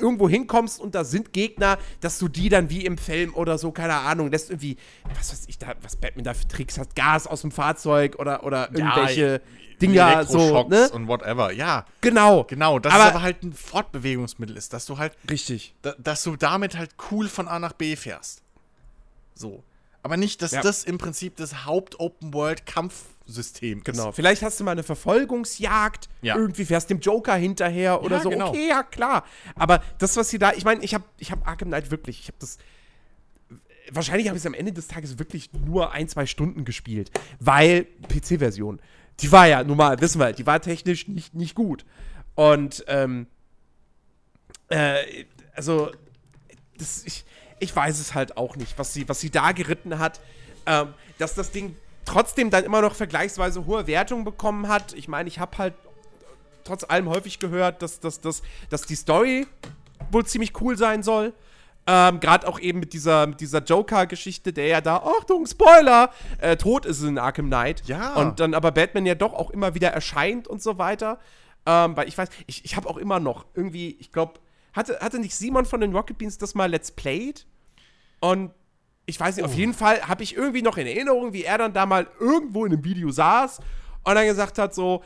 irgendwo 0.00 0.28
hinkommst 0.28 0.80
und 0.80 0.94
da 0.94 1.04
sind 1.04 1.32
Gegner, 1.32 1.78
dass 2.00 2.18
du 2.18 2.28
die 2.28 2.48
dann 2.48 2.70
wie 2.70 2.84
im 2.84 2.98
Film 2.98 3.34
oder 3.34 3.58
so, 3.58 3.72
keine 3.72 3.94
Ahnung, 3.94 4.30
lässt 4.30 4.50
irgendwie, 4.50 4.76
was 5.16 5.32
weiß 5.32 5.44
ich 5.48 5.58
da, 5.58 5.74
was 5.82 5.96
Batman 5.96 6.24
da 6.24 6.34
für 6.34 6.48
Tricks 6.48 6.78
hat, 6.78 6.94
Gas 6.94 7.26
aus 7.26 7.42
dem 7.42 7.50
Fahrzeug 7.50 8.16
oder, 8.18 8.44
oder 8.44 8.70
irgendwelche 8.72 9.40
Dinger 9.80 10.24
so, 10.24 10.68
ne? 10.68 10.88
und 10.90 11.08
whatever. 11.08 11.52
Ja, 11.52 11.86
Genau. 12.00 12.44
genau. 12.44 12.78
Das 12.78 12.92
Aber- 12.94 13.04
ist 13.04 13.10
aber 13.10 13.22
halt 13.22 13.42
ein 13.42 13.52
Fortbewegungsmittel 13.52 14.56
ist, 14.56 14.72
dass 14.72 14.86
du 14.86 14.98
halt, 14.98 15.16
Richtig. 15.28 15.74
da, 15.82 15.94
dass 15.98 16.22
du 16.22 16.36
damit 16.36 16.76
halt 16.76 16.90
cool 17.10 17.28
von 17.28 17.48
A 17.48 17.58
nach 17.58 17.72
B 17.72 17.96
fährst. 17.96 18.42
So. 19.34 19.62
Aber 20.04 20.16
nicht, 20.16 20.42
dass 20.42 20.52
Ja. 20.52 20.62
das 20.62 20.84
im 20.84 20.98
Prinzip 20.98 21.36
das 21.36 21.64
Ist. 23.26 23.60
Genau, 23.60 24.12
vielleicht 24.12 24.42
hast 24.42 24.58
du 24.60 24.64
mal 24.64 24.72
eine 24.72 24.82
Verfolgungsjagd, 24.82 26.08
Ja. 26.22 26.36
irgendwie 26.36 26.64
fährst 26.64 26.90
dem 26.90 27.00
Joker 27.00 27.34
hinterher 27.34 28.02
oder 28.02 28.16
Ja, 28.16 28.22
so. 28.22 28.30
genau. 28.30 28.48
Okay, 28.50 28.68
ja, 28.68 28.82
klar. 28.82 29.24
Aber 29.54 29.82
das, 29.98 30.16
was 30.16 30.28
sie 30.28 30.38
da, 30.38 30.52
ich 30.52 30.64
meine, 30.64 30.82
ich 30.84 30.92
habe 30.94 31.04
ich 31.18 31.30
hab 31.30 31.46
Arkham 31.46 31.68
Knight 31.68 31.90
wirklich, 31.90 32.18
ich 32.20 32.26
habe 32.28 32.36
das. 32.40 32.58
Wahrscheinlich 33.90 34.28
habe 34.28 34.36
ich 34.36 34.42
es 34.42 34.46
am 34.46 34.54
Ende 34.54 34.72
des 34.72 34.88
Tages 34.88 35.18
wirklich 35.18 35.50
nur 35.52 35.92
ein, 35.92 36.08
zwei 36.08 36.26
Stunden 36.26 36.64
gespielt, 36.64 37.10
weil 37.40 37.86
PC-Version, 38.08 38.80
die 39.20 39.30
war 39.32 39.46
ja, 39.46 39.62
nun 39.64 39.76
mal, 39.76 40.00
wissen 40.00 40.18
wir, 40.20 40.32
die 40.32 40.46
war 40.46 40.60
technisch 40.60 41.08
nicht, 41.08 41.34
nicht 41.34 41.54
gut. 41.54 41.84
Und, 42.34 42.84
ähm, 42.88 43.26
äh, 44.68 45.24
also, 45.54 45.90
das, 46.78 47.04
ich, 47.04 47.24
ich 47.60 47.74
weiß 47.74 47.98
es 48.00 48.14
halt 48.14 48.36
auch 48.36 48.56
nicht, 48.56 48.78
was 48.78 48.92
sie, 48.94 49.08
was 49.08 49.20
sie 49.20 49.30
da 49.30 49.52
geritten 49.52 49.98
hat. 49.98 50.20
Ähm, 50.66 50.94
dass 51.18 51.34
das 51.34 51.50
Ding 51.50 51.76
trotzdem 52.12 52.50
dann 52.50 52.64
immer 52.64 52.82
noch 52.82 52.94
vergleichsweise 52.94 53.64
hohe 53.64 53.86
Wertungen 53.86 54.24
bekommen 54.24 54.68
hat. 54.68 54.92
Ich 54.92 55.08
meine, 55.08 55.28
ich 55.28 55.38
habe 55.38 55.56
halt 55.56 55.74
trotz 56.64 56.84
allem 56.84 57.08
häufig 57.08 57.38
gehört, 57.38 57.80
dass, 57.80 58.00
dass, 58.00 58.20
dass, 58.20 58.42
dass 58.68 58.82
die 58.82 58.96
Story 58.96 59.46
wohl 60.10 60.26
ziemlich 60.26 60.60
cool 60.60 60.76
sein 60.76 61.02
soll. 61.02 61.32
Ähm, 61.86 62.20
Gerade 62.20 62.46
auch 62.46 62.60
eben 62.60 62.78
mit 62.80 62.92
dieser, 62.92 63.26
mit 63.26 63.40
dieser 63.40 63.60
Joker-Geschichte, 63.60 64.52
der 64.52 64.66
ja 64.66 64.80
da, 64.80 64.98
Achtung, 64.98 65.46
Spoiler, 65.46 66.10
äh, 66.38 66.56
tot 66.56 66.84
ist 66.84 67.02
in 67.02 67.18
Arkham 67.18 67.46
Knight. 67.46 67.82
Ja. 67.86 68.14
Und 68.14 68.38
dann 68.40 68.54
aber 68.54 68.70
Batman 68.72 69.06
ja 69.06 69.14
doch 69.14 69.32
auch 69.32 69.50
immer 69.50 69.74
wieder 69.74 69.88
erscheint 69.88 70.46
und 70.46 70.62
so 70.62 70.78
weiter. 70.78 71.18
Ähm, 71.64 71.96
weil 71.96 72.08
ich 72.08 72.18
weiß, 72.18 72.28
ich, 72.46 72.64
ich 72.64 72.76
habe 72.76 72.88
auch 72.88 72.98
immer 72.98 73.20
noch 73.20 73.46
irgendwie, 73.54 73.96
ich 73.98 74.12
glaube, 74.12 74.34
hatte, 74.74 74.98
hatte 75.00 75.18
nicht 75.18 75.34
Simon 75.34 75.64
von 75.64 75.80
den 75.80 75.96
Rocket 75.96 76.18
Beans 76.18 76.36
das 76.36 76.54
mal 76.54 76.70
Let's 76.70 76.90
Played? 76.90 77.46
Und 78.20 78.52
ich 79.06 79.18
weiß 79.18 79.36
nicht, 79.36 79.44
auf 79.44 79.54
jeden 79.54 79.74
Fall 79.74 80.06
habe 80.06 80.22
ich 80.22 80.36
irgendwie 80.36 80.62
noch 80.62 80.76
in 80.76 80.86
Erinnerung, 80.86 81.32
wie 81.32 81.44
er 81.44 81.58
dann 81.58 81.72
da 81.72 81.86
mal 81.86 82.06
irgendwo 82.20 82.64
in 82.64 82.72
einem 82.72 82.84
Video 82.84 83.10
saß 83.10 83.58
und 84.04 84.14
dann 84.14 84.26
gesagt 84.26 84.58
hat, 84.58 84.74
so, 84.74 85.02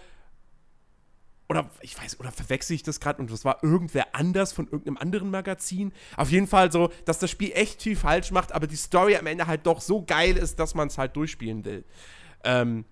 oder 1.49 1.71
ich 1.81 2.01
weiß, 2.01 2.19
oder 2.21 2.33
verwechsel 2.33 2.75
ich 2.75 2.83
das 2.83 3.01
gerade 3.01 3.21
und 3.21 3.31
das 3.31 3.45
war 3.45 3.63
irgendwer 3.63 4.15
anders 4.15 4.53
von 4.53 4.67
irgendeinem 4.67 4.99
anderen 4.99 5.31
Magazin. 5.31 5.93
Auf 6.17 6.31
jeden 6.31 6.47
Fall 6.47 6.73
so, 6.73 6.91
dass 7.05 7.19
das 7.19 7.31
Spiel 7.31 7.53
echt 7.55 7.83
viel 7.83 7.97
falsch 7.97 8.33
macht, 8.33 8.53
aber 8.53 8.67
die 8.67 8.77
Story 8.77 9.17
am 9.17 9.27
Ende 9.27 9.47
halt 9.47 9.67
doch 9.67 9.81
so 9.81 10.05
geil 10.05 10.37
ist, 10.37 10.59
dass 10.59 10.75
man 10.75 10.89
es 10.89 10.99
halt 10.99 11.15
durchspielen 11.17 11.65
will. 11.65 11.85
Ähm, 12.45 12.85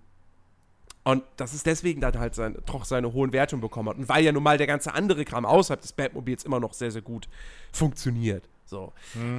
und 1.02 1.22
dass 1.36 1.52
es 1.52 1.64
deswegen 1.64 2.00
dann 2.00 2.18
halt 2.18 2.34
sein, 2.34 2.56
doch 2.64 2.84
seine 2.86 3.12
hohen 3.12 3.32
Wertungen 3.32 3.60
bekommen 3.60 3.90
hat. 3.90 3.98
Und 3.98 4.08
weil 4.08 4.24
ja 4.24 4.32
nun 4.32 4.42
mal 4.42 4.56
der 4.56 4.66
ganze 4.66 4.94
andere 4.94 5.24
Kram 5.26 5.44
außerhalb 5.44 5.82
des 5.82 5.92
Batmobils 5.92 6.44
immer 6.44 6.60
noch 6.60 6.72
sehr, 6.72 6.90
sehr 6.90 7.02
gut 7.02 7.28
funktioniert. 7.72 8.48
So. 8.64 8.92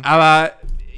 Aber 0.04 0.52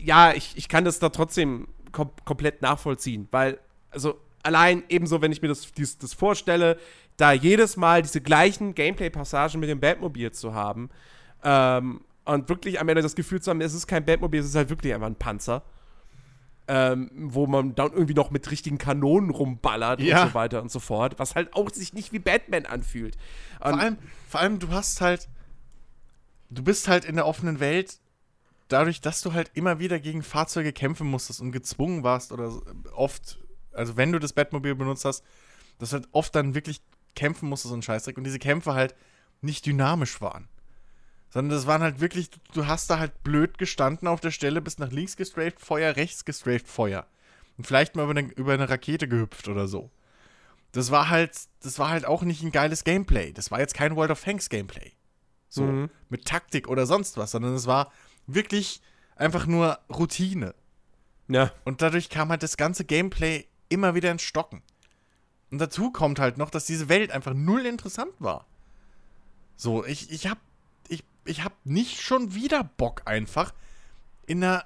ja, 0.03 0.34
ich, 0.34 0.55
ich 0.57 0.67
kann 0.69 0.86
das 0.86 0.99
da 0.99 1.09
trotzdem 1.09 1.67
kom 1.91 2.11
komplett 2.25 2.61
nachvollziehen, 2.61 3.28
weil, 3.32 3.59
also 3.91 4.19
allein 4.43 4.84
ebenso, 4.89 5.21
wenn 5.21 5.32
ich 5.32 5.41
mir 5.41 5.47
das, 5.47 5.71
dies, 5.71 5.97
das 5.97 6.13
vorstelle, 6.13 6.78
da 7.17 7.32
jedes 7.32 7.78
Mal 7.78 8.01
diese 8.03 8.21
gleichen 8.21 8.75
Gameplay-Passagen 8.75 9.59
mit 9.59 9.69
dem 9.69 9.80
Batmobil 9.80 10.32
zu 10.32 10.53
haben 10.53 10.89
ähm, 11.43 12.01
und 12.25 12.47
wirklich 12.49 12.80
am 12.80 12.88
Ende 12.89 13.01
das 13.01 13.15
Gefühl 13.15 13.41
zu 13.41 13.49
haben, 13.49 13.61
es 13.61 13.73
ist 13.73 13.88
kein 13.88 14.05
Batmobil, 14.05 14.39
es 14.39 14.45
ist 14.47 14.55
halt 14.55 14.69
wirklich 14.69 14.93
einfach 14.93 15.07
ein 15.07 15.15
Panzer. 15.15 15.63
Ähm, 16.69 17.09
wo 17.15 17.47
man 17.47 17.75
dann 17.75 17.93
irgendwie 17.93 18.13
noch 18.13 18.30
mit 18.30 18.51
richtigen 18.51 18.78
Kanonen 18.78 19.30
rumballert 19.30 20.01
Ja. 20.01 20.23
und 20.23 20.28
so 20.30 20.34
weiter 20.34 20.61
und 20.61 20.69
so 20.69 20.82
fort, 20.82 21.17
was 21.17 21.34
halt 21.34 21.53
auch 21.55 21.69
sich 21.71 21.93
nicht 21.93 22.11
wie 22.11 22.19
Batman 22.19 22.65
anfühlt. 22.65 23.15
Und 23.61 23.69
Vor 23.71 23.80
allem, 23.80 23.97
vor 24.28 24.39
allem, 24.41 24.59
du 24.59 24.67
hast 24.71 24.99
halt, 24.99 25.30
du 26.49 26.61
bist 26.63 26.89
halt 26.89 27.05
in 27.05 27.15
der 27.15 27.25
offenen 27.25 27.61
Welt, 27.61 27.99
dadurch, 28.68 29.01
dass 29.01 29.22
du 29.22 29.34
halt 29.34 29.51
immer 29.53 29.80
wieder 29.80 29.99
gegen 29.99 30.24
Fahrzeuge 30.24 30.74
kämpfen 30.74 31.07
musstest 31.07 31.41
und 31.41 31.51
gezwungen 31.51 32.03
warst 32.03 32.32
oder 32.32 32.49
so- 32.51 32.63
oft, 32.93 33.39
also 33.72 33.97
wenn 33.97 34.11
du 34.11 34.20
das 34.20 34.34
Batmobil 34.34 34.76
benutzt 34.76 35.05
hast, 35.05 35.24
dass 35.80 35.89
du 35.91 35.95
halt 35.97 36.07
oft 36.11 36.36
dann 36.36 36.55
wirklich 36.55 36.82
kämpfen 37.15 37.49
musstest 37.49 37.74
und 37.74 37.86
Scheißdreck 37.86 38.18
und 38.18 38.24
diese 38.24 38.39
Kämpfe 38.39 38.74
halt 38.74 38.95
nicht 39.41 39.65
dynamisch 39.65 40.22
waren. 40.22 40.47
Sondern 41.30 41.55
das 41.55 41.68
waren 41.68 41.82
halt 41.82 41.99
wirklich, 41.99 42.30
du- 42.53 42.68
hast 42.68 42.89
da 42.89 42.99
halt 42.99 43.24
blöd 43.24 43.57
gestanden 43.57 44.07
auf 44.07 44.22
der 44.22 44.32
Stelle, 44.32 44.61
bist 44.61 44.80
nach 44.80 44.91
links 44.91 45.18
gestrafed, 45.18 45.59
Feuer, 45.59 45.95
rechts 45.95 46.26
gestrafed, 46.26 46.68
Feuer. 46.68 47.05
Und 47.57 47.65
vielleicht 47.68 47.95
mal 47.95 48.03
über 48.03 48.11
eine, 48.20 48.32
über 48.34 48.53
eine 48.53 48.70
Rakete 48.70 49.07
gehüpft 49.07 49.47
oder 49.47 49.68
so. 49.68 49.89
Das 50.74 50.91
war 50.91 51.09
halt, 51.09 51.32
das 51.61 51.80
war 51.80 51.89
halt 51.89 52.05
auch 52.05 52.22
nicht 52.24 52.43
ein 52.43 52.51
geiles 52.51 52.84
Gameplay. 52.84 53.34
Das 53.34 53.51
war 53.51 53.59
jetzt 53.59 53.74
kein 53.74 53.95
World 53.95 54.11
of 54.11 54.24
Tanks 54.24 54.49
Gameplay. 54.49 54.91
So, 55.49 55.63
Mhm. 55.63 55.89
mit 56.09 56.26
Taktik 56.26 56.68
oder 56.68 56.86
sonst 56.86 57.18
was, 57.18 57.32
sondern 57.32 57.53
es 57.55 57.65
war 57.68 57.91
wirklich 58.28 58.82
einfach 59.15 59.47
nur 59.47 59.80
Routine. 59.89 60.53
ja. 61.28 61.51
Und 61.65 61.82
dadurch 61.82 62.09
kam 62.09 62.30
halt 62.30 62.43
das 62.43 62.57
ganze 62.57 62.86
Gameplay 62.86 63.45
immer 63.69 63.95
wieder 63.95 64.11
ins 64.11 64.21
Stocken. 64.21 64.61
Und 65.49 65.59
dazu 65.59 65.91
kommt 65.91 66.19
halt 66.19 66.38
noch, 66.38 66.49
dass 66.49 66.65
diese 66.65 66.89
Welt 66.89 67.11
einfach 67.11 67.34
null 67.34 67.65
interessant 67.65 68.13
war. 68.19 68.45
So, 69.55 69.86
ich, 69.86 70.11
ich 70.11 70.28
hab, 70.28 70.38
ich, 70.88 71.03
ich 71.25 71.43
hab 71.43 71.53
nicht 71.65 72.01
schon 72.01 72.34
wieder 72.34 72.63
Bock 72.63 73.01
einfach 73.05 73.53
in 74.25 74.43
einer 74.43 74.65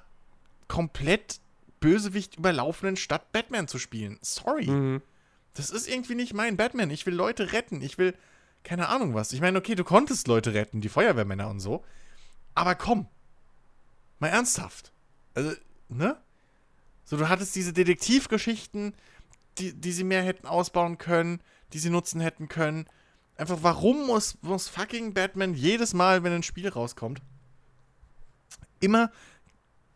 komplett 0.68 1.40
Bösewicht 1.80 2.36
überlaufenden 2.36 2.96
Stadt 2.96 3.32
Batman 3.32 3.68
zu 3.68 3.78
spielen. 3.78 4.18
Sorry. 4.22 4.66
Mhm. 4.66 5.02
Das 5.54 5.70
ist 5.70 5.88
irgendwie 5.88 6.14
nicht 6.14 6.34
mein 6.34 6.56
Batman. 6.56 6.90
Ich 6.90 7.06
will 7.06 7.14
Leute 7.14 7.52
retten. 7.52 7.80
Ich 7.80 7.98
will 7.98 8.14
keine 8.64 8.88
Ahnung 8.88 9.14
was. 9.14 9.32
Ich 9.32 9.40
meine, 9.40 9.58
okay, 9.58 9.74
du 9.74 9.84
konntest 9.84 10.28
Leute 10.28 10.54
retten, 10.54 10.80
die 10.80 10.88
Feuerwehrmänner 10.88 11.48
und 11.48 11.60
so. 11.60 11.84
Aber 12.54 12.74
komm. 12.74 13.06
Mal 14.22 14.28
ernsthaft. 14.28 14.92
Also, 15.34 15.52
ne? 15.88 16.16
So, 17.04 17.16
du 17.16 17.28
hattest 17.28 17.56
diese 17.56 17.72
Detektivgeschichten, 17.72 18.94
die, 19.58 19.74
die 19.74 19.90
sie 19.90 20.04
mehr 20.04 20.22
hätten 20.22 20.46
ausbauen 20.46 20.96
können, 20.96 21.42
die 21.72 21.80
sie 21.80 21.90
nutzen 21.90 22.20
hätten 22.20 22.48
können. 22.48 22.86
Einfach, 23.36 23.58
warum 23.62 24.06
muss, 24.06 24.38
muss 24.42 24.68
fucking 24.68 25.12
Batman 25.12 25.54
jedes 25.54 25.92
Mal, 25.92 26.22
wenn 26.22 26.32
ein 26.32 26.44
Spiel 26.44 26.68
rauskommt, 26.68 27.20
immer, 28.78 29.10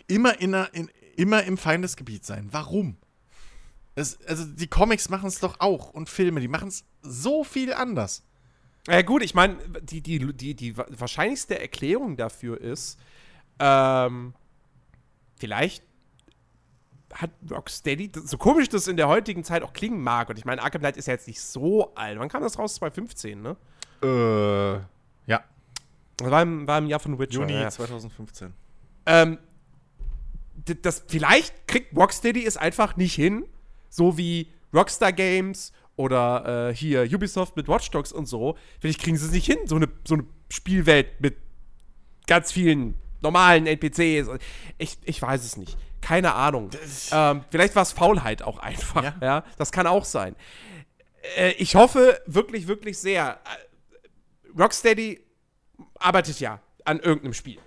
immer, 0.09 0.41
in, 0.41 0.55
einer- 0.55 0.75
in, 0.75 0.91
immer 1.17 1.45
im 1.45 1.57
Feindesgebiet 1.57 2.25
sein? 2.27 2.49
Warum? 2.51 2.97
Es, 3.95 4.21
also, 4.27 4.45
die 4.45 4.67
Comics 4.67 5.09
machen 5.09 5.29
es 5.29 5.39
doch 5.39 5.61
auch 5.61 5.91
und 5.91 6.09
Filme, 6.09 6.41
die 6.41 6.49
machen 6.49 6.67
es 6.69 6.85
so 7.01 7.45
viel 7.45 7.73
anders. 7.73 8.25
Ja, 8.89 9.03
gut, 9.03 9.23
ich 9.23 9.35
meine, 9.35 9.57
die, 9.83 10.01
die, 10.01 10.19
die, 10.35 10.55
die 10.55 10.77
wa- 10.77 10.87
wahrscheinlichste 10.91 11.61
Erklärung 11.61 12.17
dafür 12.17 12.61
ist, 12.61 12.99
ähm, 13.59 14.35
vielleicht 15.37 15.83
hat 17.13 17.31
Rocksteady, 17.51 18.11
so 18.15 18.37
komisch 18.37 18.69
das 18.69 18.89
in 18.89 18.97
der 18.97 19.09
heutigen 19.09 19.45
Zeit 19.45 19.63
auch 19.63 19.73
klingen 19.73 20.03
mag, 20.03 20.29
und 20.29 20.39
ich 20.39 20.45
meine, 20.45 20.63
Arkham 20.63 20.81
Knight 20.81 20.97
ist 20.97 21.07
ja 21.07 21.15
jetzt 21.15 21.27
nicht 21.27 21.41
so 21.41 21.95
alt. 21.95 22.19
Wann 22.19 22.29
kam 22.29 22.43
das 22.43 22.59
raus? 22.59 22.75
2015, 22.77 23.41
ne? 23.41 23.57
Äh, 24.03 25.31
ja. 25.31 25.43
Das 26.17 26.31
war 26.31 26.43
im, 26.43 26.67
war 26.67 26.79
im 26.79 26.87
Jahr 26.87 27.01
von 27.01 27.19
Witcher. 27.19 27.41
Juni 27.41 27.55
ja. 27.55 27.71
2015. 27.71 28.53
Ähm, 29.07 29.39
das, 30.83 31.05
vielleicht 31.07 31.69
kriegt 31.69 31.97
Rocksteady 31.97 32.45
es 32.45 32.57
einfach 32.57 32.97
nicht 32.97 33.15
hin, 33.15 33.47
so 33.89 34.19
wie 34.19 34.51
Rockstar 34.75 35.13
Games 35.13 35.73
oder 35.97 36.69
äh, 36.71 36.75
hier 36.75 37.05
Ubisoft 37.05 37.57
mit 37.57 37.69
Watch 37.69 37.91
Dogs 37.91 38.13
und 38.13 38.27
so. 38.27 38.57
Vielleicht 38.81 39.01
kriegen 39.01 39.17
sie 39.17 39.27
es 39.27 39.33
nicht 39.33 39.47
hin, 39.47 39.59
so 39.67 39.77
eine, 39.77 39.89
so 40.07 40.15
eine 40.15 40.25
Spielwelt 40.51 41.21
mit 41.21 41.37
ganz 42.27 42.53
vielen 42.53 42.95
normalen 43.21 43.67
NPCs. 43.67 44.29
Ich, 44.79 44.99
ich 45.05 45.23
weiß 45.23 45.45
es 45.45 45.57
nicht. 45.57 45.77
Keine 46.01 46.35
Ahnung. 46.35 46.71
Ähm, 47.11 47.45
vielleicht 47.51 47.75
war 47.75 47.83
es 47.83 47.93
Faulheit 47.93 48.43
auch 48.43 48.59
einfach. 48.59 49.03
Ja. 49.03 49.15
Ja. 49.21 49.45
das 49.59 49.73
kann 49.73 49.87
auch 49.87 50.05
sein. 50.05 50.37
Äh, 51.37 51.53
ich 51.53 51.75
hoffe 51.75 52.21
wirklich, 52.27 52.69
wirklich 52.69 52.99
sehr. 52.99 53.41
äh, 53.45 54.59
Rocksteady 54.61 55.21
arbeitet 55.99 56.41
ja 56.41 56.61
an 56.85 57.01
irgendeinem 57.01 57.35
Spiel. 57.35 57.59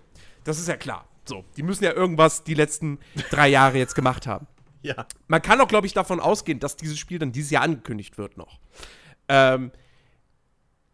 Das 0.44 0.60
ist 0.60 0.68
ja 0.68 0.78
klar. 0.78 1.08
So, 1.26 1.46
die 1.58 1.64
müssen 1.64 1.84
ja 1.84 1.92
irgendwas 1.92 2.44
die 2.44 2.56
letzten 2.56 3.00
drei 3.30 3.50
Jahre 3.50 3.78
jetzt 3.78 3.96
gemacht 3.96 4.28
haben. 4.28 4.48
Ja. 4.82 5.06
Man 5.28 5.42
kann 5.42 5.60
auch, 5.60 5.68
glaube 5.68 5.88
ich, 5.88 5.94
davon 5.94 6.22
ausgehen, 6.22 6.62
dass 6.62 6.78
dieses 6.78 6.98
Spiel 6.98 7.20
dann 7.20 7.34
dieses 7.34 7.52
Jahr 7.52 7.64
angekündigt 7.64 8.18
wird 8.18 8.38
noch. 8.38 8.62
Ähm, 9.28 9.74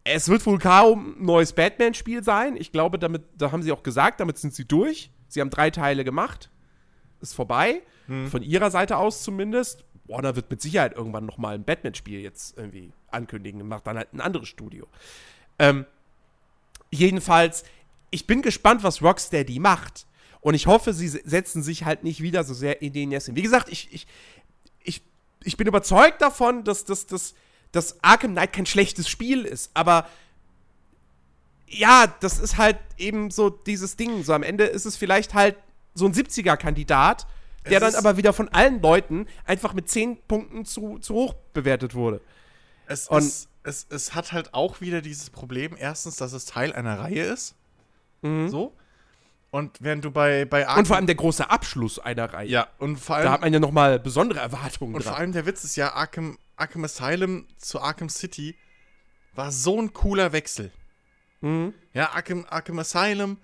es 0.06 0.28
wird 0.28 0.44
wohl 0.46 0.58
kaum 0.58 1.16
ein 1.18 1.24
neues 1.24 1.52
Batman-Spiel 1.52 2.22
sein. 2.22 2.56
Ich 2.56 2.72
glaube, 2.72 2.98
damit, 2.98 3.24
da 3.36 3.52
haben 3.52 3.62
sie 3.62 3.72
auch 3.72 3.82
gesagt, 3.82 4.20
damit 4.20 4.38
sind 4.38 4.54
sie 4.54 4.64
durch. 4.64 5.10
Sie 5.28 5.40
haben 5.40 5.50
drei 5.50 5.70
Teile 5.70 6.04
gemacht. 6.04 6.50
Ist 7.20 7.34
vorbei. 7.34 7.82
Von 8.30 8.42
ihrer 8.42 8.70
Seite 8.70 8.98
aus 8.98 9.24
zumindest. 9.24 9.84
Warner 10.06 10.36
wird 10.36 10.48
mit 10.48 10.62
Sicherheit 10.62 10.94
irgendwann 10.94 11.26
noch 11.26 11.38
mal 11.38 11.56
ein 11.56 11.64
Batman-Spiel 11.64 12.20
jetzt 12.20 12.56
irgendwie 12.56 12.92
ankündigen 13.10 13.60
und 13.60 13.66
macht 13.66 13.84
dann 13.88 13.96
halt 13.96 14.12
ein 14.14 14.20
anderes 14.20 14.46
Studio. 14.48 14.86
Ähm, 15.58 15.86
jedenfalls, 16.92 17.64
ich 18.10 18.28
bin 18.28 18.42
gespannt, 18.42 18.84
was 18.84 19.02
Rocksteady 19.02 19.58
macht. 19.58 20.06
Und 20.40 20.54
ich 20.54 20.68
hoffe, 20.68 20.92
sie 20.92 21.08
se- 21.08 21.22
setzen 21.24 21.64
sich 21.64 21.84
halt 21.84 22.04
nicht 22.04 22.22
wieder 22.22 22.44
so 22.44 22.54
sehr 22.54 22.80
in 22.80 22.92
den 22.92 23.08
Nesseln. 23.08 23.36
Wie 23.36 23.42
gesagt, 23.42 23.68
ich, 23.68 23.92
ich, 23.92 24.06
ich, 24.84 25.02
ich 25.42 25.56
bin 25.56 25.66
überzeugt 25.66 26.22
davon, 26.22 26.62
dass, 26.62 26.84
dass, 26.84 27.08
dass, 27.76 28.02
Arkham 28.02 28.32
Knight 28.32 28.52
kein 28.52 28.66
schlechtes 28.66 29.08
Spiel 29.08 29.44
ist. 29.44 29.70
Aber 29.74 30.06
ja, 31.68 32.06
das 32.20 32.38
ist 32.38 32.56
halt 32.56 32.78
eben 32.96 33.30
so 33.30 33.50
dieses 33.50 33.96
Ding. 33.96 34.22
So 34.22 34.32
am 34.32 34.42
Ende 34.42 34.64
ist 34.64 34.84
es 34.86 34.96
vielleicht 34.96 35.34
halt 35.34 35.56
so 35.94 36.06
ein 36.06 36.12
70er-Kandidat, 36.14 37.26
der 37.68 37.80
dann 37.80 37.88
ist- 37.90 37.96
aber 37.96 38.16
wieder 38.16 38.32
von 38.32 38.48
allen 38.50 38.80
Leuten 38.80 39.26
einfach 39.44 39.72
mit 39.74 39.88
10 39.88 40.18
Punkten 40.28 40.64
zu, 40.64 40.98
zu 40.98 41.14
hoch 41.14 41.34
bewertet 41.52 41.94
wurde. 41.94 42.20
Es, 42.86 43.08
Und- 43.08 43.18
es, 43.18 43.48
es, 43.64 43.86
es 43.90 44.14
hat 44.14 44.32
halt 44.32 44.54
auch 44.54 44.80
wieder 44.80 45.00
dieses 45.00 45.30
Problem, 45.30 45.74
erstens, 45.78 46.16
dass 46.16 46.32
es 46.32 46.44
Teil 46.44 46.72
einer 46.72 46.98
Reihe 47.00 47.22
ist. 47.24 47.54
So. 48.22 48.72
Und 49.52 49.76
während 49.80 50.04
du 50.04 50.10
bei, 50.10 50.44
bei 50.44 50.66
Arkham. 50.66 50.74
Mhm. 50.74 50.78
Und 50.80 50.86
vor 50.86 50.96
allem 50.96 51.06
der 51.06 51.14
große 51.14 51.48
Abschluss 51.48 51.98
einer 52.00 52.32
Reihe. 52.32 52.48
Ja, 52.48 52.66
und 52.78 52.96
vor 52.96 53.16
Da 53.18 53.22
hat 53.24 53.30
allem. 53.34 53.40
man 53.42 53.52
ja 53.52 53.60
noch 53.60 53.70
mal 53.70 53.98
besondere 54.00 54.40
Erwartungen 54.40 54.94
Und 54.96 55.04
dran. 55.04 55.12
vor 55.12 55.18
allem 55.20 55.32
der 55.32 55.46
Witz 55.46 55.62
ist 55.64 55.76
ja, 55.76 55.92
Arkham, 55.94 56.36
Arkham 56.56 56.84
Asylum 56.84 57.46
zu 57.58 57.80
Arkham 57.80 58.08
City 58.08 58.56
war 59.34 59.52
so 59.52 59.80
ein 59.80 59.92
cooler 59.92 60.32
Wechsel. 60.32 60.72
Mhm. 61.40 61.74
Ja, 61.92 62.12
Arkham, 62.12 62.46
Arkham 62.48 62.78
Asylum, 62.78 63.38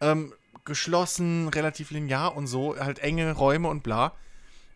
ähm, 0.00 0.34
geschlossen, 0.64 1.48
relativ 1.48 1.90
linear 1.90 2.36
und 2.36 2.46
so, 2.46 2.76
halt 2.78 2.98
enge 2.98 3.32
Räume 3.32 3.68
und 3.68 3.82
bla. 3.82 4.14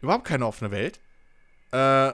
Überhaupt 0.00 0.24
keine 0.24 0.46
offene 0.46 0.70
Welt. 0.70 1.00
Äh, 1.70 2.12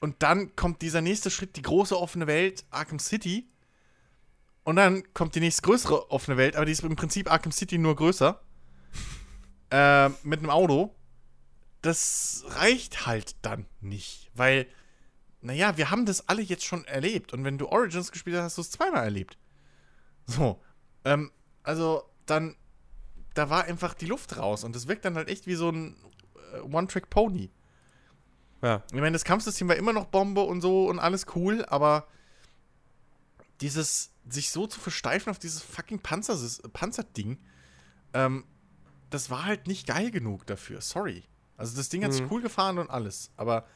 und 0.00 0.22
dann 0.22 0.54
kommt 0.56 0.82
dieser 0.82 1.00
nächste 1.00 1.30
Schritt, 1.30 1.56
die 1.56 1.62
große 1.62 1.98
offene 1.98 2.26
Welt, 2.26 2.64
Arkham 2.70 2.98
City. 2.98 3.48
Und 4.62 4.76
dann 4.76 5.12
kommt 5.14 5.34
die 5.34 5.40
nächste 5.40 5.62
größere 5.62 6.10
offene 6.10 6.36
Welt, 6.36 6.56
aber 6.56 6.66
die 6.66 6.72
ist 6.72 6.82
im 6.82 6.96
Prinzip 6.96 7.30
Arkham 7.30 7.52
City 7.52 7.78
nur 7.78 7.96
größer. 7.96 8.40
äh, 9.70 10.08
mit 10.22 10.40
einem 10.40 10.50
Auto. 10.50 10.94
Das 11.86 12.42
reicht 12.48 13.06
halt 13.06 13.36
dann 13.42 13.64
nicht, 13.80 14.28
weil, 14.34 14.66
naja, 15.40 15.76
wir 15.76 15.88
haben 15.92 16.04
das 16.04 16.28
alle 16.28 16.42
jetzt 16.42 16.64
schon 16.64 16.84
erlebt. 16.84 17.32
Und 17.32 17.44
wenn 17.44 17.58
du 17.58 17.68
Origins 17.68 18.10
gespielt 18.10 18.34
hast, 18.34 18.42
hast 18.42 18.58
du 18.58 18.62
es 18.62 18.70
zweimal 18.72 19.04
erlebt. 19.04 19.38
So. 20.26 20.60
Ähm, 21.04 21.30
also, 21.62 22.02
dann, 22.26 22.56
da 23.34 23.50
war 23.50 23.66
einfach 23.66 23.94
die 23.94 24.06
Luft 24.06 24.36
raus. 24.36 24.64
Und 24.64 24.74
das 24.74 24.88
wirkt 24.88 25.04
dann 25.04 25.14
halt 25.14 25.28
echt 25.28 25.46
wie 25.46 25.54
so 25.54 25.70
ein 25.70 25.96
äh, 26.54 26.58
One-Trick-Pony. 26.62 27.52
Ja. 28.62 28.82
Ich 28.88 29.00
meine, 29.00 29.12
das 29.12 29.24
Kampfsystem 29.24 29.68
war 29.68 29.76
immer 29.76 29.92
noch 29.92 30.06
Bombe 30.06 30.40
und 30.40 30.62
so 30.62 30.88
und 30.88 30.98
alles 30.98 31.26
cool, 31.36 31.64
aber 31.66 32.08
dieses, 33.60 34.10
sich 34.28 34.50
so 34.50 34.66
zu 34.66 34.80
versteifen 34.80 35.30
auf 35.30 35.38
dieses 35.38 35.62
fucking 35.62 36.00
Panzersys 36.00 36.62
Panzerding, 36.72 37.38
ähm, 38.12 38.44
das 39.10 39.30
war 39.30 39.44
halt 39.44 39.68
nicht 39.68 39.86
geil 39.86 40.10
genug 40.10 40.46
dafür. 40.46 40.80
Sorry. 40.80 41.22
Also 41.56 41.76
das 41.76 41.88
Ding 41.88 42.04
hat 42.04 42.12
sich 42.12 42.22
Mhm. 42.22 42.28
cool 42.30 42.42
gefahren 42.42 42.78
und 42.78 42.90
alles, 42.90 43.30
aber 43.36 43.66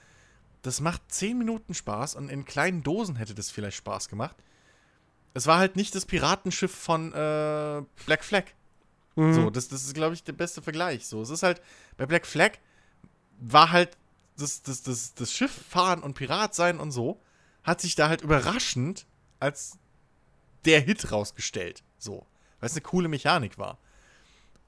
das 0.63 0.81
macht 0.81 1.01
10 1.09 1.39
Minuten 1.39 1.73
Spaß 1.75 2.15
und 2.17 2.29
in 2.29 2.45
kleinen 2.45 2.83
Dosen 2.83 3.17
hätte 3.17 3.35
das 3.35 3.51
vielleicht 3.51 3.79
Spaß 3.79 4.09
gemacht. 4.09 4.37
Es 5.33 5.47
war 5.47 5.59
halt 5.59 5.77
nicht 5.77 5.95
das 5.95 6.05
Piratenschiff 6.07 6.75
von 6.75 7.13
äh, 7.13 7.83
Black 8.05 8.25
Flag. 8.25 8.45
Mhm. 9.17 9.33
So, 9.33 9.51
das, 9.51 9.69
das 9.69 9.85
ist, 9.85 9.95
glaube 9.95 10.15
ich, 10.15 10.23
der 10.25 10.33
beste 10.33 10.61
Vergleich. 10.61 11.07
So, 11.07 11.23
es 11.23 11.31
ist 11.31 11.43
halt, 11.43 11.63
bei 11.97 12.05
Black 12.07 12.27
Flag 12.27 12.53
war 13.41 13.71
halt 13.73 13.97
das, 14.37 14.63
das, 14.63 14.83
das, 14.83 15.15
das 15.15 15.33
Schiff 15.33 15.53
fahren 15.69 16.03
und 16.03 16.15
Pirat 16.15 16.55
sein 16.55 16.79
und 16.79 16.91
so, 16.93 17.21
hat 17.63 17.81
sich 17.81 17.95
da 17.95 18.09
halt 18.09 18.23
überraschend 18.23 19.07
als 19.39 19.79
der 20.65 20.81
Hit 20.81 21.11
rausgestellt. 21.13 21.83
So, 21.99 22.27
weil 22.59 22.67
es 22.69 22.73
eine 22.75 22.83
coole 22.83 23.09
Mechanik 23.09 23.57
war. 23.59 23.79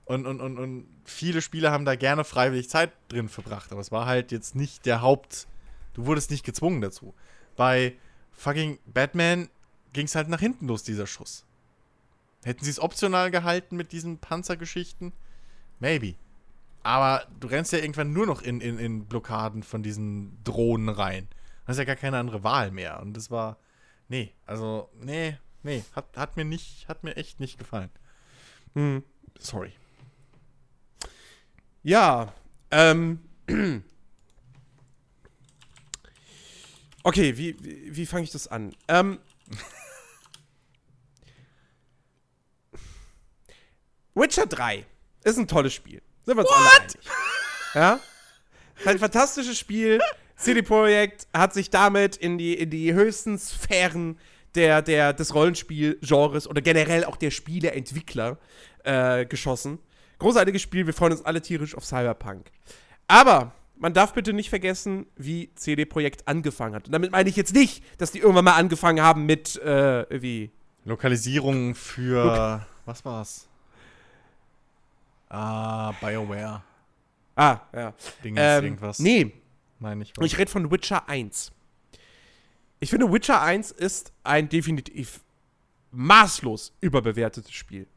Und, 0.05 0.27
und, 0.27 0.41
und, 0.41 0.59
und 0.59 0.87
viele 1.05 1.41
Spieler 1.43 1.71
haben 1.71 1.85
da 1.85 1.95
gerne 1.95 2.25
freiwillig 2.25 2.69
Zeit 2.69 2.93
drin 3.09 3.29
verbracht, 3.29 3.73
aber 3.73 3.81
es 3.81 3.93
war 3.93 4.07
halt 4.07 4.33
jetzt 4.33 4.55
nicht 4.55 4.85
der 4.85 5.01
Haupt. 5.01 5.47
Du 5.95 6.07
wurdest 6.07 6.31
nicht 6.31 6.45
gezwungen 6.45 6.81
dazu. 6.81 7.15
Bei 7.57 7.95
fucking 8.33 8.79
Batman 8.87 9.49
ging 9.93 10.07
es 10.07 10.15
halt 10.15 10.29
nach 10.29 10.41
hinten 10.41 10.67
los, 10.67 10.83
dieser 10.83 11.07
Schuss. 11.07 11.45
Hätten 12.43 12.65
sie 12.65 12.71
es 12.71 12.81
optional 12.81 13.31
gehalten 13.31 13.77
mit 13.77 13.93
diesen 13.93 14.19
Panzergeschichten? 14.19 15.13
Maybe. 15.79 16.15
Aber 16.83 17.27
du 17.39 17.47
rennst 17.47 17.73
ja 17.73 17.79
irgendwann 17.79 18.13
nur 18.13 18.27
noch 18.27 18.43
in, 18.43 18.61
in, 18.61 18.79
in 18.79 19.07
Blockaden 19.07 19.63
von 19.63 19.83
diesen 19.83 20.43
Drohnen 20.43 20.89
rein. 20.89 21.29
Du 21.63 21.69
hast 21.69 21.79
ja 21.79 21.85
gar 21.85 21.97
keine 21.97 22.19
andere 22.19 22.43
Wahl 22.43 22.73
mehr. 22.73 23.01
Und 23.01 23.17
das 23.17 23.31
war. 23.31 23.59
Nee, 24.09 24.35
also, 24.47 24.91
nee, 25.01 25.39
nee. 25.63 25.85
Hat, 25.95 26.17
hat 26.17 26.37
mir 26.37 26.45
nicht, 26.45 26.89
hat 26.89 27.05
mir 27.05 27.17
echt 27.17 27.39
nicht 27.39 27.59
gefallen. 27.59 27.91
Mhm. 28.75 29.05
Sorry. 29.39 29.73
Ja, 31.83 32.33
ähm. 32.71 33.19
Okay, 37.05 37.37
wie, 37.37 37.57
wie, 37.59 37.97
wie 37.97 38.07
fange 38.07 38.23
ich 38.23 38.31
das 38.31 38.47
an? 38.47 38.77
Ähm. 38.87 39.19
Witcher 44.15 44.47
3 44.47 44.87
ist 45.25 45.37
ein 45.37 45.49
tolles 45.49 45.75
Spiel. 45.75 46.01
Sind 46.25 46.37
wir 46.37 46.43
uns 46.43 46.51
alle 46.53 46.71
einig. 46.81 46.97
Ja? 47.75 47.99
Ein 48.85 49.01
fantastisches 49.01 49.59
Spiel. 49.59 50.01
CD 50.37 50.63
Projekt 50.63 51.27
hat 51.35 51.55
sich 51.55 51.71
damit 51.71 52.17
in 52.17 52.39
die, 52.39 52.55
in 52.55 52.71
die 52.71 52.93
höchsten 52.95 53.37
Sphären 53.39 54.17
der, 54.55 54.83
der, 54.83 55.13
des 55.13 55.35
Rollenspielgenres 55.35 56.47
oder 56.47 56.61
generell 56.61 57.05
auch 57.05 57.17
der 57.17 57.31
Spieleentwickler 57.31 58.39
äh, 58.85 59.25
geschossen. 59.27 59.79
Großartiges 60.23 60.63
Spiel, 60.63 60.87
wir 60.87 60.95
freuen 60.95 61.13
uns 61.13 61.25
alle 61.25 61.43
tierisch 61.43 61.77
auf 61.77 61.85
Cyberpunk. 61.85 62.51
Aber 63.09 63.53
man 63.77 63.93
darf 63.93 64.15
bitte 64.15 64.33
nicht 64.33 64.51
vergessen, 64.51 65.07
wie 65.17 65.51
CD 65.57 65.85
Projekt 65.85 66.29
angefangen 66.29 66.77
hat. 66.77 66.87
Und 66.87 66.93
damit 66.93 67.11
meine 67.11 67.29
ich 67.29 67.35
jetzt 67.35 67.53
nicht, 67.53 67.83
dass 68.01 68.13
die 68.13 68.21
irgendwann 68.21 68.45
mal 68.45 68.55
angefangen 68.55 69.03
haben 69.03 69.27
mit, 69.27 69.61
äh, 69.63 70.07
wie. 70.23 70.53
Lokalisierung 70.85 71.75
für. 71.75 72.25
Lok 72.25 72.67
was 72.87 73.05
war's? 73.05 73.49
Ah, 75.29 75.93
BioWare. 76.01 76.63
Ah, 77.35 77.61
ja. 77.75 77.95
Ding 78.23 78.37
ähm, 78.39 78.65
irgendwas. 78.65 79.01
Nee. 79.01 79.33
Meine 79.81 80.05
ich. 80.05 80.13
Ich 80.21 80.39
rede 80.39 80.51
von 80.51 80.71
Witcher 80.71 81.09
1. 81.09 81.51
Ich 82.79 82.91
finde, 82.91 83.13
Witcher 83.13 83.43
1 83.43 83.73
ist 83.73 84.13
ein 84.23 84.49
definitiv 84.49 85.25
maßlos 85.91 86.75
überbewertetes 86.81 87.53
Spiel. 87.53 87.89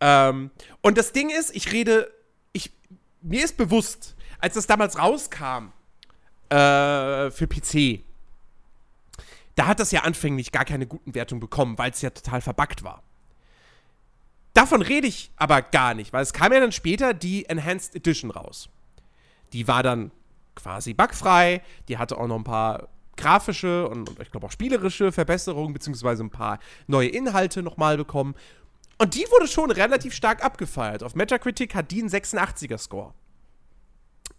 Ähm, 0.00 0.50
und 0.82 0.98
das 0.98 1.12
Ding 1.12 1.30
ist, 1.30 1.54
ich 1.54 1.72
rede, 1.72 2.10
ich, 2.52 2.72
mir 3.22 3.44
ist 3.44 3.56
bewusst, 3.56 4.14
als 4.38 4.54
das 4.54 4.66
damals 4.66 4.98
rauskam 4.98 5.72
äh, 6.50 7.30
für 7.30 7.46
PC, 7.46 8.00
da 9.54 9.66
hat 9.66 9.80
das 9.80 9.90
ja 9.90 10.02
anfänglich 10.02 10.52
gar 10.52 10.64
keine 10.64 10.86
guten 10.86 11.14
Wertungen 11.14 11.40
bekommen, 11.40 11.78
weil 11.78 11.90
es 11.90 12.02
ja 12.02 12.10
total 12.10 12.40
verbuggt 12.40 12.84
war. 12.84 13.02
Davon 14.52 14.82
rede 14.82 15.06
ich 15.06 15.30
aber 15.36 15.60
gar 15.62 15.94
nicht, 15.94 16.12
weil 16.12 16.22
es 16.22 16.32
kam 16.32 16.52
ja 16.52 16.60
dann 16.60 16.72
später 16.72 17.14
die 17.14 17.46
Enhanced 17.48 17.94
Edition 17.94 18.30
raus. 18.30 18.68
Die 19.52 19.68
war 19.68 19.82
dann 19.82 20.10
quasi 20.54 20.94
bugfrei, 20.94 21.62
die 21.88 21.98
hatte 21.98 22.16
auch 22.18 22.26
noch 22.26 22.36
ein 22.36 22.44
paar 22.44 22.88
grafische 23.16 23.88
und, 23.88 24.08
und 24.08 24.20
ich 24.20 24.30
glaube 24.30 24.46
auch 24.46 24.50
spielerische 24.50 25.12
Verbesserungen, 25.12 25.72
beziehungsweise 25.72 26.22
ein 26.22 26.30
paar 26.30 26.58
neue 26.86 27.08
Inhalte 27.08 27.62
nochmal 27.62 27.96
bekommen. 27.96 28.34
Und 28.98 29.14
die 29.14 29.26
wurde 29.30 29.46
schon 29.46 29.70
relativ 29.70 30.14
stark 30.14 30.44
abgefeiert. 30.44 31.02
Auf 31.02 31.14
Metacritic 31.14 31.74
hat 31.74 31.90
die 31.90 32.00
einen 32.00 32.08
86er 32.08 32.78
Score. 32.78 33.14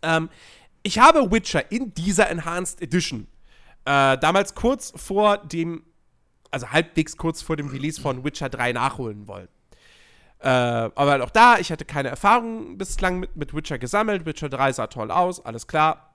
Ähm, 0.01 0.29
ich 0.83 0.99
habe 0.99 1.31
Witcher 1.31 1.71
in 1.71 1.93
dieser 1.93 2.29
Enhanced 2.29 2.81
Edition 2.81 3.27
äh, 3.87 4.17
damals 4.17 4.53
kurz 4.53 4.91
vor 4.95 5.37
dem, 5.37 5.83
also 6.51 6.71
halbwegs 6.71 7.15
kurz 7.15 7.41
vor 7.41 7.55
dem 7.55 7.69
Release 7.69 8.01
von 8.01 8.23
Witcher 8.25 8.49
3 8.49 8.73
nachholen 8.73 9.27
wollen. 9.29 9.47
Äh, 10.39 10.49
aber 10.49 11.23
auch 11.23 11.29
da, 11.29 11.57
ich 11.57 11.71
hatte 11.71 11.85
keine 11.85 12.09
Erfahrung 12.09 12.77
bislang 12.77 13.19
mit, 13.19 13.35
mit 13.37 13.53
Witcher 13.53 13.79
gesammelt. 13.79 14.25
Witcher 14.25 14.49
3 14.49 14.73
sah 14.73 14.87
toll 14.87 15.09
aus, 15.09 15.43
alles 15.43 15.67
klar. 15.67 16.13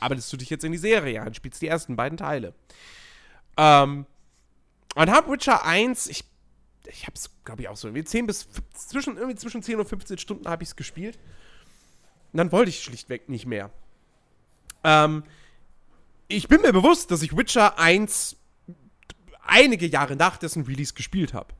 Arbeitest 0.00 0.32
du 0.32 0.36
dich 0.36 0.50
jetzt 0.50 0.64
in 0.64 0.72
die 0.72 0.78
Serie 0.78 1.22
ein, 1.22 1.32
spielst 1.32 1.62
die 1.62 1.68
ersten 1.68 1.94
beiden 1.94 2.18
Teile. 2.18 2.54
Ähm, 3.56 4.04
und 4.96 5.10
hab 5.10 5.30
Witcher 5.30 5.64
1, 5.64 6.08
ich, 6.08 6.24
ich 6.88 7.06
hab's, 7.06 7.30
glaube 7.44 7.62
ich, 7.62 7.68
auch 7.68 7.76
so 7.76 7.88
irgendwie 7.88 8.04
10 8.04 8.26
bis, 8.26 8.48
zwischen, 8.74 9.16
irgendwie 9.16 9.36
zwischen 9.36 9.62
10 9.62 9.78
und 9.78 9.88
15 9.88 10.18
Stunden 10.18 10.48
habe 10.48 10.62
ich 10.62 10.70
es 10.70 10.76
gespielt. 10.76 11.18
Und 12.32 12.38
dann 12.38 12.52
wollte 12.52 12.70
ich 12.70 12.82
schlichtweg 12.82 13.28
nicht 13.28 13.46
mehr. 13.46 13.70
Ähm, 14.84 15.24
ich 16.28 16.48
bin 16.48 16.60
mir 16.60 16.72
bewusst, 16.72 17.10
dass 17.10 17.22
ich 17.22 17.36
Witcher 17.36 17.78
1 17.78 18.36
einige 19.42 19.86
Jahre 19.86 20.16
nach 20.16 20.36
dessen 20.36 20.64
Release 20.64 20.94
gespielt 20.94 21.34
habe. 21.34 21.54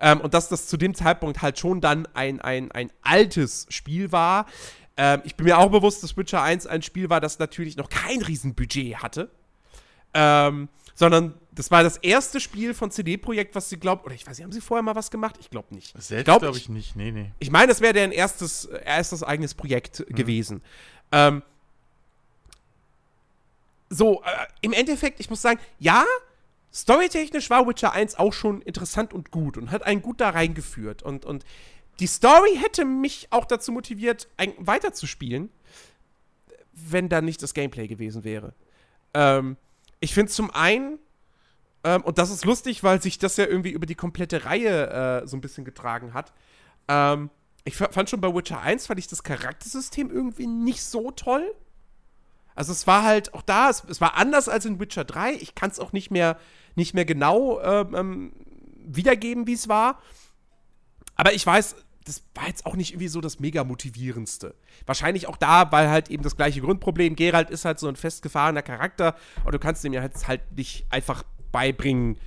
Ähm, 0.00 0.20
und 0.20 0.34
dass 0.34 0.48
das 0.48 0.66
zu 0.66 0.76
dem 0.76 0.94
Zeitpunkt 0.94 1.42
halt 1.42 1.58
schon 1.58 1.80
dann 1.80 2.06
ein, 2.14 2.40
ein, 2.40 2.72
ein 2.72 2.90
altes 3.02 3.66
Spiel 3.68 4.12
war. 4.12 4.46
Ähm, 4.96 5.22
ich 5.24 5.36
bin 5.36 5.46
mir 5.46 5.58
auch 5.58 5.70
bewusst, 5.70 6.02
dass 6.02 6.16
Witcher 6.16 6.42
1 6.42 6.66
ein 6.66 6.82
Spiel 6.82 7.10
war, 7.10 7.20
das 7.20 7.38
natürlich 7.38 7.76
noch 7.76 7.88
kein 7.88 8.22
Riesenbudget 8.22 9.02
hatte. 9.02 9.30
Ähm, 10.14 10.68
sondern 10.98 11.34
das 11.52 11.70
war 11.70 11.84
das 11.84 11.96
erste 11.98 12.40
Spiel 12.40 12.74
von 12.74 12.90
CD-Projekt, 12.90 13.54
was 13.54 13.68
sie 13.68 13.78
glaubt, 13.78 14.04
oder 14.04 14.16
ich 14.16 14.26
weiß 14.26 14.36
nicht, 14.36 14.44
haben 14.44 14.50
sie 14.50 14.60
vorher 14.60 14.82
mal 14.82 14.96
was 14.96 15.12
gemacht? 15.12 15.36
Ich 15.38 15.48
glaube 15.48 15.72
nicht. 15.72 15.94
Selbst 16.02 16.24
glaube 16.24 16.46
glaub 16.46 16.56
ich 16.56 16.68
nicht, 16.68 16.96
nee, 16.96 17.12
nee. 17.12 17.30
Ich 17.38 17.52
meine, 17.52 17.70
es 17.70 17.80
wäre 17.80 17.92
deren 17.92 18.10
erstes, 18.10 18.64
erstes 18.64 19.22
eigenes 19.22 19.54
Projekt 19.54 20.00
mhm. 20.00 20.14
gewesen. 20.16 20.62
Ähm, 21.12 21.44
so, 23.88 24.22
äh, 24.22 24.46
im 24.60 24.72
Endeffekt, 24.72 25.20
ich 25.20 25.30
muss 25.30 25.40
sagen, 25.40 25.60
ja, 25.78 26.04
storytechnisch 26.74 27.48
war 27.48 27.68
Witcher 27.68 27.92
1 27.92 28.16
auch 28.16 28.32
schon 28.32 28.60
interessant 28.62 29.14
und 29.14 29.30
gut 29.30 29.56
und 29.56 29.70
hat 29.70 29.84
einen 29.84 30.02
gut 30.02 30.20
da 30.20 30.30
reingeführt. 30.30 31.04
Und, 31.04 31.24
und 31.24 31.44
die 32.00 32.08
Story 32.08 32.58
hätte 32.60 32.84
mich 32.84 33.28
auch 33.30 33.44
dazu 33.44 33.70
motiviert, 33.70 34.26
ein, 34.36 34.52
weiterzuspielen, 34.58 35.48
wenn 36.72 37.08
da 37.08 37.20
nicht 37.20 37.40
das 37.40 37.54
Gameplay 37.54 37.86
gewesen 37.86 38.24
wäre. 38.24 38.52
Ähm, 39.14 39.56
ich 40.00 40.14
finde 40.14 40.30
zum 40.32 40.50
einen, 40.50 40.98
ähm, 41.84 42.02
und 42.02 42.18
das 42.18 42.30
ist 42.30 42.44
lustig, 42.44 42.82
weil 42.82 43.00
sich 43.02 43.18
das 43.18 43.36
ja 43.36 43.46
irgendwie 43.46 43.70
über 43.70 43.86
die 43.86 43.94
komplette 43.94 44.44
Reihe 44.44 45.22
äh, 45.22 45.26
so 45.26 45.36
ein 45.36 45.40
bisschen 45.40 45.64
getragen 45.64 46.14
hat. 46.14 46.32
Ähm, 46.88 47.30
ich 47.64 47.76
fand 47.76 48.08
schon 48.08 48.20
bei 48.20 48.34
Witcher 48.34 48.60
1, 48.60 48.86
fand 48.86 48.98
ich 48.98 49.08
das 49.08 49.22
Charaktersystem 49.22 50.10
irgendwie 50.10 50.46
nicht 50.46 50.82
so 50.82 51.10
toll. 51.10 51.54
Also 52.54 52.72
es 52.72 52.86
war 52.86 53.04
halt 53.04 53.34
auch 53.34 53.42
da, 53.42 53.70
es, 53.70 53.84
es 53.88 54.00
war 54.00 54.16
anders 54.16 54.48
als 54.48 54.64
in 54.64 54.80
Witcher 54.80 55.04
3. 55.04 55.34
Ich 55.34 55.54
kann 55.54 55.70
es 55.70 55.78
auch 55.78 55.92
nicht 55.92 56.10
mehr, 56.10 56.38
nicht 56.74 56.94
mehr 56.94 57.04
genau 57.04 57.60
ähm, 57.60 57.94
ähm, 57.94 58.32
wiedergeben, 58.76 59.46
wie 59.46 59.52
es 59.52 59.68
war. 59.68 60.00
Aber 61.14 61.34
ich 61.34 61.44
weiß, 61.44 61.76
das 62.04 62.22
war 62.34 62.46
jetzt 62.46 62.64
auch 62.64 62.74
nicht 62.74 62.92
irgendwie 62.92 63.08
so 63.08 63.20
das 63.20 63.38
mega 63.38 63.64
motivierendste. 63.64 64.54
Wahrscheinlich 64.86 65.28
auch 65.28 65.36
da, 65.36 65.70
weil 65.72 65.90
halt 65.90 66.10
eben 66.10 66.22
das 66.22 66.36
gleiche 66.36 66.60
Grundproblem. 66.60 67.16
Geralt 67.16 67.50
ist 67.50 67.64
halt 67.64 67.78
so 67.78 67.88
ein 67.88 67.96
festgefahrener 67.96 68.62
Charakter 68.62 69.14
und 69.44 69.52
du 69.54 69.58
kannst 69.58 69.84
ihm 69.84 69.92
ja 69.92 70.02
jetzt 70.02 70.26
halt 70.26 70.40
nicht 70.56 70.86
einfach 70.90 71.22
beibringen, 71.52 72.18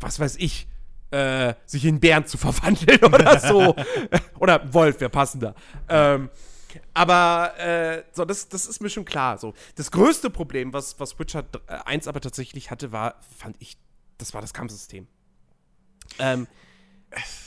was 0.00 0.18
weiß 0.18 0.36
ich, 0.36 0.66
äh, 1.10 1.54
sich 1.64 1.84
in 1.84 2.00
Bären 2.00 2.26
zu 2.26 2.38
verwandeln 2.38 3.04
oder 3.04 3.38
so. 3.38 3.76
oder 4.38 4.72
Wolf 4.72 5.00
wäre 5.00 5.10
passender. 5.10 5.54
Ähm, 5.88 6.30
aber 6.92 7.58
äh, 7.58 8.04
so, 8.12 8.24
das, 8.24 8.48
das 8.48 8.66
ist 8.66 8.82
mir 8.82 8.90
schon 8.90 9.04
klar. 9.04 9.38
So. 9.38 9.54
Das 9.76 9.90
größte 9.90 10.30
Problem, 10.30 10.72
was, 10.72 10.98
was 11.00 11.18
Witcher 11.18 11.44
1 11.84 12.08
aber 12.08 12.20
tatsächlich 12.20 12.70
hatte, 12.70 12.92
war, 12.92 13.16
fand 13.36 13.56
ich, 13.60 13.76
das 14.18 14.34
war 14.34 14.40
das 14.40 14.52
Kampfsystem. 14.52 15.06
Ähm, 16.18 16.46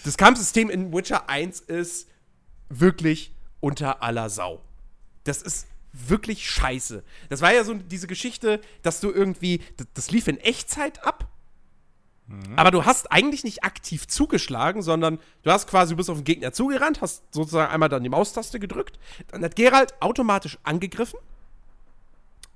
das 0.03 0.17
Kampfsystem 0.17 0.69
in 0.69 0.93
Witcher 0.93 1.29
1 1.29 1.59
ist 1.61 2.07
wirklich 2.69 3.33
unter 3.59 4.03
aller 4.03 4.29
Sau. 4.29 4.61
Das 5.23 5.41
ist 5.41 5.67
wirklich 5.91 6.49
scheiße. 6.49 7.03
Das 7.29 7.41
war 7.41 7.53
ja 7.53 7.63
so 7.63 7.73
diese 7.73 8.07
Geschichte, 8.07 8.61
dass 8.83 8.99
du 8.99 9.11
irgendwie, 9.11 9.61
das, 9.77 9.87
das 9.93 10.11
lief 10.11 10.27
in 10.27 10.37
Echtzeit 10.37 11.03
ab 11.03 11.27
Mhm. 12.29 12.53
Aber 12.55 12.69
du 12.71 12.85
hast 12.85 13.11
eigentlich 13.11 13.43
nicht 13.43 13.63
aktiv 13.63 14.07
zugeschlagen, 14.07 14.81
sondern 14.81 15.19
du 15.43 15.51
hast 15.51 15.67
quasi, 15.67 15.93
du 15.93 15.97
bist 15.97 16.09
auf 16.09 16.17
den 16.17 16.23
Gegner 16.23 16.53
zugerannt, 16.53 17.01
hast 17.01 17.23
sozusagen 17.33 17.71
einmal 17.71 17.89
dann 17.89 18.03
die 18.03 18.09
Maustaste 18.09 18.59
gedrückt, 18.59 18.99
dann 19.29 19.43
hat 19.43 19.55
Geralt 19.55 19.95
automatisch 19.99 20.59
angegriffen. 20.63 21.19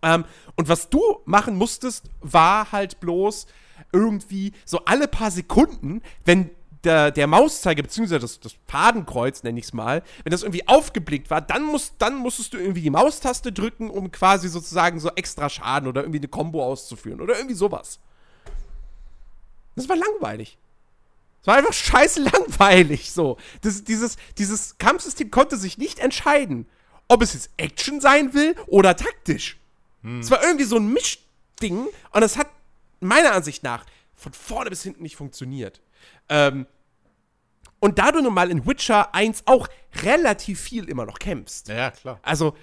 Ähm, 0.03 0.25
und 0.55 0.69
was 0.69 0.89
du 0.89 1.01
machen 1.25 1.55
musstest, 1.55 2.09
war 2.21 2.71
halt 2.71 2.99
bloß 2.99 3.47
irgendwie 3.91 4.53
so 4.63 4.85
alle 4.85 5.07
paar 5.07 5.31
Sekunden, 5.31 6.01
wenn 6.23 6.51
der, 6.83 7.11
der 7.11 7.27
Mauszeiger, 7.27 7.81
beziehungsweise 7.83 8.19
das, 8.19 8.39
das 8.39 8.55
Fadenkreuz, 8.67 9.43
nenne 9.43 9.59
ich 9.59 9.65
es 9.65 9.73
mal, 9.73 10.03
wenn 10.23 10.31
das 10.31 10.43
irgendwie 10.43 10.67
aufgeblickt 10.67 11.29
war, 11.29 11.41
dann, 11.41 11.63
musst, 11.63 11.95
dann 11.99 12.15
musstest 12.15 12.53
du 12.53 12.57
irgendwie 12.57 12.81
die 12.81 12.89
Maustaste 12.89 13.51
drücken, 13.51 13.89
um 13.89 14.11
quasi 14.11 14.49
sozusagen 14.49 14.99
so 14.99 15.09
extra 15.15 15.49
Schaden 15.49 15.87
oder 15.87 16.01
irgendwie 16.01 16.19
eine 16.19 16.27
Combo 16.27 16.63
auszuführen 16.63 17.21
oder 17.21 17.35
irgendwie 17.35 17.55
sowas. 17.55 17.99
Das 19.75 19.89
war 19.89 19.95
langweilig. 19.95 20.57
Es 21.41 21.47
war 21.47 21.55
einfach 21.55 21.73
scheiße 21.73 22.21
langweilig 22.21 23.11
so. 23.11 23.37
Das, 23.61 23.83
dieses, 23.83 24.17
dieses 24.37 24.77
Kampfsystem 24.77 25.31
konnte 25.31 25.57
sich 25.57 25.77
nicht 25.77 25.99
entscheiden, 25.99 26.67
ob 27.07 27.21
es 27.21 27.33
jetzt 27.33 27.49
Action 27.57 28.01
sein 28.01 28.33
will 28.33 28.55
oder 28.67 28.95
taktisch. 28.95 29.57
Hm. 30.03 30.19
Es 30.19 30.31
war 30.31 30.43
irgendwie 30.43 30.65
so 30.65 30.77
ein 30.77 30.91
Mischding 30.91 31.87
und 32.11 32.23
es 32.23 32.37
hat 32.37 32.47
meiner 32.99 33.33
Ansicht 33.33 33.63
nach 33.63 33.85
von 34.15 34.33
vorne 34.33 34.69
bis 34.69 34.83
hinten 34.83 35.03
nicht 35.03 35.17
funktioniert. 35.17 35.81
Ähm, 36.29 36.65
und 37.79 37.99
da 37.99 38.11
du 38.11 38.21
nun 38.21 38.33
mal 38.33 38.49
in 38.49 38.65
Witcher 38.65 39.13
1 39.13 39.43
auch 39.45 39.67
relativ 40.03 40.59
viel 40.59 40.87
immer 40.87 41.05
noch 41.05 41.19
kämpfst. 41.19 41.67
Ja, 41.67 41.91
klar. 41.91 42.19
Also, 42.23 42.55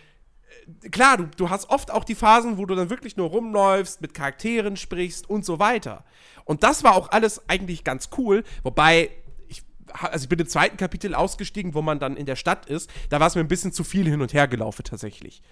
äh, 0.83 0.89
klar, 0.89 1.19
du, 1.19 1.25
du 1.37 1.51
hast 1.51 1.69
oft 1.69 1.91
auch 1.91 2.05
die 2.05 2.15
Phasen, 2.15 2.57
wo 2.57 2.65
du 2.65 2.75
dann 2.75 2.89
wirklich 2.89 3.19
nur 3.19 3.29
rumläufst, 3.29 4.01
mit 4.01 4.15
Charakteren 4.15 4.79
sprichst 4.79 5.29
und 5.29 5.45
so 5.45 5.59
weiter. 5.59 6.05
Und 6.45 6.63
das 6.63 6.85
war 6.85 6.95
auch 6.95 7.11
alles 7.11 7.49
eigentlich 7.49 7.85
ganz 7.85 8.09
cool, 8.17 8.45
wobei 8.63 9.11
ich, 9.49 9.63
also 9.93 10.25
ich 10.25 10.29
bin 10.29 10.39
im 10.39 10.49
zweiten 10.49 10.79
Kapitel 10.79 11.15
ausgestiegen, 11.15 11.75
wo 11.75 11.83
man 11.83 11.99
dann 11.99 12.17
in 12.17 12.25
der 12.25 12.37
Stadt 12.37 12.65
ist. 12.67 12.91
Da 13.11 13.21
war 13.21 13.27
es 13.27 13.35
mir 13.35 13.43
ein 13.43 13.49
bisschen 13.49 13.73
zu 13.73 13.85
viel 13.85 14.09
hin 14.09 14.23
und 14.23 14.33
her 14.33 14.49
gelaufen 14.49 14.85
tatsächlich. 14.85 15.43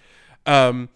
Ähm, 0.45 0.89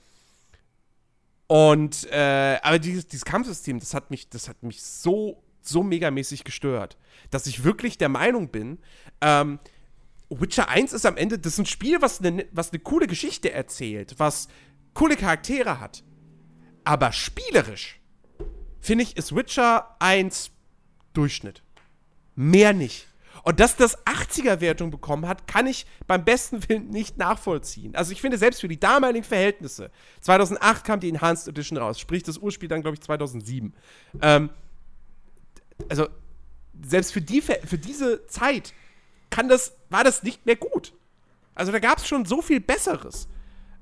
und 1.46 2.12
äh, 2.12 2.58
aber 2.64 2.80
dieses, 2.80 3.08
dieses 3.08 3.26
Kampfsystem, 3.26 3.80
das 3.80 3.94
hat 3.94 4.10
mich, 4.10 4.30
das 4.30 4.50
hat 4.50 4.64
mich 4.64 4.82
so, 4.82 5.44
so 5.68 5.84
megamäßig 5.84 6.44
gestört, 6.44 6.98
dass 7.30 7.48
ich 7.48 7.64
wirklich 7.64 7.98
der 7.98 8.10
Meinung 8.10 8.50
bin, 8.50 8.80
ähm, 9.22 9.60
Witcher 10.30 10.70
1 10.70 10.94
ist 10.94 11.06
am 11.06 11.18
Ende, 11.18 11.38
das 11.38 11.54
ist 11.54 11.60
ein 11.60 11.66
Spiel, 11.66 12.02
was 12.02 12.20
eine, 12.20 12.46
was 12.52 12.72
eine 12.72 12.80
coole 12.80 13.08
Geschichte 13.08 13.52
erzählt, 13.52 14.16
was 14.18 14.48
coole 14.94 15.16
Charaktere 15.16 15.80
hat. 15.80 16.04
Aber 16.84 17.12
spielerisch 17.12 18.00
finde 18.80 19.04
ich, 19.04 19.16
ist 19.16 19.36
Witcher 19.36 19.96
1 20.00 20.52
Durchschnitt. 21.14 21.64
Mehr 22.36 22.74
nicht. 22.74 23.08
Und 23.44 23.60
dass 23.60 23.76
das 23.76 23.98
80er-Wertung 24.06 24.90
bekommen 24.90 25.28
hat, 25.28 25.48
kann 25.48 25.68
ich 25.68 25.86
beim 26.08 26.24
besten 26.24 26.68
Willen 26.68 26.90
nicht 26.90 27.18
nachvollziehen. 27.18 27.96
Also 27.96 28.12
ich 28.12 28.22
finde, 28.22 28.38
selbst 28.38 28.62
für 28.62 28.68
die 28.68 28.80
damaligen 28.80 29.26
Verhältnisse, 29.26 29.92
2008 30.22 30.84
kam 30.86 31.00
die 31.00 31.10
Enhanced 31.10 31.48
Edition 31.48 31.78
raus, 31.78 32.00
sprich 32.00 32.24
das 32.24 32.38
Urspiel 32.38 32.70
dann, 32.70 32.82
glaube 32.82 32.96
ich, 32.96 33.02
2007. 33.02 33.74
Ähm, 34.22 34.50
also 35.90 36.08
selbst 36.84 37.14
für, 37.14 37.22
die, 37.22 37.42
für 37.42 37.78
diese 37.78 38.26
Zeit 38.28 38.74
kann 39.30 39.48
das, 39.48 39.76
war 39.90 40.04
das 40.04 40.24
nicht 40.24 40.46
mehr 40.46 40.56
gut. 40.56 40.94
Also 41.56 41.72
da 41.72 41.80
gab 41.80 42.00
es 42.00 42.08
schon 42.08 42.26
so 42.26 42.42
viel 42.42 42.60
Besseres. 42.60 43.28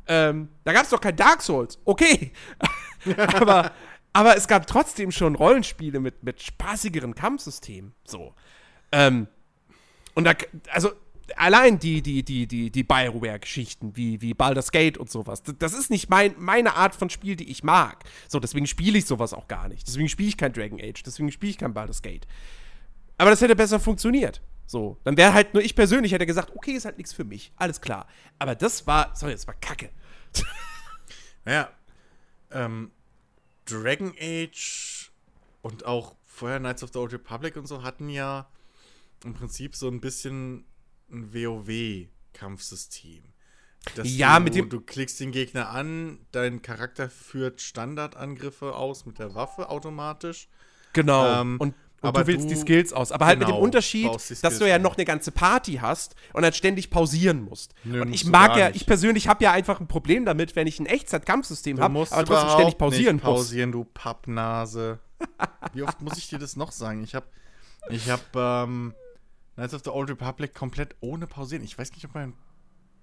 Ähm, 0.07 0.49
da 0.63 0.73
gab 0.73 0.83
es 0.83 0.89
doch 0.89 1.01
kein 1.01 1.15
Dark 1.15 1.41
Souls. 1.41 1.79
Okay. 1.85 2.31
aber, 3.17 3.71
aber 4.13 4.35
es 4.35 4.47
gab 4.47 4.67
trotzdem 4.67 5.11
schon 5.11 5.35
Rollenspiele 5.35 5.99
mit, 5.99 6.23
mit 6.23 6.41
spaßigeren 6.41 7.15
Kampfsystemen. 7.15 7.93
So. 8.03 8.33
Ähm, 8.91 9.27
und 10.13 10.25
da, 10.25 10.33
also 10.71 10.91
allein 11.35 11.79
die, 11.79 12.01
die, 12.01 12.23
die, 12.23 12.47
die, 12.47 12.71
die 12.71 12.83
Bioware-Geschichten, 12.83 13.95
wie, 13.95 14.21
wie 14.21 14.33
Baldur's 14.33 14.71
Gate 14.71 14.97
und 14.97 15.09
sowas, 15.09 15.43
das 15.43 15.73
ist 15.73 15.89
nicht 15.89 16.09
mein, 16.09 16.35
meine 16.37 16.75
Art 16.75 16.95
von 16.95 17.09
Spiel, 17.09 17.35
die 17.35 17.49
ich 17.49 17.63
mag. 17.63 18.03
So, 18.27 18.39
deswegen 18.39 18.67
spiele 18.67 18.97
ich 18.97 19.05
sowas 19.05 19.33
auch 19.33 19.47
gar 19.47 19.67
nicht. 19.67 19.87
Deswegen 19.87 20.09
spiele 20.09 20.29
ich 20.29 20.37
kein 20.37 20.53
Dragon 20.53 20.79
Age, 20.81 21.03
deswegen 21.03 21.31
spiele 21.31 21.51
ich 21.51 21.57
kein 21.57 21.73
Baldur's 21.73 22.01
Gate. 22.01 22.27
Aber 23.17 23.29
das 23.29 23.41
hätte 23.41 23.55
besser 23.55 23.79
funktioniert. 23.79 24.41
So, 24.65 24.97
dann 25.03 25.17
wäre 25.17 25.33
halt 25.33 25.53
nur 25.53 25.61
ich 25.61 25.75
persönlich 25.75 26.13
hätte 26.13 26.25
gesagt, 26.25 26.55
okay, 26.55 26.71
ist 26.71 26.85
halt 26.85 26.97
nichts 26.97 27.11
für 27.11 27.25
mich, 27.25 27.51
alles 27.57 27.81
klar. 27.81 28.07
Aber 28.39 28.55
das 28.55 28.87
war, 28.87 29.13
sorry, 29.15 29.33
das 29.33 29.45
war 29.45 29.55
Kacke. 29.55 29.89
naja, 31.45 31.69
ähm, 32.51 32.91
Dragon 33.65 34.13
Age 34.19 35.11
und 35.61 35.85
auch 35.85 36.15
vorher 36.23 36.59
Knights 36.59 36.83
of 36.83 36.91
the 36.93 36.99
Old 36.99 37.13
Republic 37.13 37.57
und 37.57 37.67
so 37.67 37.83
hatten 37.83 38.09
ja 38.09 38.47
im 39.23 39.33
Prinzip 39.33 39.75
so 39.75 39.87
ein 39.87 40.01
bisschen 40.01 40.65
ein 41.11 41.33
WoW-Kampfsystem. 41.33 43.23
Ja, 44.03 44.37
du, 44.37 44.43
mit 44.43 44.55
dem. 44.55 44.69
Du 44.69 44.79
klickst 44.79 45.19
den 45.19 45.31
Gegner 45.31 45.69
an, 45.69 46.19
dein 46.31 46.61
Charakter 46.61 47.09
führt 47.09 47.61
Standardangriffe 47.61 48.75
aus 48.75 49.05
mit 49.05 49.17
der 49.17 49.33
Waffe 49.33 49.69
automatisch. 49.69 50.49
Genau. 50.93 51.41
Ähm, 51.41 51.57
und 51.59 51.73
und 52.01 52.09
aber 52.09 52.21
du 52.21 52.27
wählst 52.27 52.45
du, 52.45 52.49
die 52.49 52.55
Skills 52.55 52.93
aus. 52.93 53.11
Aber 53.11 53.27
halt 53.27 53.37
mit 53.37 53.47
dem 53.47 53.53
genau, 53.53 53.63
Unterschied, 53.63 54.09
dass 54.41 54.57
du 54.57 54.67
ja 54.67 54.79
noch 54.79 54.97
eine 54.97 55.05
ganze 55.05 55.31
Party 55.31 55.75
hast 55.75 56.15
und 56.33 56.41
dann 56.41 56.53
ständig 56.53 56.89
pausieren 56.89 57.43
musst. 57.43 57.75
Nö, 57.83 58.01
und 58.01 58.11
ich 58.11 58.25
mag 58.25 58.57
ja, 58.57 58.71
ich 58.73 58.87
persönlich 58.87 59.27
habe 59.27 59.43
ja 59.43 59.51
einfach 59.51 59.79
ein 59.79 59.87
Problem 59.87 60.25
damit, 60.25 60.55
wenn 60.55 60.65
ich 60.65 60.79
ein 60.79 60.87
Echtzeit-Kampfsystem 60.87 61.79
habe, 61.79 62.07
aber 62.09 62.25
trotzdem 62.25 62.49
ständig 62.49 62.77
pausieren 62.79 63.15
nicht 63.17 63.23
pausieren, 63.23 63.69
muss. 63.69 63.85
du 63.85 63.91
Pappnase. 63.93 64.99
Wie 65.73 65.83
oft 65.83 66.01
muss 66.01 66.17
ich 66.17 66.27
dir 66.27 66.39
das 66.39 66.55
noch 66.55 66.71
sagen? 66.71 67.03
Ich 67.03 67.13
habe 67.13 67.27
ich 67.89 68.09
hab, 68.09 68.35
ähm, 68.35 68.95
Knights 69.61 69.75
of 69.75 69.83
the 69.83 69.91
Old 69.91 70.09
Republic 70.09 70.55
komplett 70.55 70.95
ohne 71.01 71.27
pausieren. 71.27 71.63
Ich 71.63 71.77
weiß 71.77 71.91
nicht, 71.91 72.03
ob 72.05 72.15
man 72.15 72.33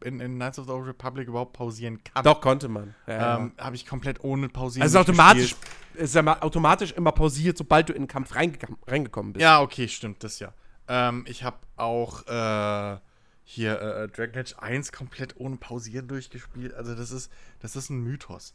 in, 0.05 0.21
in 0.21 0.35
Knights 0.35 0.59
of 0.59 0.67
the 0.67 0.73
Old 0.73 0.89
Republic 0.89 1.29
überhaupt 1.29 1.53
pausieren 1.53 2.03
kann. 2.03 2.25
Doch, 2.25 2.41
konnte 2.41 2.69
man. 2.69 2.95
Ja, 3.07 3.39
ähm, 3.39 3.53
Habe 3.59 3.77
ich 3.77 3.87
komplett 3.87 4.25
ohne 4.25 4.49
pausieren 4.49 4.83
Also 4.83 4.99
automatisch, 4.99 5.55
ist 5.95 6.15
ja 6.17 6.43
automatisch 6.43 6.93
immer 6.93 7.13
pausiert, 7.13 7.57
sobald 7.57 7.89
du 7.89 7.93
in 7.93 8.03
den 8.03 8.09
Kampf 8.09 8.35
reingekommen 8.35 9.33
bist. 9.33 9.43
Ja, 9.43 9.61
okay, 9.61 9.87
stimmt, 9.87 10.25
das 10.25 10.41
ja. 10.41 10.53
Ähm, 10.89 11.25
ich 11.29 11.45
habe 11.45 11.59
auch 11.77 12.27
äh, 12.27 12.99
hier 13.45 13.81
äh, 13.81 14.05
äh 14.05 14.09
Dragon 14.09 14.41
Age 14.41 14.55
1 14.59 14.91
komplett 14.91 15.37
ohne 15.39 15.57
Pausieren 15.59 16.09
durchgespielt. 16.09 16.75
Also 16.75 16.97
das 16.97 17.13
ist, 17.13 17.31
das 17.61 17.77
ist 17.77 17.91
ein 17.91 18.03
Mythos. 18.03 18.55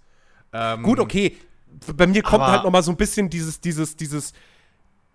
Ähm, 0.52 0.84
Gut, 0.84 1.00
okay. 1.00 1.38
Bei 1.96 2.06
mir 2.06 2.22
kommt 2.22 2.44
halt 2.44 2.64
noch 2.64 2.72
mal 2.72 2.84
so 2.84 2.92
ein 2.92 2.98
bisschen 2.98 3.30
dieses, 3.30 3.60
dieses, 3.62 3.96
dieses 3.96 4.34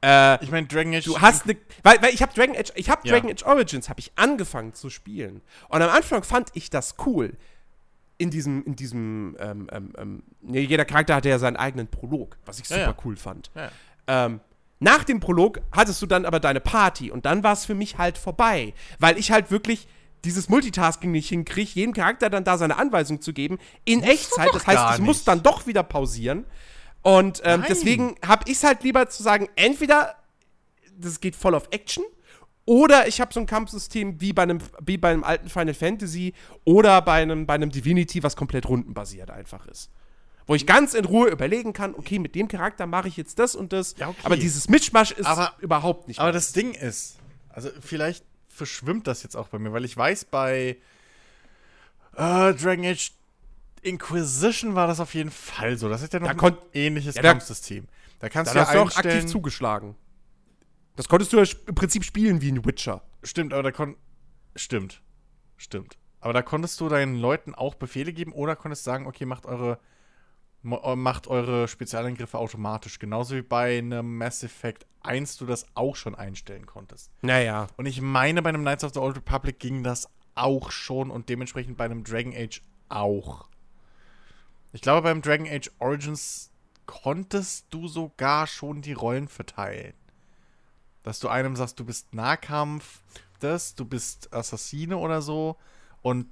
äh, 0.02 0.42
ich 0.44 0.50
meine, 0.50 0.66
Dragon 0.66 0.94
Age. 0.94 1.04
Du 1.04 1.20
hast 1.20 1.44
eine. 1.44 1.56
Weil, 1.82 2.00
weil 2.02 2.14
ich 2.14 2.22
habe 2.22 2.32
Dragon 2.32 2.56
Age, 2.56 2.72
ich 2.76 2.88
habe 2.88 3.06
ja. 3.06 3.14
Dragon 3.14 3.30
Age 3.30 3.42
Origins, 3.44 3.88
habe 3.88 4.00
ich 4.00 4.12
angefangen 4.16 4.74
zu 4.74 4.90
spielen. 4.90 5.42
Und 5.68 5.82
am 5.82 5.90
Anfang 5.90 6.22
fand 6.22 6.50
ich 6.54 6.70
das 6.70 6.94
cool. 7.06 7.36
In 8.20 8.30
diesem, 8.30 8.64
in 8.64 8.74
diesem, 8.74 9.36
ähm, 9.38 9.68
ähm, 9.72 9.92
ähm 9.96 10.22
jeder 10.42 10.84
Charakter 10.84 11.14
hatte 11.14 11.28
ja 11.28 11.38
seinen 11.38 11.56
eigenen 11.56 11.86
Prolog, 11.86 12.36
was 12.46 12.58
ich 12.58 12.66
super 12.66 12.80
ja, 12.80 12.86
ja. 12.88 12.96
cool 13.04 13.16
fand. 13.16 13.50
Ähm, 14.08 14.40
nach 14.80 15.04
dem 15.04 15.20
Prolog 15.20 15.60
hattest 15.72 16.02
du 16.02 16.06
dann 16.06 16.24
aber 16.24 16.40
deine 16.40 16.60
Party 16.60 17.10
und 17.10 17.26
dann 17.26 17.42
war 17.44 17.52
es 17.52 17.64
für 17.64 17.74
mich 17.74 17.98
halt 17.98 18.18
vorbei, 18.18 18.74
weil 18.98 19.18
ich 19.18 19.30
halt 19.30 19.50
wirklich 19.50 19.88
dieses 20.24 20.48
Multitasking 20.48 21.12
nicht 21.12 21.28
hinkriege, 21.28 21.70
jedem 21.74 21.92
Charakter 21.92 22.28
dann 22.28 22.42
da 22.42 22.58
seine 22.58 22.76
Anweisung 22.76 23.20
zu 23.20 23.32
geben 23.32 23.58
in 23.84 24.02
Echtzeit. 24.02 24.50
Das 24.52 24.66
heißt, 24.66 24.98
ich 24.98 25.04
muss 25.04 25.24
dann 25.24 25.42
doch 25.42 25.66
wieder 25.66 25.82
pausieren 25.82 26.44
und 27.08 27.40
ähm, 27.42 27.64
deswegen 27.66 28.16
habe 28.26 28.44
ich 28.48 28.58
es 28.58 28.64
halt 28.64 28.82
lieber 28.82 29.08
zu 29.08 29.22
sagen, 29.22 29.48
entweder 29.56 30.16
das 30.98 31.20
geht 31.20 31.34
voll 31.34 31.54
auf 31.54 31.68
Action 31.70 32.04
oder 32.66 33.08
ich 33.08 33.22
habe 33.22 33.32
so 33.32 33.40
ein 33.40 33.46
Kampfsystem 33.46 34.20
wie 34.20 34.34
bei 34.34 34.42
einem, 34.42 34.58
wie 34.84 34.98
bei 34.98 35.12
einem 35.12 35.24
alten 35.24 35.48
Final 35.48 35.72
Fantasy 35.72 36.34
oder 36.66 37.00
bei 37.00 37.22
einem, 37.22 37.46
bei 37.46 37.54
einem 37.54 37.70
Divinity, 37.70 38.22
was 38.22 38.36
komplett 38.36 38.68
rundenbasiert 38.68 39.30
einfach 39.30 39.66
ist. 39.68 39.90
Wo 40.46 40.54
ich 40.54 40.66
ganz 40.66 40.92
in 40.92 41.06
Ruhe 41.06 41.30
überlegen 41.30 41.72
kann, 41.72 41.94
okay, 41.94 42.18
mit 42.18 42.34
dem 42.34 42.46
Charakter 42.46 42.86
mache 42.86 43.08
ich 43.08 43.16
jetzt 43.16 43.38
das 43.38 43.54
und 43.54 43.72
das. 43.72 43.94
Ja, 43.96 44.10
okay. 44.10 44.20
Aber 44.24 44.36
dieses 44.36 44.68
Mischmasch 44.68 45.12
ist 45.12 45.24
aber, 45.24 45.54
überhaupt 45.60 46.08
nicht. 46.08 46.20
Aber 46.20 46.32
das 46.32 46.52
Ding 46.52 46.74
ist, 46.74 47.16
also 47.48 47.70
vielleicht 47.80 48.22
verschwimmt 48.50 49.06
das 49.06 49.22
jetzt 49.22 49.34
auch 49.34 49.48
bei 49.48 49.58
mir, 49.58 49.72
weil 49.72 49.86
ich 49.86 49.96
weiß, 49.96 50.26
bei 50.26 50.76
äh, 52.16 52.52
Dragon 52.52 52.84
Age 52.84 53.12
Inquisition 53.82 54.74
war 54.74 54.86
das 54.86 55.00
auf 55.00 55.14
jeden 55.14 55.30
Fall 55.30 55.76
so. 55.76 55.88
Das 55.88 56.02
ist 56.02 56.12
ja 56.12 56.20
noch 56.20 56.34
da 56.34 56.46
ein 56.46 56.56
ähnliches 56.72 57.16
ja, 57.16 57.22
Kampfsystem. 57.22 57.86
Da 58.18 58.28
kannst 58.28 58.50
da 58.50 58.52
du 58.52 58.58
ja 58.58 58.66
hast 58.66 58.74
du 58.74 58.80
auch 58.80 59.04
aktiv 59.04 59.26
zugeschlagen. 59.26 59.94
Das 60.96 61.08
konntest 61.08 61.32
du 61.32 61.38
ja 61.38 61.44
im 61.66 61.74
Prinzip 61.74 62.04
spielen 62.04 62.40
wie 62.40 62.50
ein 62.50 62.64
Witcher. 62.64 63.02
Stimmt, 63.22 63.52
aber 63.52 63.62
da 63.62 63.72
kon 63.72 63.96
stimmt. 64.56 65.02
Stimmt. 65.56 65.96
Aber 66.20 66.32
da 66.32 66.42
konntest 66.42 66.80
du 66.80 66.88
deinen 66.88 67.16
Leuten 67.16 67.54
auch 67.54 67.74
Befehle 67.74 68.12
geben 68.12 68.32
oder 68.32 68.56
konntest 68.56 68.84
sagen, 68.84 69.06
okay, 69.06 69.24
macht 69.24 69.46
eure 69.46 69.78
äh, 70.64 70.96
macht 70.96 71.28
eure 71.28 71.68
Spezialangriffe 71.68 72.38
automatisch. 72.38 72.98
Genauso 72.98 73.36
wie 73.36 73.42
bei 73.42 73.78
einem 73.78 74.18
Mass 74.18 74.42
Effect 74.42 74.86
1 75.02 75.36
du 75.36 75.46
das 75.46 75.66
auch 75.74 75.96
schon 75.96 76.14
einstellen 76.14 76.66
konntest. 76.66 77.12
Naja. 77.22 77.68
Und 77.76 77.86
ich 77.86 78.00
meine, 78.00 78.42
bei 78.42 78.48
einem 78.48 78.62
Knights 78.62 78.84
of 78.84 78.92
the 78.94 79.00
Old 79.00 79.16
Republic 79.16 79.58
ging 79.58 79.82
das 79.82 80.08
auch 80.34 80.70
schon 80.70 81.10
und 81.10 81.28
dementsprechend 81.28 81.76
bei 81.76 81.84
einem 81.84 82.04
Dragon 82.04 82.34
Age 82.34 82.62
auch. 82.88 83.48
Ich 84.72 84.82
glaube, 84.82 85.02
beim 85.02 85.22
Dragon 85.22 85.46
Age 85.48 85.70
Origins 85.78 86.50
konntest 86.86 87.66
du 87.70 87.88
sogar 87.88 88.46
schon 88.46 88.82
die 88.82 88.92
Rollen 88.92 89.28
verteilen. 89.28 89.94
Dass 91.02 91.20
du 91.20 91.28
einem 91.28 91.56
sagst, 91.56 91.78
du 91.78 91.84
bist 91.84 92.12
Nahkampf, 92.14 93.00
das, 93.40 93.74
du 93.74 93.84
bist 93.84 94.32
Assassine 94.32 94.96
oder 94.96 95.22
so 95.22 95.56
und 96.02 96.26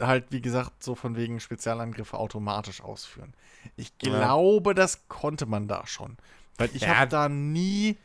halt, 0.00 0.26
wie 0.30 0.40
gesagt, 0.40 0.82
so 0.82 0.94
von 0.94 1.16
wegen 1.16 1.40
Spezialangriffe 1.40 2.18
automatisch 2.18 2.80
ausführen. 2.80 3.34
Ich 3.76 3.96
glaube, 3.98 4.70
ja. 4.70 4.74
das 4.74 5.08
konnte 5.08 5.46
man 5.46 5.68
da 5.68 5.86
schon. 5.86 6.16
Weil 6.58 6.70
ich 6.74 6.82
ja. 6.82 6.96
habe 6.96 7.10
da 7.10 7.28
nie 7.28 7.96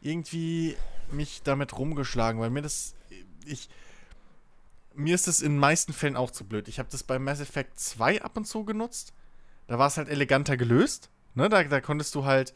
irgendwie 0.00 0.76
mich 1.10 1.42
damit 1.42 1.76
rumgeschlagen, 1.76 2.40
weil 2.40 2.50
mir 2.50 2.62
das. 2.62 2.94
Ich, 3.44 3.68
mir 4.94 5.14
ist 5.14 5.28
es 5.28 5.40
in 5.40 5.52
den 5.52 5.58
meisten 5.58 5.92
Fällen 5.92 6.16
auch 6.16 6.30
zu 6.30 6.44
blöd. 6.44 6.68
Ich 6.68 6.78
habe 6.78 6.88
das 6.90 7.02
bei 7.02 7.18
Mass 7.18 7.40
Effect 7.40 7.78
2 7.78 8.22
ab 8.22 8.36
und 8.36 8.46
zu 8.46 8.64
genutzt. 8.64 9.12
Da 9.70 9.78
war 9.78 9.86
es 9.86 9.96
halt 9.96 10.08
eleganter 10.08 10.56
gelöst. 10.56 11.10
Ne? 11.36 11.48
Da, 11.48 11.62
da 11.62 11.80
konntest 11.80 12.16
du 12.16 12.24
halt 12.24 12.54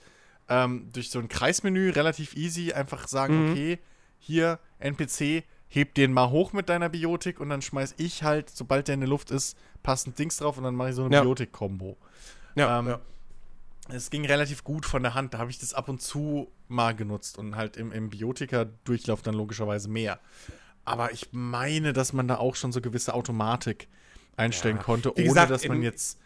ähm, 0.48 0.88
durch 0.92 1.10
so 1.10 1.20
ein 1.20 1.28
Kreismenü 1.28 1.90
relativ 1.90 2.34
easy 2.34 2.72
einfach 2.72 3.06
sagen, 3.06 3.44
mhm. 3.44 3.52
okay, 3.52 3.78
hier 4.18 4.58
NPC, 4.80 5.44
heb 5.68 5.94
den 5.94 6.12
mal 6.12 6.30
hoch 6.30 6.52
mit 6.52 6.68
deiner 6.68 6.88
Biotik 6.88 7.38
und 7.38 7.50
dann 7.50 7.62
schmeiß 7.62 7.94
ich 7.98 8.24
halt, 8.24 8.50
sobald 8.50 8.88
der 8.88 8.94
in 8.94 9.00
der 9.00 9.08
Luft 9.08 9.30
ist, 9.30 9.56
passend 9.84 10.18
Dings 10.18 10.38
drauf 10.38 10.58
und 10.58 10.64
dann 10.64 10.74
mache 10.74 10.88
ich 10.88 10.96
so 10.96 11.04
eine 11.04 11.14
ja. 11.14 11.22
Biotik-Kombo. 11.22 11.96
Ja, 12.56 12.80
ähm, 12.80 12.88
ja. 12.88 13.00
Es 13.90 14.10
ging 14.10 14.26
relativ 14.26 14.64
gut 14.64 14.84
von 14.84 15.04
der 15.04 15.14
Hand. 15.14 15.34
Da 15.34 15.38
habe 15.38 15.52
ich 15.52 15.60
das 15.60 15.72
ab 15.72 15.88
und 15.88 16.02
zu 16.02 16.50
mal 16.66 16.96
genutzt 16.96 17.38
und 17.38 17.54
halt 17.54 17.76
im, 17.76 17.92
im 17.92 18.10
Biotika-Durchlauf 18.10 19.22
dann 19.22 19.36
logischerweise 19.36 19.88
mehr. 19.88 20.18
Aber 20.84 21.12
ich 21.12 21.28
meine, 21.30 21.92
dass 21.92 22.12
man 22.12 22.26
da 22.26 22.38
auch 22.38 22.56
schon 22.56 22.72
so 22.72 22.80
gewisse 22.80 23.14
Automatik 23.14 23.86
einstellen 24.36 24.78
ja. 24.78 24.82
konnte, 24.82 25.14
ohne 25.14 25.22
gesagt, 25.22 25.52
dass 25.52 25.68
man 25.68 25.80
jetzt 25.80 26.18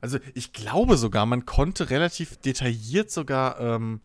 also 0.00 0.18
ich 0.34 0.52
glaube 0.52 0.96
sogar, 0.96 1.26
man 1.26 1.46
konnte 1.46 1.90
relativ 1.90 2.36
detailliert 2.38 3.10
sogar 3.10 3.60
ähm, 3.60 4.00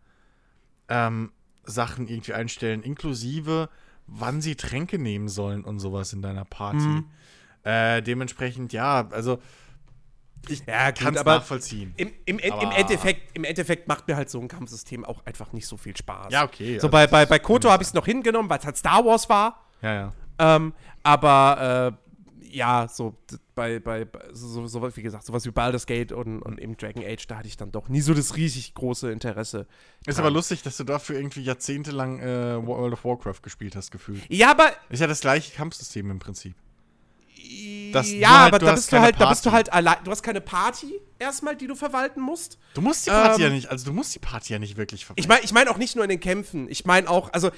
ähm, 0.88 1.32
Sachen 1.64 2.08
irgendwie 2.08 2.34
einstellen, 2.34 2.82
inklusive 2.82 3.68
wann 4.06 4.40
sie 4.40 4.56
Tränke 4.56 4.98
nehmen 4.98 5.28
sollen 5.28 5.64
und 5.64 5.78
sowas 5.78 6.12
in 6.12 6.22
deiner 6.22 6.44
Party. 6.44 6.78
Mhm. 6.78 7.06
Äh, 7.62 8.02
dementsprechend, 8.02 8.72
ja, 8.72 9.08
also 9.10 9.38
ich 10.48 10.66
ja, 10.66 10.90
kann 10.90 11.14
es 11.14 11.24
nachvollziehen. 11.24 11.94
Im, 11.96 12.12
im, 12.24 12.38
im, 12.40 12.70
Endeffekt, 12.72 13.36
Im 13.36 13.44
Endeffekt 13.44 13.86
macht 13.86 14.08
mir 14.08 14.16
halt 14.16 14.28
so 14.28 14.40
ein 14.40 14.48
Kampfsystem 14.48 15.04
auch 15.04 15.24
einfach 15.24 15.52
nicht 15.52 15.68
so 15.68 15.76
viel 15.76 15.96
Spaß. 15.96 16.32
Ja, 16.32 16.44
okay. 16.44 16.78
So 16.78 16.88
also 16.88 16.88
bei, 16.88 17.06
bei, 17.06 17.26
bei 17.26 17.38
Koto 17.38 17.70
habe 17.70 17.82
ich 17.82 17.88
es 17.88 17.94
noch 17.94 18.06
hingenommen, 18.06 18.50
weil 18.50 18.58
es 18.58 18.64
halt 18.64 18.76
Star 18.76 19.04
Wars 19.04 19.28
war. 19.28 19.64
Ja, 19.82 19.94
ja. 19.94 20.12
Ähm, 20.38 20.74
aber 21.04 21.96
äh, 22.42 22.46
ja, 22.56 22.88
so 22.88 23.16
bei, 23.62 23.78
bei, 23.78 24.04
bei 24.04 24.20
so, 24.32 24.66
so, 24.66 24.96
wie 24.96 25.02
gesagt, 25.02 25.24
sowas 25.24 25.46
wie 25.46 25.52
Baldur's 25.52 25.86
Gate 25.86 26.10
und, 26.10 26.42
und 26.42 26.60
eben 26.60 26.76
Dragon 26.76 27.04
Age, 27.04 27.26
da 27.28 27.36
hatte 27.36 27.46
ich 27.46 27.56
dann 27.56 27.70
doch 27.70 27.88
nie 27.88 28.00
so 28.00 28.12
das 28.12 28.36
riesig 28.36 28.74
große 28.74 29.10
Interesse. 29.10 29.66
Ist 30.04 30.18
aber 30.18 30.30
lustig, 30.30 30.62
dass 30.62 30.76
du 30.76 30.84
dafür 30.84 31.16
irgendwie 31.16 31.42
jahrzehntelang 31.42 32.18
äh, 32.18 32.66
World 32.66 32.94
of 32.94 33.04
Warcraft 33.04 33.42
gespielt 33.42 33.76
hast, 33.76 33.92
gefühlt. 33.92 34.20
Ja, 34.28 34.50
aber. 34.50 34.72
Ist 34.90 35.00
ja 35.00 35.06
das 35.06 35.20
gleiche 35.20 35.54
Kampfsystem 35.54 36.10
im 36.10 36.18
Prinzip. 36.18 36.56
Das, 37.92 38.10
ja, 38.10 38.42
halt, 38.42 38.54
aber 38.54 38.64
da 38.64 38.74
bist, 38.74 38.92
du 38.92 39.00
halt, 39.00 39.20
da 39.20 39.28
bist 39.28 39.44
du 39.46 39.52
halt 39.52 39.72
allein. 39.72 39.98
Du 40.04 40.10
hast 40.10 40.22
keine 40.22 40.40
Party 40.40 41.00
erstmal, 41.18 41.56
die 41.56 41.66
du 41.66 41.74
verwalten 41.74 42.20
musst. 42.20 42.58
Du 42.74 42.80
musst 42.80 43.06
die 43.06 43.10
Party 43.10 43.42
ähm, 43.42 43.48
ja 43.48 43.54
nicht, 43.54 43.68
also 43.68 43.84
du 43.84 43.92
musst 43.92 44.14
die 44.14 44.18
Party 44.18 44.52
ja 44.52 44.58
nicht 44.58 44.76
wirklich 44.76 45.04
verwalten. 45.04 45.20
Ich 45.20 45.28
meine 45.28 45.44
ich 45.44 45.52
mein 45.52 45.68
auch 45.68 45.76
nicht 45.76 45.94
nur 45.94 46.04
in 46.04 46.08
den 46.08 46.20
Kämpfen. 46.20 46.68
Ich 46.68 46.84
meine 46.84 47.08
auch, 47.10 47.32
also 47.32 47.50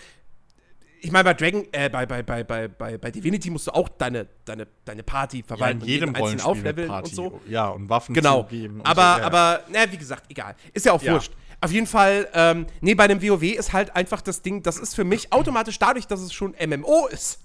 ich 1.04 1.12
meine, 1.12 1.24
bei 1.24 1.34
Dragon, 1.34 1.66
äh, 1.70 1.90
bei, 1.90 2.06
bei, 2.06 2.22
bei, 2.22 2.42
bei, 2.42 2.96
bei, 2.96 3.10
Divinity 3.10 3.50
musst 3.50 3.66
du 3.66 3.72
auch 3.72 3.90
deine, 3.90 4.26
deine, 4.46 4.66
deine 4.86 5.02
Party 5.02 5.42
verwalten. 5.42 5.80
Ja, 5.80 5.86
in 5.86 5.92
jedem 5.92 6.16
Rollenspiel 6.16 6.50
aufleveln 6.50 6.88
Party. 6.88 7.10
und 7.10 7.14
so. 7.14 7.40
Ja, 7.46 7.68
und 7.68 7.90
Waffen 7.90 8.14
genau. 8.14 8.44
geben. 8.44 8.80
Aber, 8.84 9.14
so, 9.14 9.20
ja. 9.20 9.26
aber, 9.26 9.60
na, 9.70 9.92
wie 9.92 9.98
gesagt, 9.98 10.24
egal. 10.30 10.56
Ist 10.72 10.86
ja 10.86 10.92
auch 10.92 11.02
ja. 11.02 11.12
wurscht. 11.12 11.32
Auf 11.60 11.72
jeden 11.72 11.86
Fall, 11.86 12.26
ähm, 12.32 12.66
nee, 12.80 12.94
bei 12.94 13.06
dem 13.06 13.22
WoW 13.22 13.42
ist 13.42 13.74
halt 13.74 13.94
einfach 13.94 14.22
das 14.22 14.40
Ding, 14.40 14.62
das 14.62 14.78
ist 14.78 14.94
für 14.94 15.04
mich 15.04 15.30
automatisch 15.30 15.78
dadurch, 15.78 16.06
dass 16.06 16.20
es 16.20 16.32
schon 16.32 16.54
MMO 16.58 17.06
ist. 17.08 17.38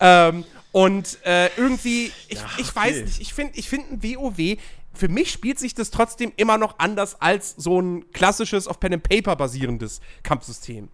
Ähm, 0.00 0.44
und 0.72 1.18
äh, 1.26 1.48
irgendwie, 1.58 2.10
ich, 2.28 2.38
ja, 2.38 2.46
ich 2.56 2.74
weiß 2.74 3.02
nicht, 3.02 3.20
ich 3.20 3.34
finde 3.34 3.52
ich 3.56 3.68
find 3.68 3.92
ein 3.92 4.02
WoW, 4.02 4.58
für 4.94 5.08
mich 5.08 5.30
spielt 5.30 5.58
sich 5.58 5.74
das 5.74 5.90
trotzdem 5.90 6.32
immer 6.36 6.56
noch 6.56 6.78
anders 6.78 7.20
als 7.20 7.54
so 7.56 7.80
ein 7.80 8.10
klassisches 8.12 8.66
auf 8.66 8.80
Pen 8.80 8.94
and 8.94 9.02
Paper 9.02 9.36
basierendes 9.36 10.00
Kampfsystem. 10.22 10.88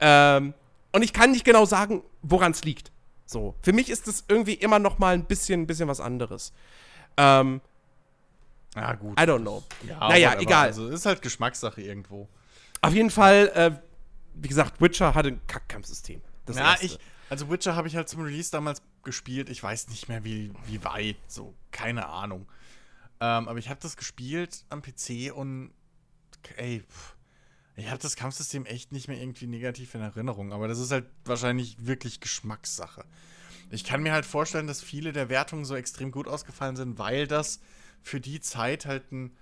Ähm, 0.00 0.54
und 0.92 1.02
ich 1.02 1.12
kann 1.12 1.32
nicht 1.32 1.44
genau 1.44 1.64
sagen, 1.64 2.02
woran 2.22 2.52
es 2.52 2.64
liegt. 2.64 2.92
So, 3.26 3.54
für 3.62 3.72
mich 3.72 3.90
ist 3.90 4.06
das 4.06 4.24
irgendwie 4.28 4.54
immer 4.54 4.78
noch 4.78 4.98
mal 4.98 5.14
ein 5.14 5.24
bisschen, 5.24 5.66
bisschen 5.66 5.88
was 5.88 6.00
anderes. 6.00 6.52
Ähm, 7.16 7.60
ja, 8.74 8.94
gut. 8.94 9.20
I 9.20 9.24
don't 9.24 9.40
know. 9.40 9.62
Ja, 9.86 10.08
naja, 10.08 10.40
egal. 10.40 10.68
Also, 10.68 10.88
ist 10.88 11.04
halt 11.04 11.20
Geschmackssache 11.20 11.82
irgendwo. 11.82 12.28
Auf 12.80 12.94
jeden 12.94 13.10
Fall, 13.10 13.50
äh, 13.54 13.70
wie 14.34 14.48
gesagt, 14.48 14.80
Witcher 14.80 15.14
hatte 15.14 15.28
ein 15.28 15.40
Kackkampfsystem. 15.46 16.22
Ja, 16.48 16.70
erste. 16.70 16.86
ich, 16.86 16.98
also 17.28 17.50
Witcher 17.50 17.76
habe 17.76 17.88
ich 17.88 17.96
halt 17.96 18.08
zum 18.08 18.22
Release 18.22 18.50
damals 18.50 18.82
gespielt. 19.02 19.50
Ich 19.50 19.62
weiß 19.62 19.88
nicht 19.88 20.08
mehr, 20.08 20.24
wie, 20.24 20.52
wie 20.66 20.82
weit, 20.84 21.16
so, 21.26 21.54
keine 21.70 22.06
Ahnung. 22.08 22.46
Ähm, 23.20 23.48
aber 23.48 23.58
ich 23.58 23.68
habe 23.68 23.80
das 23.82 23.96
gespielt 23.96 24.64
am 24.70 24.80
PC 24.80 25.34
und, 25.34 25.72
ey, 26.56 26.80
pff, 26.88 27.16
ich 27.78 27.88
habe 27.88 27.98
das 27.98 28.16
Kampfsystem 28.16 28.66
echt 28.66 28.90
nicht 28.90 29.06
mehr 29.06 29.20
irgendwie 29.20 29.46
negativ 29.46 29.94
in 29.94 30.00
Erinnerung, 30.00 30.52
aber 30.52 30.66
das 30.66 30.78
ist 30.78 30.90
halt 30.90 31.06
wahrscheinlich 31.24 31.86
wirklich 31.86 32.20
Geschmackssache. 32.20 33.04
Ich 33.70 33.84
kann 33.84 34.02
mir 34.02 34.12
halt 34.12 34.26
vorstellen, 34.26 34.66
dass 34.66 34.82
viele 34.82 35.12
der 35.12 35.28
Wertungen 35.28 35.64
so 35.64 35.76
extrem 35.76 36.10
gut 36.10 36.26
ausgefallen 36.26 36.74
sind, 36.74 36.98
weil 36.98 37.26
das 37.26 37.60
für 38.02 38.20
die 38.20 38.40
Zeit 38.40 38.86
halt 38.86 39.12
ein 39.12 39.36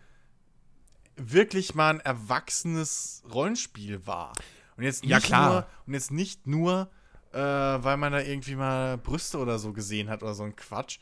wirklich 1.16 1.74
mal 1.74 1.94
ein 1.94 2.00
erwachsenes 2.00 3.22
Rollenspiel 3.32 4.06
war. 4.06 4.32
Und 4.76 4.84
jetzt 4.84 5.02
nicht 5.02 5.10
ja, 5.10 5.20
klar. 5.20 5.50
nur, 5.50 5.66
und 5.86 5.94
jetzt 5.94 6.10
nicht 6.10 6.46
nur, 6.46 6.90
äh, 7.32 7.38
weil 7.38 7.96
man 7.96 8.12
da 8.12 8.20
irgendwie 8.20 8.56
mal 8.56 8.98
Brüste 8.98 9.38
oder 9.38 9.58
so 9.58 9.72
gesehen 9.72 10.10
hat 10.10 10.22
oder 10.22 10.34
so 10.34 10.42
ein 10.42 10.56
Quatsch 10.56 10.98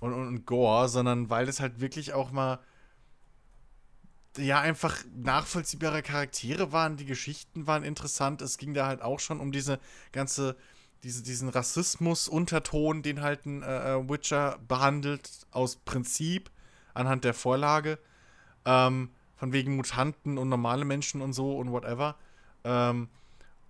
und, 0.00 0.12
und, 0.12 0.26
und 0.26 0.44
Gore, 0.44 0.90
sondern 0.90 1.30
weil 1.30 1.48
es 1.48 1.60
halt 1.60 1.80
wirklich 1.80 2.12
auch 2.12 2.30
mal 2.30 2.58
ja 4.36 4.60
einfach 4.60 4.96
nachvollziehbare 5.16 6.02
Charaktere 6.02 6.72
waren, 6.72 6.96
die 6.96 7.04
Geschichten 7.04 7.66
waren 7.66 7.84
interessant. 7.84 8.42
Es 8.42 8.58
ging 8.58 8.74
da 8.74 8.86
halt 8.86 9.02
auch 9.02 9.20
schon 9.20 9.40
um 9.40 9.52
diese 9.52 9.78
ganze, 10.12 10.56
diese, 11.02 11.22
diesen 11.22 11.48
Rassismus-Unterton, 11.48 13.02
den 13.02 13.20
halt 13.22 13.46
ein 13.46 13.62
äh, 13.62 13.94
äh, 13.94 14.08
Witcher 14.08 14.58
behandelt, 14.66 15.30
aus 15.50 15.76
Prinzip, 15.76 16.50
anhand 16.94 17.24
der 17.24 17.34
Vorlage. 17.34 17.98
Ähm, 18.64 19.10
von 19.36 19.52
wegen 19.52 19.76
Mutanten 19.76 20.38
und 20.38 20.48
normale 20.48 20.84
Menschen 20.84 21.20
und 21.20 21.32
so 21.32 21.58
und 21.58 21.70
whatever. 21.70 22.16
Ähm, 22.64 23.08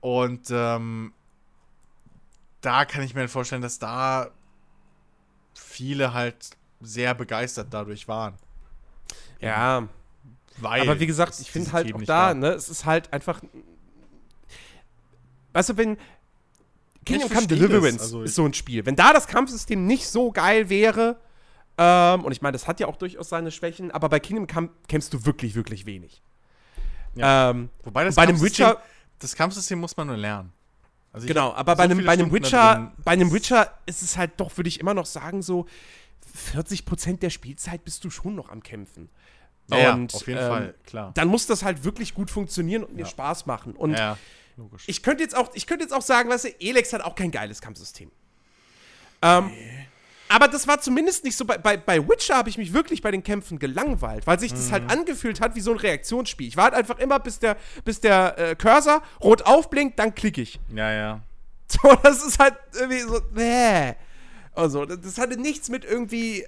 und 0.01 0.49
ähm, 0.51 1.13
da 2.61 2.85
kann 2.85 3.03
ich 3.03 3.15
mir 3.15 3.29
vorstellen, 3.29 3.63
dass 3.63 3.79
da 3.79 4.31
viele 5.55 6.13
halt 6.13 6.51
sehr 6.81 7.15
begeistert 7.15 7.69
dadurch 7.71 8.07
waren. 8.09 8.35
Ja, 9.41 9.89
weil 10.65 10.83
aber 10.83 11.01
wie 11.01 11.07
gesagt, 11.07 11.39
ich 11.41 11.51
finde 11.51 11.73
halt 11.73 11.95
auch 11.95 12.03
da, 12.03 12.35
ne, 12.35 12.49
es 12.49 12.69
ist 12.69 12.85
halt 12.85 13.13
einfach. 13.13 13.41
Weißt 15.53 15.71
du, 15.71 15.77
wenn. 15.77 15.97
Kingdom 17.05 17.29
Come 17.29 17.47
Deliverance 17.47 18.01
also 18.01 18.23
ist 18.23 18.35
so 18.35 18.47
ein 18.47 18.55
Spiel. 18.55 18.87
Wenn 18.87 18.97
da 18.97 19.13
das 19.13 19.27
Kampfsystem 19.27 19.87
nicht 19.87 20.09
so 20.09 20.33
geil 20.33 20.71
wäre, 20.71 21.19
ähm, 21.77 22.25
und 22.25 22.33
ich 22.33 22.41
meine, 22.41 22.53
das 22.53 22.67
hat 22.67 22.81
ja 22.81 22.87
auch 22.87 22.97
durchaus 22.97 23.29
seine 23.29 23.51
Schwächen, 23.51 23.91
aber 23.91 24.09
bei 24.09 24.21
Kingdom 24.21 24.47
Come 24.47 24.71
kämpfst 24.89 25.13
du 25.13 25.27
wirklich, 25.27 25.55
wirklich 25.55 25.87
wenig. 25.87 26.23
Ja. 27.15 27.51
Ähm, 27.51 27.69
Wobei 27.83 28.05
das 28.05 28.15
bei 28.15 28.23
einem 28.23 28.41
Witcher. 28.41 28.81
Das 29.19 29.37
Kampfsystem 29.37 29.79
muss 29.79 29.97
man 29.97 30.09
nur 30.09 30.17
lernen. 30.17 30.53
Also 31.13 31.29
genau, 31.29 31.53
aber 31.55 31.73
so 31.73 31.77
bei, 31.77 31.85
einem, 31.85 32.05
bei, 32.05 32.13
einem 32.13 32.33
Witcher, 32.33 32.93
bei 33.05 33.13
einem 33.13 33.33
Witcher 33.33 33.73
ist 33.87 34.03
es 34.03 34.17
halt 34.17 34.33
doch, 34.39 34.57
würde 34.57 34.69
ich 34.69 34.81
immer 34.81 34.95
noch 34.95 35.07
sagen, 35.07 35.43
so 35.43 35.67
40% 36.53 37.19
der 37.19 37.31
Spielzeit 37.31 37.85
bist 37.85 38.05
du 38.05 38.11
schon 38.11 38.35
noch 38.35 38.49
am 38.49 38.63
Kämpfen. 38.63 39.09
Ja, 39.69 39.95
und, 39.95 40.15
auf 40.15 40.27
jeden 40.27 40.41
ähm, 40.41 40.49
Fall, 40.49 40.75
klar. 40.87 41.13
Dann 41.15 41.29
muss 41.29 41.47
das 41.47 41.63
halt 41.63 41.85
wirklich 41.85 42.15
gut 42.15 42.31
funktionieren 42.31 42.85
und 42.85 42.91
ja. 42.99 43.05
mir 43.05 43.07
Spaß 43.07 43.47
machen. 43.47 43.75
Und 43.75 43.95
ja, 43.95 44.19
logisch. 44.57 44.85
ich 44.87 45.03
könnte 45.03 45.23
jetzt, 45.23 45.37
auch, 45.37 45.55
jetzt 45.55 45.93
auch 45.93 46.03
sagen, 46.03 46.29
weißt 46.29 46.45
du, 46.45 46.61
Elex 46.61 46.93
hat 46.93 47.01
auch 47.01 47.15
kein 47.15 47.31
geiles 47.31 47.61
Kampfsystem. 47.61 48.11
Ähm, 49.23 49.47
nee. 49.47 49.87
Aber 50.29 50.49
das 50.49 50.67
war 50.67 50.81
zumindest 50.81 51.25
nicht 51.25 51.37
so. 51.37 51.45
Bei, 51.45 51.59
bei, 51.59 51.77
bei 51.77 52.09
Witcher 52.09 52.37
habe 52.37 52.49
ich 52.49 52.59
mich 52.59 52.73
wirklich 52.73 53.03
bei 53.03 53.11
den 53.11 53.23
Kämpfen 53.23 53.59
gelangweilt, 53.59 54.27
weil 54.27 54.39
sich 54.41 54.53
das 54.53 54.73
halt 54.73 54.85
mhm. 54.85 54.89
halt 54.89 55.01
angefühlt 55.01 55.41
hat 55.41 55.55
wie 55.55 55.61
so 55.61 55.71
ein 55.71 55.77
Reaktionsspiel. 55.79 56.49
Ich 56.49 56.57
warte 56.57 56.77
einfach 56.77 56.99
immer, 56.99 57.21
bis 57.21 57.39
der, 57.39 57.57
bis 57.85 58.01
der 58.01 58.39
äh, 58.39 58.57
Cursor 58.57 59.03
rot 59.23 59.43
aufblinkt, 59.43 59.99
dann 59.99 60.15
klicke 60.15 60.43
ich. 60.43 60.61
Ja, 60.75 60.93
ja. 60.93 61.21
So, 61.67 61.95
das 62.03 62.23
ist 62.23 62.39
halt 62.39 62.55
irgendwie 62.75 63.01
so. 63.01 63.21
Bäh. 63.33 63.95
Also, 64.55 64.85
das 64.85 65.19
hatte 65.19 65.41
nichts 65.41 65.71
mit 65.71 65.85
irgendwie 65.85 66.45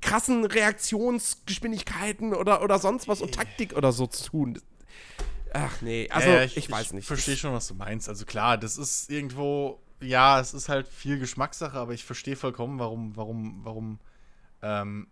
krassen 0.00 0.44
Reaktionsgeschwindigkeiten 0.44 2.34
oder, 2.34 2.62
oder 2.62 2.78
sonst 2.78 3.08
was 3.08 3.20
und 3.20 3.34
Taktik 3.34 3.76
oder 3.76 3.92
so 3.92 4.06
zu 4.06 4.30
tun. 4.30 4.60
Ach 5.52 5.80
nee, 5.80 6.08
also 6.10 6.28
ja, 6.28 6.42
ich, 6.42 6.56
ich, 6.56 6.70
weiß 6.70 6.92
nicht. 6.92 7.02
Ich 7.02 7.06
verstehe 7.06 7.36
schon, 7.36 7.52
was 7.52 7.68
du 7.68 7.74
meinst. 7.74 8.08
Also 8.08 8.24
klar, 8.26 8.58
das 8.58 8.76
ist 8.76 9.10
irgendwo, 9.10 9.80
ja, 10.00 10.40
es 10.40 10.54
ist 10.54 10.68
halt 10.68 10.88
viel 10.88 11.18
Geschmackssache, 11.18 11.78
aber 11.78 11.94
ich 11.94 12.04
verstehe 12.04 12.36
vollkommen, 12.36 12.78
warum, 12.78 13.16
warum, 13.16 13.60
warum 13.64 13.98
ähm, 14.62 15.08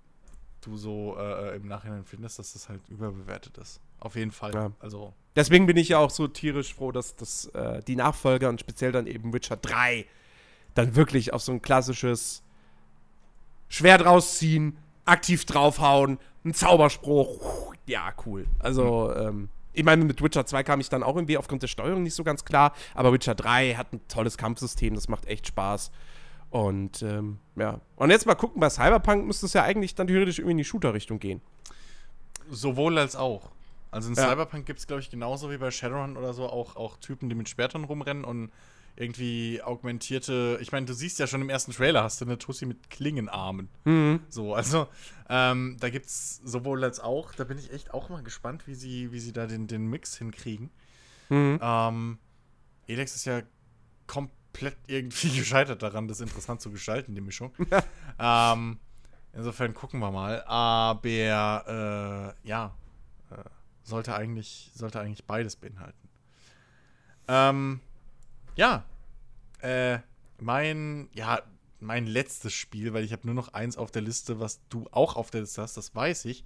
du 0.61 0.77
so 0.77 1.17
äh, 1.19 1.57
im 1.57 1.67
Nachhinein 1.67 2.05
findest, 2.05 2.39
dass 2.39 2.53
das 2.53 2.69
halt 2.69 2.83
überbewertet 2.89 3.59
ist. 3.59 3.81
Auf 3.99 4.17
jeden 4.17 4.31
Fall. 4.31 4.55
Ja. 4.55 4.73
Also. 4.81 5.15
Deswegen 5.35 5.67
bin 5.67 5.77
ich 5.77 5.89
ja 5.89 5.99
auch 5.99 6.11
so 6.11 6.29
tierisch 6.29 6.75
froh, 6.75 6.93
dass, 6.93 7.17
dass 7.17 7.47
äh, 7.47 7.83
die 7.83 7.97
Nachfolger 7.97 8.49
und 8.49 8.61
speziell 8.61 8.93
dann 8.93 9.07
eben 9.07 9.33
Witcher 9.33 9.57
3 9.57 10.07
dann 10.75 10.95
wirklich 10.95 11.33
auf 11.33 11.43
so 11.43 11.53
ein 11.53 11.63
klassisches 11.63 12.43
Schwert 13.69 14.05
rausziehen, 14.05 14.79
aktiv 15.05 15.45
draufhauen, 15.45 16.19
ein 16.45 16.55
Zauberspruch. 16.55 17.73
Ja, 17.87 18.13
cool. 18.25 18.47
Also, 18.59 19.15
ähm, 19.15 19.49
ich 19.73 19.85
meine, 19.85 20.05
mit 20.05 20.23
Witcher 20.23 20.47
2 20.47 20.63
kam 20.63 20.81
ich 20.81 20.89
dann 20.89 21.03
auch 21.03 21.17
irgendwie 21.17 21.37
aufgrund 21.37 21.63
der 21.63 21.69
Steuerung 21.69 22.03
nicht 22.03 22.15
so 22.15 22.25
ganz 22.25 22.45
klar, 22.45 22.73
aber 22.95 23.13
Witcher 23.13 23.35
3 23.35 23.75
hat 23.75 23.93
ein 23.93 24.01
tolles 24.09 24.39
Kampfsystem, 24.39 24.95
das 24.95 25.09
macht 25.09 25.27
echt 25.27 25.47
Spaß. 25.47 25.91
Und 26.51 27.03
ähm, 27.03 27.39
ja. 27.57 27.81
Und 27.97 28.11
jetzt 28.11 28.27
mal 28.27 28.35
gucken, 28.35 28.61
bei 28.61 28.71
Cyberpunk 28.71 29.27
müsste 29.27 29.47
es 29.47 29.53
ja 29.53 29.63
eigentlich 29.65 29.95
dann 29.95 30.07
theoretisch 30.07 30.39
irgendwie 30.39 30.53
in 30.53 30.59
die 30.59 30.65
Shooter-Richtung 30.65 31.19
gehen. 31.19 31.41
Sowohl 32.49 32.99
als 32.99 33.17
auch. 33.17 33.51
Also 33.91 34.09
in 34.09 34.15
ja. 34.15 34.29
Cyberpunk 34.29 34.65
gibt 34.67 34.79
es, 34.79 34.87
glaube 34.87 35.03
ich, 35.03 35.11
genauso 35.11 35.51
wie 35.51 35.59
bei 35.59 35.71
Shadowrun 35.71 36.17
oder 36.17 36.33
so 36.33 36.49
auch, 36.49 36.77
auch 36.77 36.97
Typen, 36.99 37.29
die 37.29 37.35
mit 37.35 37.49
Schwertern 37.49 37.85
rumrennen 37.85 38.25
und 38.25 38.51
irgendwie 38.97 39.63
augmentierte. 39.63 40.59
Ich 40.61 40.73
meine, 40.73 40.87
du 40.87 40.95
siehst 40.95 41.19
ja 41.19 41.27
schon 41.27 41.43
im 41.43 41.51
ersten 41.51 41.73
Trailer, 41.73 42.03
hast 42.03 42.21
du 42.21 42.25
eine 42.25 42.39
Tussi 42.39 42.65
mit 42.65 42.89
Klingenarmen. 42.91 43.69
Mhm. 43.85 44.21
So, 44.29 44.55
also 44.55 44.89
ähm, 45.29 45.77
da 45.79 45.89
es 45.89 46.39
sowohl 46.45 46.83
als 46.83 47.01
auch. 47.01 47.35
Da 47.35 47.45
bin 47.45 47.59
ich 47.59 47.73
echt 47.73 47.93
auch 47.93 48.09
mal 48.09 48.23
gespannt, 48.23 48.67
wie 48.67 48.75
sie, 48.75 49.13
wie 49.13 49.21
sie 49.21 49.33
da 49.33 49.47
den, 49.47 49.67
den 49.67 49.89
Mix 49.89 50.17
hinkriegen. 50.17 50.71
Mhm. 51.29 51.59
Ähm, 51.61 52.19
Elex 52.87 53.15
ist 53.15 53.27
ja 53.27 53.43
komplett 54.07 54.77
irgendwie 54.87 55.29
gescheitert 55.39 55.83
daran, 55.83 56.09
das 56.09 56.21
interessant 56.21 56.63
zu 56.63 56.71
gestalten, 56.71 57.15
die 57.15 57.21
Mischung. 57.21 57.53
ähm, 58.19 58.79
insofern 59.35 59.75
gucken 59.75 60.01
wir 60.01 60.11
mal. 60.11 60.43
Aber 60.45 61.05
äh, 61.05 62.49
ja, 62.49 62.75
äh, 63.31 63.37
sollte 63.83 64.15
eigentlich, 64.15 64.71
sollte 64.75 65.01
eigentlich 65.01 65.27
beides 65.27 65.57
beinhalten. 65.57 66.09
Ähm, 67.29 67.81
ja. 68.57 68.85
Äh, 69.61 69.99
mein, 70.39 71.09
ja, 71.13 71.41
mein 71.81 72.07
letztes 72.07 72.53
Spiel, 72.53 72.93
weil 72.93 73.05
ich 73.05 73.13
habe 73.13 73.27
nur 73.27 73.35
noch 73.35 73.55
eins 73.55 73.77
auf 73.77 73.91
der 73.91 74.03
Liste, 74.03 74.41
was 74.41 74.61
du 74.69 74.87
auch 74.91 75.17
auf 75.17 75.31
der 75.31 75.43
Liste 75.43 75.63
hast, 75.63 75.77
das 75.77 75.95
weiß 75.95 76.25
ich. 76.27 76.45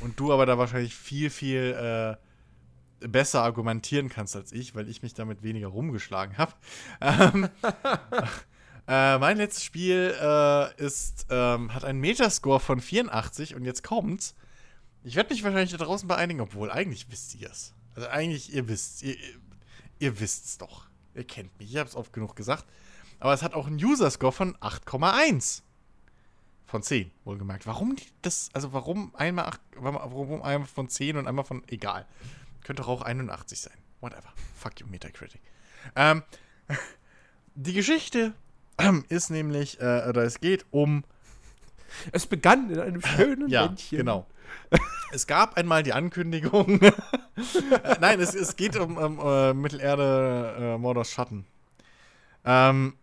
Und 0.00 0.20
du 0.20 0.32
aber 0.32 0.46
da 0.46 0.56
wahrscheinlich 0.58 0.94
viel, 0.94 1.30
viel 1.30 2.16
äh, 3.00 3.08
besser 3.08 3.42
argumentieren 3.42 4.08
kannst 4.08 4.36
als 4.36 4.52
ich, 4.52 4.74
weil 4.74 4.88
ich 4.88 5.02
mich 5.02 5.14
damit 5.14 5.42
weniger 5.42 5.68
rumgeschlagen 5.68 6.38
habe. 6.38 6.52
Ähm, 7.00 7.48
Äh, 8.88 9.18
mein 9.18 9.36
letztes 9.36 9.64
Spiel 9.64 10.16
äh, 10.18 10.74
ist, 10.82 11.26
ähm, 11.28 11.74
hat 11.74 11.84
einen 11.84 12.00
Metascore 12.00 12.58
von 12.58 12.80
84 12.80 13.54
und 13.54 13.66
jetzt 13.66 13.84
kommt's. 13.84 14.34
Ich 15.04 15.14
werde 15.14 15.30
mich 15.32 15.44
wahrscheinlich 15.44 15.72
da 15.72 15.76
draußen 15.76 16.08
beeinigen, 16.08 16.40
obwohl 16.40 16.70
eigentlich 16.70 17.10
wisst 17.10 17.34
ihr 17.34 17.50
es. 17.50 17.74
Also 17.94 18.08
eigentlich, 18.08 18.50
ihr 18.54 18.66
wisst, 18.66 19.02
ihr, 19.02 19.14
ihr, 19.14 19.34
ihr 19.98 20.20
wisst's 20.20 20.56
doch. 20.56 20.87
Ihr 21.18 21.24
kennt 21.24 21.58
mich, 21.58 21.70
ich 21.70 21.76
habe 21.76 21.88
es 21.88 21.96
oft 21.96 22.12
genug 22.12 22.36
gesagt. 22.36 22.64
Aber 23.20 23.34
es 23.34 23.42
hat 23.42 23.54
auch 23.54 23.66
einen 23.66 23.82
User-Score 23.82 24.32
von 24.32 24.56
8,1. 24.58 25.62
Von 26.66 26.82
10, 26.82 27.10
wohlgemerkt. 27.24 27.66
Warum 27.66 27.96
die, 27.96 28.04
das, 28.22 28.50
also 28.52 28.72
warum 28.72 29.14
einmal, 29.16 29.46
8, 29.46 29.60
warum 29.76 30.42
einmal 30.42 30.68
von 30.68 30.88
10 30.88 31.16
und 31.16 31.26
einmal 31.26 31.44
von, 31.44 31.62
egal. 31.68 32.06
Könnte 32.62 32.86
auch 32.86 33.02
81 33.02 33.60
sein. 33.60 33.76
Whatever. 34.00 34.32
Fuck 34.54 34.80
you, 34.80 34.86
Metacritic. 34.86 35.40
Ähm, 35.96 36.22
die 37.54 37.72
Geschichte 37.72 38.34
ist 39.08 39.30
nämlich, 39.30 39.80
äh, 39.80 40.06
oder 40.08 40.22
es 40.22 40.40
geht 40.40 40.66
um. 40.70 41.04
Es 42.12 42.26
begann 42.26 42.70
in 42.70 42.78
einem 42.78 43.02
schönen 43.16 43.48
ja, 43.48 43.66
Männchen. 43.66 43.98
genau. 43.98 44.26
es 45.10 45.26
gab 45.26 45.56
einmal 45.56 45.82
die 45.82 45.94
Ankündigung. 45.94 46.80
Nein, 48.00 48.20
es, 48.20 48.34
es 48.34 48.56
geht 48.56 48.76
um, 48.76 48.96
um 48.96 49.18
äh, 49.20 49.54
Mittelerde 49.54 50.56
äh, 50.58 50.78
Mordors 50.78 51.10
Schatten. 51.10 51.46
Ähm, 52.44 52.94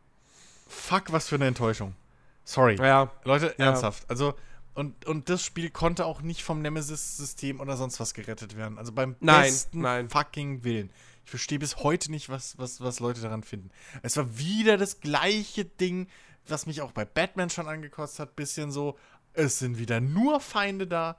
fuck, 0.67 1.11
was 1.11 1.27
für 1.27 1.35
eine 1.35 1.47
Enttäuschung. 1.47 1.95
Sorry. 2.43 2.75
Ja. 2.75 3.11
Leute, 3.23 3.55
Ja. 3.57 3.65
ernsthaft. 3.67 4.09
Also, 4.09 4.35
und, 4.73 5.05
und 5.05 5.29
das 5.29 5.43
Spiel 5.43 5.69
konnte 5.69 6.05
auch 6.05 6.21
nicht 6.21 6.43
vom 6.43 6.61
Nemesis-System 6.61 7.59
oder 7.59 7.77
sonst 7.77 7.99
was 7.99 8.13
gerettet 8.13 8.57
werden. 8.57 8.77
Also 8.77 8.91
beim 8.91 9.15
Nein, 9.19 9.43
besten 9.43 9.81
nein. 9.81 10.09
fucking 10.09 10.63
Willen. 10.63 10.91
Ich 11.23 11.29
verstehe 11.31 11.59
bis 11.59 11.77
heute 11.77 12.11
nicht, 12.11 12.29
was, 12.29 12.57
was, 12.57 12.81
was 12.81 12.99
Leute 12.99 13.21
daran 13.21 13.41
finden. 13.43 13.71
Es 14.03 14.17
war 14.17 14.37
wieder 14.37 14.77
das 14.77 14.99
gleiche 14.99 15.65
Ding, 15.65 16.07
was 16.47 16.67
mich 16.67 16.81
auch 16.81 16.91
bei 16.91 17.05
Batman 17.05 17.49
schon 17.49 17.67
angekotzt 17.67 18.19
hat. 18.19 18.35
Bisschen 18.35 18.69
so, 18.71 18.97
es 19.33 19.59
sind 19.59 19.79
wieder 19.79 20.01
nur 20.01 20.39
Feinde 20.39 20.85
da. 20.87 21.17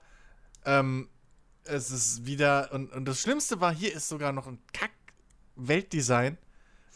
Ähm, 0.64 1.08
es 1.68 1.90
ist 1.90 2.26
wieder, 2.26 2.72
und, 2.72 2.92
und 2.92 3.04
das 3.04 3.20
Schlimmste 3.20 3.60
war, 3.60 3.74
hier 3.74 3.94
ist 3.94 4.08
sogar 4.08 4.32
noch 4.32 4.46
ein 4.46 4.58
Kack-Weltdesign. 4.72 6.38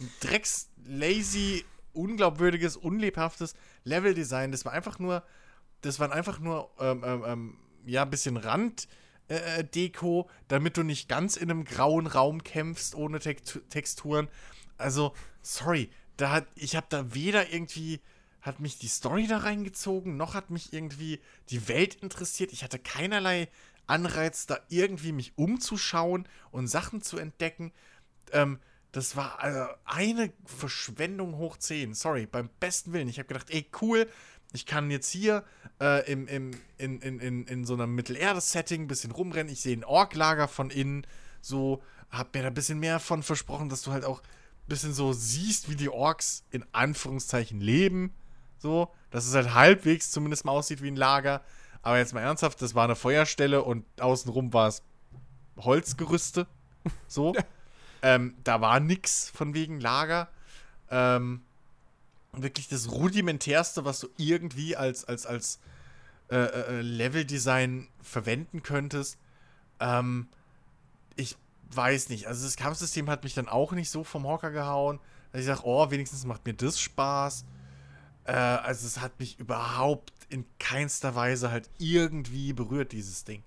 Ein 0.01 0.11
drecks-lazy, 0.21 1.65
unglaubwürdiges, 1.93 2.77
unlebhaftes 2.77 3.55
Leveldesign. 3.85 4.53
Das 4.53 4.65
war 4.65 4.73
einfach 4.73 4.99
nur, 4.99 5.23
das 5.83 5.99
waren 5.99 6.13
einfach 6.13 6.39
nur, 6.39 6.71
ähm, 6.79 7.03
ähm, 7.05 7.25
ähm, 7.27 7.57
ja, 7.87 8.03
ein 8.03 8.11
bisschen 8.11 8.37
Rand. 8.37 8.89
Äh, 9.29 9.63
Deko, 9.63 10.29
damit 10.49 10.77
du 10.77 10.83
nicht 10.83 11.09
ganz 11.09 11.37
in 11.37 11.53
einem 11.53 11.65
grauen 11.65 12.09
Raum 12.09 12.43
kämpfst 12.43 12.97
ohne 12.97 13.21
Text 13.21 13.61
Texturen. 13.71 14.29
Also, 14.77 15.15
sorry, 15.41 15.89
da 16.17 16.33
hat, 16.33 16.49
ich 16.57 16.75
habe 16.75 16.87
da 16.89 17.15
weder 17.15 17.53
irgendwie, 17.53 18.01
hat 18.41 18.59
mich 18.59 18.79
die 18.79 18.89
Story 18.89 19.29
da 19.29 19.39
reingezogen, 19.39 20.17
noch 20.17 20.35
hat 20.35 20.51
mich 20.51 20.73
irgendwie 20.73 21.21
die 21.49 21.69
Welt 21.69 21.95
interessiert. 21.97 22.53
Ich 22.53 22.65
hatte 22.65 22.81
keinerlei 22.81 23.49
Anreiz, 23.91 24.47
da 24.47 24.59
irgendwie 24.69 25.13
mich 25.13 25.33
umzuschauen 25.37 26.27
und 26.51 26.69
Sachen 26.69 27.03
zu 27.03 27.19
entdecken. 27.19 27.73
Ähm, 28.33 28.59
das 28.93 29.17
war 29.17 29.41
also 29.41 29.73
eine 29.85 30.33
Verschwendung 30.45 31.37
hoch 31.37 31.57
10. 31.57 31.95
Sorry, 31.95 32.27
beim 32.27 32.49
besten 32.59 32.93
Willen. 32.93 33.09
Ich 33.09 33.19
habe 33.19 33.29
gedacht, 33.29 33.51
ey, 33.51 33.67
cool, 33.81 34.09
ich 34.53 34.67
kann 34.67 34.91
jetzt 34.91 35.11
hier 35.11 35.45
äh, 35.81 36.11
im, 36.11 36.27
im, 36.27 36.51
in, 36.77 37.01
in, 37.01 37.21
in, 37.21 37.45
in 37.45 37.65
so 37.65 37.75
einem 37.75 37.95
Mittelerde-Setting 37.95 38.83
ein 38.83 38.89
bisschen 38.89 39.13
rumrennen. 39.13 39.53
Ich 39.53 39.61
sehe 39.61 39.77
ein 39.77 39.85
Ork-Lager 39.85 40.49
von 40.49 40.71
innen. 40.71 41.07
So, 41.41 41.83
hab 42.11 42.35
mir 42.35 42.43
da 42.43 42.49
ein 42.49 42.55
bisschen 42.55 42.81
mehr 42.81 42.99
von 42.99 43.23
versprochen, 43.23 43.69
dass 43.69 43.83
du 43.83 43.93
halt 43.93 44.05
auch 44.05 44.21
ein 44.21 44.69
bisschen 44.69 44.93
so 44.93 45.13
siehst, 45.13 45.71
wie 45.71 45.77
die 45.77 45.89
Orks 45.89 46.45
in 46.51 46.65
Anführungszeichen 46.73 47.61
leben. 47.61 48.13
So, 48.59 48.93
dass 49.11 49.27
es 49.27 49.35
halt 49.35 49.55
halbwegs 49.55 50.11
zumindest 50.11 50.45
mal 50.45 50.53
aussieht 50.53 50.83
wie 50.83 50.91
ein 50.91 50.97
Lager. 50.97 51.43
Aber 51.83 51.99
jetzt 51.99 52.13
mal 52.13 52.21
ernsthaft, 52.21 52.61
das 52.63 52.75
war 52.75 52.85
eine 52.85 52.97
Feuerstelle 52.97 53.63
und 53.63 53.85
außenrum 54.01 54.53
war 54.53 54.69
es 54.69 54.83
Holzgerüste. 55.57 56.47
So. 57.09 57.35
ähm, 58.03 58.35
da 58.45 58.61
war 58.61 58.81
nix 58.81 59.31
von 59.31 59.55
wegen 59.55 59.81
Lager. 59.81 60.29
Ähm, 60.91 61.43
wirklich 62.33 62.69
das 62.69 62.91
rudimentärste, 62.91 63.85
was 63.85 64.01
du 64.01 64.09
irgendwie 64.17 64.77
als, 64.77 65.05
als, 65.05 65.27
als 65.27 65.59
äh, 66.31 66.37
äh, 66.37 66.81
Leveldesign 66.81 67.89
verwenden 68.03 68.63
könntest. 68.63 69.19
Ähm, 69.81 70.29
ich 71.17 71.37
weiß 71.73 72.09
nicht. 72.09 72.27
Also 72.27 72.45
das 72.45 72.57
Kampfsystem 72.57 73.09
hat 73.11 73.25
mich 73.25 73.35
dann 73.35 73.49
auch 73.49 73.73
nicht 73.73 73.91
so 73.91 74.05
vom 74.05 74.27
Hocker 74.27 74.51
gehauen, 74.51 75.01
dass 75.33 75.41
ich 75.41 75.47
sage, 75.47 75.63
oh, 75.65 75.91
wenigstens 75.91 76.25
macht 76.25 76.47
mir 76.47 76.55
das 76.55 76.81
Spaß. 76.81 77.45
Äh, 78.25 78.33
also 78.33 78.87
es 78.87 79.01
hat 79.01 79.19
mich 79.19 79.39
überhaupt 79.39 80.13
in 80.31 80.45
keinster 80.59 81.15
Weise 81.15 81.51
halt 81.51 81.69
irgendwie 81.79 82.53
berührt, 82.53 82.93
dieses 82.93 83.25
Ding. 83.25 83.43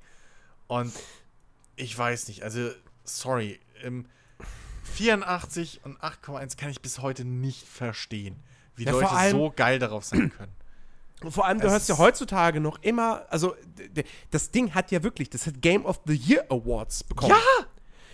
Und 0.68 0.93
ich 1.76 1.97
weiß 1.97 2.27
nicht, 2.27 2.43
also 2.43 2.69
sorry, 3.03 3.60
im 3.84 4.05
84 4.93 5.81
und 5.84 5.97
8,1 6.01 6.57
kann 6.57 6.69
ich 6.69 6.81
bis 6.81 6.99
heute 6.99 7.26
nicht 7.26 7.68
verstehen, 7.68 8.35
wie 8.76 8.84
Ja, 8.85 8.91
Leute 8.91 9.10
allem- 9.11 9.31
so 9.31 9.51
geil 9.55 9.80
darauf 9.80 10.03
sein 10.05 10.31
können. 10.31 10.51
Und 11.22 11.31
vor 11.31 11.45
allem, 11.47 11.60
du 11.60 11.68
Es 11.68 11.72
hörst 11.73 11.89
ja 11.89 11.97
heutzutage 11.97 12.60
noch 12.60 12.81
immer, 12.81 13.26
also 13.30 13.55
das 14.31 14.51
Ding 14.51 14.73
hat 14.73 14.91
ja 14.91 15.03
wirklich, 15.03 15.30
das 15.30 15.47
hat 15.47 15.61
Game 15.61 15.85
of 15.85 16.01
the 16.05 16.14
Year 16.15 16.45
Awards 16.49 17.03
bekommen. 17.05 17.31
Ja! 17.31 17.65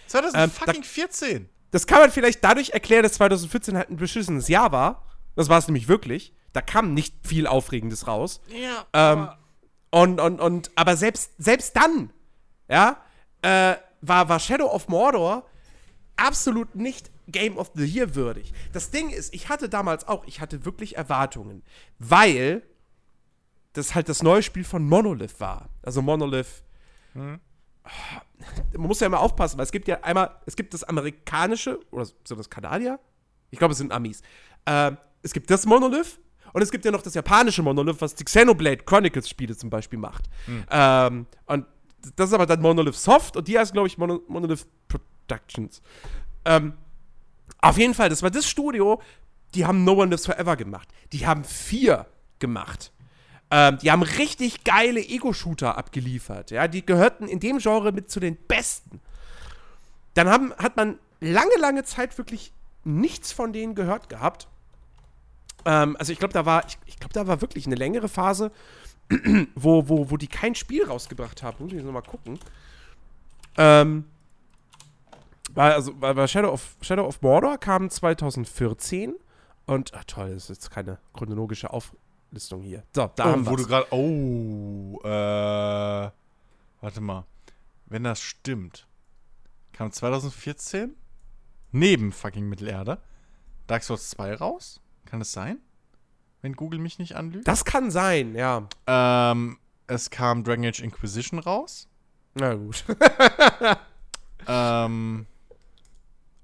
2014! 0.07 0.43
Ähm, 0.43 0.51
fucking 0.51 0.83
14. 0.83 1.49
Das 1.71 1.87
kann 1.87 1.99
man 2.01 2.11
vielleicht 2.11 2.43
dadurch 2.43 2.69
erklären, 2.71 3.03
dass 3.03 3.13
2014 3.13 3.77
halt 3.77 3.89
ein 3.89 3.97
beschissenes 3.97 4.47
Jahr 4.47 4.71
war. 4.71 5.05
Das 5.35 5.49
war 5.49 5.57
es 5.57 5.67
nämlich 5.67 5.87
wirklich. 5.87 6.33
Da 6.53 6.61
kam 6.61 6.93
nicht 6.93 7.15
viel 7.26 7.47
Aufregendes 7.47 8.07
raus. 8.07 8.41
Ja, 8.47 8.85
Ähm, 8.93 9.19
aber- 9.19 9.38
Und, 9.91 10.19
und, 10.19 10.39
und, 10.39 10.71
aber 10.76 10.95
selbst, 10.97 11.31
selbst 11.38 11.76
dann, 11.76 12.11
ja, 12.69 12.97
äh, 13.41 13.76
war, 14.01 14.30
war 14.30 14.39
Shadow 14.39 14.67
of 14.67 14.88
Mordor 14.88 15.45
absolut 16.15 16.76
nicht 16.76 17.09
Game 17.27 17.57
of 17.57 17.71
the 17.76 17.85
Year 17.85 18.13
würdig. 18.15 18.53
Das 18.73 18.91
Ding 18.91 19.09
ist, 19.09 19.34
ich 19.34 19.49
hatte 19.49 19.67
damals 19.69 20.07
auch, 20.07 20.26
ich 20.27 20.41
hatte 20.41 20.63
wirklich 20.65 20.95
Erwartungen, 20.97 21.63
weil 21.99 22.61
das 23.73 23.93
halt 23.95 24.09
das 24.09 24.21
neue 24.23 24.41
Spiel 24.43 24.63
von 24.63 24.84
Monolith 24.88 25.39
war. 25.39 25.69
Also 25.84 26.01
Monolith. 26.01 26.63
Man 27.13 27.39
muss 28.88 28.99
ja 28.99 29.07
immer 29.07 29.19
aufpassen, 29.19 29.57
weil 29.57 29.65
es 29.65 29.71
gibt 29.71 29.88
ja 29.88 30.01
einmal, 30.03 30.35
es 30.45 30.55
gibt 30.55 30.73
das 30.73 30.84
amerikanische, 30.84 31.80
oder 31.91 32.05
so 32.23 32.35
das 32.35 32.49
Kanadier? 32.49 32.99
Ich 33.51 33.57
glaube, 33.59 33.71
es 33.71 33.77
sind 33.80 33.91
Amis. 33.91 34.21
Ähm, 34.65 34.97
es 35.23 35.34
gibt 35.34 35.49
das 35.49 35.65
Monolith 35.65 36.19
und 36.53 36.61
es 36.61 36.71
gibt 36.71 36.85
ja 36.85 36.91
noch 36.91 37.01
das 37.01 37.13
japanische 37.13 37.61
Monolith, 37.61 37.97
was 37.99 38.15
die 38.15 38.23
Xenoblade 38.23 38.84
Chronicles 38.84 39.30
Spiele 39.30 39.55
zum 39.55 39.69
Beispiel 39.69 39.99
macht. 39.99 40.26
Ähm, 40.69 41.26
und 41.45 41.65
das 42.15 42.30
ist 42.30 42.34
aber 42.34 42.45
dann 42.45 42.61
Monolith 42.61 42.95
Soft 42.95 43.35
und 43.38 43.47
die 43.47 43.57
heißt, 43.57 43.73
glaube 43.73 43.88
ich, 43.88 43.97
Mono 43.97 44.21
Monolith 44.27 44.65
Productions. 44.88 45.81
Ähm, 46.45 46.73
auf 47.61 47.77
jeden 47.77 47.93
Fall, 47.93 48.09
das 48.09 48.23
war 48.23 48.31
das 48.31 48.47
Studio, 48.47 49.01
die 49.53 49.65
haben 49.65 49.84
No 49.84 49.93
One 49.93 50.11
Lives 50.11 50.26
Forever 50.26 50.55
gemacht. 50.55 50.88
Die 51.11 51.26
haben 51.26 51.43
vier 51.43 52.05
gemacht. 52.39 52.91
Ähm, 53.51 53.80
die 53.80 53.91
haben 53.91 54.03
richtig 54.03 54.63
geile 54.63 55.01
Ego-Shooter 55.01 55.77
abgeliefert. 55.77 56.51
Ja, 56.51 56.67
die 56.67 56.85
gehörten 56.85 57.27
in 57.27 57.39
dem 57.39 57.57
Genre 57.57 57.91
mit 57.91 58.11
zu 58.11 58.19
den 58.19 58.35
besten. 58.35 59.01
Dann 60.13 60.30
haben, 60.30 60.53
hat 60.57 60.77
man 60.77 60.99
lange, 61.19 61.57
lange 61.59 61.84
Zeit 61.84 62.17
wirklich 62.17 62.53
nichts 62.84 63.31
von 63.31 63.51
denen 63.51 63.76
gehört 63.76 64.09
gehabt. 64.09 64.47
Ähm, 65.65 65.95
also 65.98 66.11
ich 66.11 66.19
glaube, 66.19 66.34
da 66.34 66.45
war, 66.45 66.65
ich, 66.68 66.77
ich 66.86 66.99
glaube, 66.99 67.14
da 67.14 67.27
war 67.27 67.41
wirklich 67.41 67.65
eine 67.65 67.76
längere 67.76 68.10
Phase, 68.10 68.52
wo, 69.56 69.88
wo, 69.90 70.11
wo 70.11 70.18
die 70.18 70.27
kein 70.27 70.56
Spiel 70.56 70.86
rausgebracht 70.86 71.44
haben. 71.44 71.57
Muss 71.60 71.72
ich 71.72 71.77
jetzt 71.77 71.86
noch 71.86 71.94
mal 71.94 72.02
gucken. 72.02 72.40
Ähm, 73.57 74.06
war, 75.53 75.73
also, 75.73 75.99
war, 75.99 76.15
war 76.15 76.27
Shadow, 76.27 76.52
of, 76.52 76.76
Shadow 76.81 77.06
of 77.06 77.22
Mordor 77.22 77.57
kam 77.57 77.90
2014 77.90 79.15
und, 79.65 79.94
ach 79.94 80.03
toll, 80.06 80.34
das 80.34 80.44
ist 80.44 80.49
jetzt 80.49 80.72
keine 80.72 80.99
chronologische 81.14 81.72
Auflistung 81.72 82.61
hier. 82.61 82.84
So, 82.95 83.10
da 83.15 83.26
haben 83.26 83.44
oh, 83.44 83.45
wo 83.45 83.52
wir's. 83.52 83.61
du 83.64 83.68
gerade. 83.68 83.88
Oh, 83.91 84.99
äh. 85.03 86.11
Warte 86.81 87.02
mal. 87.02 87.26
Wenn 87.88 88.03
das 88.03 88.22
stimmt, 88.22 88.88
kam 89.73 89.91
2014 89.91 90.95
neben 91.72 92.11
fucking 92.11 92.48
Mittelerde 92.48 92.99
Dark 93.68 93.84
Souls 93.84 94.10
2 94.11 94.36
raus? 94.36 94.81
Kann 95.10 95.22
es 95.22 95.31
sein? 95.31 95.57
Wenn 96.41 96.53
Google 96.53 96.80
mich 96.80 96.99
nicht 96.99 97.15
anlügt? 97.15 97.48
Das 97.48 97.65
kann 97.65 97.91
sein, 97.91 98.36
ja. 98.36 98.68
Ähm, 98.88 99.57
es 99.88 100.10
kam 100.10 100.44
Dragon 100.44 100.65
Age 100.65 100.80
Inquisition 100.81 101.40
raus. 101.40 101.88
Na 102.36 102.53
gut. 102.56 102.84
Ähm, 104.48 105.26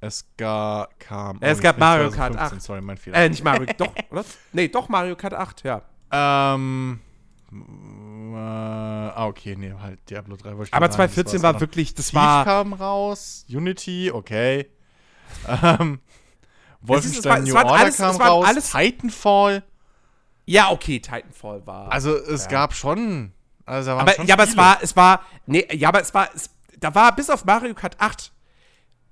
es 0.01 0.25
ga, 0.37 0.87
kam. 0.99 1.37
Es 1.41 1.57
nee, 1.57 1.63
gab 1.63 1.79
Mario 1.79 2.11
Kart 2.11 2.33
2015, 2.33 2.57
8. 2.57 2.61
Sorry, 2.61 2.81
mein 2.81 2.97
Fehler. 2.97 3.17
äh, 3.17 3.29
nicht 3.29 3.43
Mario, 3.43 3.65
doch, 3.77 3.91
oder? 4.11 4.25
Nee, 4.51 4.67
doch 4.67 4.89
Mario 4.89 5.15
Kart 5.15 5.33
8, 5.33 5.63
ja. 5.63 5.81
Ähm. 6.11 6.99
äh, 7.51 8.35
ah, 8.37 9.25
okay, 9.25 9.55
nee, 9.55 9.73
halt 9.81 10.07
Diablo 10.09 10.35
3 10.35 10.57
wollte 10.57 10.69
ich 10.69 10.73
Aber 10.73 10.87
gerade 10.89 10.97
sagen, 10.97 11.07
das 11.07 11.15
2014 11.15 11.33
war's 11.33 11.43
war 11.43 11.53
noch. 11.53 11.61
wirklich, 11.61 11.95
das 11.95 12.07
Thief 12.07 12.15
war. 12.15 12.43
kam 12.43 12.73
raus, 12.73 13.45
Unity, 13.49 14.11
okay. 14.11 14.69
Ähm, 15.47 15.99
Wolfenstein 16.87 17.43
es 17.43 17.49
New 17.49 17.53
war- 17.55 17.61
es 17.63 17.65
waren 17.65 17.71
Order 17.71 17.83
alles- 17.83 17.97
kam 17.97 18.15
es 18.15 18.19
raus, 18.21 18.45
alles- 18.47 18.71
Titanfall. 18.71 19.63
Ja, 20.45 20.71
okay, 20.71 20.99
Titanfall 20.99 21.65
war. 21.65 21.91
Also 21.91 22.15
es 22.15 22.47
gab 22.47 22.73
schon. 22.73 23.31
Also 23.65 23.91
aber, 23.91 24.11
schon 24.13 24.27
ja, 24.27 24.35
aber 24.35 24.43
es 24.43 24.55
war, 24.55 24.77
es 24.83 24.95
war, 24.95 25.21
nee, 25.47 25.67
ja, 25.73 25.89
aber 25.89 26.01
es 26.01 26.13
war, 26.13 26.29
es, 26.35 26.51
da 26.79 26.93
war 26.93 27.15
bis 27.15 27.29
auf 27.31 27.45
Mario 27.45 27.73
Kart 27.73 27.99
8 27.99 28.31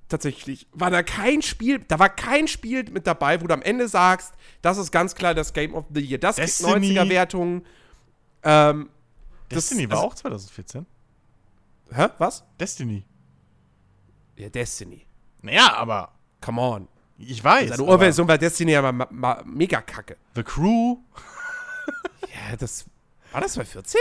tatsächlich, 0.10 0.68
war 0.74 0.92
da 0.92 1.02
kein 1.02 1.42
Spiel, 1.42 1.80
da 1.80 1.98
war 1.98 2.10
kein 2.10 2.48
Spiel 2.48 2.84
mit 2.92 3.08
dabei, 3.08 3.42
wo 3.42 3.48
du 3.48 3.54
am 3.56 3.64
Ende 3.64 3.88
sagst, 3.88 4.34
das 4.62 4.78
ist 4.78 4.92
ganz 4.92 5.16
klar 5.16 5.34
das 5.34 5.54
Game 5.54 5.74
of 5.74 5.86
the 5.92 6.02
Year. 6.02 6.20
Das 6.20 6.36
Destiny. 6.36 6.74
gibt 6.90 7.00
90er-Wertungen. 7.00 7.66
Ähm, 8.44 8.90
das- 9.50 9.70
Destiny 9.70 9.90
war 9.90 9.98
also- 9.98 10.08
auch 10.10 10.14
2014. 10.16 10.86
hä, 11.92 12.08
was? 12.20 12.44
Destiny. 12.60 13.06
Ja, 14.36 14.50
Destiny. 14.50 15.06
Naja, 15.42 15.74
aber 15.78 16.12
Come 16.42 16.62
on. 16.62 16.88
Ich 17.18 17.44
weiß. 17.44 17.70
Seine 17.70 17.84
aber 17.84 17.92
Urversion 17.92 18.28
war 18.28 18.38
Destiny 18.38 18.72
ja 18.72 18.92
mal, 18.92 19.08
mal 19.10 19.44
mega 19.46 19.82
kacke. 19.82 20.18
The 20.36 20.44
Crew, 20.44 20.98
Ja, 22.50 22.56
das, 22.58 22.86
war 23.32 23.42
das 23.42 23.54
2014? 23.54 24.00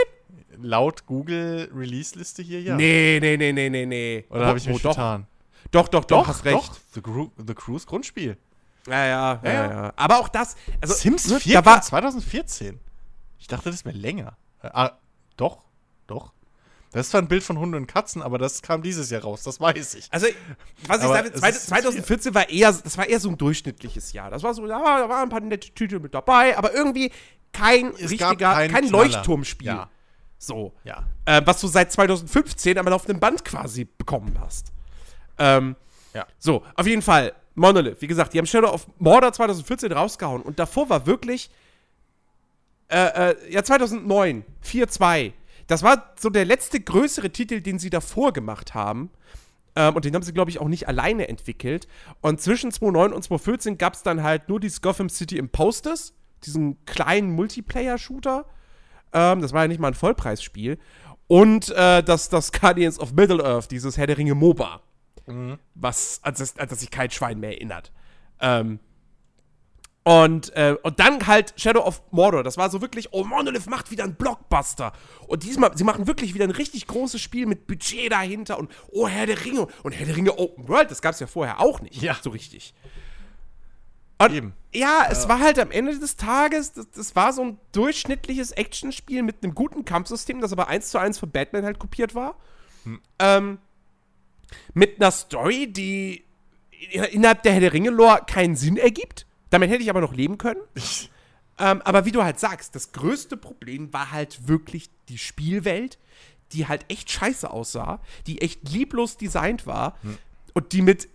laut 0.60 1.06
Google 1.06 1.70
Release-Liste 1.74 2.42
hier, 2.42 2.60
ja. 2.60 2.76
Nee, 2.76 3.18
nee, 3.20 3.36
nee, 3.36 3.52
nee, 3.52 3.68
nee, 3.68 3.86
nee. 3.86 4.24
Oder 4.28 4.46
habe 4.46 4.58
ich 4.58 4.66
mich 4.66 4.82
doch, 4.82 4.94
vertan? 4.94 5.26
doch, 5.70 5.88
doch, 5.88 6.04
doch, 6.04 6.28
hast 6.28 6.44
recht. 6.44 6.56
Doch, 6.56 6.76
The, 6.94 7.00
Crew, 7.00 7.28
The 7.44 7.54
Crews 7.54 7.86
Grundspiel. 7.86 8.36
Ja, 8.86 9.06
ja, 9.06 9.40
ja, 9.44 9.52
Ja, 9.52 9.70
ja, 9.70 9.92
Aber 9.96 10.18
auch 10.18 10.28
das, 10.28 10.56
also 10.80 10.94
Sims 10.94 11.28
ne, 11.28 11.40
4 11.40 11.54
da 11.54 11.64
war, 11.64 11.82
2014. 11.82 12.80
Ich 13.38 13.46
dachte, 13.46 13.70
das 13.70 13.84
wäre 13.84 13.96
länger. 13.96 14.36
Äh, 14.62 14.70
ah, 14.72 14.98
doch, 15.36 15.64
doch. 16.06 16.32
Das 16.92 17.06
ist 17.06 17.10
zwar 17.10 17.22
ein 17.22 17.28
Bild 17.28 17.42
von 17.42 17.58
Hunden 17.58 17.74
und 17.74 17.86
Katzen, 17.86 18.20
aber 18.22 18.36
das 18.38 18.60
kam 18.62 18.82
dieses 18.82 19.08
Jahr 19.10 19.22
raus, 19.22 19.42
das 19.42 19.60
weiß 19.60 19.94
ich. 19.94 20.08
also 20.10 20.26
was 20.86 21.02
ich 21.02 21.08
sage, 21.08 21.30
es 21.32 21.40
zwei- 21.40 21.48
ist 21.50 21.66
2014 21.68 22.34
war 22.34 22.48
eher, 22.50 22.72
das 22.72 22.98
war 22.98 23.08
eher 23.08 23.18
so 23.18 23.30
ein 23.30 23.38
durchschnittliches 23.38 24.12
Jahr. 24.12 24.30
Das 24.30 24.42
war 24.42 24.52
so, 24.52 24.66
da 24.66 24.78
waren 24.80 25.10
ein 25.24 25.28
paar 25.30 25.40
nette 25.40 25.70
Titel 25.70 25.98
mit 26.00 26.12
dabei, 26.14 26.56
aber 26.56 26.74
irgendwie 26.74 27.10
kein 27.52 27.92
Es 27.94 28.10
richtiger, 28.10 28.52
kein 28.52 28.70
Knaller. 28.70 28.90
Leuchtturmspiel. 28.90 29.66
Ja. 29.68 29.88
So. 30.38 30.72
Ja. 30.84 31.04
äh, 31.24 31.40
was 31.44 31.60
du 31.60 31.68
seit 31.68 31.92
2015 31.92 32.76
am 32.76 32.86
laufenden 32.86 33.20
Band 33.20 33.44
quasi 33.44 33.84
bekommen 33.84 34.36
hast. 34.40 34.72
Ähm, 35.38 35.76
Ja. 36.14 36.26
So, 36.38 36.62
auf 36.74 36.86
jeden 36.86 37.00
Fall, 37.00 37.32
Monolith, 37.54 38.00
wie 38.02 38.06
gesagt, 38.06 38.34
die 38.34 38.38
haben 38.38 38.46
Shadow 38.46 38.68
of 38.70 38.86
Mordor 38.98 39.32
2014 39.32 39.92
rausgehauen 39.92 40.42
und 40.42 40.58
davor 40.58 40.90
war 40.90 41.06
wirklich, 41.06 41.48
äh, 42.88 43.30
äh, 43.30 43.52
ja, 43.52 43.62
2009, 43.62 44.44
4-2. 44.62 45.32
Das 45.72 45.82
war 45.82 46.12
so 46.20 46.28
der 46.28 46.44
letzte 46.44 46.80
größere 46.80 47.30
Titel, 47.30 47.62
den 47.62 47.78
sie 47.78 47.88
davor 47.88 48.34
gemacht 48.34 48.74
haben. 48.74 49.08
Ähm, 49.74 49.96
und 49.96 50.04
den 50.04 50.14
haben 50.14 50.22
sie, 50.22 50.34
glaube 50.34 50.50
ich, 50.50 50.60
auch 50.60 50.68
nicht 50.68 50.86
alleine 50.86 51.28
entwickelt. 51.28 51.88
Und 52.20 52.42
zwischen 52.42 52.70
2009 52.70 53.14
und 53.14 53.22
2014 53.22 53.78
gab 53.78 53.94
es 53.94 54.02
dann 54.02 54.22
halt 54.22 54.50
nur 54.50 54.60
die 54.60 54.70
Gotham 54.82 55.08
City 55.08 55.38
Imposters, 55.38 56.12
diesen 56.44 56.84
kleinen 56.84 57.30
Multiplayer-Shooter. 57.30 58.44
Ähm, 59.14 59.40
das 59.40 59.54
war 59.54 59.62
ja 59.62 59.68
nicht 59.68 59.80
mal 59.80 59.88
ein 59.88 59.94
Vollpreisspiel. 59.94 60.76
Und 61.26 61.70
äh, 61.70 62.02
das, 62.02 62.28
das 62.28 62.52
Guardians 62.52 63.00
of 63.00 63.14
Middle-earth, 63.14 63.70
dieses 63.70 63.96
Herr 63.96 64.06
der 64.06 64.18
Ringe 64.18 64.34
MOBA. 64.34 64.82
Was, 65.74 66.20
an 66.22 66.34
das, 66.36 66.58
an 66.58 66.68
das 66.68 66.80
sich 66.80 66.90
kein 66.90 67.10
Schwein 67.10 67.40
mehr 67.40 67.52
erinnert. 67.52 67.92
Ähm, 68.40 68.78
und, 70.04 70.54
äh, 70.56 70.76
und 70.82 70.98
dann 70.98 71.26
halt 71.26 71.54
Shadow 71.56 71.80
of 71.80 72.02
Mordor. 72.10 72.42
Das 72.42 72.56
war 72.56 72.70
so 72.70 72.80
wirklich, 72.80 73.12
oh, 73.12 73.24
Monolith 73.24 73.66
macht 73.66 73.90
wieder 73.90 74.02
einen 74.02 74.16
Blockbuster. 74.16 74.92
Und 75.28 75.44
diesmal, 75.44 75.76
sie 75.76 75.84
machen 75.84 76.08
wirklich 76.08 76.34
wieder 76.34 76.44
ein 76.44 76.50
richtig 76.50 76.86
großes 76.88 77.20
Spiel 77.20 77.46
mit 77.46 77.68
Budget 77.68 78.10
dahinter 78.10 78.58
und 78.58 78.70
oh, 78.90 79.06
Herr 79.06 79.26
der 79.26 79.44
Ringe. 79.44 79.68
Und 79.84 79.92
Herr 79.92 80.06
der 80.06 80.16
Ringe 80.16 80.36
Open 80.38 80.66
World, 80.68 80.90
das 80.90 81.02
gab 81.02 81.14
es 81.14 81.20
ja 81.20 81.28
vorher 81.28 81.60
auch 81.60 81.80
nicht. 81.80 82.02
Ja. 82.02 82.16
So 82.20 82.30
richtig. 82.30 82.74
Und 84.18 84.32
Eben. 84.32 84.52
ja, 84.72 85.06
es 85.10 85.28
war 85.28 85.40
halt 85.40 85.58
am 85.58 85.70
Ende 85.70 85.98
des 85.98 86.16
Tages, 86.16 86.72
das, 86.72 86.90
das 86.90 87.16
war 87.16 87.32
so 87.32 87.42
ein 87.42 87.58
durchschnittliches 87.72 88.52
Actionspiel 88.52 89.22
mit 89.22 89.42
einem 89.42 89.54
guten 89.54 89.84
Kampfsystem, 89.84 90.40
das 90.40 90.52
aber 90.52 90.68
eins 90.68 90.90
zu 90.90 90.98
eins 90.98 91.18
von 91.18 91.30
Batman 91.30 91.64
halt 91.64 91.78
kopiert 91.78 92.14
war. 92.14 92.36
Ähm, 93.18 93.58
mit 94.74 95.00
einer 95.00 95.10
Story, 95.10 95.72
die 95.72 96.24
innerhalb 97.10 97.42
der 97.42 97.52
Herr 97.52 97.60
der 97.60 97.72
Ringe-Lore 97.72 98.22
keinen 98.26 98.56
Sinn 98.56 98.76
ergibt. 98.76 99.26
Damit 99.52 99.70
hätte 99.70 99.82
ich 99.82 99.90
aber 99.90 100.00
noch 100.00 100.14
leben 100.14 100.38
können. 100.38 100.60
ähm, 101.58 101.80
aber 101.82 102.04
wie 102.04 102.12
du 102.12 102.24
halt 102.24 102.40
sagst, 102.40 102.74
das 102.74 102.92
größte 102.92 103.36
Problem 103.36 103.92
war 103.92 104.10
halt 104.10 104.48
wirklich 104.48 104.90
die 105.08 105.18
Spielwelt, 105.18 105.98
die 106.52 106.66
halt 106.66 106.84
echt 106.88 107.10
scheiße 107.10 107.50
aussah, 107.50 108.00
die 108.26 108.40
echt 108.42 108.68
lieblos 108.68 109.16
designt 109.16 109.66
war 109.66 109.96
und 110.54 110.72
die 110.72 110.82
mit 110.82 111.08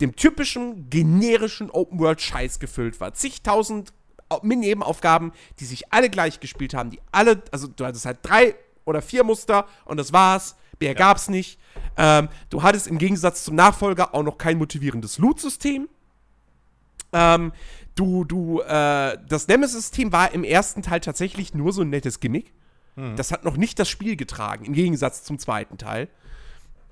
dem 0.00 0.16
typischen 0.16 0.88
generischen 0.90 1.70
Open-World-Scheiß 1.70 2.58
gefüllt 2.58 2.98
war. 3.00 3.14
Zigtausend 3.14 3.92
Au- 4.28 4.40
Nebenaufgaben, 4.42 5.32
die 5.60 5.64
sich 5.64 5.92
alle 5.92 6.10
gleich 6.10 6.40
gespielt 6.40 6.74
haben, 6.74 6.90
die 6.90 7.00
alle, 7.12 7.42
also 7.52 7.68
du 7.68 7.84
hattest 7.84 8.06
halt 8.06 8.18
drei 8.22 8.54
oder 8.84 9.02
vier 9.02 9.22
Muster 9.22 9.66
und 9.84 9.96
das 9.98 10.12
war's. 10.12 10.56
Mehr 10.80 10.94
gab's 10.94 11.28
nicht. 11.28 11.58
Ähm, 11.96 12.28
du 12.50 12.62
hattest 12.62 12.88
im 12.88 12.98
Gegensatz 12.98 13.44
zum 13.44 13.54
Nachfolger 13.54 14.14
auch 14.14 14.22
noch 14.24 14.36
kein 14.38 14.58
motivierendes 14.58 15.18
Loot-System. 15.18 15.88
Ähm, 17.14 17.52
du, 17.94 18.24
du, 18.24 18.60
äh, 18.60 19.16
das 19.26 19.48
Nemesis-System 19.48 20.12
war 20.12 20.32
im 20.32 20.44
ersten 20.44 20.82
Teil 20.82 21.00
tatsächlich 21.00 21.54
nur 21.54 21.72
so 21.72 21.80
ein 21.80 21.88
nettes 21.88 22.20
Gimmick. 22.20 22.52
Das 23.16 23.32
hat 23.32 23.44
noch 23.44 23.56
nicht 23.56 23.80
das 23.80 23.88
Spiel 23.88 24.14
getragen, 24.14 24.64
im 24.66 24.72
Gegensatz 24.72 25.24
zum 25.24 25.40
zweiten 25.40 25.78
Teil. 25.78 26.08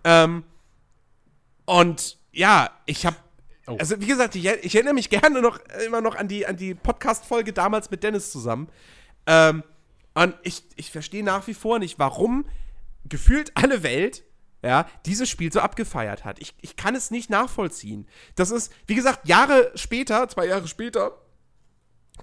Ähm, 0.02 0.42
und 1.64 2.18
ja, 2.32 2.70
ich 2.86 3.06
habe 3.06 3.16
Oh. 3.66 3.76
Also, 3.78 4.00
wie 4.00 4.06
gesagt, 4.06 4.34
ich, 4.34 4.44
ich 4.44 4.74
erinnere 4.74 4.94
mich 4.94 5.08
gerne 5.08 5.40
noch 5.40 5.60
immer 5.86 6.00
noch 6.00 6.16
an 6.16 6.26
die, 6.26 6.46
an 6.46 6.56
die 6.56 6.74
Podcast-Folge 6.74 7.52
damals 7.52 7.90
mit 7.90 8.02
Dennis 8.02 8.30
zusammen. 8.32 8.68
Ähm, 9.26 9.62
und 10.14 10.34
ich, 10.42 10.64
ich 10.76 10.90
verstehe 10.90 11.22
nach 11.22 11.46
wie 11.46 11.54
vor 11.54 11.78
nicht, 11.78 11.98
warum 11.98 12.44
gefühlt 13.08 13.52
alle 13.54 13.82
Welt 13.82 14.24
ja, 14.62 14.86
dieses 15.06 15.28
Spiel 15.28 15.52
so 15.52 15.60
abgefeiert 15.60 16.24
hat. 16.24 16.38
Ich, 16.38 16.54
ich 16.60 16.76
kann 16.76 16.94
es 16.94 17.10
nicht 17.10 17.30
nachvollziehen. 17.30 18.06
Das 18.36 18.50
ist, 18.50 18.72
wie 18.86 18.94
gesagt, 18.94 19.28
Jahre 19.28 19.72
später, 19.74 20.28
zwei 20.28 20.46
Jahre 20.46 20.68
später, 20.68 21.18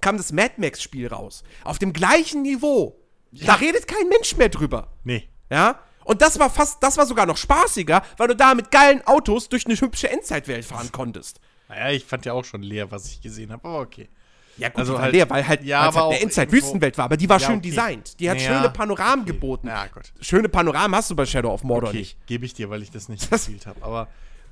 kam 0.00 0.16
das 0.16 0.32
Mad 0.32 0.54
Max-Spiel 0.56 1.08
raus. 1.08 1.44
Auf 1.64 1.78
dem 1.78 1.92
gleichen 1.92 2.42
Niveau. 2.42 2.96
Da 3.32 3.54
redet 3.54 3.86
kein 3.86 4.08
Mensch 4.08 4.36
mehr 4.36 4.48
drüber. 4.48 4.88
Nee. 5.04 5.28
Ja? 5.50 5.80
Und 6.04 6.22
das 6.22 6.38
war 6.38 6.50
fast, 6.50 6.82
das 6.82 6.96
war 6.96 7.06
sogar 7.06 7.26
noch 7.26 7.36
spaßiger, 7.36 8.02
weil 8.16 8.28
du 8.28 8.36
da 8.36 8.54
mit 8.54 8.70
geilen 8.70 9.06
Autos 9.06 9.48
durch 9.48 9.66
eine 9.66 9.78
hübsche 9.78 10.10
Endzeitwelt 10.10 10.64
fahren 10.64 10.90
konntest. 10.90 11.40
Naja, 11.68 11.90
ich 11.90 12.04
fand 12.04 12.24
ja 12.24 12.32
auch 12.32 12.44
schon 12.44 12.62
leer, 12.62 12.90
was 12.90 13.06
ich 13.06 13.20
gesehen 13.20 13.52
habe, 13.52 13.68
aber 13.68 13.80
okay. 13.80 14.08
Ja, 14.56 14.68
gut, 14.68 14.78
Also 14.78 14.98
halt- 14.98 15.12
leer, 15.12 15.28
weil 15.30 15.46
halt, 15.46 15.62
ja, 15.64 15.80
aber 15.80 15.94
halt 16.00 16.06
eine 16.06 16.16
auch 16.16 16.22
Endzeit-Wüstenwelt 16.22 16.98
war, 16.98 17.06
aber 17.06 17.16
die 17.16 17.28
war 17.28 17.38
Ja, 17.40 17.46
schön 17.46 17.56
okay. 17.58 17.68
designt. 17.70 18.20
Die 18.20 18.28
hat 18.28 18.36
Naja, 18.38 18.58
schöne 18.60 18.70
Panoramen 18.70 19.24
geboten. 19.24 19.68
Ja, 19.68 19.86
gut. 19.86 20.12
Schöne 20.20 20.48
Panoramen 20.48 20.94
hast 20.96 21.10
du 21.10 21.16
bei 21.16 21.24
Shadow 21.24 21.52
of 21.52 21.64
Mordor 21.64 21.90
Okay, 21.90 21.98
nicht. 22.00 22.26
gebe 22.26 22.44
ich 22.44 22.52
dir, 22.54 22.68
weil 22.68 22.82
ich 22.82 22.90
das 22.90 23.08
nicht 23.08 23.30
gespielt 23.30 23.66
habe. 23.66 23.82
Aber 23.82 24.08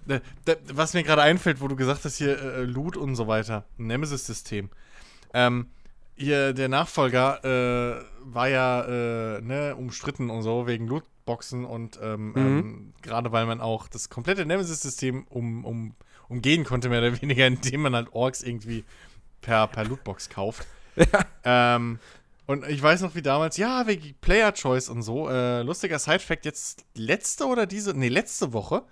äh, 0.09 0.21
was 0.73 0.95
mir 0.95 1.03
gerade 1.03 1.23
einfällt, 1.23 1.61
wo 1.61 1.69
du 1.69 1.77
gesagt 1.77 2.05
hast, 2.05 2.17
hier 2.17 2.41
äh, 2.41 2.63
Loot 2.63 2.97
und 2.97 3.17
so 3.17 3.27
weiter, 3.27 3.65
ein 3.79 3.87
Nemesis-System. 3.89 4.71
Ähm, 5.35 5.67
hier, 6.15 6.53
der 6.55 6.69
Nachfolger 6.69 7.45
äh, 7.45 8.03
war 8.25 8.49
ja 8.49 8.83
äh, 9.37 9.41
ne, 9.43 9.77
umstritten 9.77 10.31
und 10.31 10.43
so 10.43 10.67
wegen 10.67 10.87
Lootboxen 10.89 11.65
und 11.65 11.99
ähm, 12.03 12.33
ähm, 12.37 12.93
gerade 13.03 13.31
weil 13.31 13.47
man 13.47 13.61
auch 13.61 13.89
das 13.89 14.09
komplette 14.09 14.47
Nemesis-System 14.47 15.27
um, 15.29 15.65
um, 15.65 15.95
umgehen 16.29 16.65
konnte, 16.65 16.89
mehr 16.89 17.01
oder 17.01 17.21
weniger, 17.23 17.47
indem 17.47 17.83
man 17.83 17.95
halt 17.95 18.09
Orks 18.13 18.43
irgendwie 18.43 18.85
per, 19.41 19.67
per 19.69 19.85
Lootbox 19.85 20.29
kauft. 20.29 20.67
Ähm, 21.45 22.01
und 22.47 22.67
ich 22.67 22.83
weiß 22.83 23.03
noch, 23.03 23.15
wie 23.15 23.23
damals, 23.23 23.57
ja, 23.57 23.87
wegen 23.87 24.15
Player 24.21 24.53
Choice 24.53 24.89
und 24.89 25.03
so. 25.03 25.31
Äh, 25.31 25.63
lustiger 25.63 25.99
Side-Fact: 25.99 26.45
jetzt 26.45 26.85
letzte 26.95 27.47
oder 27.47 27.67
diese, 27.67 27.95
nee, 27.95 28.09
letzte 28.09 28.53
Woche 28.53 28.83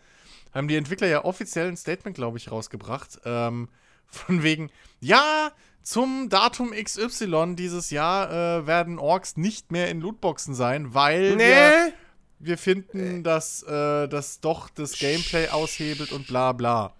haben 0.53 0.69
die 0.69 0.77
Entwickler 0.77 1.07
ja 1.07 1.25
offiziell 1.25 1.69
ein 1.69 1.77
Statement, 1.77 2.17
glaube 2.17 2.39
ich, 2.39 2.51
rausgebracht. 2.51 3.19
Ähm, 3.25 3.69
von 4.07 4.43
wegen, 4.43 4.71
ja, 5.01 5.53
zum 5.83 6.29
Datum 6.29 6.73
XY 6.73 7.55
dieses 7.57 7.91
Jahr 7.91 8.31
äh, 8.31 8.67
werden 8.67 8.99
Orks 8.99 9.37
nicht 9.37 9.71
mehr 9.71 9.89
in 9.89 10.01
Lootboxen 10.01 10.55
sein, 10.55 10.95
weil 10.95 11.39
wir, 11.39 11.93
wir 12.41 12.59
finden, 12.59 13.23
dass 13.23 13.63
äh, 13.63 14.09
das 14.09 14.41
doch 14.41 14.69
das 14.69 14.99
Gameplay 14.99 15.49
aushebelt 15.49 16.11
und 16.11 16.27
bla 16.27 16.53
bla. 16.53 16.96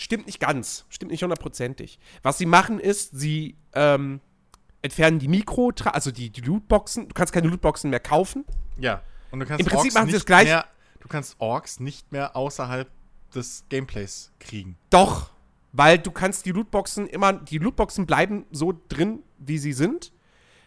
Stimmt 0.00 0.26
nicht 0.26 0.38
ganz. 0.38 0.86
Stimmt 0.90 1.10
nicht 1.10 1.24
hundertprozentig. 1.24 1.98
Was 2.22 2.38
sie 2.38 2.46
machen 2.46 2.78
ist, 2.78 3.18
sie 3.18 3.56
ähm, 3.74 4.20
entfernen 4.80 5.18
die 5.18 5.26
Mikro, 5.26 5.72
also 5.86 6.12
die, 6.12 6.30
die 6.30 6.40
Lootboxen. 6.40 7.08
Du 7.08 7.14
kannst 7.14 7.32
keine 7.32 7.48
Lootboxen 7.48 7.90
mehr 7.90 7.98
kaufen. 7.98 8.44
Ja. 8.78 9.02
Und 9.32 9.40
du 9.40 9.46
kannst 9.46 9.58
Im 9.60 9.66
Prinzip 9.66 9.86
Orks 9.86 9.94
machen 9.94 10.06
sie 10.06 10.12
nicht 10.12 10.16
das 10.22 10.26
gleich- 10.26 10.46
Mehr, 10.46 10.66
du 11.00 11.08
kannst 11.08 11.34
Orks 11.40 11.80
nicht 11.80 12.12
mehr 12.12 12.36
außerhalb 12.36 12.88
des 13.34 13.64
Gameplays 13.70 14.30
kriegen. 14.38 14.78
Doch, 14.88 15.30
weil 15.72 15.98
du 15.98 16.12
kannst 16.12 16.46
die 16.46 16.52
Lootboxen 16.52 17.08
immer, 17.08 17.32
die 17.32 17.58
Lootboxen 17.58 18.06
bleiben 18.06 18.46
so 18.52 18.80
drin, 18.88 19.24
wie 19.38 19.58
sie 19.58 19.72
sind. 19.72 20.12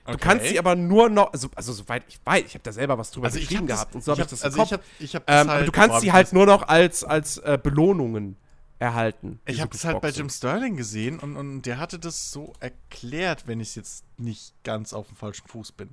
Du 0.05 0.17
kannst 0.17 0.45
sie 0.45 0.59
aber 0.59 0.75
nur 0.75 1.09
noch, 1.09 1.31
also, 1.31 1.47
also 1.55 1.71
soweit 1.71 2.03
ich 2.09 2.19
weiß, 2.25 2.43
ich 2.47 2.53
habe 2.55 2.63
da 2.63 2.73
selber 2.73 2.97
was 2.97 3.11
drüber 3.11 3.27
also 3.27 3.39
geschrieben 3.39 3.61
hab 3.61 3.67
das, 3.67 3.77
gehabt 3.77 3.95
und 3.95 4.03
so 4.03 4.11
habe 4.11 4.21
ich 4.23 4.27
das 4.27 4.41
im 4.41 4.45
also 4.45 4.57
Kopf. 4.57 4.67
ich 4.67 4.73
hab, 4.73 4.81
ich 4.99 5.15
hab 5.15 5.21
ähm, 5.21 5.25
das 5.27 5.41
aber 5.41 5.53
halt, 5.53 5.67
du 5.67 5.71
kannst 5.71 6.01
sie 6.01 6.11
halt 6.11 6.33
nur 6.33 6.45
noch 6.45 6.67
als, 6.67 7.05
als 7.05 7.37
äh, 7.37 7.57
Belohnungen 7.61 8.35
erhalten. 8.81 9.39
Ich 9.45 9.61
habe 9.61 9.71
das 9.71 9.85
halt 9.85 10.01
bei. 10.01 10.09
Jim 10.09 10.29
Sterling 10.29 10.75
gesehen 10.75 11.19
und, 11.19 11.37
und 11.37 11.61
der 11.63 11.77
hatte 11.77 11.99
das 11.99 12.31
so 12.31 12.53
erklärt, 12.59 13.47
wenn 13.47 13.59
ich 13.59 13.69
es 13.69 13.75
jetzt 13.75 14.05
nicht 14.17 14.55
ganz 14.63 14.91
auf 14.91 15.07
dem 15.07 15.15
falschen 15.15 15.47
Fuß 15.47 15.71
bin. 15.73 15.91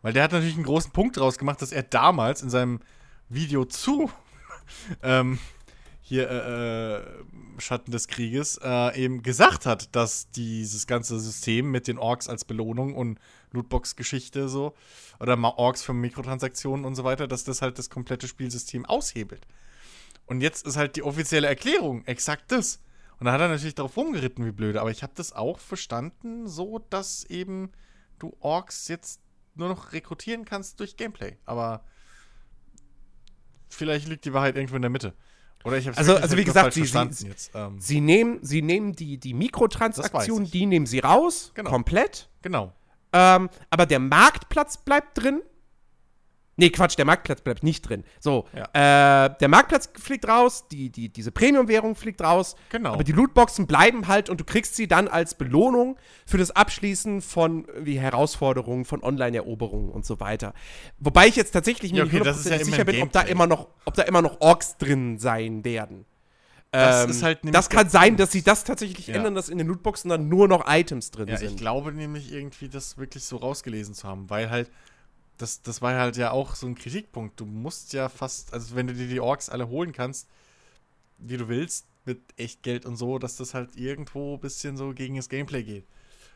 Weil 0.00 0.14
der 0.14 0.22
hat 0.24 0.32
natürlich 0.32 0.54
einen 0.54 0.64
großen 0.64 0.90
Punkt 0.92 1.18
draus 1.18 1.38
gemacht, 1.38 1.60
dass 1.60 1.70
er 1.70 1.82
damals 1.82 2.42
in 2.42 2.48
seinem 2.48 2.80
Video 3.28 3.66
zu 3.66 4.10
ähm, 5.02 5.38
hier 6.00 6.30
äh, 6.30 6.96
äh, 6.96 7.02
Schatten 7.58 7.90
des 7.90 8.08
Krieges 8.08 8.58
äh, 8.62 8.98
eben 8.98 9.22
gesagt 9.22 9.66
hat, 9.66 9.94
dass 9.94 10.30
dieses 10.30 10.86
ganze 10.86 11.20
System 11.20 11.70
mit 11.70 11.86
den 11.86 11.98
Orks 11.98 12.26
als 12.26 12.46
Belohnung 12.46 12.94
und 12.94 13.18
Lootbox-Geschichte 13.52 14.48
so 14.48 14.74
oder 15.20 15.36
Orks 15.58 15.82
für 15.82 15.92
Mikrotransaktionen 15.92 16.86
und 16.86 16.94
so 16.94 17.04
weiter, 17.04 17.28
dass 17.28 17.44
das 17.44 17.60
halt 17.60 17.78
das 17.78 17.90
komplette 17.90 18.28
Spielsystem 18.28 18.86
aushebelt. 18.86 19.46
Und 20.28 20.40
jetzt 20.40 20.66
ist 20.66 20.76
halt 20.76 20.96
die 20.96 21.02
offizielle 21.02 21.46
Erklärung 21.46 22.04
exakt 22.04 22.52
das. 22.52 22.80
Und 23.18 23.26
da 23.26 23.32
hat 23.32 23.40
er 23.40 23.48
natürlich 23.48 23.74
darauf 23.74 23.96
rumgeritten, 23.96 24.44
wie 24.44 24.52
blöde. 24.52 24.80
Aber 24.80 24.90
ich 24.90 25.02
habe 25.02 25.12
das 25.16 25.32
auch 25.32 25.58
verstanden, 25.58 26.46
so 26.46 26.78
dass 26.90 27.24
eben 27.24 27.72
du 28.18 28.36
Orks 28.40 28.88
jetzt 28.88 29.20
nur 29.54 29.68
noch 29.68 29.92
rekrutieren 29.92 30.44
kannst 30.44 30.78
durch 30.80 30.96
Gameplay. 30.96 31.36
Aber 31.44 31.84
vielleicht 33.68 34.08
liegt 34.08 34.24
die 34.24 34.32
Wahrheit 34.32 34.56
irgendwo 34.56 34.76
in 34.76 34.82
der 34.82 34.90
Mitte. 34.90 35.14
Oder 35.64 35.76
ich 35.78 35.86
habe 35.88 35.98
Also- 35.98 36.14
also 36.16 36.36
wie 36.36 36.44
gesagt, 36.44 36.72
sie- 36.72 36.84
sie- 36.84 37.26
jetzt. 37.26 37.50
Ähm, 37.54 37.80
Sie 37.80 38.00
nehmen, 38.00 38.38
sie 38.42 38.62
nehmen 38.62 38.92
die, 38.94 39.18
die 39.18 39.34
Mikrotransaktionen, 39.34 40.48
die 40.50 40.66
nehmen 40.66 40.86
sie 40.86 41.00
raus, 41.00 41.50
Genau. 41.54 41.70
komplett. 41.70 42.28
genau. 42.42 42.72
Ähm, 43.12 43.48
aber 43.70 43.86
der 43.86 43.98
Marktplatz 43.98 44.76
bleibt 44.78 45.18
drin. 45.20 45.42
Nee, 46.60 46.70
Quatsch, 46.70 46.98
der 46.98 47.04
Marktplatz 47.04 47.40
bleibt 47.40 47.62
nicht 47.62 47.88
drin. 47.88 48.02
So, 48.18 48.46
äh, 48.52 48.60
der 48.72 49.48
Marktplatz 49.48 49.88
fliegt 49.96 50.26
raus, 50.26 50.64
die, 50.70 50.90
die, 50.90 51.08
diese 51.08 51.30
Premium-Währung 51.30 51.94
fliegt 51.94 52.20
raus. 52.20 52.56
Genau. 52.70 52.94
Aber 52.94 53.04
die 53.04 53.12
Lootboxen 53.12 53.68
bleiben 53.68 54.08
halt 54.08 54.28
und 54.28 54.40
du 54.40 54.44
kriegst 54.44 54.74
sie 54.74 54.88
dann 54.88 55.06
als 55.06 55.36
Belohnung 55.36 55.96
für 56.26 56.36
das 56.36 56.50
Abschließen 56.50 57.22
von 57.22 57.66
wie 57.78 58.00
Herausforderungen, 58.00 58.84
von 58.84 59.04
Online-Eroberungen 59.04 59.88
und 59.90 60.04
so 60.04 60.18
weiter. 60.18 60.52
Wobei 60.98 61.28
ich 61.28 61.36
jetzt 61.36 61.52
tatsächlich 61.52 61.92
mir 61.92 61.98
Ja, 61.98 62.04
okay, 62.04 62.16
nicht 62.18 62.44
ja 62.46 62.58
sicher 62.64 62.84
bin, 62.84 63.02
ob 63.02 63.12
da 63.12 63.20
immer 63.22 63.46
noch, 63.46 63.68
ob 63.84 63.94
da 63.94 64.02
immer 64.02 64.20
noch 64.20 64.40
Orks 64.40 64.76
drin 64.78 65.18
sein 65.20 65.64
werden. 65.64 66.06
Das 66.70 67.04
Ähm, 67.04 67.10
ist 67.10 67.22
halt 67.22 67.44
nämlich 67.44 67.56
das 67.56 67.70
kann 67.70 67.88
sein, 67.88 68.16
dass 68.16 68.32
sie 68.32 68.42
das 68.42 68.64
tatsächlich 68.64 69.06
Ja. 69.06 69.14
ändern, 69.14 69.34
dass 69.34 69.48
in 69.48 69.56
den 69.58 69.68
Lootboxen 69.68 70.10
dann 70.10 70.28
nur 70.28 70.48
noch 70.48 70.64
Items 70.68 71.10
drin 71.10 71.28
Ja, 71.28 71.36
sind. 71.38 71.52
ich 71.52 71.56
glaube 71.56 71.92
nämlich 71.92 72.30
irgendwie, 72.32 72.68
das 72.68 72.98
wirklich 72.98 73.24
so 73.24 73.36
rausgelesen 73.36 73.94
zu 73.94 74.06
haben, 74.06 74.28
weil 74.28 74.50
halt, 74.50 74.70
das, 75.38 75.62
das 75.62 75.80
war 75.82 75.94
halt 75.94 76.16
ja 76.16 76.30
auch 76.32 76.54
so 76.54 76.66
ein 76.66 76.74
Kritikpunkt. 76.74 77.40
Du 77.40 77.46
musst 77.46 77.92
ja 77.92 78.08
fast, 78.08 78.52
also 78.52 78.74
wenn 78.76 78.86
du 78.88 78.94
dir 78.94 79.08
die 79.08 79.20
Orks 79.20 79.48
alle 79.48 79.68
holen 79.68 79.92
kannst, 79.92 80.28
wie 81.18 81.36
du 81.36 81.48
willst, 81.48 81.86
mit 82.04 82.20
echt 82.36 82.62
Geld 82.62 82.86
und 82.86 82.96
so, 82.96 83.18
dass 83.18 83.36
das 83.36 83.54
halt 83.54 83.76
irgendwo 83.76 84.34
ein 84.34 84.40
bisschen 84.40 84.76
so 84.76 84.92
gegen 84.94 85.16
das 85.16 85.28
Gameplay 85.28 85.62
geht. 85.62 85.86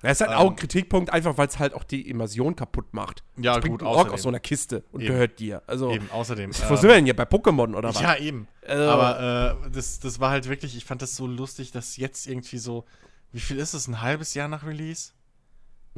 Das 0.02 0.20
ist 0.20 0.20
halt 0.22 0.32
Ähm, 0.32 0.36
auch 0.38 0.50
ein 0.50 0.56
Kritikpunkt, 0.56 1.12
einfach 1.12 1.38
weil 1.38 1.46
es 1.46 1.60
halt 1.60 1.74
auch 1.74 1.84
die 1.84 2.08
Immersion 2.10 2.56
kaputt 2.56 2.92
macht. 2.92 3.22
Ja, 3.36 3.58
bringt 3.58 3.78
gut, 3.78 3.82
ein 3.82 3.86
Ork 3.86 4.12
aus 4.12 4.22
so 4.22 4.28
einer 4.28 4.40
Kiste 4.40 4.82
und 4.90 5.00
Eben. 5.00 5.12
gehört 5.12 5.38
dir. 5.38 5.62
Also, 5.68 5.92
Eben, 5.92 6.10
außerdem. 6.10 6.50
wo 6.52 6.74
ähm, 6.74 6.76
sind 6.76 6.88
wir 6.88 6.94
denn 6.96 7.04
hier? 7.04 7.14
Bei 7.14 7.22
Pokémon 7.22 7.76
oder 7.76 7.90
was? 7.90 8.00
Ja, 8.00 8.16
eben. 8.16 8.48
Also- 8.66 8.90
Aber 8.90 9.60
äh, 9.66 9.70
das, 9.70 10.00
das 10.00 10.18
war 10.18 10.30
halt 10.30 10.48
wirklich, 10.48 10.76
ich 10.76 10.84
fand 10.84 11.02
das 11.02 11.14
so 11.14 11.26
lustig, 11.28 11.70
dass 11.70 11.96
jetzt 11.96 12.26
irgendwie 12.26 12.58
so, 12.58 12.84
wie 13.30 13.38
viel 13.40 13.58
ist 13.58 13.74
es, 13.74 13.86
ein 13.86 14.00
halbes 14.02 14.34
Jahr 14.34 14.48
nach 14.48 14.66
Release? 14.66 15.12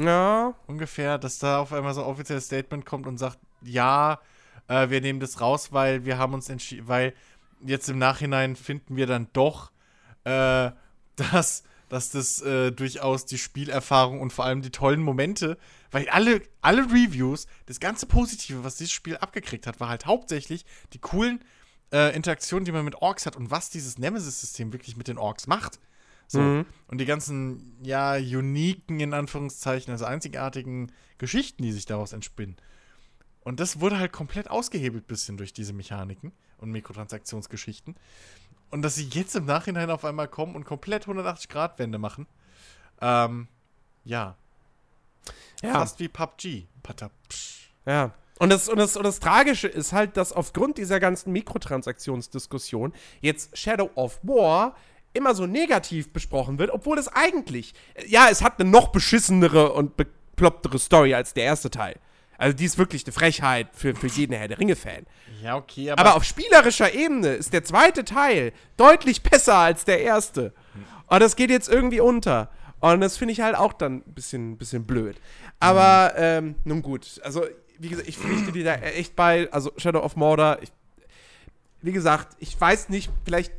Ja. 0.01 0.55
ungefähr, 0.67 1.19
dass 1.19 1.39
da 1.39 1.59
auf 1.59 1.73
einmal 1.73 1.95
so 1.95 2.03
ein 2.03 2.09
offizielles 2.09 2.47
Statement 2.47 2.85
kommt 2.85 3.07
und 3.07 3.19
sagt, 3.19 3.39
ja, 3.63 4.21
äh, 4.69 4.91
wir 4.91 5.01
nehmen 5.01 5.21
das 5.21 5.41
raus, 5.41 5.73
weil 5.73 6.05
wir 6.05 6.19
haben 6.19 6.35
uns 6.35 6.49
entschieden, 6.49 6.89
weil 6.89 7.15
jetzt 7.65 7.89
im 7.89 7.99
Nachhinein 7.99 8.57
finden 8.57 8.97
wir 8.97 9.07
dann 9.07 9.29
doch, 9.33 9.71
äh, 10.25 10.71
dass, 11.17 11.63
dass 11.89 12.11
das 12.11 12.41
äh, 12.43 12.73
durchaus 12.73 13.25
die 13.27 13.39
Spielerfahrung 13.39 14.21
und 14.21 14.33
vor 14.33 14.45
allem 14.45 14.63
die 14.63 14.71
tollen 14.71 15.01
Momente, 15.01 15.59
weil 15.91 16.09
alle, 16.09 16.43
alle 16.61 16.83
Reviews, 16.87 17.47
das 17.67 17.79
ganze 17.79 18.07
Positive, 18.07 18.65
was 18.65 18.77
dieses 18.77 18.93
Spiel 18.93 19.17
abgekriegt 19.17 19.67
hat, 19.67 19.79
war 19.79 19.89
halt 19.89 20.07
hauptsächlich 20.07 20.65
die 20.93 20.99
coolen 20.99 21.45
äh, 21.93 22.15
Interaktionen, 22.17 22.65
die 22.65 22.73
man 22.73 22.85
mit 22.85 22.97
Orks 22.97 23.27
hat 23.27 23.37
und 23.37 23.51
was 23.51 23.71
dieses 23.71 23.99
Nemesis-System 23.99 24.73
wirklich 24.73 24.97
mit 24.97 25.07
den 25.07 25.19
Orks 25.19 25.47
macht. 25.47 25.79
So. 26.27 26.41
Mhm. 26.41 26.67
Und 26.89 26.99
die 26.99 27.05
ganzen, 27.05 27.77
ja, 27.83 28.15
uniken, 28.15 29.01
in 29.01 29.13
Anführungszeichen, 29.15 29.93
also 29.93 30.05
einzigartigen 30.05 30.93
Geschichten, 31.19 31.63
die 31.63 31.73
sich 31.73 31.87
daraus 31.87 32.13
entspinnen. 32.13 32.57
Und 33.41 33.61
das 33.61 33.81
wurde 33.81 33.99
halt 33.99 34.13
komplett 34.13 34.51
ausgehebelt, 34.51 35.07
bisschen 35.07 35.37
durch 35.37 35.53
diese 35.53 35.73
Mechaniken 35.73 36.33
und 36.59 36.71
Mikrotransaktionsgeschichten. 36.71 37.95
Und 38.71 38.83
dass 38.83 38.95
sie 38.95 39.05
jetzt 39.05 39.37
im 39.37 39.45
Nachhinein 39.45 39.91
auf 39.91 40.05
einmal 40.05 40.29
kommen 40.29 40.57
und 40.57 40.65
komplett 40.65 41.07
180-Grad-Wende 41.07 41.99
machen, 41.99 42.27
ähm, 43.01 43.49
ja, 44.05 44.37
Ja. 45.63 45.73
fast 45.75 46.01
wie 46.01 46.09
PUBG. 46.09 46.67
Patapsch. 46.83 47.71
Ja. 47.87 48.13
Und 48.39 48.51
das, 48.51 48.69
und, 48.69 48.79
das, 48.79 48.97
und 48.97 49.05
das 49.05 49.21
Tragische 49.21 49.69
ist 49.69 49.93
halt, 49.93 50.17
dass 50.17 50.33
aufgrund 50.33 50.77
dieser 50.79 50.99
ganzen 50.99 51.33
Mikrotransaktionsdiskussion 51.33 52.93
jetzt 53.21 53.57
Shadow 53.57 53.91
of 53.95 54.19
War 54.23 54.75
immer 55.15 55.35
so 55.35 55.47
negativ 55.47 56.13
besprochen 56.13 56.59
wird, 56.59 56.71
obwohl 56.71 56.99
es 56.99 57.09
eigentlich, 57.09 57.73
ja, 58.07 58.29
es 58.31 58.43
hat 58.43 58.61
eine 58.61 58.69
noch 58.69 58.89
beschissenere 58.89 59.73
und 59.73 59.97
beklopptere 59.97 60.79
Story 60.79 61.15
als 61.15 61.33
der 61.33 61.45
erste 61.45 61.71
Teil. 61.71 61.97
Also 62.37 62.57
die 62.57 62.65
ist 62.65 62.79
wirklich 62.79 63.05
eine 63.07 63.13
Frechheit 63.13 63.69
für, 63.73 63.95
für 63.95 64.09
jeden 64.09 64.35
Herr 64.35 64.49
der 64.49 64.59
Ringe-Fan. 64.59 65.07
Ja, 65.43 65.57
okay, 65.57 65.91
aber, 65.91 66.01
Aber 66.01 66.17
auf 66.17 66.25
spielerischer 66.25 66.93
Ebene 66.93 67.29
ist 67.29 67.53
der 67.53 67.65
zweite 67.65 68.05
Teil 68.05 68.53
deutlich 68.77 69.23
besser 69.23 69.57
als 69.57 69.85
der 69.85 70.01
erste. 70.01 70.53
Und 71.07 71.21
das 71.21 71.37
geht 71.37 71.51
jetzt 71.51 71.69
irgendwie 71.69 72.01
unter. 72.01 72.51
Und 72.81 73.01
das 73.01 73.17
finde 73.17 73.33
ich 73.33 73.41
halt 73.41 73.57
auch 73.57 73.73
dann 73.73 74.03
ein 74.07 74.15
bisschen, 74.15 74.59
bisschen 74.59 74.85
blöd. 74.85 75.17
Aber, 75.61 76.15
ähm, 76.17 76.57
nun 76.65 76.83
gut. 76.83 77.21
Also, 77.23 77.47
wie 77.79 77.89
gesagt, 77.89 78.09
ich 78.09 78.19
pflichte 78.19 78.53
dir 78.53 78.65
da 78.65 78.75
echt 78.75 79.17
bei. 79.17 79.49
Also, 79.53 79.73
Shadow 79.77 80.01
of 80.01 80.17
Mordor, 80.17 80.59
ich, 80.61 80.71
wie 81.83 81.93
gesagt, 81.93 82.37
ich 82.41 82.61
weiß 82.61 82.89
nicht, 82.89 83.11
vielleicht 83.25 83.53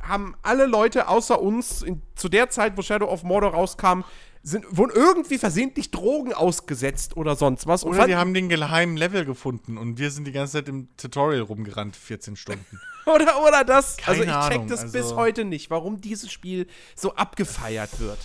haben 0.00 0.34
alle 0.42 0.66
Leute 0.66 1.08
außer 1.08 1.40
uns 1.40 1.82
in, 1.82 2.02
zu 2.14 2.28
der 2.28 2.50
Zeit, 2.50 2.76
wo 2.76 2.82
Shadow 2.82 3.06
of 3.06 3.22
Mordor 3.22 3.52
rauskam, 3.52 4.02
sind, 4.42 4.64
wurden 4.70 4.92
irgendwie 4.94 5.36
versehentlich 5.38 5.90
Drogen 5.90 6.32
ausgesetzt 6.32 7.16
oder 7.16 7.36
sonst 7.36 7.66
was. 7.66 7.84
Oder 7.84 8.06
die 8.06 8.16
haben 8.16 8.32
den 8.34 8.48
geheimen 8.48 8.96
Level 8.96 9.24
gefunden 9.24 9.76
und 9.76 9.98
wir 9.98 10.10
sind 10.10 10.26
die 10.26 10.32
ganze 10.32 10.54
Zeit 10.54 10.68
im 10.68 10.88
Tutorial 10.96 11.42
rumgerannt, 11.42 11.96
14 11.96 12.36
Stunden. 12.36 12.64
Oder, 13.06 13.42
oder 13.42 13.64
das. 13.64 13.96
Keine 13.96 14.18
also 14.18 14.22
ich 14.24 14.28
check 14.48 14.52
Ahnung, 14.56 14.68
das 14.68 14.80
also- 14.80 14.92
bis 14.98 15.14
heute 15.14 15.46
nicht, 15.46 15.70
warum 15.70 15.98
dieses 15.98 16.30
Spiel 16.30 16.66
so 16.94 17.14
abgefeiert 17.14 18.00
wird. 18.00 18.18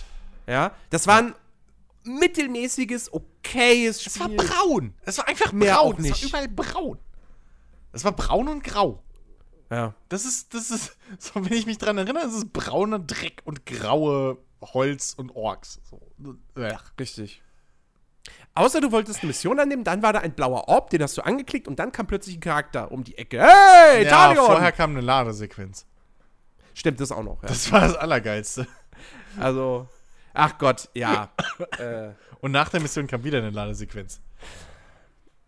Ja, 0.46 0.72
das 0.90 1.06
war 1.06 1.20
ein 1.20 1.34
mittelmäßiges, 2.04 3.12
okayes 3.12 4.02
Spiel. 4.02 4.12
Es 4.12 4.20
war 4.20 4.28
braun. 4.28 4.94
Es 5.06 5.16
war 5.18 5.26
einfach 5.28 5.52
Mehr 5.52 5.74
braun. 5.76 5.94
auch 5.94 5.98
Es 5.98 6.04
nicht. 6.04 6.32
war 6.34 6.42
überall 6.44 6.48
braun. 6.48 6.98
Es 7.92 8.04
war 8.04 8.12
braun 8.12 8.48
und 8.48 8.62
grau. 8.64 9.02
Ja. 9.70 9.94
Das 10.08 10.24
ist, 10.24 10.54
das 10.54 10.70
ist, 10.70 10.96
so 11.18 11.44
wenn 11.44 11.52
ich 11.52 11.66
mich 11.66 11.78
dran 11.78 11.98
erinnere, 11.98 12.24
es 12.26 12.34
ist 12.34 12.52
brauner 12.52 12.98
Dreck 12.98 13.42
und 13.44 13.66
graue 13.66 14.38
Holz 14.60 15.14
und 15.16 15.34
Orks. 15.34 15.80
So. 15.84 16.00
Ugh. 16.56 16.78
Richtig. 16.98 17.42
Außer 18.54 18.80
du 18.80 18.92
wolltest 18.92 19.20
eine 19.20 19.28
Mission 19.28 19.58
annehmen, 19.58 19.82
dann 19.84 20.02
war 20.02 20.12
da 20.12 20.20
ein 20.20 20.32
blauer 20.32 20.68
Orb, 20.68 20.90
den 20.90 21.02
hast 21.02 21.16
du 21.18 21.22
angeklickt 21.22 21.66
und 21.66 21.78
dann 21.78 21.90
kam 21.92 22.06
plötzlich 22.06 22.36
ein 22.36 22.40
Charakter 22.40 22.90
um 22.92 23.02
die 23.02 23.18
Ecke. 23.18 23.40
Hey, 23.42 24.04
Ja, 24.04 24.10
Talion! 24.10 24.46
vorher 24.46 24.72
kam 24.72 24.90
eine 24.90 25.00
Ladesequenz. 25.00 25.86
Stimmt 26.72 27.00
das 27.00 27.10
auch 27.12 27.22
noch, 27.22 27.42
ja. 27.42 27.48
Das 27.48 27.70
war 27.72 27.80
das 27.80 27.96
Allergeilste. 27.96 28.66
Also, 29.38 29.88
ach 30.32 30.56
Gott, 30.58 30.88
ja. 30.94 31.30
äh, 31.78 32.10
Und 32.40 32.52
nach 32.52 32.68
der 32.68 32.80
Mission 32.80 33.06
kam 33.08 33.24
wieder 33.24 33.38
eine 33.38 33.50
Ladesequenz. 33.50 34.20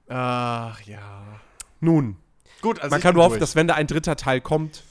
Ach 0.09 0.81
ja. 0.83 1.41
nun, 1.81 2.17
Gut, 2.67 2.81
also 2.81 2.91
man 2.93 3.01
kann 3.01 3.15
nur 3.15 3.23
hoffen, 3.23 3.39
dass 3.39 3.55
wenn 3.55 3.69
da 3.69 3.75
ein 3.75 3.87
dritter 3.87 4.17
Teil 4.17 4.41
kommt, 4.41 4.83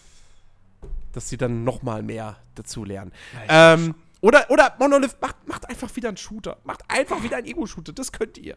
dass 1.11 1.27
sie 1.27 1.35
dann 1.35 1.65
noch 1.65 1.81
mal 1.81 2.03
mehr 2.03 2.37
dazu 2.55 2.85
lernen. 2.85 3.11
ähm, 3.49 3.95
oder, 4.21 4.49
oder 4.49 4.75
Monolith 4.79 5.17
macht, 5.19 5.45
macht 5.45 5.69
einfach 5.69 5.93
wieder 5.93 6.07
einen 6.07 6.15
Shooter. 6.15 6.57
Macht 6.63 6.83
einfach 6.87 7.21
wieder 7.21 7.35
einen 7.35 7.47
Ego-Shooter. 7.47 7.91
Das 7.91 8.13
könnt 8.13 8.37
ihr. 8.37 8.55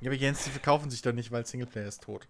Ja, 0.00 0.10
aber 0.10 0.14
Jens, 0.14 0.44
die 0.44 0.50
verkaufen 0.50 0.88
sich 0.88 1.02
doch 1.02 1.12
nicht, 1.12 1.32
weil 1.32 1.44
Singleplayer 1.44 1.88
ist 1.88 2.04
tot. 2.04 2.28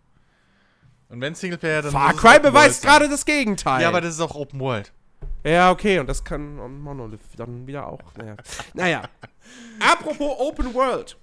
Und 1.11 1.21
wenn 1.21 1.35
Singleplayer, 1.35 1.83
dann. 1.83 1.93
Far 1.93 2.15
Cry 2.15 2.41
beweist 2.41 2.83
gerade 2.83 3.11
das 3.11 3.27
Gegenteil. 3.27 3.83
Ja, 3.83 3.89
aber 3.89 4.01
das 4.01 4.15
ist 4.15 4.21
auch 4.23 4.35
Open 4.35 4.61
World. 4.61 4.93
Ja, 5.45 5.71
okay, 5.71 5.99
und 5.99 6.07
das 6.07 6.25
kann 6.25 6.57
Monolith 6.83 7.21
dann 7.37 7.67
wieder 7.67 7.87
auch. 7.87 8.15
Naja. 8.17 8.37
naja. 8.73 9.03
Apropos 9.79 10.39
Open 10.39 10.73
World. 10.73 11.19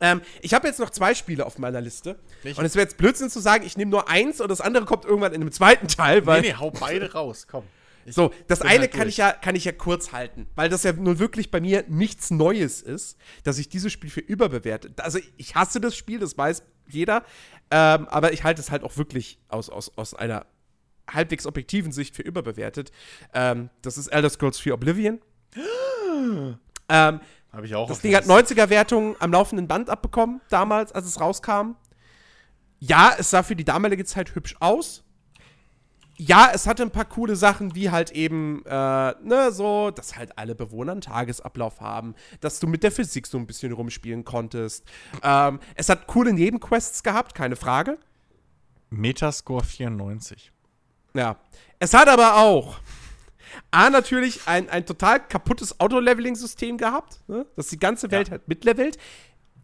Ähm, 0.00 0.20
ich 0.42 0.52
habe 0.52 0.66
jetzt 0.66 0.80
noch 0.80 0.90
zwei 0.90 1.14
Spiele 1.14 1.46
auf 1.46 1.58
meiner 1.58 1.80
Liste. 1.80 2.18
Welche? 2.42 2.60
Und 2.60 2.66
es 2.66 2.74
wäre 2.74 2.84
jetzt 2.84 2.96
Blödsinn 2.96 3.30
zu 3.30 3.40
sagen, 3.40 3.64
ich 3.64 3.76
nehme 3.76 3.90
nur 3.90 4.08
eins 4.08 4.40
und 4.40 4.48
das 4.50 4.60
andere 4.60 4.84
kommt 4.84 5.04
irgendwann 5.04 5.32
in 5.32 5.40
einem 5.40 5.52
zweiten 5.52 5.88
Teil, 5.88 6.26
weil. 6.26 6.40
nee, 6.40 6.48
nee, 6.48 6.54
hau 6.54 6.70
beide 6.70 7.12
raus, 7.12 7.46
komm. 7.48 7.64
Ich 8.04 8.14
So, 8.14 8.32
das 8.46 8.60
bin 8.60 8.68
eine 8.68 8.80
halt 8.82 8.92
kann 8.92 9.08
ich, 9.08 9.16
ja, 9.16 9.32
kann 9.32 9.56
ich 9.56 9.64
ja 9.64 9.72
kurz 9.72 10.12
halten, 10.12 10.46
weil 10.54 10.68
das 10.68 10.84
ja 10.84 10.92
nun 10.92 11.18
wirklich 11.18 11.50
bei 11.50 11.60
mir 11.60 11.84
nichts 11.88 12.30
Neues 12.30 12.80
ist, 12.80 13.18
dass 13.42 13.58
ich 13.58 13.68
dieses 13.68 13.92
Spiel 13.92 14.10
für 14.10 14.20
überbewerte. 14.20 14.92
Also 15.02 15.18
ich 15.36 15.56
hasse 15.56 15.80
das 15.80 15.96
Spiel, 15.96 16.20
das 16.20 16.38
weiß 16.38 16.62
jeder, 16.88 17.24
ähm, 17.72 18.06
aber 18.06 18.32
ich 18.32 18.44
halte 18.44 18.60
es 18.60 18.70
halt 18.70 18.84
auch 18.84 18.96
wirklich 18.96 19.40
aus, 19.48 19.70
aus, 19.70 19.90
aus 19.96 20.14
einer 20.14 20.46
halbwegs 21.10 21.46
objektiven 21.46 21.90
Sicht 21.90 22.14
für 22.14 22.22
überbewertet. 22.22 22.92
Ähm, 23.34 23.70
das 23.82 23.98
ist 23.98 24.08
Elder 24.08 24.30
Scrolls 24.30 24.60
4 24.60 24.74
Oblivion. 24.74 25.20
ähm, 26.88 27.20
Habe 27.56 27.66
ich 27.66 27.74
auch. 27.74 27.88
das 27.88 28.00
Ding 28.00 28.14
hat 28.14 28.26
90er-Wertungen 28.26 29.16
am 29.18 29.32
laufenden 29.32 29.66
Band 29.66 29.88
abbekommen, 29.88 30.42
damals, 30.50 30.92
als 30.92 31.06
es 31.06 31.18
rauskam. 31.18 31.76
Ja, 32.80 33.14
es 33.18 33.30
sah 33.30 33.42
für 33.42 33.56
die 33.56 33.64
damalige 33.64 34.04
Zeit 34.04 34.34
hübsch 34.34 34.56
aus. 34.60 35.04
Ja, 36.18 36.50
es 36.52 36.66
hatte 36.66 36.82
ein 36.82 36.90
paar 36.90 37.06
coole 37.06 37.34
Sachen, 37.34 37.74
wie 37.74 37.90
halt 37.90 38.10
eben, 38.10 38.62
äh, 38.66 38.70
ne, 39.22 39.52
so, 39.52 39.90
dass 39.90 40.16
halt 40.16 40.36
alle 40.36 40.54
Bewohner 40.54 40.92
einen 40.92 41.00
Tagesablauf 41.00 41.80
haben, 41.80 42.14
dass 42.40 42.60
du 42.60 42.66
mit 42.66 42.82
der 42.82 42.92
Physik 42.92 43.26
so 43.26 43.38
ein 43.38 43.46
bisschen 43.46 43.72
rumspielen 43.72 44.24
konntest. 44.24 44.84
Ähm, 45.22 45.58
es 45.76 45.88
hat 45.88 46.06
coole 46.06 46.34
Nebenquests 46.34 47.02
gehabt, 47.02 47.34
keine 47.34 47.56
Frage. 47.56 47.98
Metascore 48.90 49.64
94. 49.64 50.52
Ja. 51.14 51.36
Es 51.78 51.94
hat 51.94 52.08
aber 52.08 52.36
auch 52.36 52.80
A, 53.70 53.90
natürlich 53.90 54.40
ein, 54.46 54.68
ein 54.68 54.84
total 54.86 55.20
kaputtes 55.26 55.78
Auto-Leveling-System 55.80 56.78
gehabt, 56.78 57.20
ne? 57.28 57.46
dass 57.56 57.68
die 57.68 57.78
ganze 57.78 58.10
Welt 58.10 58.28
Ja. 58.28 58.32
halt 58.32 58.48
mitlevelt. 58.48 58.98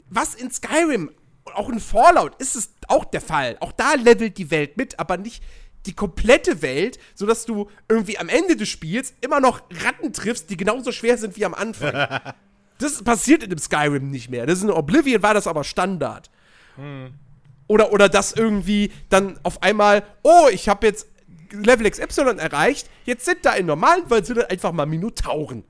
Was 0.09 0.35
in 0.35 0.51
Skyrim 0.51 1.11
und 1.45 1.55
auch 1.55 1.69
in 1.69 1.81
Fallout 1.81 2.35
ist 2.41 2.55
es 2.57 2.71
auch 2.89 3.05
der 3.05 3.21
Fall. 3.21 3.57
Auch 3.61 3.73
da 3.73 3.95
levelt 3.95 4.39
die 4.39 4.51
Welt 4.51 4.77
mit, 4.77 4.99
aber 4.99 5.17
nicht 5.17 5.43
die 5.87 5.95
komplette 5.95 6.63
Welt, 6.63 6.99
sodass 7.15 7.45
du 7.45 7.69
irgendwie 7.89 8.17
am 8.19 8.29
Ende 8.29 8.55
des 8.57 8.69
Spiels 8.69 9.15
immer 9.21 9.41
noch 9.41 9.63
Ratten 9.85 10.13
triffst, 10.13 10.49
die 10.51 10.57
genauso 10.57 10.93
schwer 10.93 11.19
sind 11.19 11.37
wie 11.37 11.45
am 11.45 11.55
Anfang. 11.55 11.93
das 12.79 13.03
passiert 13.03 13.43
in 13.43 13.51
dem 13.51 13.59
Skyrim 13.59 14.11
nicht 14.11 14.31
mehr. 14.31 14.47
Das 14.47 14.59
ist 14.59 14.65
in 14.65 14.71
Oblivion 14.71 15.23
war 15.23 15.35
das 15.35 15.47
aber 15.49 15.65
Standard. 15.65 16.31
Oder, 17.67 17.93
oder 17.93 18.09
dass 18.09 18.33
irgendwie 18.33 18.93
dann 19.09 19.39
auf 19.43 19.63
einmal, 19.63 20.05
oh, 20.23 20.49
ich 20.53 20.69
habe 20.69 20.87
jetzt 20.87 21.07
Level 21.53 21.91
XY 21.91 22.39
erreicht, 22.39 22.89
jetzt 23.05 23.25
sind 23.25 23.45
da 23.45 23.55
in 23.55 23.67
normalen 23.67 24.09
dann 24.09 24.45
einfach 24.45 24.73
mal 24.73 24.87
Minotauren. 24.87 25.65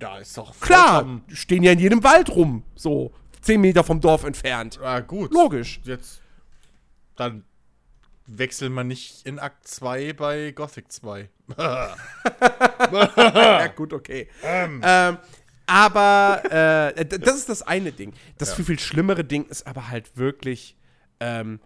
Ja, 0.00 0.18
ist 0.18 0.36
doch 0.36 0.58
Klar, 0.60 1.20
die 1.28 1.36
stehen 1.36 1.62
ja 1.62 1.72
in 1.72 1.78
jedem 1.78 2.02
Wald 2.02 2.30
rum, 2.30 2.64
so 2.74 3.12
10 3.42 3.60
Meter 3.60 3.84
vom 3.84 4.00
Dorf 4.00 4.24
entfernt. 4.24 4.78
Ah, 4.82 5.00
gut. 5.00 5.32
Logisch. 5.32 5.80
Jetzt. 5.84 6.22
Dann 7.16 7.44
wechseln 8.26 8.72
wir 8.74 8.84
nicht 8.84 9.26
in 9.26 9.38
Akt 9.38 9.66
2 9.66 10.12
bei 10.14 10.52
Gothic 10.52 10.90
2. 10.90 11.28
Ja, 13.32 13.66
gut, 13.68 13.92
okay. 13.92 14.28
Ähm, 14.42 14.82
aber 15.66 16.42
äh, 16.96 17.04
das 17.04 17.36
ist 17.36 17.48
das 17.48 17.62
eine 17.62 17.92
Ding. 17.92 18.12
Das 18.38 18.54
viel, 18.54 18.64
viel 18.64 18.78
schlimmere 18.78 19.24
Ding 19.24 19.46
ist 19.46 19.66
aber 19.66 19.88
halt 19.88 20.16
wirklich 20.16 20.76
ähm, 21.20 21.60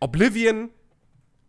Oblivion 0.00 0.70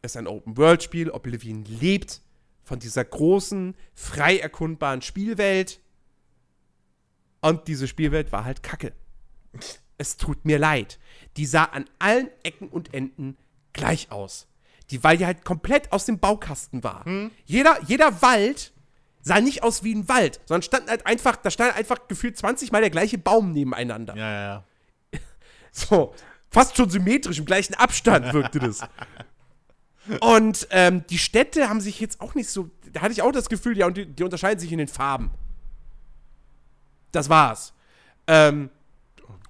ist 0.05 0.17
ein 0.17 0.27
Open-World-Spiel. 0.27 1.09
Oblivion 1.11 1.65
lebt 1.65 2.21
von 2.63 2.79
dieser 2.79 3.05
großen, 3.05 3.75
frei 3.93 4.37
erkundbaren 4.37 5.01
Spielwelt. 5.01 5.79
Und 7.41 7.67
diese 7.67 7.87
Spielwelt 7.87 8.31
war 8.31 8.43
halt 8.43 8.63
kacke. 8.63 8.93
Es 9.97 10.17
tut 10.17 10.45
mir 10.45 10.59
leid. 10.59 10.99
Die 11.37 11.45
sah 11.45 11.65
an 11.65 11.85
allen 11.99 12.29
Ecken 12.43 12.69
und 12.69 12.93
Enden 12.93 13.37
gleich 13.73 14.11
aus. 14.11 14.47
Die, 14.89 15.03
weil 15.03 15.17
die 15.17 15.25
halt 15.25 15.45
komplett 15.45 15.91
aus 15.91 16.05
dem 16.05 16.19
Baukasten 16.19 16.83
war. 16.83 17.05
Jeder, 17.45 17.79
jeder 17.87 18.21
Wald 18.21 18.73
sah 19.25 19.41
nicht 19.41 19.63
aus 19.63 19.83
wie 19.83 19.93
ein 19.93 20.07
Wald, 20.07 20.39
sondern 20.45 20.61
stand 20.61 20.89
halt 20.89 21.05
einfach, 21.07 21.35
da 21.35 21.49
stand 21.49 21.75
einfach 21.75 22.07
gefühlt 22.07 22.37
20 22.37 22.71
Mal 22.71 22.81
der 22.81 22.91
gleiche 22.91 23.17
Baum 23.17 23.51
nebeneinander. 23.51 24.15
Ja, 24.15 24.31
ja, 24.31 24.43
ja. 24.43 25.19
So, 25.71 26.13
fast 26.49 26.77
schon 26.77 26.89
symmetrisch, 26.89 27.39
im 27.39 27.45
gleichen 27.45 27.73
Abstand 27.73 28.31
wirkte 28.33 28.59
das. 28.59 28.79
Und 30.21 30.67
ähm, 30.71 31.03
die 31.09 31.17
Städte 31.17 31.69
haben 31.69 31.81
sich 31.81 31.99
jetzt 31.99 32.21
auch 32.21 32.35
nicht 32.35 32.49
so. 32.49 32.69
Da 32.91 33.01
hatte 33.01 33.11
ich 33.13 33.21
auch 33.21 33.31
das 33.31 33.49
Gefühl, 33.49 33.77
ja, 33.77 33.87
und 33.87 33.97
die, 33.97 34.05
die 34.05 34.23
unterscheiden 34.23 34.59
sich 34.59 34.71
in 34.71 34.77
den 34.77 34.87
Farben. 34.87 35.31
Das 37.11 37.29
war's. 37.29 37.73
Ähm, 38.27 38.69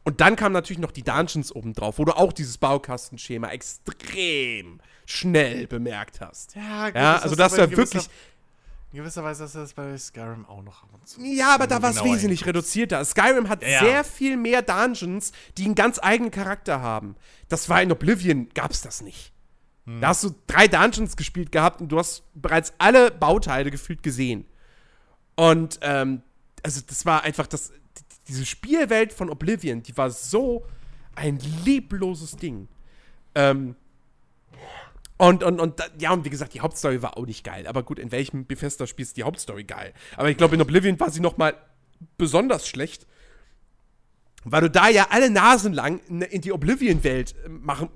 und 0.04 0.22
dann 0.22 0.36
kamen 0.36 0.54
natürlich 0.54 0.80
noch 0.80 0.92
die 0.92 1.04
Dungeons 1.04 1.54
obendrauf, 1.54 1.98
wo 1.98 2.06
du 2.06 2.16
auch 2.16 2.32
dieses 2.32 2.58
Baukastenschema 2.60 3.50
extrem 3.50 4.80
schnell 5.06 5.68
bemerkt 5.68 6.22
hast. 6.22 6.56
Ja, 6.56 6.88
gut, 6.88 6.96
Ja, 6.96 7.18
also 7.18 7.36
das 7.36 7.54
aber 7.54 7.64
war 7.64 7.72
in 7.72 7.78
wirklich. 7.78 8.08
In 8.92 9.00
gewisser 9.00 9.24
Weise 9.26 9.44
hast 9.44 9.56
du 9.56 9.60
das 9.60 9.74
bei 9.74 9.98
Skyrim 9.98 10.46
auch 10.46 10.62
noch 10.64 10.84
ab 10.84 10.90
und 10.94 11.06
zu. 11.06 11.22
Ja, 11.22 11.54
aber 11.56 11.68
da 11.68 11.78
du 11.78 11.84
war 11.84 11.90
es 11.90 11.98
genauer 11.98 12.16
wesentlich 12.16 12.46
reduzierter. 12.46 13.04
Skyrim 13.04 13.50
hat 13.50 13.62
Ja, 13.62 13.70
ja. 13.70 13.80
sehr 13.80 14.04
viel 14.06 14.38
mehr 14.38 14.62
Dungeons, 14.62 15.34
die 15.58 15.66
einen 15.66 15.76
ganz 15.76 16.00
eigenen 16.02 16.32
Charakter 16.32 16.82
haben. 16.82 17.18
Das 17.50 17.68
war 17.68 17.82
in 17.82 17.92
Oblivion, 17.92 18.48
gab's 18.54 18.82
das 18.82 19.02
nicht. 19.02 19.34
Hm. 19.86 20.02
Da 20.02 20.10
hast 20.10 20.24
du 20.24 20.36
drei 20.48 20.68
Dungeons 20.68 21.16
gespielt 21.16 21.52
gehabt 21.52 21.82
und 21.82 21.90
du 21.90 21.98
hast 21.98 22.24
bereits 22.34 22.74
alle 22.78 23.12
Bauteile 23.12 23.72
gefühlt 23.72 24.04
gesehen. 24.04 24.46
Und, 25.36 25.80
ähm, 25.82 26.22
also 26.64 26.82
das 26.86 27.06
war 27.06 27.24
einfach 27.24 27.48
das, 27.48 27.72
diese 28.28 28.46
Spielwelt 28.46 29.14
von 29.14 29.30
Oblivion, 29.30 29.84
die 29.84 29.96
war 29.98 30.10
so 30.10 30.66
ein 31.16 31.40
liebloses 31.64 32.36
Ding. 32.38 32.68
Ähm, 33.36 33.76
und, 35.18 35.44
und, 35.44 35.62
und, 35.62 35.82
ja, 35.98 36.12
und 36.12 36.26
wie 36.26 36.30
gesagt, 36.30 36.54
die 36.54 36.62
Hauptstory 36.62 37.02
war 37.02 37.18
auch 37.18 37.26
nicht 37.26 37.44
geil. 37.44 37.68
Aber 37.68 37.84
gut, 37.84 38.00
in 38.00 38.12
welchem 38.12 38.46
Bethesda-Spiel 38.46 39.04
ist 39.04 39.16
die 39.16 39.24
Hauptstory 39.24 39.64
geil? 39.64 39.94
Aber 40.18 40.30
ich 40.30 40.36
glaube, 40.36 40.56
in 40.56 40.62
Oblivion 40.62 41.00
war 41.00 41.10
sie 41.10 41.22
noch 41.22 41.38
mal 41.38 41.54
besonders 42.18 42.68
schlecht, 42.68 43.08
weil 44.44 44.62
du 44.62 44.70
da 44.70 44.90
ja 44.90 45.08
alle 45.12 45.30
Nasen 45.30 45.74
lang 45.74 46.00
in, 46.08 46.42
die 46.42 46.52
Oblivion-Welt 46.52 47.34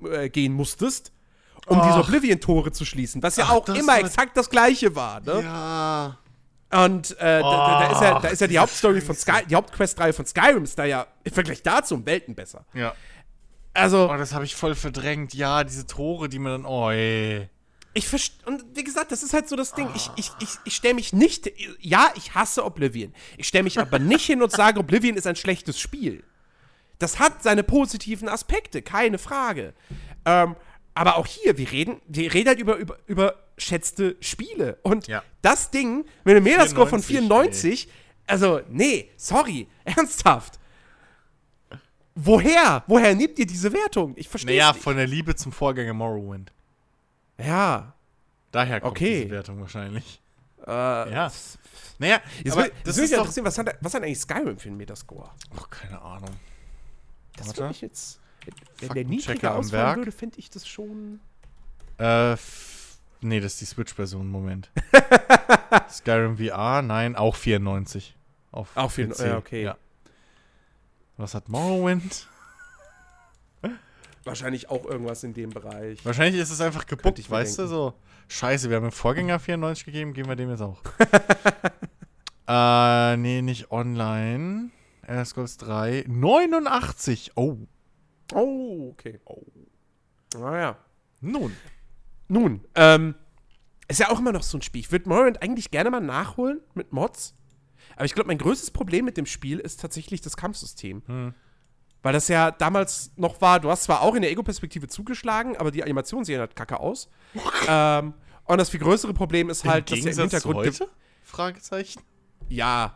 äh, 0.04 0.24
äh, 0.24 0.28
gehen 0.30 0.54
musstest, 0.54 1.12
um 1.66 1.80
diese 1.82 1.94
Ach. 1.94 2.04
Oblivion-Tore 2.08 2.72
zu 2.72 2.84
schließen, 2.84 3.22
was 3.22 3.36
ja 3.36 3.44
Ach, 3.46 3.52
auch 3.52 3.68
immer 3.68 3.98
exakt 3.98 4.36
das 4.36 4.50
gleiche 4.50 4.94
war, 4.94 5.20
ne? 5.20 5.42
Ja. 5.42 6.18
Und 6.72 7.18
äh, 7.18 7.40
da, 7.40 7.40
da, 7.40 7.80
da, 7.80 7.92
ist 7.92 8.00
ja, 8.00 8.20
da 8.20 8.28
ist 8.28 8.40
ja 8.40 8.46
die 8.46 8.52
diese 8.52 8.60
Hauptstory 8.60 9.00
von 9.00 9.16
Sky, 9.16 9.44
die 9.48 9.56
Hauptquest-Reihe 9.56 10.12
von 10.12 10.24
Skyrim 10.24 10.62
ist 10.62 10.78
da 10.78 10.84
ja 10.84 11.06
im 11.24 11.32
Vergleich 11.32 11.62
dazu 11.62 11.96
um 11.96 12.06
Welten 12.06 12.34
besser. 12.34 12.64
Ja. 12.74 12.94
Also, 13.74 14.10
Oh, 14.10 14.16
das 14.16 14.32
habe 14.32 14.44
ich 14.44 14.54
voll 14.54 14.74
verdrängt. 14.74 15.34
Ja, 15.34 15.64
diese 15.64 15.86
Tore, 15.86 16.28
die 16.28 16.38
mir 16.38 16.50
dann. 16.50 16.66
Oh, 16.66 16.90
ey. 16.90 17.48
Ich 17.92 18.06
verstehe, 18.06 18.46
und 18.46 18.64
wie 18.74 18.84
gesagt, 18.84 19.10
das 19.10 19.24
ist 19.24 19.32
halt 19.32 19.48
so 19.48 19.56
das 19.56 19.72
Ding. 19.72 19.88
Ich, 19.96 20.10
ich, 20.14 20.30
ich, 20.38 20.48
ich 20.64 20.76
stelle 20.76 20.94
mich 20.94 21.12
nicht, 21.12 21.50
ja, 21.80 22.12
ich 22.14 22.36
hasse 22.36 22.64
Oblivion. 22.64 23.12
Ich 23.36 23.48
stelle 23.48 23.64
mich 23.64 23.80
aber 23.80 23.98
nicht 23.98 24.24
hin 24.24 24.42
und 24.42 24.52
sage, 24.52 24.78
Oblivion 24.78 25.16
ist 25.16 25.26
ein 25.26 25.34
schlechtes 25.34 25.80
Spiel. 25.80 26.22
Das 27.00 27.18
hat 27.18 27.42
seine 27.42 27.64
positiven 27.64 28.28
Aspekte, 28.28 28.80
keine 28.82 29.18
Frage. 29.18 29.74
Ähm, 30.24 30.54
aber 31.00 31.16
auch 31.16 31.26
hier, 31.26 31.56
wir 31.56 31.70
reden, 31.72 32.00
wir 32.06 32.32
reden 32.34 32.48
halt 32.48 32.58
über, 32.58 32.76
über, 32.76 32.98
überschätzte 33.06 34.16
Spiele. 34.20 34.78
Und 34.82 35.06
Ja. 35.08 35.22
das 35.40 35.70
Ding 35.70 36.04
mit 36.24 36.36
einem 36.36 36.44
Metascore 36.44 36.86
von 36.88 37.02
94, 37.02 37.84
94, 37.86 37.88
also, 38.26 38.60
nee, 38.68 39.10
sorry, 39.16 39.66
ernsthaft. 39.84 40.58
Woher? 42.14 42.84
Woher 42.86 43.14
nehmt 43.14 43.38
ihr 43.38 43.46
diese 43.46 43.72
Wertung? 43.72 44.12
Ich 44.16 44.28
verstehe 44.28 44.58
Naja, 44.58 44.72
nicht. 44.72 44.82
von 44.82 44.96
der 44.96 45.06
Liebe 45.06 45.34
zum 45.36 45.52
Vorgänger 45.52 45.94
Morrowind. 45.94 46.52
Ja, 47.38 47.94
Daher 48.52 48.80
kommt 48.80 48.90
Okay. 48.92 49.20
diese 49.22 49.30
Wertung 49.30 49.60
wahrscheinlich. 49.60 50.20
äh, 50.66 50.70
Ja. 50.70 51.32
Naja, 51.98 52.20
Jetzt 52.42 52.52
aber 52.52 52.64
will, 52.64 52.72
das 52.84 52.96
ist 52.96 53.02
mich 53.02 53.10
doch. 53.12 53.18
interessieren, 53.18 53.46
was 53.46 53.56
hat, 53.58 53.76
was 53.80 53.94
hat 53.94 54.02
eigentlich 54.02 54.18
Skyrim 54.18 54.58
für 54.58 54.68
einen 54.68 54.76
Metascore? 54.76 55.30
Oh, 55.56 55.62
keine 55.70 56.00
Ahnung. 56.02 56.30
Das 57.36 57.56
würde 57.56 57.70
ich 57.70 57.80
jetzt. 57.80 58.20
Wenn 58.46 58.54
der 58.54 58.88
Faktenchecker 58.88 59.08
niedriger 59.08 59.50
am 59.52 59.58
ausfallen 59.58 59.96
würde, 59.98 60.12
finde 60.12 60.38
ich 60.38 60.50
das 60.50 60.66
schon. 60.66 61.20
Äh, 61.98 62.36
nee, 63.20 63.40
das 63.40 63.54
ist 63.54 63.60
die 63.60 63.66
Switch-Version, 63.66 64.28
Moment. 64.28 64.70
Skyrim 65.90 66.38
VR, 66.38 66.82
nein, 66.82 67.16
auch 67.16 67.36
94. 67.36 68.16
Auf 68.52 68.76
Auch 68.76 68.90
4 68.90 69.08
PC, 69.08 69.18
ja, 69.20 69.36
okay. 69.36 69.62
Ja. 69.64 69.76
Was 71.16 71.34
hat 71.34 71.48
Morrowind? 71.48 72.26
Wahrscheinlich 74.24 74.68
auch 74.68 74.84
irgendwas 74.84 75.24
in 75.24 75.32
dem 75.32 75.50
Bereich. 75.50 76.04
Wahrscheinlich 76.04 76.40
ist 76.40 76.50
es 76.50 76.60
einfach 76.60 76.86
gepuckt, 76.86 77.18
ich 77.18 77.30
weißt 77.30 77.58
du, 77.58 77.62
denken. 77.62 77.74
so. 77.74 77.94
Scheiße, 78.28 78.68
wir 78.68 78.76
haben 78.76 78.84
dem 78.84 78.92
Vorgänger 78.92 79.38
94 79.38 79.86
gegeben, 79.86 80.12
geben 80.12 80.28
wir 80.28 80.36
dem 80.36 80.50
jetzt 80.50 80.60
auch. 80.60 80.80
äh, 82.48 83.16
nee, 83.16 83.42
nicht 83.42 83.70
online. 83.70 84.70
Elder 85.02 85.24
Scrolls 85.24 85.56
3, 85.56 86.04
89. 86.06 87.32
Oh. 87.34 87.56
Oh, 88.34 88.90
okay. 88.92 89.20
Oh. 89.24 89.42
Naja. 90.34 90.78
Nun. 91.20 91.56
Nun, 92.28 92.60
ähm, 92.76 93.16
ist 93.88 93.98
ja 93.98 94.10
auch 94.10 94.20
immer 94.20 94.32
noch 94.32 94.44
so 94.44 94.56
ein 94.56 94.62
Spiel. 94.62 94.80
Ich 94.80 94.92
würde 94.92 95.08
Morrowind 95.08 95.42
eigentlich 95.42 95.72
gerne 95.72 95.90
mal 95.90 96.00
nachholen 96.00 96.60
mit 96.74 96.92
Mods. 96.92 97.34
Aber 97.96 98.04
ich 98.04 98.14
glaube, 98.14 98.28
mein 98.28 98.38
größtes 98.38 98.70
Problem 98.70 99.04
mit 99.04 99.16
dem 99.16 99.26
Spiel 99.26 99.58
ist 99.58 99.80
tatsächlich 99.80 100.20
das 100.20 100.36
Kampfsystem. 100.36 101.02
Hm. 101.06 101.34
Weil 102.02 102.12
das 102.12 102.28
ja 102.28 102.50
damals 102.52 103.12
noch 103.16 103.40
war, 103.40 103.58
du 103.60 103.68
hast 103.68 103.82
zwar 103.82 104.02
auch 104.02 104.14
in 104.14 104.22
der 104.22 104.30
Ego-Perspektive 104.30 104.86
zugeschlagen, 104.86 105.56
aber 105.56 105.70
die 105.70 105.82
Animation 105.82 106.24
sehen 106.24 106.38
halt 106.38 106.54
kacke 106.54 106.78
aus. 106.78 107.10
ähm, 107.68 108.14
und 108.44 108.58
das 108.58 108.70
viel 108.70 108.80
größere 108.80 109.12
Problem 109.12 109.50
ist 109.50 109.64
halt, 109.64 109.90
Im 109.90 110.04
dass 110.04 110.14
der 110.16 110.24
Hintergrund. 110.24 110.58
heute? 110.58 110.88
Fragezeichen. 111.24 112.00
Ja. 112.48 112.94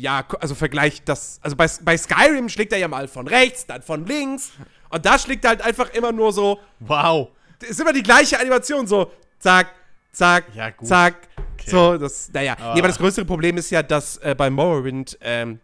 Ja, 0.00 0.24
also 0.40 0.54
Vergleich 0.54 1.02
das. 1.04 1.38
Also 1.42 1.56
bei, 1.56 1.68
bei 1.82 1.96
Skyrim 1.98 2.48
schlägt 2.48 2.72
er 2.72 2.78
ja 2.78 2.88
mal 2.88 3.06
von 3.08 3.26
rechts, 3.28 3.66
dann 3.66 3.82
von 3.82 4.06
links. 4.06 4.50
Und 4.88 5.04
da 5.04 5.18
schlägt 5.18 5.44
er 5.44 5.50
halt 5.50 5.62
einfach 5.62 5.90
immer 5.92 6.10
nur 6.12 6.32
so 6.32 6.58
Wow. 6.80 7.28
ist 7.60 7.78
immer 7.80 7.92
die 7.92 8.02
gleiche 8.02 8.40
Animation, 8.40 8.86
so 8.86 9.12
zack, 9.38 9.68
zack, 10.12 10.44
Ja, 10.54 10.70
gut. 10.70 10.88
zack. 10.88 11.16
Okay. 11.54 11.70
So, 11.70 11.98
das, 11.98 12.30
naja. 12.32 12.54
Aber- 12.58 12.72
nee, 12.74 12.80
aber 12.80 12.88
das 12.88 12.96
größere 12.98 13.24
Problem 13.26 13.56
ist 13.58 13.70
ja, 13.70 13.82
dass 13.82 14.16
äh, 14.18 14.34
bei 14.36 14.48
Morrowind, 14.48 15.18
ähm, 15.20 15.60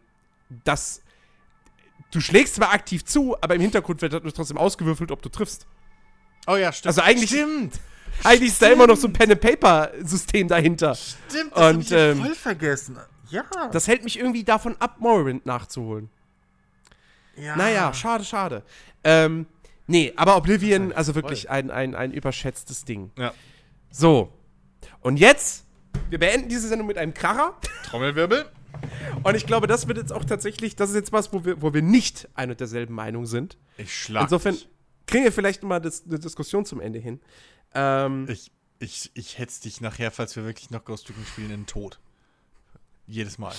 dass 0.65 1.01
du 2.11 2.21
schlägst 2.21 2.57
zwar 2.57 2.73
aktiv 2.73 3.05
zu, 3.05 3.35
aber 3.41 3.55
im 3.55 3.61
Hintergrund 3.63 4.03
wird 4.03 4.13
halt 4.13 4.35
trotzdem 4.37 4.59
ausgewürfelt, 4.59 5.11
ob 5.11 5.23
du 5.23 5.29
triffst. 5.31 5.67
Oh 6.47 6.57
ja, 6.57 6.73
stimmt. 6.73 6.89
Also 6.89 7.01
eigentlich- 7.03 7.31
Stimmt. 7.31 7.81
Eigentlich 8.25 8.51
ist 8.51 8.63
da 8.63 8.69
immer 8.69 8.87
noch 8.87 8.97
so 8.97 9.09
ein 9.09 9.13
Pen-and-Paper-System 9.13 10.49
dahinter. 10.49 10.95
Stimmt, 10.95 11.53
das 11.55 11.75
hab 11.75 11.81
ich 11.81 11.93
ähm, 11.93 12.23
voll 12.23 12.35
vergessen. 12.35 12.97
Ja. 13.31 13.44
Das 13.73 13.89
hält 13.89 14.05
mich 14.05 14.19
irgendwie 14.19 14.44
davon 14.44 14.77
ab, 14.81 14.97
Morrowind 15.01 15.47
nachzuholen. 15.47 16.11
ja. 17.36 17.57
Naja, 17.57 17.93
schade, 17.94 18.24
schade. 18.24 18.62
Ähm, 19.05 19.47
nee, 19.86 20.12
aber 20.16 20.36
Oblivion, 20.36 20.93
also 20.93 21.15
wirklich 21.15 21.51
ein, 21.51 21.70
ein, 21.70 21.94
ein 21.94 22.12
überschätztes 22.12 22.85
Ding. 22.85 23.11
Ja. 23.19 23.32
So. 23.90 24.32
Und 25.01 25.19
jetzt, 25.19 25.65
wir 26.11 26.19
beenden 26.19 26.48
diese 26.48 26.69
Sendung 26.69 26.86
mit 26.86 26.98
einem 26.98 27.15
Kracher. 27.15 27.57
Trommelwirbel. 27.85 28.47
Und 29.23 29.35
ich 29.35 29.47
glaube, 29.47 29.66
das 29.66 29.89
wird 29.89 29.98
jetzt 29.98 30.12
auch 30.12 30.24
tatsächlich, 30.24 30.77
das 30.77 30.90
ist 30.90 30.97
jetzt 30.97 31.12
was, 31.12 31.32
wo 31.32 31.44
wir, 31.44 31.62
wo 31.62 31.73
wir 31.73 31.82
nicht 31.82 32.28
ein 32.35 32.51
und 32.51 32.61
derselben 32.61 32.94
Meinung 32.94 33.27
sind. 33.27 33.57
Ich 33.78 33.94
schlag. 33.94 34.24
Insofern 34.24 34.55
dich. 34.55 34.69
kriegen 35.07 35.24
wir 35.24 35.32
vielleicht 35.32 35.62
mal 35.62 35.81
das, 35.81 36.05
eine 36.07 36.19
Diskussion 36.19 36.65
zum 36.66 36.81
Ende 36.81 36.98
hin. 36.98 37.20
Ähm, 37.74 38.27
Ich, 38.28 38.53
ich, 38.78 39.11
ich 39.15 39.39
hetz 39.39 39.61
dich 39.61 39.81
nachher, 39.81 40.11
falls 40.11 40.36
wir 40.36 40.44
wirklich 40.44 40.70
noch 40.70 40.85
Ghost 40.85 41.09
Recon 41.09 41.24
spielen, 41.24 41.51
in 41.51 41.61
den 41.62 41.66
Tod. 41.66 41.98
Jedes 43.07 43.39
Mal. 43.39 43.55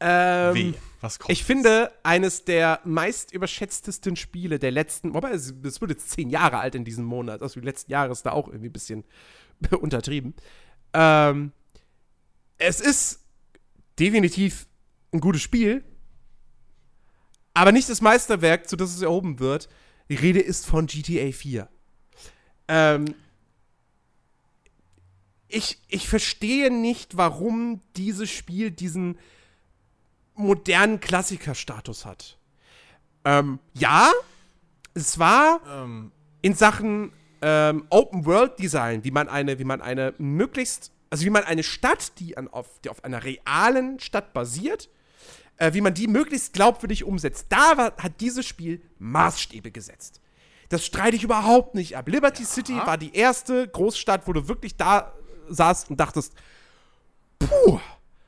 ähm, 0.00 0.54
Weh. 0.54 0.72
Was 1.00 1.18
kommt? 1.18 1.30
Ich 1.30 1.44
finde, 1.44 1.92
eines 2.02 2.44
der 2.44 2.80
meist 2.84 3.32
überschätztesten 3.32 4.16
Spiele 4.16 4.58
der 4.58 4.70
letzten, 4.70 5.12
wobei 5.14 5.30
es, 5.32 5.52
es 5.62 5.80
wird 5.80 5.90
jetzt 5.90 6.10
zehn 6.10 6.30
Jahre 6.30 6.58
alt 6.58 6.74
in 6.74 6.84
diesem 6.84 7.04
Monat, 7.04 7.42
also 7.42 7.60
die 7.60 7.66
letzten 7.66 7.92
Jahre 7.92 8.12
ist 8.12 8.22
da 8.22 8.32
auch 8.32 8.48
irgendwie 8.48 8.68
ein 8.68 8.72
bisschen 8.72 9.04
untertrieben. 9.80 10.34
Ähm, 10.94 11.52
es 12.58 12.80
ist 12.80 13.20
definitiv 13.98 14.66
ein 15.12 15.20
gutes 15.20 15.42
Spiel, 15.42 15.84
aber 17.52 17.70
nicht 17.70 17.88
das 17.88 18.00
Meisterwerk, 18.00 18.68
zu 18.68 18.76
das 18.76 18.94
es 18.94 19.02
erhoben 19.02 19.38
wird. 19.38 19.68
Die 20.08 20.16
Rede 20.16 20.40
ist 20.40 20.66
von 20.66 20.86
GTA 20.86 21.32
4. 21.32 21.68
Ähm, 22.68 23.14
ich, 25.54 25.78
ich 25.88 26.08
verstehe 26.08 26.70
nicht, 26.70 27.16
warum 27.16 27.80
dieses 27.96 28.30
Spiel 28.30 28.70
diesen 28.70 29.18
modernen 30.34 31.00
Klassikerstatus 31.00 32.04
hat. 32.04 32.38
Ähm, 33.24 33.60
ja, 33.74 34.10
es 34.94 35.18
war 35.18 35.60
ähm, 35.68 36.10
in 36.42 36.54
Sachen 36.54 37.12
ähm, 37.40 37.86
Open 37.90 38.26
World 38.26 38.58
Design, 38.58 39.04
wie 39.04 39.12
man 39.12 39.28
eine, 39.28 39.58
wie 39.58 39.64
man 39.64 39.80
eine 39.80 40.14
möglichst, 40.18 40.90
also 41.10 41.24
wie 41.24 41.30
man 41.30 41.44
eine 41.44 41.62
Stadt, 41.62 42.18
die, 42.18 42.36
an, 42.36 42.48
auf, 42.48 42.80
die 42.80 42.90
auf 42.90 43.04
einer 43.04 43.22
realen 43.22 44.00
Stadt 44.00 44.32
basiert, 44.34 44.88
äh, 45.56 45.72
wie 45.72 45.80
man 45.80 45.94
die 45.94 46.08
möglichst 46.08 46.52
glaubwürdig 46.52 47.04
umsetzt. 47.04 47.46
Da 47.48 47.76
war, 47.76 47.96
hat 47.98 48.20
dieses 48.20 48.44
Spiel 48.44 48.82
Maßstäbe 48.98 49.70
gesetzt. 49.70 50.20
Das 50.68 50.84
streite 50.84 51.14
ich 51.14 51.22
überhaupt 51.22 51.76
nicht 51.76 51.96
ab. 51.96 52.08
Liberty 52.08 52.44
City 52.44 52.74
war 52.74 52.98
die 52.98 53.14
erste 53.14 53.68
Großstadt, 53.68 54.26
wo 54.26 54.32
du 54.32 54.48
wirklich 54.48 54.76
da 54.76 55.12
saßt 55.48 55.90
und 55.90 55.98
dachtest, 56.00 56.32
puh, 57.38 57.78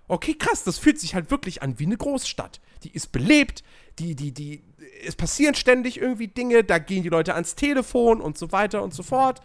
okay, 0.09 0.35
krass, 0.35 0.65
das 0.65 0.79
fühlt 0.79 1.01
sich 1.01 1.15
halt 1.15 1.31
wirklich 1.31 1.63
an 1.63 1.79
wie 1.79 1.87
eine 1.87 1.97
Großstadt. 1.97 2.61
Die 2.83 2.91
ist 2.93 3.13
belebt, 3.13 3.65
die, 3.99 4.15
die, 4.15 4.33
die, 4.33 4.63
es 5.07 5.17
passieren 5.17 5.55
ständig 5.55 6.01
irgendwie 6.01 6.29
Dinge, 6.29 6.65
da 6.65 6.79
gehen 6.79 7.03
die 7.03 7.09
Leute 7.09 7.35
ans 7.35 7.55
Telefon 7.55 8.21
und 8.21 8.37
so 8.39 8.53
weiter 8.53 8.83
und 8.83 8.95
so 8.95 9.03
fort. 9.03 9.41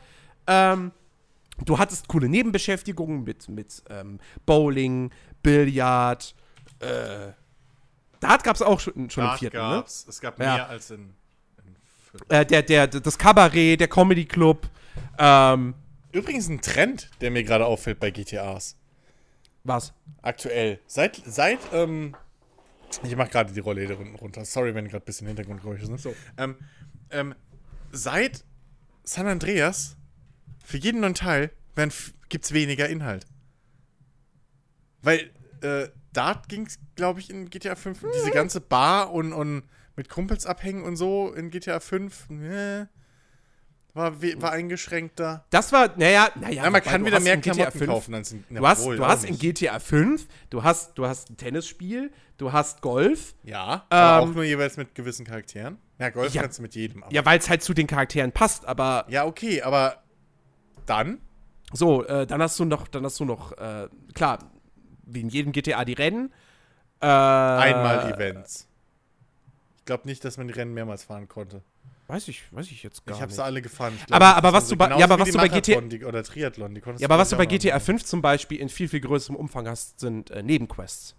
Ähm, 0.48 0.92
du 1.66 1.78
hattest 1.80 2.08
coole 2.08 2.30
Nebenbeschäftigungen 2.30 3.24
mit, 3.24 3.48
mit 3.50 3.84
ähm, 3.90 4.20
Bowling, 4.46 5.12
Billard, 5.42 6.36
äh, 6.80 7.32
Dart 8.20 8.44
gab 8.44 8.56
es 8.56 8.62
auch 8.62 8.80
schon, 8.80 9.10
schon 9.10 9.24
im 9.24 9.30
Dart 9.30 9.40
vierten, 9.40 9.58
gab's. 9.58 10.06
Es 10.08 10.22
gab 10.22 10.40
Ja. 10.40 10.56
mehr 10.56 10.70
als 10.70 10.92
in, 10.92 11.14
in 11.66 11.72
ne? 12.30 12.40
Äh, 12.40 12.46
der, 12.46 12.62
der, 12.62 12.88
das 12.88 13.18
Kabarett, 13.18 13.80
der 13.80 13.88
Comedy 13.88 14.26
Club, 14.26 14.70
ähm, 15.18 15.74
Übrigens 16.12 16.50
ein 16.50 16.62
Trend, 16.62 17.10
der 17.22 17.32
mir 17.32 17.44
gerade 17.44 17.66
auffällt 17.66 18.00
bei 18.00 18.12
GTAs. 18.12 18.78
was? 19.64 19.94
Aktuell. 20.22 20.80
Seit, 20.88 21.22
seit, 21.26 21.60
ähm, 21.74 22.16
ich 23.04 23.16
mache 23.16 23.30
gerade 23.30 23.54
die 23.54 23.60
Rolle 23.60 23.96
unten 23.96 24.16
runter. 24.16 24.44
Sorry, 24.46 24.76
wenn 24.76 24.88
gerade 24.88 25.04
ein 25.04 25.06
bisschen 25.06 25.28
Hintergrundgeräusche 25.28 25.86
sind. 25.86 26.00
So. 26.00 26.14
Ähm, 26.38 26.58
ähm, 27.10 27.36
seit 27.92 28.44
San 29.04 29.28
Andreas, 29.28 29.96
für 30.64 30.78
jeden 30.78 31.02
neuen 31.02 31.16
Teil, 31.16 31.52
gibt 32.30 32.46
es 32.46 32.54
weniger 32.54 32.90
Inhalt. 32.90 33.26
Weil, 35.02 35.32
äh, 35.62 35.88
Dart 36.14 36.50
ging 36.50 36.66
es, 36.66 36.78
glaube 36.96 37.20
ich, 37.20 37.30
in 37.30 37.50
GTA 37.50 37.76
5. 37.76 38.06
Diese 38.14 38.32
ganze 38.32 38.60
Bar 38.60 39.14
und, 39.14 39.34
und 39.34 39.64
mit 39.96 40.10
Kumpels 40.10 40.46
abhängen 40.46 40.84
und 40.84 40.98
so 40.98 41.34
in 41.34 41.50
GTA 41.50 41.80
5, 41.80 42.30
ne, 42.30 42.90
war, 43.94 44.22
we- 44.22 44.42
war 44.42 44.52
eingeschränkter. 44.52 45.46
Das 45.50 45.72
war, 45.72 45.90
naja, 45.98 46.30
naja. 46.40 46.64
Ja, 46.64 46.70
man 46.70 46.82
kann 46.82 47.06
wieder 47.06 47.20
mehr 47.20 47.38
GTA 47.38 47.54
Klamotten 47.54 47.78
5 47.80 47.90
kaufen 47.92 48.14
als 48.14 48.32
in 48.32 48.44
Du 48.50 48.66
hast, 48.68 48.80
Jawohl, 48.82 48.98
du 48.98 49.06
hast 49.06 49.24
in. 49.26 49.38
GTA 49.38 49.80
5, 49.80 50.28
du 50.50 50.64
hast, 50.64 50.98
du 50.98 51.06
hast 51.06 51.30
ein 51.30 51.38
Tennisspiel, 51.38 52.12
du 52.38 52.52
hast 52.54 52.82
Golf. 52.82 53.34
Ja, 53.44 53.86
aber 53.90 54.24
Ähm, 54.24 54.30
auch 54.30 54.36
nur 54.36 54.44
jeweils 54.44 54.78
mit 54.78 54.96
gewissen 54.96 55.26
Charakteren. 55.26 55.78
Ja, 56.00 56.10
Golf 56.10 56.34
Ja. 56.34 56.42
kannst 56.44 56.58
du 56.60 56.62
mit 56.64 56.74
jedem. 56.76 57.04
Aber 57.04 57.14
Ja, 57.14 57.26
weil 57.26 57.38
es 57.40 57.50
halt 57.50 57.64
zu 57.64 57.74
den 57.74 57.88
Charakteren 57.88 58.32
passt, 58.32 58.66
aber 58.66 59.06
ja, 59.10 59.26
okay, 59.26 59.62
aber 59.62 60.02
dann? 60.86 61.20
so, 61.74 62.04
äh, 62.06 62.26
dann 62.28 62.42
hast 62.42 62.60
du 62.60 62.66
noch, 62.66 62.88
dann 62.88 63.04
hast 63.06 63.20
du 63.20 63.26
noch, 63.26 63.52
äh, 63.58 63.88
klar, 64.14 64.40
wie 65.06 65.22
in 65.22 65.30
jedem 65.30 65.52
GTA 65.52 65.84
die 65.86 65.94
Rennen. 65.94 66.32
Äh, 67.02 67.06
Einmal 67.08 68.12
Events. 68.14 68.68
Ich 69.78 69.86
glaube 69.86 70.08
nicht, 70.08 70.24
dass 70.24 70.38
man 70.38 70.48
die 70.48 70.54
Rennen 70.54 70.74
mehrmals 70.74 71.04
fahren 71.04 71.28
konnte. 71.28 71.62
Weiß 72.12 72.28
ich, 72.28 72.44
weiß 72.52 72.70
ich 72.72 72.84
jetzt 72.84 73.06
gar 73.06 73.16
ich 73.16 73.22
habe 73.22 73.30
nicht. 73.30 73.38
sie 73.38 73.44
alle 73.44 73.62
gefahren. 73.62 73.94
Ich 74.06 74.14
Aber- 74.14 74.36
aber 74.36 74.52
was 74.52 74.68
so 74.68 74.76
du 74.76 74.80
bei- 74.80 74.90
ja, 74.98 75.06
aber 75.06 75.18
was 75.18 75.32
du 75.32 75.38
bei 75.38 75.48
GTA 75.48 75.80
die, 75.80 76.04
oder 76.04 76.22
Triathlon, 76.24 76.76
die 76.76 76.82
konntest 76.82 77.02
Ja, 77.02 77.08
aber 77.08 77.18
was 77.18 77.30
du 77.30 77.38
bei 77.38 77.44
ich, 77.44 77.50
GTA 77.50 77.76
machen. 77.76 77.86
5 77.86 78.04
zum 78.04 78.22
Beispiel 78.22 78.60
in 78.60 78.68
viel, 78.68 78.90
viel 78.90 79.00
größerem 79.00 79.38
Umfang 79.38 79.66
hast, 79.66 80.02
sind 80.02 80.30
äh, 80.30 80.44
Nebenquests. 80.44 81.16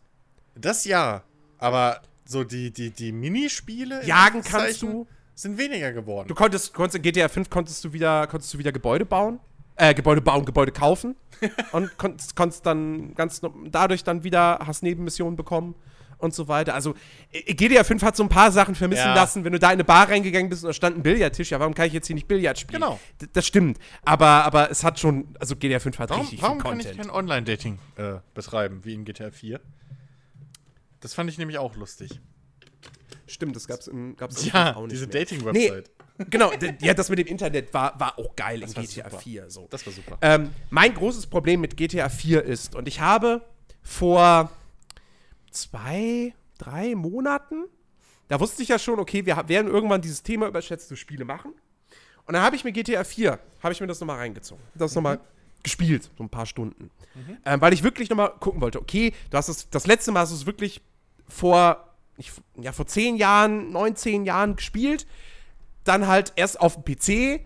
Das 0.55 0.85
ja, 0.85 1.23
aber 1.57 2.03
so 2.27 2.45
die, 2.45 2.71
die, 2.71 2.91
die 2.91 3.11
Minispiele 3.11 4.03
in 4.03 4.07
Jagen 4.07 4.43
kannst 4.43 4.83
du. 4.83 5.07
sind 5.35 5.57
weniger 5.57 5.93
geworden. 5.93 6.29
Du 6.29 6.35
konntest, 6.35 6.75
konntest 6.75 6.97
in 6.97 7.03
GTA 7.03 7.29
5 7.29 7.49
konntest 7.49 7.83
du 7.85 7.95
wieder, 7.95 8.27
konntest 8.27 8.53
du 8.53 8.59
wieder 8.59 8.71
Gebäude 8.71 9.07
bauen. 9.07 9.41
Äh, 9.77 9.95
Gebäude 9.95 10.21
bauen, 10.21 10.45
Gebäude 10.45 10.73
kaufen. 10.73 11.17
und 11.73 11.97
konntest, 11.97 12.37
konntest 12.37 12.67
dann 12.67 13.15
ganz 13.15 13.41
dadurch 13.65 14.05
dann 14.05 14.25
wieder, 14.25 14.59
hast 14.67 14.83
Nebenmissionen 14.83 15.37
bekommen 15.37 15.75
und 16.23 16.35
so 16.35 16.49
weiter. 16.49 16.75
Also 16.75 16.95
GTA 17.33 17.85
5 17.85 18.03
hat 18.03 18.17
so 18.17 18.23
ein 18.23 18.29
paar 18.29 18.51
Sachen 18.53 18.75
vermissen 18.75 19.05
Ja. 19.07 19.15
lassen. 19.15 19.45
Wenn 19.45 19.53
du 19.53 19.59
da 19.59 19.69
in 19.69 19.73
eine 19.75 19.85
Bar 19.85 20.09
reingegangen 20.09 20.49
bist 20.49 20.63
und 20.65 20.69
da 20.69 20.73
stand 20.73 20.97
ein 20.97 21.03
Billardtisch, 21.03 21.51
ja, 21.51 21.61
warum 21.61 21.75
kann 21.75 21.87
ich 21.87 21.93
jetzt 21.93 22.07
hier 22.07 22.15
nicht 22.15 22.29
Billard 22.29 22.59
spielen? 22.59 22.81
Genau. 22.81 22.99
D 23.21 23.27
das 23.33 23.47
stimmt. 23.47 23.79
Aber, 24.05 24.27
aber 24.45 24.71
es 24.71 24.85
hat 24.85 24.99
schon, 25.01 25.35
also 25.39 25.57
GTA 25.57 25.79
5 25.81 25.99
hat 25.99 26.11
warum 26.11 26.23
richtig 26.23 26.41
warum 26.43 26.59
viel 26.61 26.71
kann 26.71 26.81
ich 26.81 26.87
Content. 26.87 27.07
kein 27.09 27.15
Online-Dating 27.15 27.79
äh, 27.97 28.15
betreiben, 28.35 28.81
wie 28.85 28.95
in 28.95 29.05
GTA 29.05 29.31
4? 29.31 29.61
Das 31.01 31.15
fand 31.15 31.29
ich 31.31 31.39
nämlich 31.39 31.59
auch 31.59 31.75
lustig. 31.77 32.21
Stimmt, 33.27 33.57
das 33.57 33.67
gab's 33.67 33.87
im, 33.89 34.17
gab's 34.17 34.45
Ja, 34.47 34.77
auch 34.77 34.83
nicht 34.83 34.93
diese. 34.93 35.07
Dating-Website. 35.09 35.91
Genau, 36.31 36.51
d- 36.51 36.75
ja, 36.81 36.93
das 36.95 37.09
mit 37.09 37.19
dem 37.19 37.27
Internet 37.27 37.73
war, 37.73 37.99
war 37.99 38.19
auch 38.19 38.37
geil 38.37 38.61
Das 38.61 38.75
in 38.75 38.83
GTA 38.83 39.05
super. 39.09 39.19
4. 39.19 39.51
So. 39.51 39.67
Das 39.71 39.85
war 39.87 39.93
super. 39.93 40.19
Ähm, 40.21 40.51
mein 40.71 40.95
großes 40.95 41.27
Problem 41.27 41.61
mit 41.61 41.77
GTA 41.77 42.09
4 42.09 42.45
ist, 42.45 42.75
und 42.75 42.87
ich 42.87 43.01
habe 43.01 43.43
vor 43.83 44.51
zwei, 45.53 46.35
drei 46.59 46.95
Monaten, 46.95 47.65
da 48.29 48.41
wusste 48.41 48.63
ich 48.63 48.69
ja 48.69 48.79
schon, 48.79 48.99
okay, 48.99 49.27
wir 49.27 49.37
werden 49.49 49.71
irgendwann 49.71 50.01
dieses 50.01 50.23
Thema 50.23 50.47
überschätzte 50.47 50.97
Spiele 50.97 51.25
machen. 51.25 51.53
Und 52.27 52.35
dann 52.35 52.43
habe 52.43 52.57
ich 52.57 52.65
mir 52.65 52.73
GTA 52.73 53.05
4, 53.05 53.39
habe 53.63 53.73
ich 53.73 53.81
mir 53.81 53.87
das 53.87 54.01
nochmal 54.01 54.19
reingezogen. 54.19 54.63
Das 54.75 54.95
nochmal 54.95 55.21
gespielt, 55.63 56.11
so 56.17 56.25
ein 56.25 56.29
paar 56.29 56.47
Stunden. 56.47 56.91
Ähm, 57.45 57.61
weil 57.61 57.73
ich 57.73 57.83
wirklich 57.83 58.11
nochmal 58.11 58.33
gucken 58.41 58.61
wollte, 58.61 58.81
okay, 58.81 59.13
du 59.31 59.37
hast 59.37 59.49
es, 59.49 59.69
das 59.71 59.87
letzte 59.87 60.13
Mal 60.13 60.21
hast 60.21 60.33
du 60.33 60.37
es 60.37 60.47
wirklich 60.47 60.81
vor, 61.29 61.89
ich, 62.17 62.33
ja, 62.57 62.73
vor 62.73 62.87
zehn 62.87 63.17
Jahren, 63.17 63.71
neun, 63.71 63.97
zehn 63.97 64.25
Jahren 64.25 64.57
gespielt. 64.57 65.07
Dann 65.85 66.07
halt 66.07 66.33
erst 66.37 66.61
auf 66.61 66.77
dem 66.77 66.85
PC, 66.85 67.45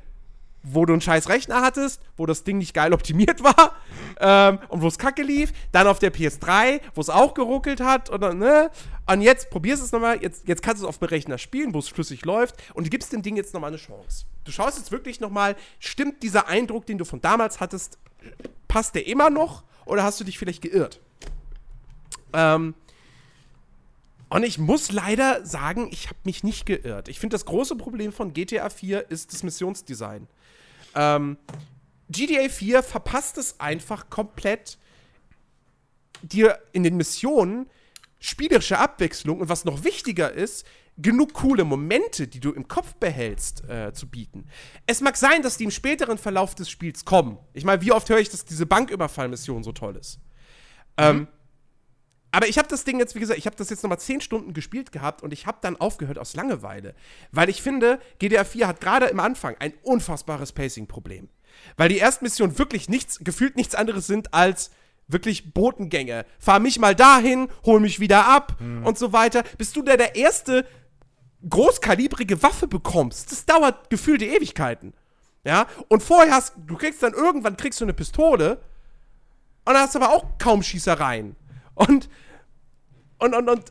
wo 0.69 0.85
du 0.85 0.93
einen 0.93 1.01
scheiß 1.01 1.29
Rechner 1.29 1.63
hattest, 1.63 2.01
wo 2.17 2.27
das 2.27 2.43
Ding 2.43 2.59
nicht 2.59 2.75
geil 2.75 2.93
optimiert 2.93 3.43
war 3.45 3.77
ähm, 4.19 4.59
und 4.69 4.83
wo 4.83 4.89
es 4.89 4.99
kacke 4.99 5.23
lief. 5.23 5.53
Dann 5.71 5.87
auf 5.87 6.01
der 6.01 6.13
PS3, 6.13 6.81
wo 6.95 7.01
es 7.01 7.09
auch 7.09 7.35
geruckelt 7.35 7.81
hat. 7.81 8.11
Und, 8.11 8.21
dann, 8.21 8.39
ne? 8.39 8.71
und 9.07 9.21
jetzt 9.21 9.51
probierst 9.51 9.81
du 9.81 9.87
es 9.87 9.93
nochmal. 9.93 10.21
Jetzt, 10.21 10.49
jetzt 10.49 10.63
kannst 10.63 10.83
du 10.83 10.87
es 10.87 10.89
auf 10.89 10.99
dem 10.99 11.09
Rechner 11.09 11.39
spielen, 11.39 11.73
wo 11.73 11.79
es 11.79 11.89
flüssig 11.89 12.25
läuft. 12.25 12.57
Und 12.75 12.85
du 12.85 12.91
gibst 12.91 13.13
dem 13.13 13.23
Ding 13.23 13.37
jetzt 13.37 13.55
nochmal 13.55 13.71
eine 13.71 13.77
Chance. 13.77 14.27
Du 14.45 14.51
schaust 14.51 14.77
jetzt 14.77 14.91
wirklich 14.91 15.21
nochmal, 15.21 15.55
stimmt 15.79 16.23
dieser 16.23 16.49
Eindruck, 16.49 16.85
den 16.87 16.99
du 16.99 17.05
von 17.05 17.21
damals 17.21 17.61
hattest, 17.61 17.99
passt 18.67 18.97
der 18.97 19.07
immer 19.07 19.31
noch? 19.31 19.63
Oder 19.85 20.03
hast 20.03 20.19
du 20.19 20.25
dich 20.25 20.37
vielleicht 20.37 20.63
geirrt? 20.63 21.01
Ähm, 22.33 22.75
und 24.29 24.43
ich 24.43 24.59
muss 24.59 24.91
leider 24.91 25.47
sagen, 25.47 25.89
ich 25.93 26.09
habe 26.09 26.19
mich 26.25 26.43
nicht 26.43 26.67
geirrt. 26.67 27.07
Ich 27.09 27.21
finde, 27.21 27.35
das 27.35 27.45
große 27.45 27.77
Problem 27.77 28.13
von 28.13 28.33
GTA 28.33 28.69
4 28.69 29.09
ist 29.13 29.33
das 29.33 29.45
Missionsdesign. 29.45 30.27
Ähm, 30.97 31.37
GTA 32.09 32.49
4 32.49 32.83
verpasst 32.83 33.39
es 33.39 33.61
einfach 33.61 34.11
komplett, 34.11 34.79
dir 36.23 36.59
in 36.73 36.83
den 36.83 36.97
Missionen 36.97 37.69
spielerische 38.19 38.79
Abwechslung 38.79 39.41
und 39.41 39.49
was 39.49 39.65
noch 39.65 39.85
wichtiger 39.85 40.33
ist, 40.33 40.67
genug 40.97 41.35
coole 41.35 41.65
Momente, 41.65 42.27
die 42.27 42.41
du 42.41 42.53
im 42.53 42.69
Kopf 42.69 42.95
behältst, 42.95 43.69
äh, 43.69 43.93
zu 43.93 44.09
bieten. 44.09 44.47
Es 44.87 45.01
mag 45.01 45.17
sein, 45.17 45.43
dass 45.43 45.59
die 45.59 45.65
im 45.65 45.71
späteren 45.71 46.17
Verlauf 46.17 46.55
des 46.55 46.71
Spiels 46.71 47.05
kommen. 47.05 47.39
Ich 47.53 47.65
meine, 47.65 47.83
wie 47.83 47.93
oft 47.93 48.09
höre 48.09 48.19
ich, 48.19 48.31
dass 48.31 48.45
diese 48.45 48.65
Banküberfallmission 48.67 49.63
so 49.63 49.73
toll 49.73 49.97
ist? 49.97 50.19
Ähm, 50.97 51.29
aber 52.37 52.49
ich 52.49 52.59
habe 52.59 52.69
das 52.69 52.85
Ding 52.85 52.99
jetzt, 52.99 53.15
wie 53.15 53.21
gesagt, 53.21 53.39
ich 53.39 53.47
habe 53.47 53.57
das 53.57 53.71
jetzt 53.71 53.83
nochmal 53.83 53.99
10 53.99 54.21
Stunden 54.21 54.53
gespielt 54.53 54.93
gehabt 54.93 55.23
und 55.23 55.33
ich 55.33 55.47
habe 55.47 55.57
dann 55.63 55.75
aufgehört 55.77 56.19
aus 56.19 56.35
Langeweile. 56.35 56.95
Weil 57.33 57.49
ich 57.49 57.63
finde, 57.63 57.99
GTA 58.19 58.45
4 58.45 58.69
hat 58.69 58.83
gerade 58.83 59.07
im 59.07 59.21
Anfang 59.21 59.57
ein 59.59 59.73
unfassbares 59.83 60.53
Pacing-Problem. 60.53 61.31
Weil 61.79 61.89
die 61.89 61.99
ersten 61.99 62.27
Missionen 62.27 62.59
wirklich 62.59 62.91
nichts, 62.91 63.21
gefühlt 63.21 63.57
nichts 63.57 63.75
anderes 63.75 64.07
sind 64.07 64.35
als 64.35 64.71
wirklich 65.09 65.55
Botengänge. 65.55 66.27
Fahr 66.39 66.61
mich 66.61 66.79
mal 66.79 66.95
dahin, 66.95 67.49
hol 67.65 67.81
mich 67.81 68.01
wieder 68.01 68.29
ab 68.29 68.61
und 68.61 68.99
so 68.99 69.15
weiter. 69.15 69.43
Bis 69.57 69.73
du 69.73 69.81
da 69.81 69.97
der 69.97 70.15
erste 70.15 70.67
großkalibrige 71.49 72.43
Waffe 72.43 72.69
bekommst, 72.69 73.33
das 73.33 73.47
dauert 73.47 73.89
gefühlte 73.89 74.27
Ewigkeiten. 74.27 74.93
Ja, 75.43 75.69
und 75.89 76.03
vorher 76.03 76.35
hast 76.35 76.53
du 76.67 76.77
kriegst 76.77 77.03
dann 77.03 77.15
irgendwann 77.15 77.57
kriegst 77.57 77.81
du 77.81 77.87
eine 77.87 77.95
Pistole 77.95 78.61
und 79.65 79.73
dann 79.73 79.79
hast 79.79 79.95
du 79.95 80.01
aber 80.01 80.13
auch 80.13 80.37
kaum 80.37 80.63
Schießereien. 80.63 81.35
Und 81.75 82.11
und, 83.19 83.35
und, 83.35 83.49
und 83.49 83.63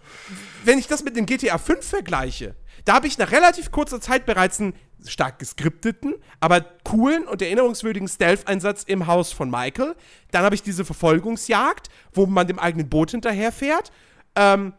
wenn 0.63 0.79
ich 0.79 0.87
das 0.87 1.03
mit 1.03 1.15
dem 1.15 1.25
GTA 1.25 1.57
5 1.57 1.85
vergleiche, 1.87 2.55
da 2.85 2.93
habe 2.95 3.07
ich 3.07 3.17
nach 3.17 3.31
relativ 3.31 3.71
kurzer 3.71 3.99
Zeit 4.01 4.25
bereits 4.25 4.59
einen 4.59 4.73
stark 5.07 5.37
geskripteten, 5.39 6.15
aber 6.39 6.61
coolen 6.83 7.27
und 7.27 7.41
erinnerungswürdigen 7.41 8.07
Stealth-Einsatz 8.07 8.83
im 8.83 9.05
Haus 9.07 9.31
von 9.31 9.49
Michael. 9.51 9.95
Dann 10.31 10.43
habe 10.43 10.55
ich 10.55 10.63
diese 10.63 10.83
Verfolgungsjagd, 10.85 11.89
wo 12.13 12.25
man 12.25 12.47
dem 12.47 12.57
eigenen 12.59 12.89
Boot 12.89 13.11
hinterherfährt. 13.11 13.91
Ähm, 14.35 14.73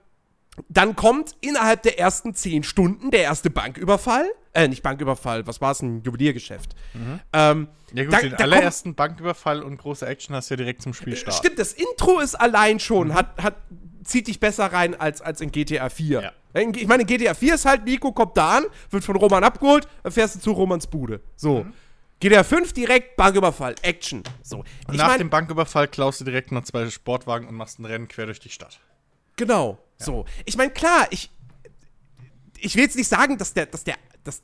dann 0.69 0.97
kommt 0.97 1.37
innerhalb 1.43 1.83
der 1.83 1.99
ersten 1.99 2.35
zehn 2.35 2.63
Stunden 2.63 3.11
der 3.11 3.23
erste 3.23 3.51
Banküberfall. 3.51 4.27
Äh, 4.55 4.69
nicht 4.69 4.83
Banküberfall, 4.83 5.47
was 5.47 5.61
war 5.61 5.73
es? 5.73 5.83
Ein 5.83 6.03
Juweliergeschäft. 6.03 6.75
Ähm, 7.35 7.69
Ja 7.93 8.05
gut, 8.05 8.15
da- 8.15 8.21
den 8.21 8.31
da 8.31 8.37
allerersten 8.39 8.95
Banküberfall 8.95 9.63
und 9.63 9.77
große 9.77 10.07
Action 10.07 10.35
hast 10.35 10.49
du 10.51 10.55
ja 10.55 10.57
direkt 10.57 10.81
zum 10.83 10.95
Spielstart. 10.95 11.37
Stimmt, 11.37 11.59
das 11.59 11.73
Intro 11.75 12.21
ist 12.21 12.35
allein 12.37 12.81
schon, 12.81 13.13
hat, 13.15 13.41
hat, 13.43 13.57
zieht 14.07 14.27
dich 14.29 14.41
besser 14.41 14.73
rein 14.73 14.95
als, 14.99 15.21
als 15.21 15.41
in 15.41 15.51
GTA 15.53 15.89
4. 15.89 16.23
Ja. 16.23 16.61
In- 16.61 16.75
Ich 16.75 16.87
meine, 16.87 17.03
in 17.03 17.07
GTA 17.07 17.35
4 17.35 17.55
ist 17.55 17.65
halt, 17.65 17.85
Nico 17.85 18.13
kommt 18.13 18.37
da 18.37 18.59
an, 18.59 18.65
wird 18.91 19.05
von 19.05 19.17
Roman 19.17 19.45
abgeholt, 19.45 19.87
dann 20.03 20.13
fährst 20.13 20.37
du 20.37 20.41
zu 20.41 20.53
Romans 20.53 20.87
Bude. 20.87 21.21
So. 21.37 21.67
GTA 22.21 22.45
5 22.45 22.73
direkt, 22.73 23.17
Banküberfall, 23.17 23.75
Action. 23.83 24.23
So. 24.43 24.65
Und 24.89 24.97
nach 24.97 25.09
mein, 25.09 25.19
dem 25.19 25.31
Banküberfall 25.31 25.87
klaust 25.89 26.21
du 26.21 26.25
direkt 26.25 26.51
noch 26.51 26.65
zwei 26.65 26.89
Sportwagen 26.89 27.47
und 27.47 27.55
machst 27.55 27.79
ein 27.79 27.85
Rennen 27.85 28.09
quer 28.09 28.25
durch 28.27 28.41
die 28.41 28.49
Stadt. 28.49 28.81
Genau. 29.37 29.79
So. 29.99 30.25
Ich 30.47 30.57
meine, 30.57 30.71
klar, 30.71 31.07
ich. 31.11 31.31
Ich 32.59 32.75
will 32.75 32.85
jetzt 32.85 32.97
nicht 32.97 33.09
sagen, 33.09 33.37
dass 33.37 33.53
der, 33.53 33.67
dass 33.67 33.85
der, 33.85 33.97
dass, 34.25 34.43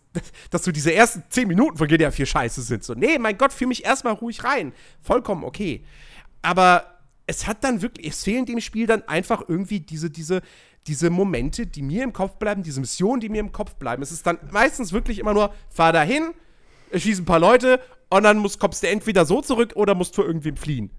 dass 0.50 0.64
so 0.64 0.70
diese 0.70 0.92
ersten 0.92 1.22
10 1.30 1.48
Minuten 1.48 1.78
von 1.78 1.88
GTA 1.88 2.10
4 2.10 2.26
scheiße 2.26 2.60
sind. 2.60 2.84
So, 2.84 2.92
nee, 2.92 3.18
mein 3.18 3.38
Gott, 3.38 3.54
fühl 3.54 3.68
mich 3.68 3.86
erstmal 3.86 4.12
ruhig 4.12 4.44
rein. 4.44 4.74
Vollkommen 5.00 5.42
okay. 5.44 5.82
Aber 6.42 6.91
es 7.26 7.46
hat 7.46 7.64
dann 7.64 7.82
wirklich, 7.82 8.08
es 8.08 8.24
fehlen 8.24 8.46
dem 8.46 8.60
Spiel 8.60 8.86
dann 8.86 9.02
einfach 9.08 9.42
irgendwie 9.46 9.80
diese, 9.80 10.10
diese, 10.10 10.42
diese 10.86 11.10
Momente, 11.10 11.66
die 11.66 11.82
mir 11.82 12.02
im 12.02 12.12
Kopf 12.12 12.36
bleiben, 12.36 12.62
diese 12.62 12.80
Missionen, 12.80 13.20
die 13.20 13.28
mir 13.28 13.40
im 13.40 13.52
Kopf 13.52 13.74
bleiben. 13.76 14.02
Es 14.02 14.12
ist 14.12 14.26
dann 14.26 14.38
meistens 14.50 14.92
wirklich 14.92 15.18
immer 15.18 15.34
nur, 15.34 15.54
fahr 15.70 15.92
dahin, 15.92 16.32
schieß 16.92 17.20
ein 17.20 17.24
paar 17.24 17.38
Leute 17.38 17.80
und 18.10 18.24
dann 18.24 18.38
musst, 18.38 18.58
kommst 18.58 18.82
du 18.82 18.88
entweder 18.88 19.24
so 19.24 19.40
zurück 19.40 19.72
oder 19.76 19.94
musst 19.94 20.14
vor 20.14 20.26
irgendwem 20.26 20.56
fliehen. 20.56 20.90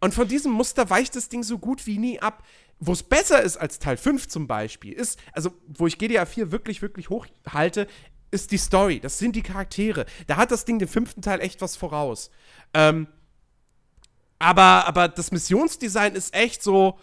Und 0.00 0.14
von 0.14 0.28
diesem 0.28 0.52
Muster 0.52 0.90
weicht 0.90 1.16
das 1.16 1.28
Ding 1.28 1.42
so 1.42 1.58
gut 1.58 1.86
wie 1.86 1.98
nie 1.98 2.20
ab. 2.20 2.42
Wo 2.78 2.92
es 2.92 3.02
besser 3.02 3.42
ist 3.42 3.56
als 3.56 3.78
Teil 3.78 3.96
5 3.96 4.28
zum 4.28 4.46
Beispiel, 4.46 4.92
ist, 4.92 5.18
also 5.32 5.50
wo 5.66 5.86
ich 5.86 5.96
GTA 5.96 6.26
4 6.26 6.52
wirklich, 6.52 6.82
wirklich 6.82 7.08
hochhalte, 7.08 7.86
ist 8.30 8.50
die 8.50 8.58
Story. 8.58 9.00
Das 9.00 9.18
sind 9.18 9.34
die 9.34 9.42
Charaktere. 9.42 10.04
Da 10.26 10.36
hat 10.36 10.50
das 10.50 10.66
Ding 10.66 10.78
dem 10.78 10.88
fünften 10.88 11.22
Teil 11.22 11.40
echt 11.40 11.62
was 11.62 11.76
voraus. 11.76 12.30
Ähm, 12.74 13.06
aber, 14.38 14.86
aber 14.86 15.08
das 15.08 15.32
Missionsdesign 15.32 16.14
ist 16.14 16.34
echt 16.34 16.62
so 16.62 16.98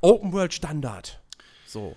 Open 0.00 0.32
World 0.32 0.52
Standard. 0.52 1.20
So. 1.66 1.96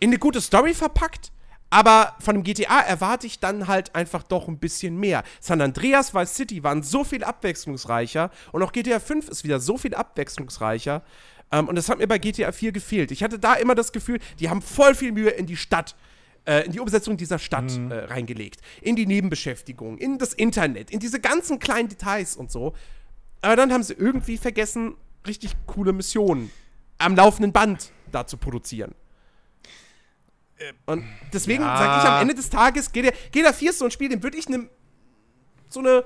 In 0.00 0.10
eine 0.10 0.18
gute 0.18 0.40
Story 0.40 0.74
verpackt, 0.74 1.30
aber 1.70 2.14
von 2.20 2.36
dem 2.36 2.44
GTA 2.44 2.80
erwarte 2.80 3.26
ich 3.26 3.40
dann 3.40 3.66
halt 3.66 3.94
einfach 3.94 4.22
doch 4.22 4.48
ein 4.48 4.58
bisschen 4.58 4.96
mehr. 4.96 5.24
San 5.40 5.60
Andreas, 5.60 6.14
Vice 6.14 6.34
City 6.34 6.62
waren 6.62 6.82
so 6.82 7.04
viel 7.04 7.24
abwechslungsreicher 7.24 8.30
und 8.52 8.62
auch 8.62 8.72
GTA 8.72 9.00
5 9.00 9.28
ist 9.28 9.44
wieder 9.44 9.60
so 9.60 9.76
viel 9.76 9.94
abwechslungsreicher. 9.94 11.02
Ähm, 11.52 11.68
und 11.68 11.74
das 11.76 11.88
hat 11.88 11.98
mir 11.98 12.06
bei 12.06 12.18
GTA 12.18 12.52
4 12.52 12.72
gefehlt. 12.72 13.10
Ich 13.10 13.22
hatte 13.22 13.38
da 13.38 13.54
immer 13.54 13.74
das 13.74 13.92
Gefühl, 13.92 14.18
die 14.38 14.50
haben 14.50 14.62
voll 14.62 14.94
viel 14.94 15.12
Mühe 15.12 15.30
in 15.30 15.46
die 15.46 15.56
Stadt, 15.56 15.94
äh, 16.46 16.66
in 16.66 16.72
die 16.72 16.80
Umsetzung 16.80 17.16
dieser 17.16 17.38
Stadt 17.38 17.76
äh, 17.76 18.04
reingelegt. 18.04 18.60
In 18.82 18.96
die 18.96 19.06
Nebenbeschäftigung, 19.06 19.98
in 19.98 20.18
das 20.18 20.32
Internet, 20.32 20.90
in 20.90 21.00
diese 21.00 21.20
ganzen 21.20 21.58
kleinen 21.58 21.88
Details 21.88 22.36
und 22.36 22.50
so. 22.50 22.74
Aber 23.40 23.56
dann 23.56 23.72
haben 23.72 23.82
sie 23.82 23.94
irgendwie 23.94 24.38
vergessen, 24.38 24.94
richtig 25.26 25.54
coole 25.66 25.92
Missionen 25.92 26.50
am 26.98 27.16
laufenden 27.16 27.52
Band 27.52 27.92
da 28.10 28.26
zu 28.26 28.36
produzieren. 28.36 28.94
Und 30.86 31.04
deswegen 31.32 31.62
ja. 31.62 31.76
sage 31.76 32.02
ich 32.02 32.08
am 32.08 32.22
Ende 32.22 32.34
des 32.34 32.48
Tages, 32.48 32.92
GTA 32.92 33.52
4 33.52 33.70
ist 33.70 33.78
so 33.78 33.84
ein 33.84 33.90
Spiel, 33.90 34.08
dem 34.08 34.22
würde 34.22 34.38
ich 34.38 34.48
ne, 34.48 34.68
so 35.68 35.80
eine 35.80 36.04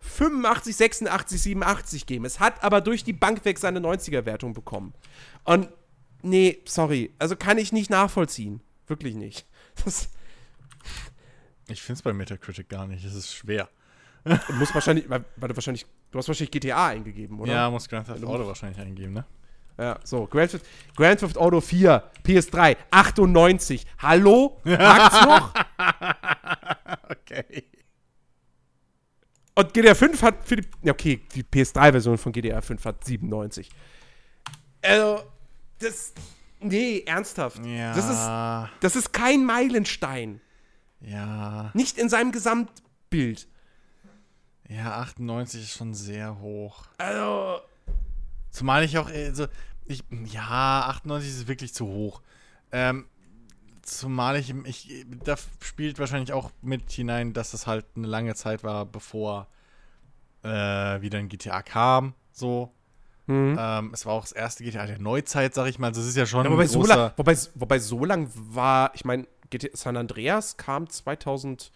85, 0.00 0.76
86, 0.76 1.42
87 1.42 2.06
geben. 2.06 2.24
Es 2.24 2.40
hat 2.40 2.62
aber 2.62 2.80
durch 2.80 3.04
die 3.04 3.12
Bank 3.12 3.44
weg 3.44 3.58
seine 3.58 3.80
90er-Wertung 3.80 4.52
bekommen. 4.52 4.92
Und 5.44 5.68
nee, 6.22 6.60
sorry, 6.66 7.14
also 7.18 7.36
kann 7.36 7.58
ich 7.58 7.72
nicht 7.72 7.90
nachvollziehen. 7.90 8.60
Wirklich 8.86 9.14
nicht. 9.14 9.46
Das 9.84 10.08
Ich 11.68 11.82
finde 11.82 11.98
es 11.98 12.02
bei 12.02 12.12
Metacritic 12.12 12.68
gar 12.68 12.86
nicht. 12.86 13.04
Es 13.04 13.14
ist 13.14 13.32
schwer. 13.34 13.68
muss 14.58 14.74
wahrscheinlich, 14.74 15.08
weil, 15.08 15.24
weil 15.36 15.48
du 15.48 15.56
wahrscheinlich, 15.56 15.86
du 16.10 16.18
hast 16.18 16.28
wahrscheinlich 16.28 16.50
GTA 16.50 16.88
eingegeben, 16.88 17.38
oder? 17.40 17.52
Ja, 17.52 17.70
muss 17.70 17.88
Grand 17.88 18.06
Theft 18.06 18.24
Auto 18.24 18.46
wahrscheinlich 18.46 18.80
eingeben, 18.80 19.12
ne? 19.12 19.24
Ja, 19.76 19.98
so, 20.04 20.26
Grand 20.26 20.50
Theft, 20.52 20.64
Grand 20.96 21.20
Theft 21.20 21.36
Auto 21.36 21.60
4, 21.60 22.10
PS3, 22.24 22.76
98. 22.90 23.84
Hallo? 23.98 24.60
Magt's 24.64 25.20
noch? 25.26 25.52
Okay. 27.10 27.64
Und 29.56 29.72
GTA 29.72 29.94
5 29.94 30.22
hat 30.22 30.44
für 30.44 30.56
die. 30.56 30.68
ja, 30.82 30.92
Okay, 30.92 31.20
die 31.34 31.42
PS3-Version 31.42 32.18
von 32.18 32.32
GTA 32.32 32.60
5 32.60 32.84
hat 32.84 33.04
97. 33.04 33.68
Also, 34.82 35.22
das. 35.78 36.12
Nee, 36.64 37.02
ernsthaft. 37.06 37.64
Ja. 37.64 37.94
Das 37.94 38.08
ist, 38.08 38.82
das 38.82 38.96
ist 38.96 39.12
kein 39.12 39.44
Meilenstein. 39.44 40.40
Ja. 41.00 41.70
Nicht 41.74 41.98
in 41.98 42.08
seinem 42.08 42.32
Gesamtbild. 42.32 43.46
Ja, 44.68 44.98
98 45.00 45.62
ist 45.62 45.76
schon 45.76 45.92
sehr 45.92 46.40
hoch. 46.40 46.86
Also. 46.96 47.60
Zumal 48.50 48.82
ich 48.84 48.96
auch, 48.96 49.10
also, 49.10 49.46
ich, 49.84 50.02
ja, 50.26 50.86
98 50.88 51.30
ist 51.30 51.48
wirklich 51.48 51.74
zu 51.74 51.86
hoch. 51.86 52.22
Ähm, 52.72 53.06
zumal 53.82 54.36
ich, 54.36 54.54
ich, 54.64 55.04
da 55.22 55.36
spielt 55.60 55.98
wahrscheinlich 55.98 56.32
auch 56.32 56.50
mit 56.62 56.90
hinein, 56.90 57.34
dass 57.34 57.52
es 57.52 57.66
halt 57.66 57.84
eine 57.94 58.06
lange 58.06 58.34
Zeit 58.36 58.64
war, 58.64 58.86
bevor 58.86 59.48
äh, 60.42 60.48
wieder 61.02 61.18
ein 61.18 61.28
GTA 61.28 61.60
kam, 61.62 62.14
so. 62.32 62.72
Mhm. 63.26 63.56
Ähm, 63.58 63.90
es 63.94 64.04
war 64.04 64.12
auch 64.14 64.22
das 64.22 64.32
erste 64.32 64.64
GTA 64.64 64.86
der 64.86 64.98
Neuzeit, 64.98 65.54
sag 65.54 65.66
ich 65.66 65.78
mal. 65.78 65.88
Also, 65.88 66.00
es 66.02 66.08
ist 66.08 66.16
ja 66.16 66.26
schon 66.26 66.44
Ja, 66.44 66.50
wobei, 66.50 66.66
so 66.66 66.84
lang, 66.84 67.12
wobei, 67.16 67.36
wobei 67.54 67.78
so 67.78 68.04
lang 68.04 68.30
war, 68.34 68.92
ich 68.94 69.04
meine, 69.04 69.26
San 69.72 69.96
Andreas 69.96 70.56
kam 70.56 70.88
2004 70.88 71.70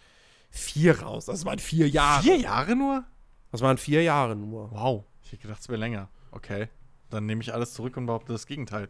raus. 1.01 1.25
Das 1.25 1.45
waren 1.45 1.59
vier 1.59 1.89
Jahre. 1.89 2.23
Vier 2.23 2.37
Jahre 2.37 2.75
nur? 2.75 3.03
Das 3.51 3.61
waren 3.61 3.77
vier 3.77 4.03
Jahre 4.03 4.35
nur. 4.35 4.71
Wow, 4.71 5.05
ich 5.23 5.31
hätte 5.31 5.43
gedacht, 5.43 5.61
es 5.61 5.69
wäre 5.69 5.79
länger. 5.79 6.09
Okay, 6.31 6.67
dann 7.09 7.25
nehme 7.25 7.41
ich 7.41 7.53
alles 7.53 7.73
zurück 7.73 7.97
und 7.97 8.05
behaupte 8.05 8.31
das 8.31 8.45
Gegenteil. 8.45 8.89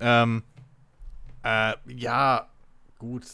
Ähm, 0.00 0.42
äh, 1.44 1.74
ja, 1.86 2.48
gut, 2.98 3.24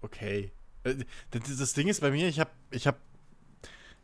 okay. 0.00 0.50
Äh, 0.82 0.96
Das, 1.30 1.56
das 1.56 1.72
Ding 1.74 1.86
ist 1.86 2.00
bei 2.00 2.10
mir, 2.10 2.26
ich 2.28 2.40
habe, 2.40 2.50
ich 2.70 2.86
habe, 2.88 2.98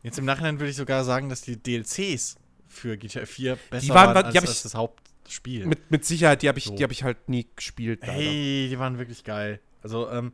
jetzt 0.03 0.17
im 0.19 0.25
Nachhinein 0.25 0.59
würde 0.59 0.69
ich 0.69 0.77
sogar 0.77 1.03
sagen, 1.03 1.27
dass 1.27 1.41
die 1.41 1.61
DLCs 1.61 2.37
für 2.75 2.97
GTA 2.97 3.25
4 3.25 3.55
besser 3.69 3.93
waren- 3.93 4.15
waren, 4.15 4.31
die 4.31 4.39
als, 4.39 4.49
als 4.49 4.63
das 4.63 4.75
Hauptspiel. 4.75 5.65
Mit, 5.65 5.89
mit 5.91 6.05
Sicherheit, 6.05 6.41
die 6.41 6.47
habe 6.47 6.57
ich, 6.59 6.65
So. 6.65 6.75
die 6.75 6.83
hab 6.83 6.91
ich 6.91 7.03
halt 7.03 7.29
nie 7.29 7.47
gespielt. 7.55 8.01
leider. 8.01 8.13
Hey, 8.13 8.67
die 8.69 8.79
waren 8.79 8.97
wirklich 8.97 9.23
geil. 9.23 9.59
Also, 9.83 10.09
ähm, 10.09 10.33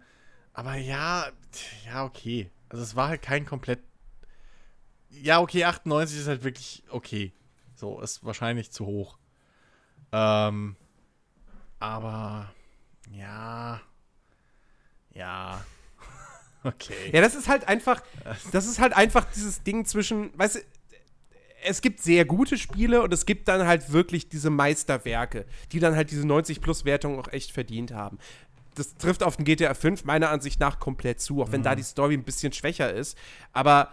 aber 0.54 0.76
ja, 0.76 1.28
ja, 1.86 2.04
okay. 2.06 2.50
Also 2.70 2.84
es 2.84 2.96
war 2.96 3.10
halt 3.10 3.22
kein 3.22 3.46
komplett. 3.46 3.80
Ja, 5.10 5.40
okay, 5.42 5.66
98 5.66 6.20
ist 6.20 6.28
halt 6.28 6.44
wirklich 6.44 6.84
okay. 6.90 7.34
So, 7.76 8.00
ist 8.02 8.24
wahrscheinlich 8.24 8.72
zu 8.72 8.86
hoch. 8.86 9.18
Ähm, 10.14 10.76
aber 11.80 12.54
ja. 13.12 13.82
Ja. 15.14 15.66
Okay. 16.64 17.10
Ja, 17.12 17.22
das 17.22 17.34
ist 17.34 17.48
halt 17.48 17.68
einfach, 17.68 18.04
das 18.52 18.68
ist 18.68 18.78
halt 18.78 18.94
einfach 18.94 19.26
dieses 19.34 19.64
Ding 19.64 19.84
zwischen, 19.86 20.30
weißt 20.38 20.58
du, 20.58 20.60
es 21.64 21.82
gibt 21.82 22.02
sehr 22.02 22.26
gute 22.26 22.58
Spiele 22.58 23.02
und 23.02 23.14
es 23.14 23.26
gibt 23.26 23.48
dann 23.48 23.66
halt 23.66 23.92
wirklich 23.92 24.30
diese 24.30 24.50
Meisterwerke, 24.50 25.46
die 25.72 25.80
dann 25.80 25.96
halt 25.96 26.12
diese 26.12 26.26
90-Plus-Wertung 26.26 27.20
auch 27.20 27.28
echt 27.32 27.52
verdient 27.52 27.94
haben. 27.94 28.18
Das 28.76 28.96
trifft 28.96 29.24
auf 29.24 29.36
den 29.36 29.46
GTA 29.46 29.74
5 29.74 30.06
meiner 30.06 30.30
Ansicht 30.30 30.60
nach 30.60 30.80
komplett 30.80 31.20
zu, 31.20 31.42
auch 31.42 31.52
wenn 31.52 31.62
da 31.62 31.76
die 31.76 31.84
Story 31.84 32.14
ein 32.14 32.24
bisschen 32.24 32.54
schwächer 32.54 32.94
ist. 32.94 33.18
Aber 33.52 33.90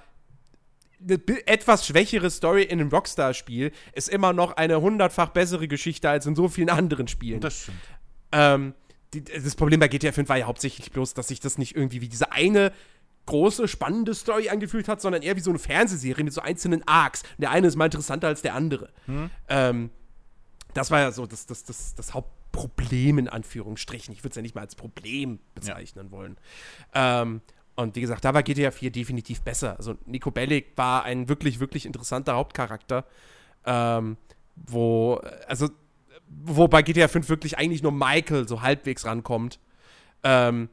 eine 1.01 1.21
etwas 1.47 1.87
schwächere 1.87 2.31
Story 2.31 2.63
in 2.63 2.81
einem 2.81 2.89
Rockstar-Spiel 2.89 3.73
ist 3.93 4.09
immer 4.09 4.33
noch 4.33 4.57
eine 4.57 4.81
hundertfach 4.81 5.31
bessere 5.31 5.69
Geschichte 5.69 6.09
als 6.09 6.27
in 6.27 6.35
so 6.35 6.49
vielen 6.49 6.71
anderen 6.71 7.09
Spielen. 7.09 7.41
Das 7.41 7.63
stimmt. 7.63 7.79
Ähm, 8.33 8.75
die, 9.15 9.25
das 9.25 9.57
Problem 9.57 9.81
bei 9.81 9.89
GTA 9.89 10.13
5 10.13 10.29
war 10.29 10.37
ja 10.37 10.47
hauptsächlich 10.47 10.91
bloß, 10.93 11.15
dass 11.15 11.29
sich 11.29 11.41
das 11.41 11.59
nicht 11.59 11.77
irgendwie 11.77 12.01
wie 12.01 12.09
diese 12.09 12.33
eine 12.33 12.73
große, 13.29 13.69
spannende 13.69 14.15
Story 14.15 14.49
angefühlt 14.49 14.89
hat, 14.89 15.01
sondern 15.01 15.23
eher 15.23 15.37
wie 15.37 15.41
so 15.41 15.51
eine 15.51 15.59
Fernsehserie 15.59 16.25
mit 16.25 16.33
so 16.33 16.41
einzelnen 16.41 16.87
Arcs. 16.89 17.23
Der 17.37 17.51
eine 17.51 17.67
ist 17.67 17.77
mal 17.77 17.85
interessanter 17.85 18.27
als 18.27 18.43
der 18.43 18.55
andere. 18.55 18.89
Ähm, 19.49 19.91
das 20.75 20.91
war 20.91 21.01
ja 21.01 21.13
so 21.13 21.27
das, 21.27 21.47
das, 21.47 21.65
das, 21.65 21.95
das 21.95 22.15
Hauptproblem 22.15 23.19
in 23.19 23.29
Anführungsstrichen. 23.29 24.13
Ich 24.15 24.21
würde 24.25 24.31
es 24.31 24.37
ja 24.37 24.43
nicht 24.43 24.55
mal 24.55 24.63
als 24.63 24.75
Problem 24.75 25.39
bezeichnen 25.55 26.11
wollen. 26.11 26.37
Ähm, 26.95 27.43
und 27.77 27.95
wie 27.97 28.01
gesagt, 28.01 28.25
da 28.25 28.35
war 28.35 28.43
GTA 28.43 28.71
4 28.71 28.91
definitiv 28.91 29.43
besser. 29.43 29.77
Also 29.77 29.97
Nico 30.07 30.31
Bellic 30.31 30.73
war 30.77 31.05
ein 31.05 31.29
wirklich, 31.29 31.61
wirklich 31.61 31.87
interessanter 31.87 32.35
Hauptcharakter. 32.35 33.05
Ähm, 33.65 34.17
wo, 34.57 35.21
also, 35.47 35.69
wo 36.29 36.67
bei 36.67 36.83
GTA 36.83 37.09
5 37.09 37.29
wirklich 37.29 37.59
eigentlich 37.59 37.83
nur 37.83 37.93
Michael 37.93 38.49
so 38.49 38.63
halbwegs 38.63 39.05
rankommt. 39.05 39.61
Ähm, 40.25 40.71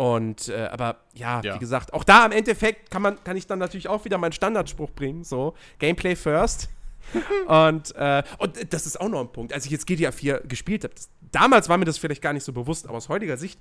und, 0.00 0.48
äh, 0.48 0.68
aber 0.72 0.96
ja, 1.12 1.42
Ja. 1.44 1.54
wie 1.56 1.58
gesagt, 1.58 1.92
auch 1.92 2.04
da 2.04 2.24
im 2.24 2.32
Endeffekt 2.32 2.90
kann 2.90 3.02
man, 3.02 3.22
kann 3.22 3.36
ich 3.36 3.46
dann 3.46 3.58
natürlich 3.58 3.86
auch 3.86 4.02
wieder 4.06 4.16
meinen 4.16 4.32
Standardspruch 4.32 4.90
bringen, 4.92 5.24
so, 5.24 5.54
Gameplay 5.78 6.16
first. 6.16 6.70
und, 7.48 7.94
äh, 7.96 8.22
und 8.38 8.72
das 8.72 8.86
ist 8.86 8.98
auch 8.98 9.10
noch 9.10 9.20
ein 9.20 9.30
Punkt. 9.30 9.52
Als 9.52 9.66
ich 9.66 9.70
jetzt 9.70 9.86
GTA 9.86 10.10
4 10.10 10.40
gespielt 10.48 10.84
habe, 10.84 10.94
damals 11.32 11.68
war 11.68 11.76
mir 11.76 11.84
das 11.84 11.98
vielleicht 11.98 12.22
gar 12.22 12.32
nicht 12.32 12.44
so 12.44 12.52
bewusst, 12.54 12.86
aber 12.88 12.96
aus 12.96 13.10
heutiger 13.10 13.36
Sicht, 13.36 13.60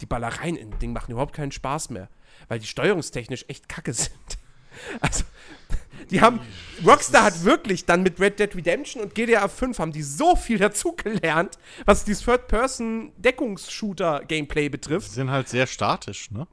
die 0.00 0.06
Ballereien 0.06 0.56
in 0.56 0.70
dem 0.70 0.78
Ding 0.80 0.92
machen 0.92 1.12
überhaupt 1.12 1.34
keinen 1.34 1.52
Spaß 1.52 1.90
mehr, 1.90 2.08
weil 2.48 2.58
die 2.58 2.66
steuerungstechnisch 2.66 3.44
echt 3.46 3.68
kacke 3.68 3.92
sind. 3.92 4.38
Also, 5.00 5.22
die 6.10 6.20
haben, 6.20 6.40
Rockstar 6.86 7.24
hat 7.24 7.44
wirklich 7.44 7.84
dann 7.86 8.02
mit 8.02 8.20
Red 8.20 8.38
Dead 8.38 8.54
Redemption 8.54 9.02
und 9.02 9.14
GTA 9.14 9.48
5 9.48 9.78
haben 9.78 9.92
die 9.92 10.02
so 10.02 10.36
viel 10.36 10.58
dazugelernt, 10.58 11.58
was 11.84 12.04
dieses 12.04 12.24
Third-Person-Deckungsshooter-Gameplay 12.24 14.68
betrifft. 14.68 15.08
Die 15.08 15.14
sind 15.14 15.30
halt 15.30 15.48
sehr 15.48 15.66
statisch, 15.66 16.30
ne? 16.30 16.46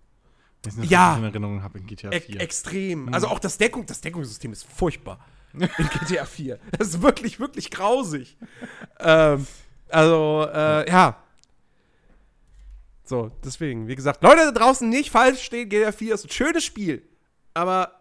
Wenn 0.63 0.83
ich 0.83 0.89
Ja. 0.89 1.15
in 1.17 1.23
Erinnerung 1.23 1.61
habe 1.61 1.77
in 1.79 1.85
GTA 1.85 2.11
E 2.11 2.19
4. 2.19 2.41
extrem. 2.41 3.13
Also 3.13 3.27
auch 3.27 3.39
das 3.39 3.57
Deckung, 3.57 3.85
das 3.85 4.01
Deckungssystem 4.01 4.51
ist 4.51 4.65
furchtbar 4.65 5.19
in 5.53 5.69
GTA 6.07 6.25
4. 6.25 6.59
Das 6.77 6.89
ist 6.89 7.01
wirklich, 7.01 7.39
wirklich 7.39 7.69
grausig. 7.69 8.37
ähm, 8.99 9.45
also, 9.89 10.47
äh, 10.51 10.89
ja. 10.89 11.21
So, 13.03 13.31
deswegen, 13.43 13.87
wie 13.87 13.95
gesagt, 13.95 14.23
Leute 14.23 14.45
da 14.45 14.51
draußen 14.51 14.89
nicht 14.89 15.11
falsch 15.11 15.43
stehen, 15.43 15.69
GTA 15.69 15.91
4 15.91 16.15
ist 16.15 16.25
ein 16.25 16.31
schönes 16.31 16.63
Spiel. 16.63 17.07
Aber 17.53 17.94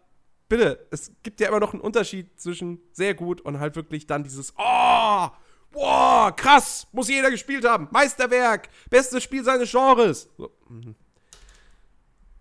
bitte, 0.57 0.87
es 0.91 1.11
gibt 1.23 1.41
ja 1.41 1.49
immer 1.49 1.61
noch 1.61 1.73
einen 1.73 1.83
Unterschied 1.83 2.39
zwischen 2.41 2.81
sehr 2.93 3.15
gut 3.15 3.41
und 3.41 3.59
halt 3.59 3.77
wirklich 3.77 4.07
dann 4.07 4.23
dieses 4.23 4.53
Oh, 4.57 5.29
wow, 5.73 6.35
krass, 6.37 6.87
muss 6.93 7.09
jeder 7.09 7.31
gespielt 7.31 7.65
haben. 7.65 7.89
Meisterwerk, 7.91 8.69
bestes 8.91 9.23
Spiel 9.23 9.43
seines 9.45 9.71
Genres. 9.71 10.29
So, 10.37 10.51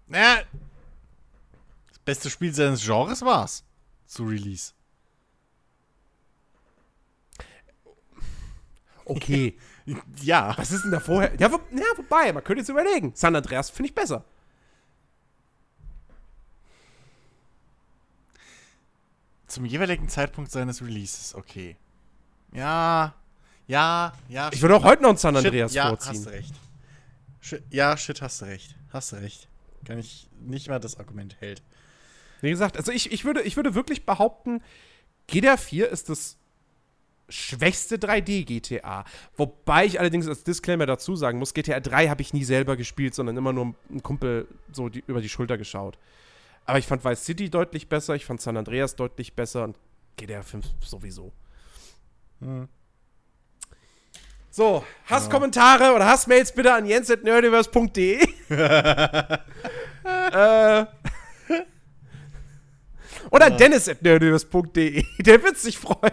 Naja, 0.07 0.43
das 1.89 1.99
beste 1.99 2.29
Spiel 2.29 2.53
seines 2.53 2.83
Genres 2.83 3.21
war's. 3.23 3.63
Zu 4.05 4.25
Release. 4.25 4.73
okay. 9.05 9.57
Ja. 10.21 10.53
Was 10.57 10.71
ist 10.71 10.83
denn 10.85 10.91
da 10.91 11.01
vorher? 11.01 11.33
Ja, 11.37 11.51
wo, 11.51 11.57
ja 11.75 11.83
wobei, 11.97 12.31
man 12.31 12.41
könnte 12.41 12.61
jetzt 12.61 12.69
überlegen. 12.69 13.11
San 13.15 13.35
Andreas 13.35 13.69
finde 13.69 13.89
ich 13.89 13.95
besser. 13.95 14.23
Zum 19.53 19.65
jeweiligen 19.65 20.09
Zeitpunkt 20.09 20.49
seines 20.49 20.81
Releases, 20.81 21.35
okay. 21.35 21.75
Ja, 22.53 23.13
ja, 23.67 24.13
ja. 24.27 24.49
Ich 24.51 24.63
würde 24.63 24.75
auch 24.75 24.83
heute 24.83 25.03
noch 25.03 25.09
einen 25.09 25.19
San 25.19 25.35
Shit, 25.35 25.45
Andreas 25.45 25.73
ja, 25.75 25.89
vorziehen. 25.89 26.15
hast 26.15 26.25
du 26.25 26.29
recht. 26.31 26.53
Shit, 27.39 27.63
ja, 27.69 27.95
shit, 27.95 28.19
hast 28.23 28.41
du 28.41 28.45
recht. 28.45 28.75
Hast 28.91 29.11
du 29.11 29.17
recht. 29.17 29.47
Kann 29.85 29.99
ich 29.99 30.27
nicht 30.41 30.69
mal 30.69 30.79
das 30.79 30.99
Argument 30.99 31.35
hält. 31.39 31.61
Wie 32.41 32.49
gesagt, 32.49 32.77
also 32.77 32.91
ich, 32.91 33.11
ich, 33.11 33.25
würde, 33.25 33.43
ich 33.43 33.55
würde 33.55 33.75
wirklich 33.75 34.07
behaupten, 34.07 34.63
GTA 35.27 35.55
4 35.57 35.87
ist 35.87 36.09
das 36.09 36.37
schwächste 37.29 37.97
3D-GTA. 37.97 39.05
Wobei 39.37 39.85
ich 39.85 39.99
allerdings 39.99 40.27
als 40.27 40.43
Disclaimer 40.43 40.87
dazu 40.87 41.15
sagen 41.15 41.37
muss, 41.37 41.53
GTA 41.53 41.79
3 41.79 42.07
habe 42.07 42.23
ich 42.23 42.33
nie 42.33 42.43
selber 42.43 42.75
gespielt, 42.75 43.13
sondern 43.13 43.37
immer 43.37 43.53
nur 43.53 43.75
ein 43.91 44.01
Kumpel 44.01 44.47
so 44.71 44.89
die, 44.89 45.03
über 45.05 45.21
die 45.21 45.29
Schulter 45.29 45.59
geschaut. 45.59 45.99
Aber 46.65 46.79
ich 46.79 46.87
fand 46.87 47.03
Vice 47.03 47.25
City 47.25 47.49
deutlich 47.49 47.89
besser, 47.89 48.15
ich 48.15 48.25
fand 48.25 48.39
San 48.41 48.55
Andreas 48.57 48.95
deutlich 48.95 49.35
besser 49.35 49.65
und 49.65 49.77
GTA 50.15 50.43
5 50.43 50.65
sowieso. 50.81 51.33
Hm. 52.39 52.69
So, 54.49 54.85
Hasskommentare 55.09 55.93
oder 55.95 56.05
Hassmails 56.05 56.53
bitte 56.53 56.73
an 56.73 56.85
jens.nerdiverse.de. 56.85 58.19
äh, 58.49 59.37
oder 63.31 63.45
an 63.45 63.57
dennis.nerdiverse.de. 63.57 65.05
Der 65.19 65.41
wird 65.41 65.57
sich 65.57 65.79
freuen. 65.79 66.03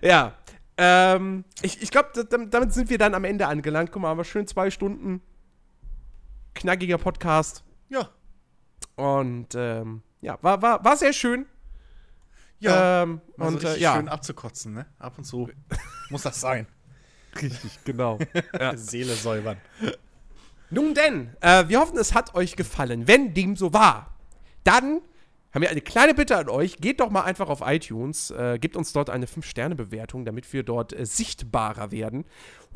ja. 0.00 0.32
Ähm, 0.78 1.44
ich 1.60 1.82
ich 1.82 1.90
glaube, 1.90 2.24
damit 2.24 2.72
sind 2.72 2.88
wir 2.88 2.96
dann 2.96 3.14
am 3.14 3.24
Ende 3.24 3.46
angelangt. 3.46 3.92
Guck 3.92 4.00
mal, 4.02 4.08
haben 4.08 4.18
wir 4.18 4.24
schön 4.24 4.46
zwei 4.46 4.70
Stunden. 4.70 5.20
Knackiger 6.56 6.98
Podcast. 6.98 7.62
Ja. 7.88 8.08
Und 8.96 9.54
ähm, 9.54 10.02
ja, 10.20 10.38
war, 10.42 10.60
war, 10.62 10.84
war 10.84 10.96
sehr 10.96 11.12
schön. 11.12 11.46
Ja. 12.58 13.02
Ähm, 13.02 13.20
Also 13.38 13.56
und 13.56 13.62
äh, 13.62 13.66
richtig 13.66 13.82
ja. 13.82 13.96
schön 13.96 14.08
abzukotzen, 14.08 14.72
ne? 14.74 14.86
Ab 14.98 15.18
und 15.18 15.24
zu 15.24 15.50
muss 16.10 16.22
das 16.22 16.40
sein. 16.40 16.66
Richtig, 17.40 17.84
genau. 17.84 18.18
ja. 18.58 18.74
Seele 18.76 19.14
säubern. 19.14 19.58
Nun 20.70 20.94
denn, 20.94 21.36
äh, 21.42 21.68
wir 21.68 21.80
hoffen, 21.80 21.98
es 21.98 22.14
hat 22.14 22.34
euch 22.34 22.56
gefallen. 22.56 23.06
Wenn 23.06 23.34
dem 23.34 23.56
so 23.56 23.74
war, 23.74 24.16
dann 24.64 25.02
haben 25.56 25.62
wir 25.62 25.70
eine 25.70 25.80
kleine 25.80 26.12
Bitte 26.12 26.36
an 26.36 26.50
euch. 26.50 26.76
Geht 26.76 27.00
doch 27.00 27.08
mal 27.08 27.22
einfach 27.22 27.48
auf 27.48 27.62
iTunes, 27.64 28.30
äh, 28.30 28.58
gebt 28.60 28.76
uns 28.76 28.92
dort 28.92 29.08
eine 29.08 29.24
5-Sterne-Bewertung, 29.24 30.26
damit 30.26 30.52
wir 30.52 30.62
dort 30.62 30.92
äh, 30.92 31.06
sichtbarer 31.06 31.90
werden. 31.92 32.26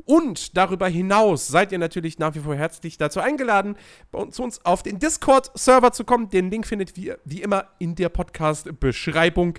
Und 0.06 0.56
darüber 0.56 0.88
hinaus 0.88 1.46
seid 1.46 1.72
ihr 1.72 1.78
natürlich 1.78 2.18
nach 2.18 2.34
wie 2.34 2.38
vor 2.38 2.54
herzlich 2.54 2.96
dazu 2.96 3.20
eingeladen, 3.20 3.76
bei 4.10 4.18
uns, 4.18 4.36
zu 4.36 4.42
uns 4.42 4.64
auf 4.64 4.82
den 4.82 4.98
Discord-Server 4.98 5.92
zu 5.92 6.04
kommen. 6.04 6.30
Den 6.30 6.50
Link 6.50 6.66
findet 6.66 6.96
ihr 6.96 7.18
wie 7.26 7.42
immer 7.42 7.66
in 7.78 7.96
der 7.96 8.08
Podcast-Beschreibung, 8.08 9.58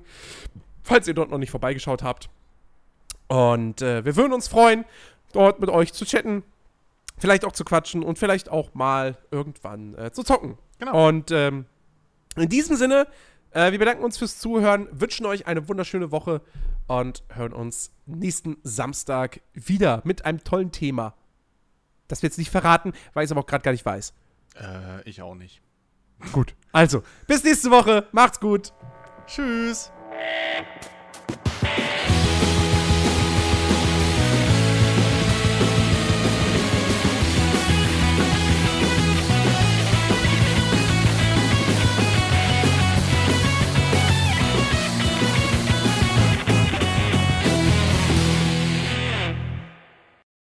falls 0.82 1.08
ihr 1.08 1.14
dort 1.14 1.30
noch 1.30 1.38
nicht 1.38 1.52
vorbeigeschaut 1.52 2.02
habt. 2.02 2.28
Und 3.28 3.84
äh, 3.84 4.04
wir 4.04 4.16
würden 4.16 4.34
uns 4.34 4.48
freuen, 4.48 4.84
dort 5.32 5.60
mit 5.60 5.70
euch 5.70 5.94
zu 5.94 6.06
chatten, 6.06 6.42
vielleicht 7.20 7.46
auch 7.46 7.52
zu 7.52 7.66
quatschen 7.66 8.02
und 8.02 8.18
vielleicht 8.18 8.50
auch 8.50 8.74
mal 8.74 9.16
irgendwann 9.30 9.94
äh, 9.94 10.12
zu 10.12 10.24
zocken. 10.24 10.58
Genau. 10.80 11.08
Und 11.08 11.30
ähm, 11.30 11.68
in 12.36 12.50
diesem 12.50 12.76
Sinne, 12.76 13.08
äh, 13.52 13.72
wir 13.72 13.80
bedanken 13.80 14.04
uns 14.04 14.18
fürs 14.18 14.40
Zuhören, 14.40 14.88
wünschen 14.92 15.26
euch 15.26 15.48
eine 15.48 15.68
wunderschöne 15.68 16.12
Woche 16.12 16.42
und 16.88 17.24
hören 17.30 17.54
uns 17.54 17.92
nächsten 18.06 18.58
Samstag 18.64 19.42
wieder 19.54 20.02
mit 20.06 20.26
einem 20.26 20.44
tollen 20.44 20.72
Thema. 20.72 21.16
Das 22.08 22.22
wir 22.22 22.28
jetzt 22.28 22.38
nicht 22.38 22.52
verraten, 22.52 22.94
weil 23.14 23.24
ich 23.24 23.28
es 23.28 23.32
aber 23.32 23.42
auch 23.42 23.48
gerade 23.48 23.64
gar 23.64 23.72
nicht 23.72 23.86
weiß. 23.86 24.14
Äh, 24.56 25.10
ich 25.10 25.22
auch 25.22 25.36
nicht. 25.36 25.62
Gut. 26.32 26.56
Also, 26.72 27.04
bis 27.28 27.44
nächste 27.44 27.72
Woche. 27.72 28.08
Macht's 28.12 28.40
gut. 28.40 28.74
Tschüss. 29.26 29.92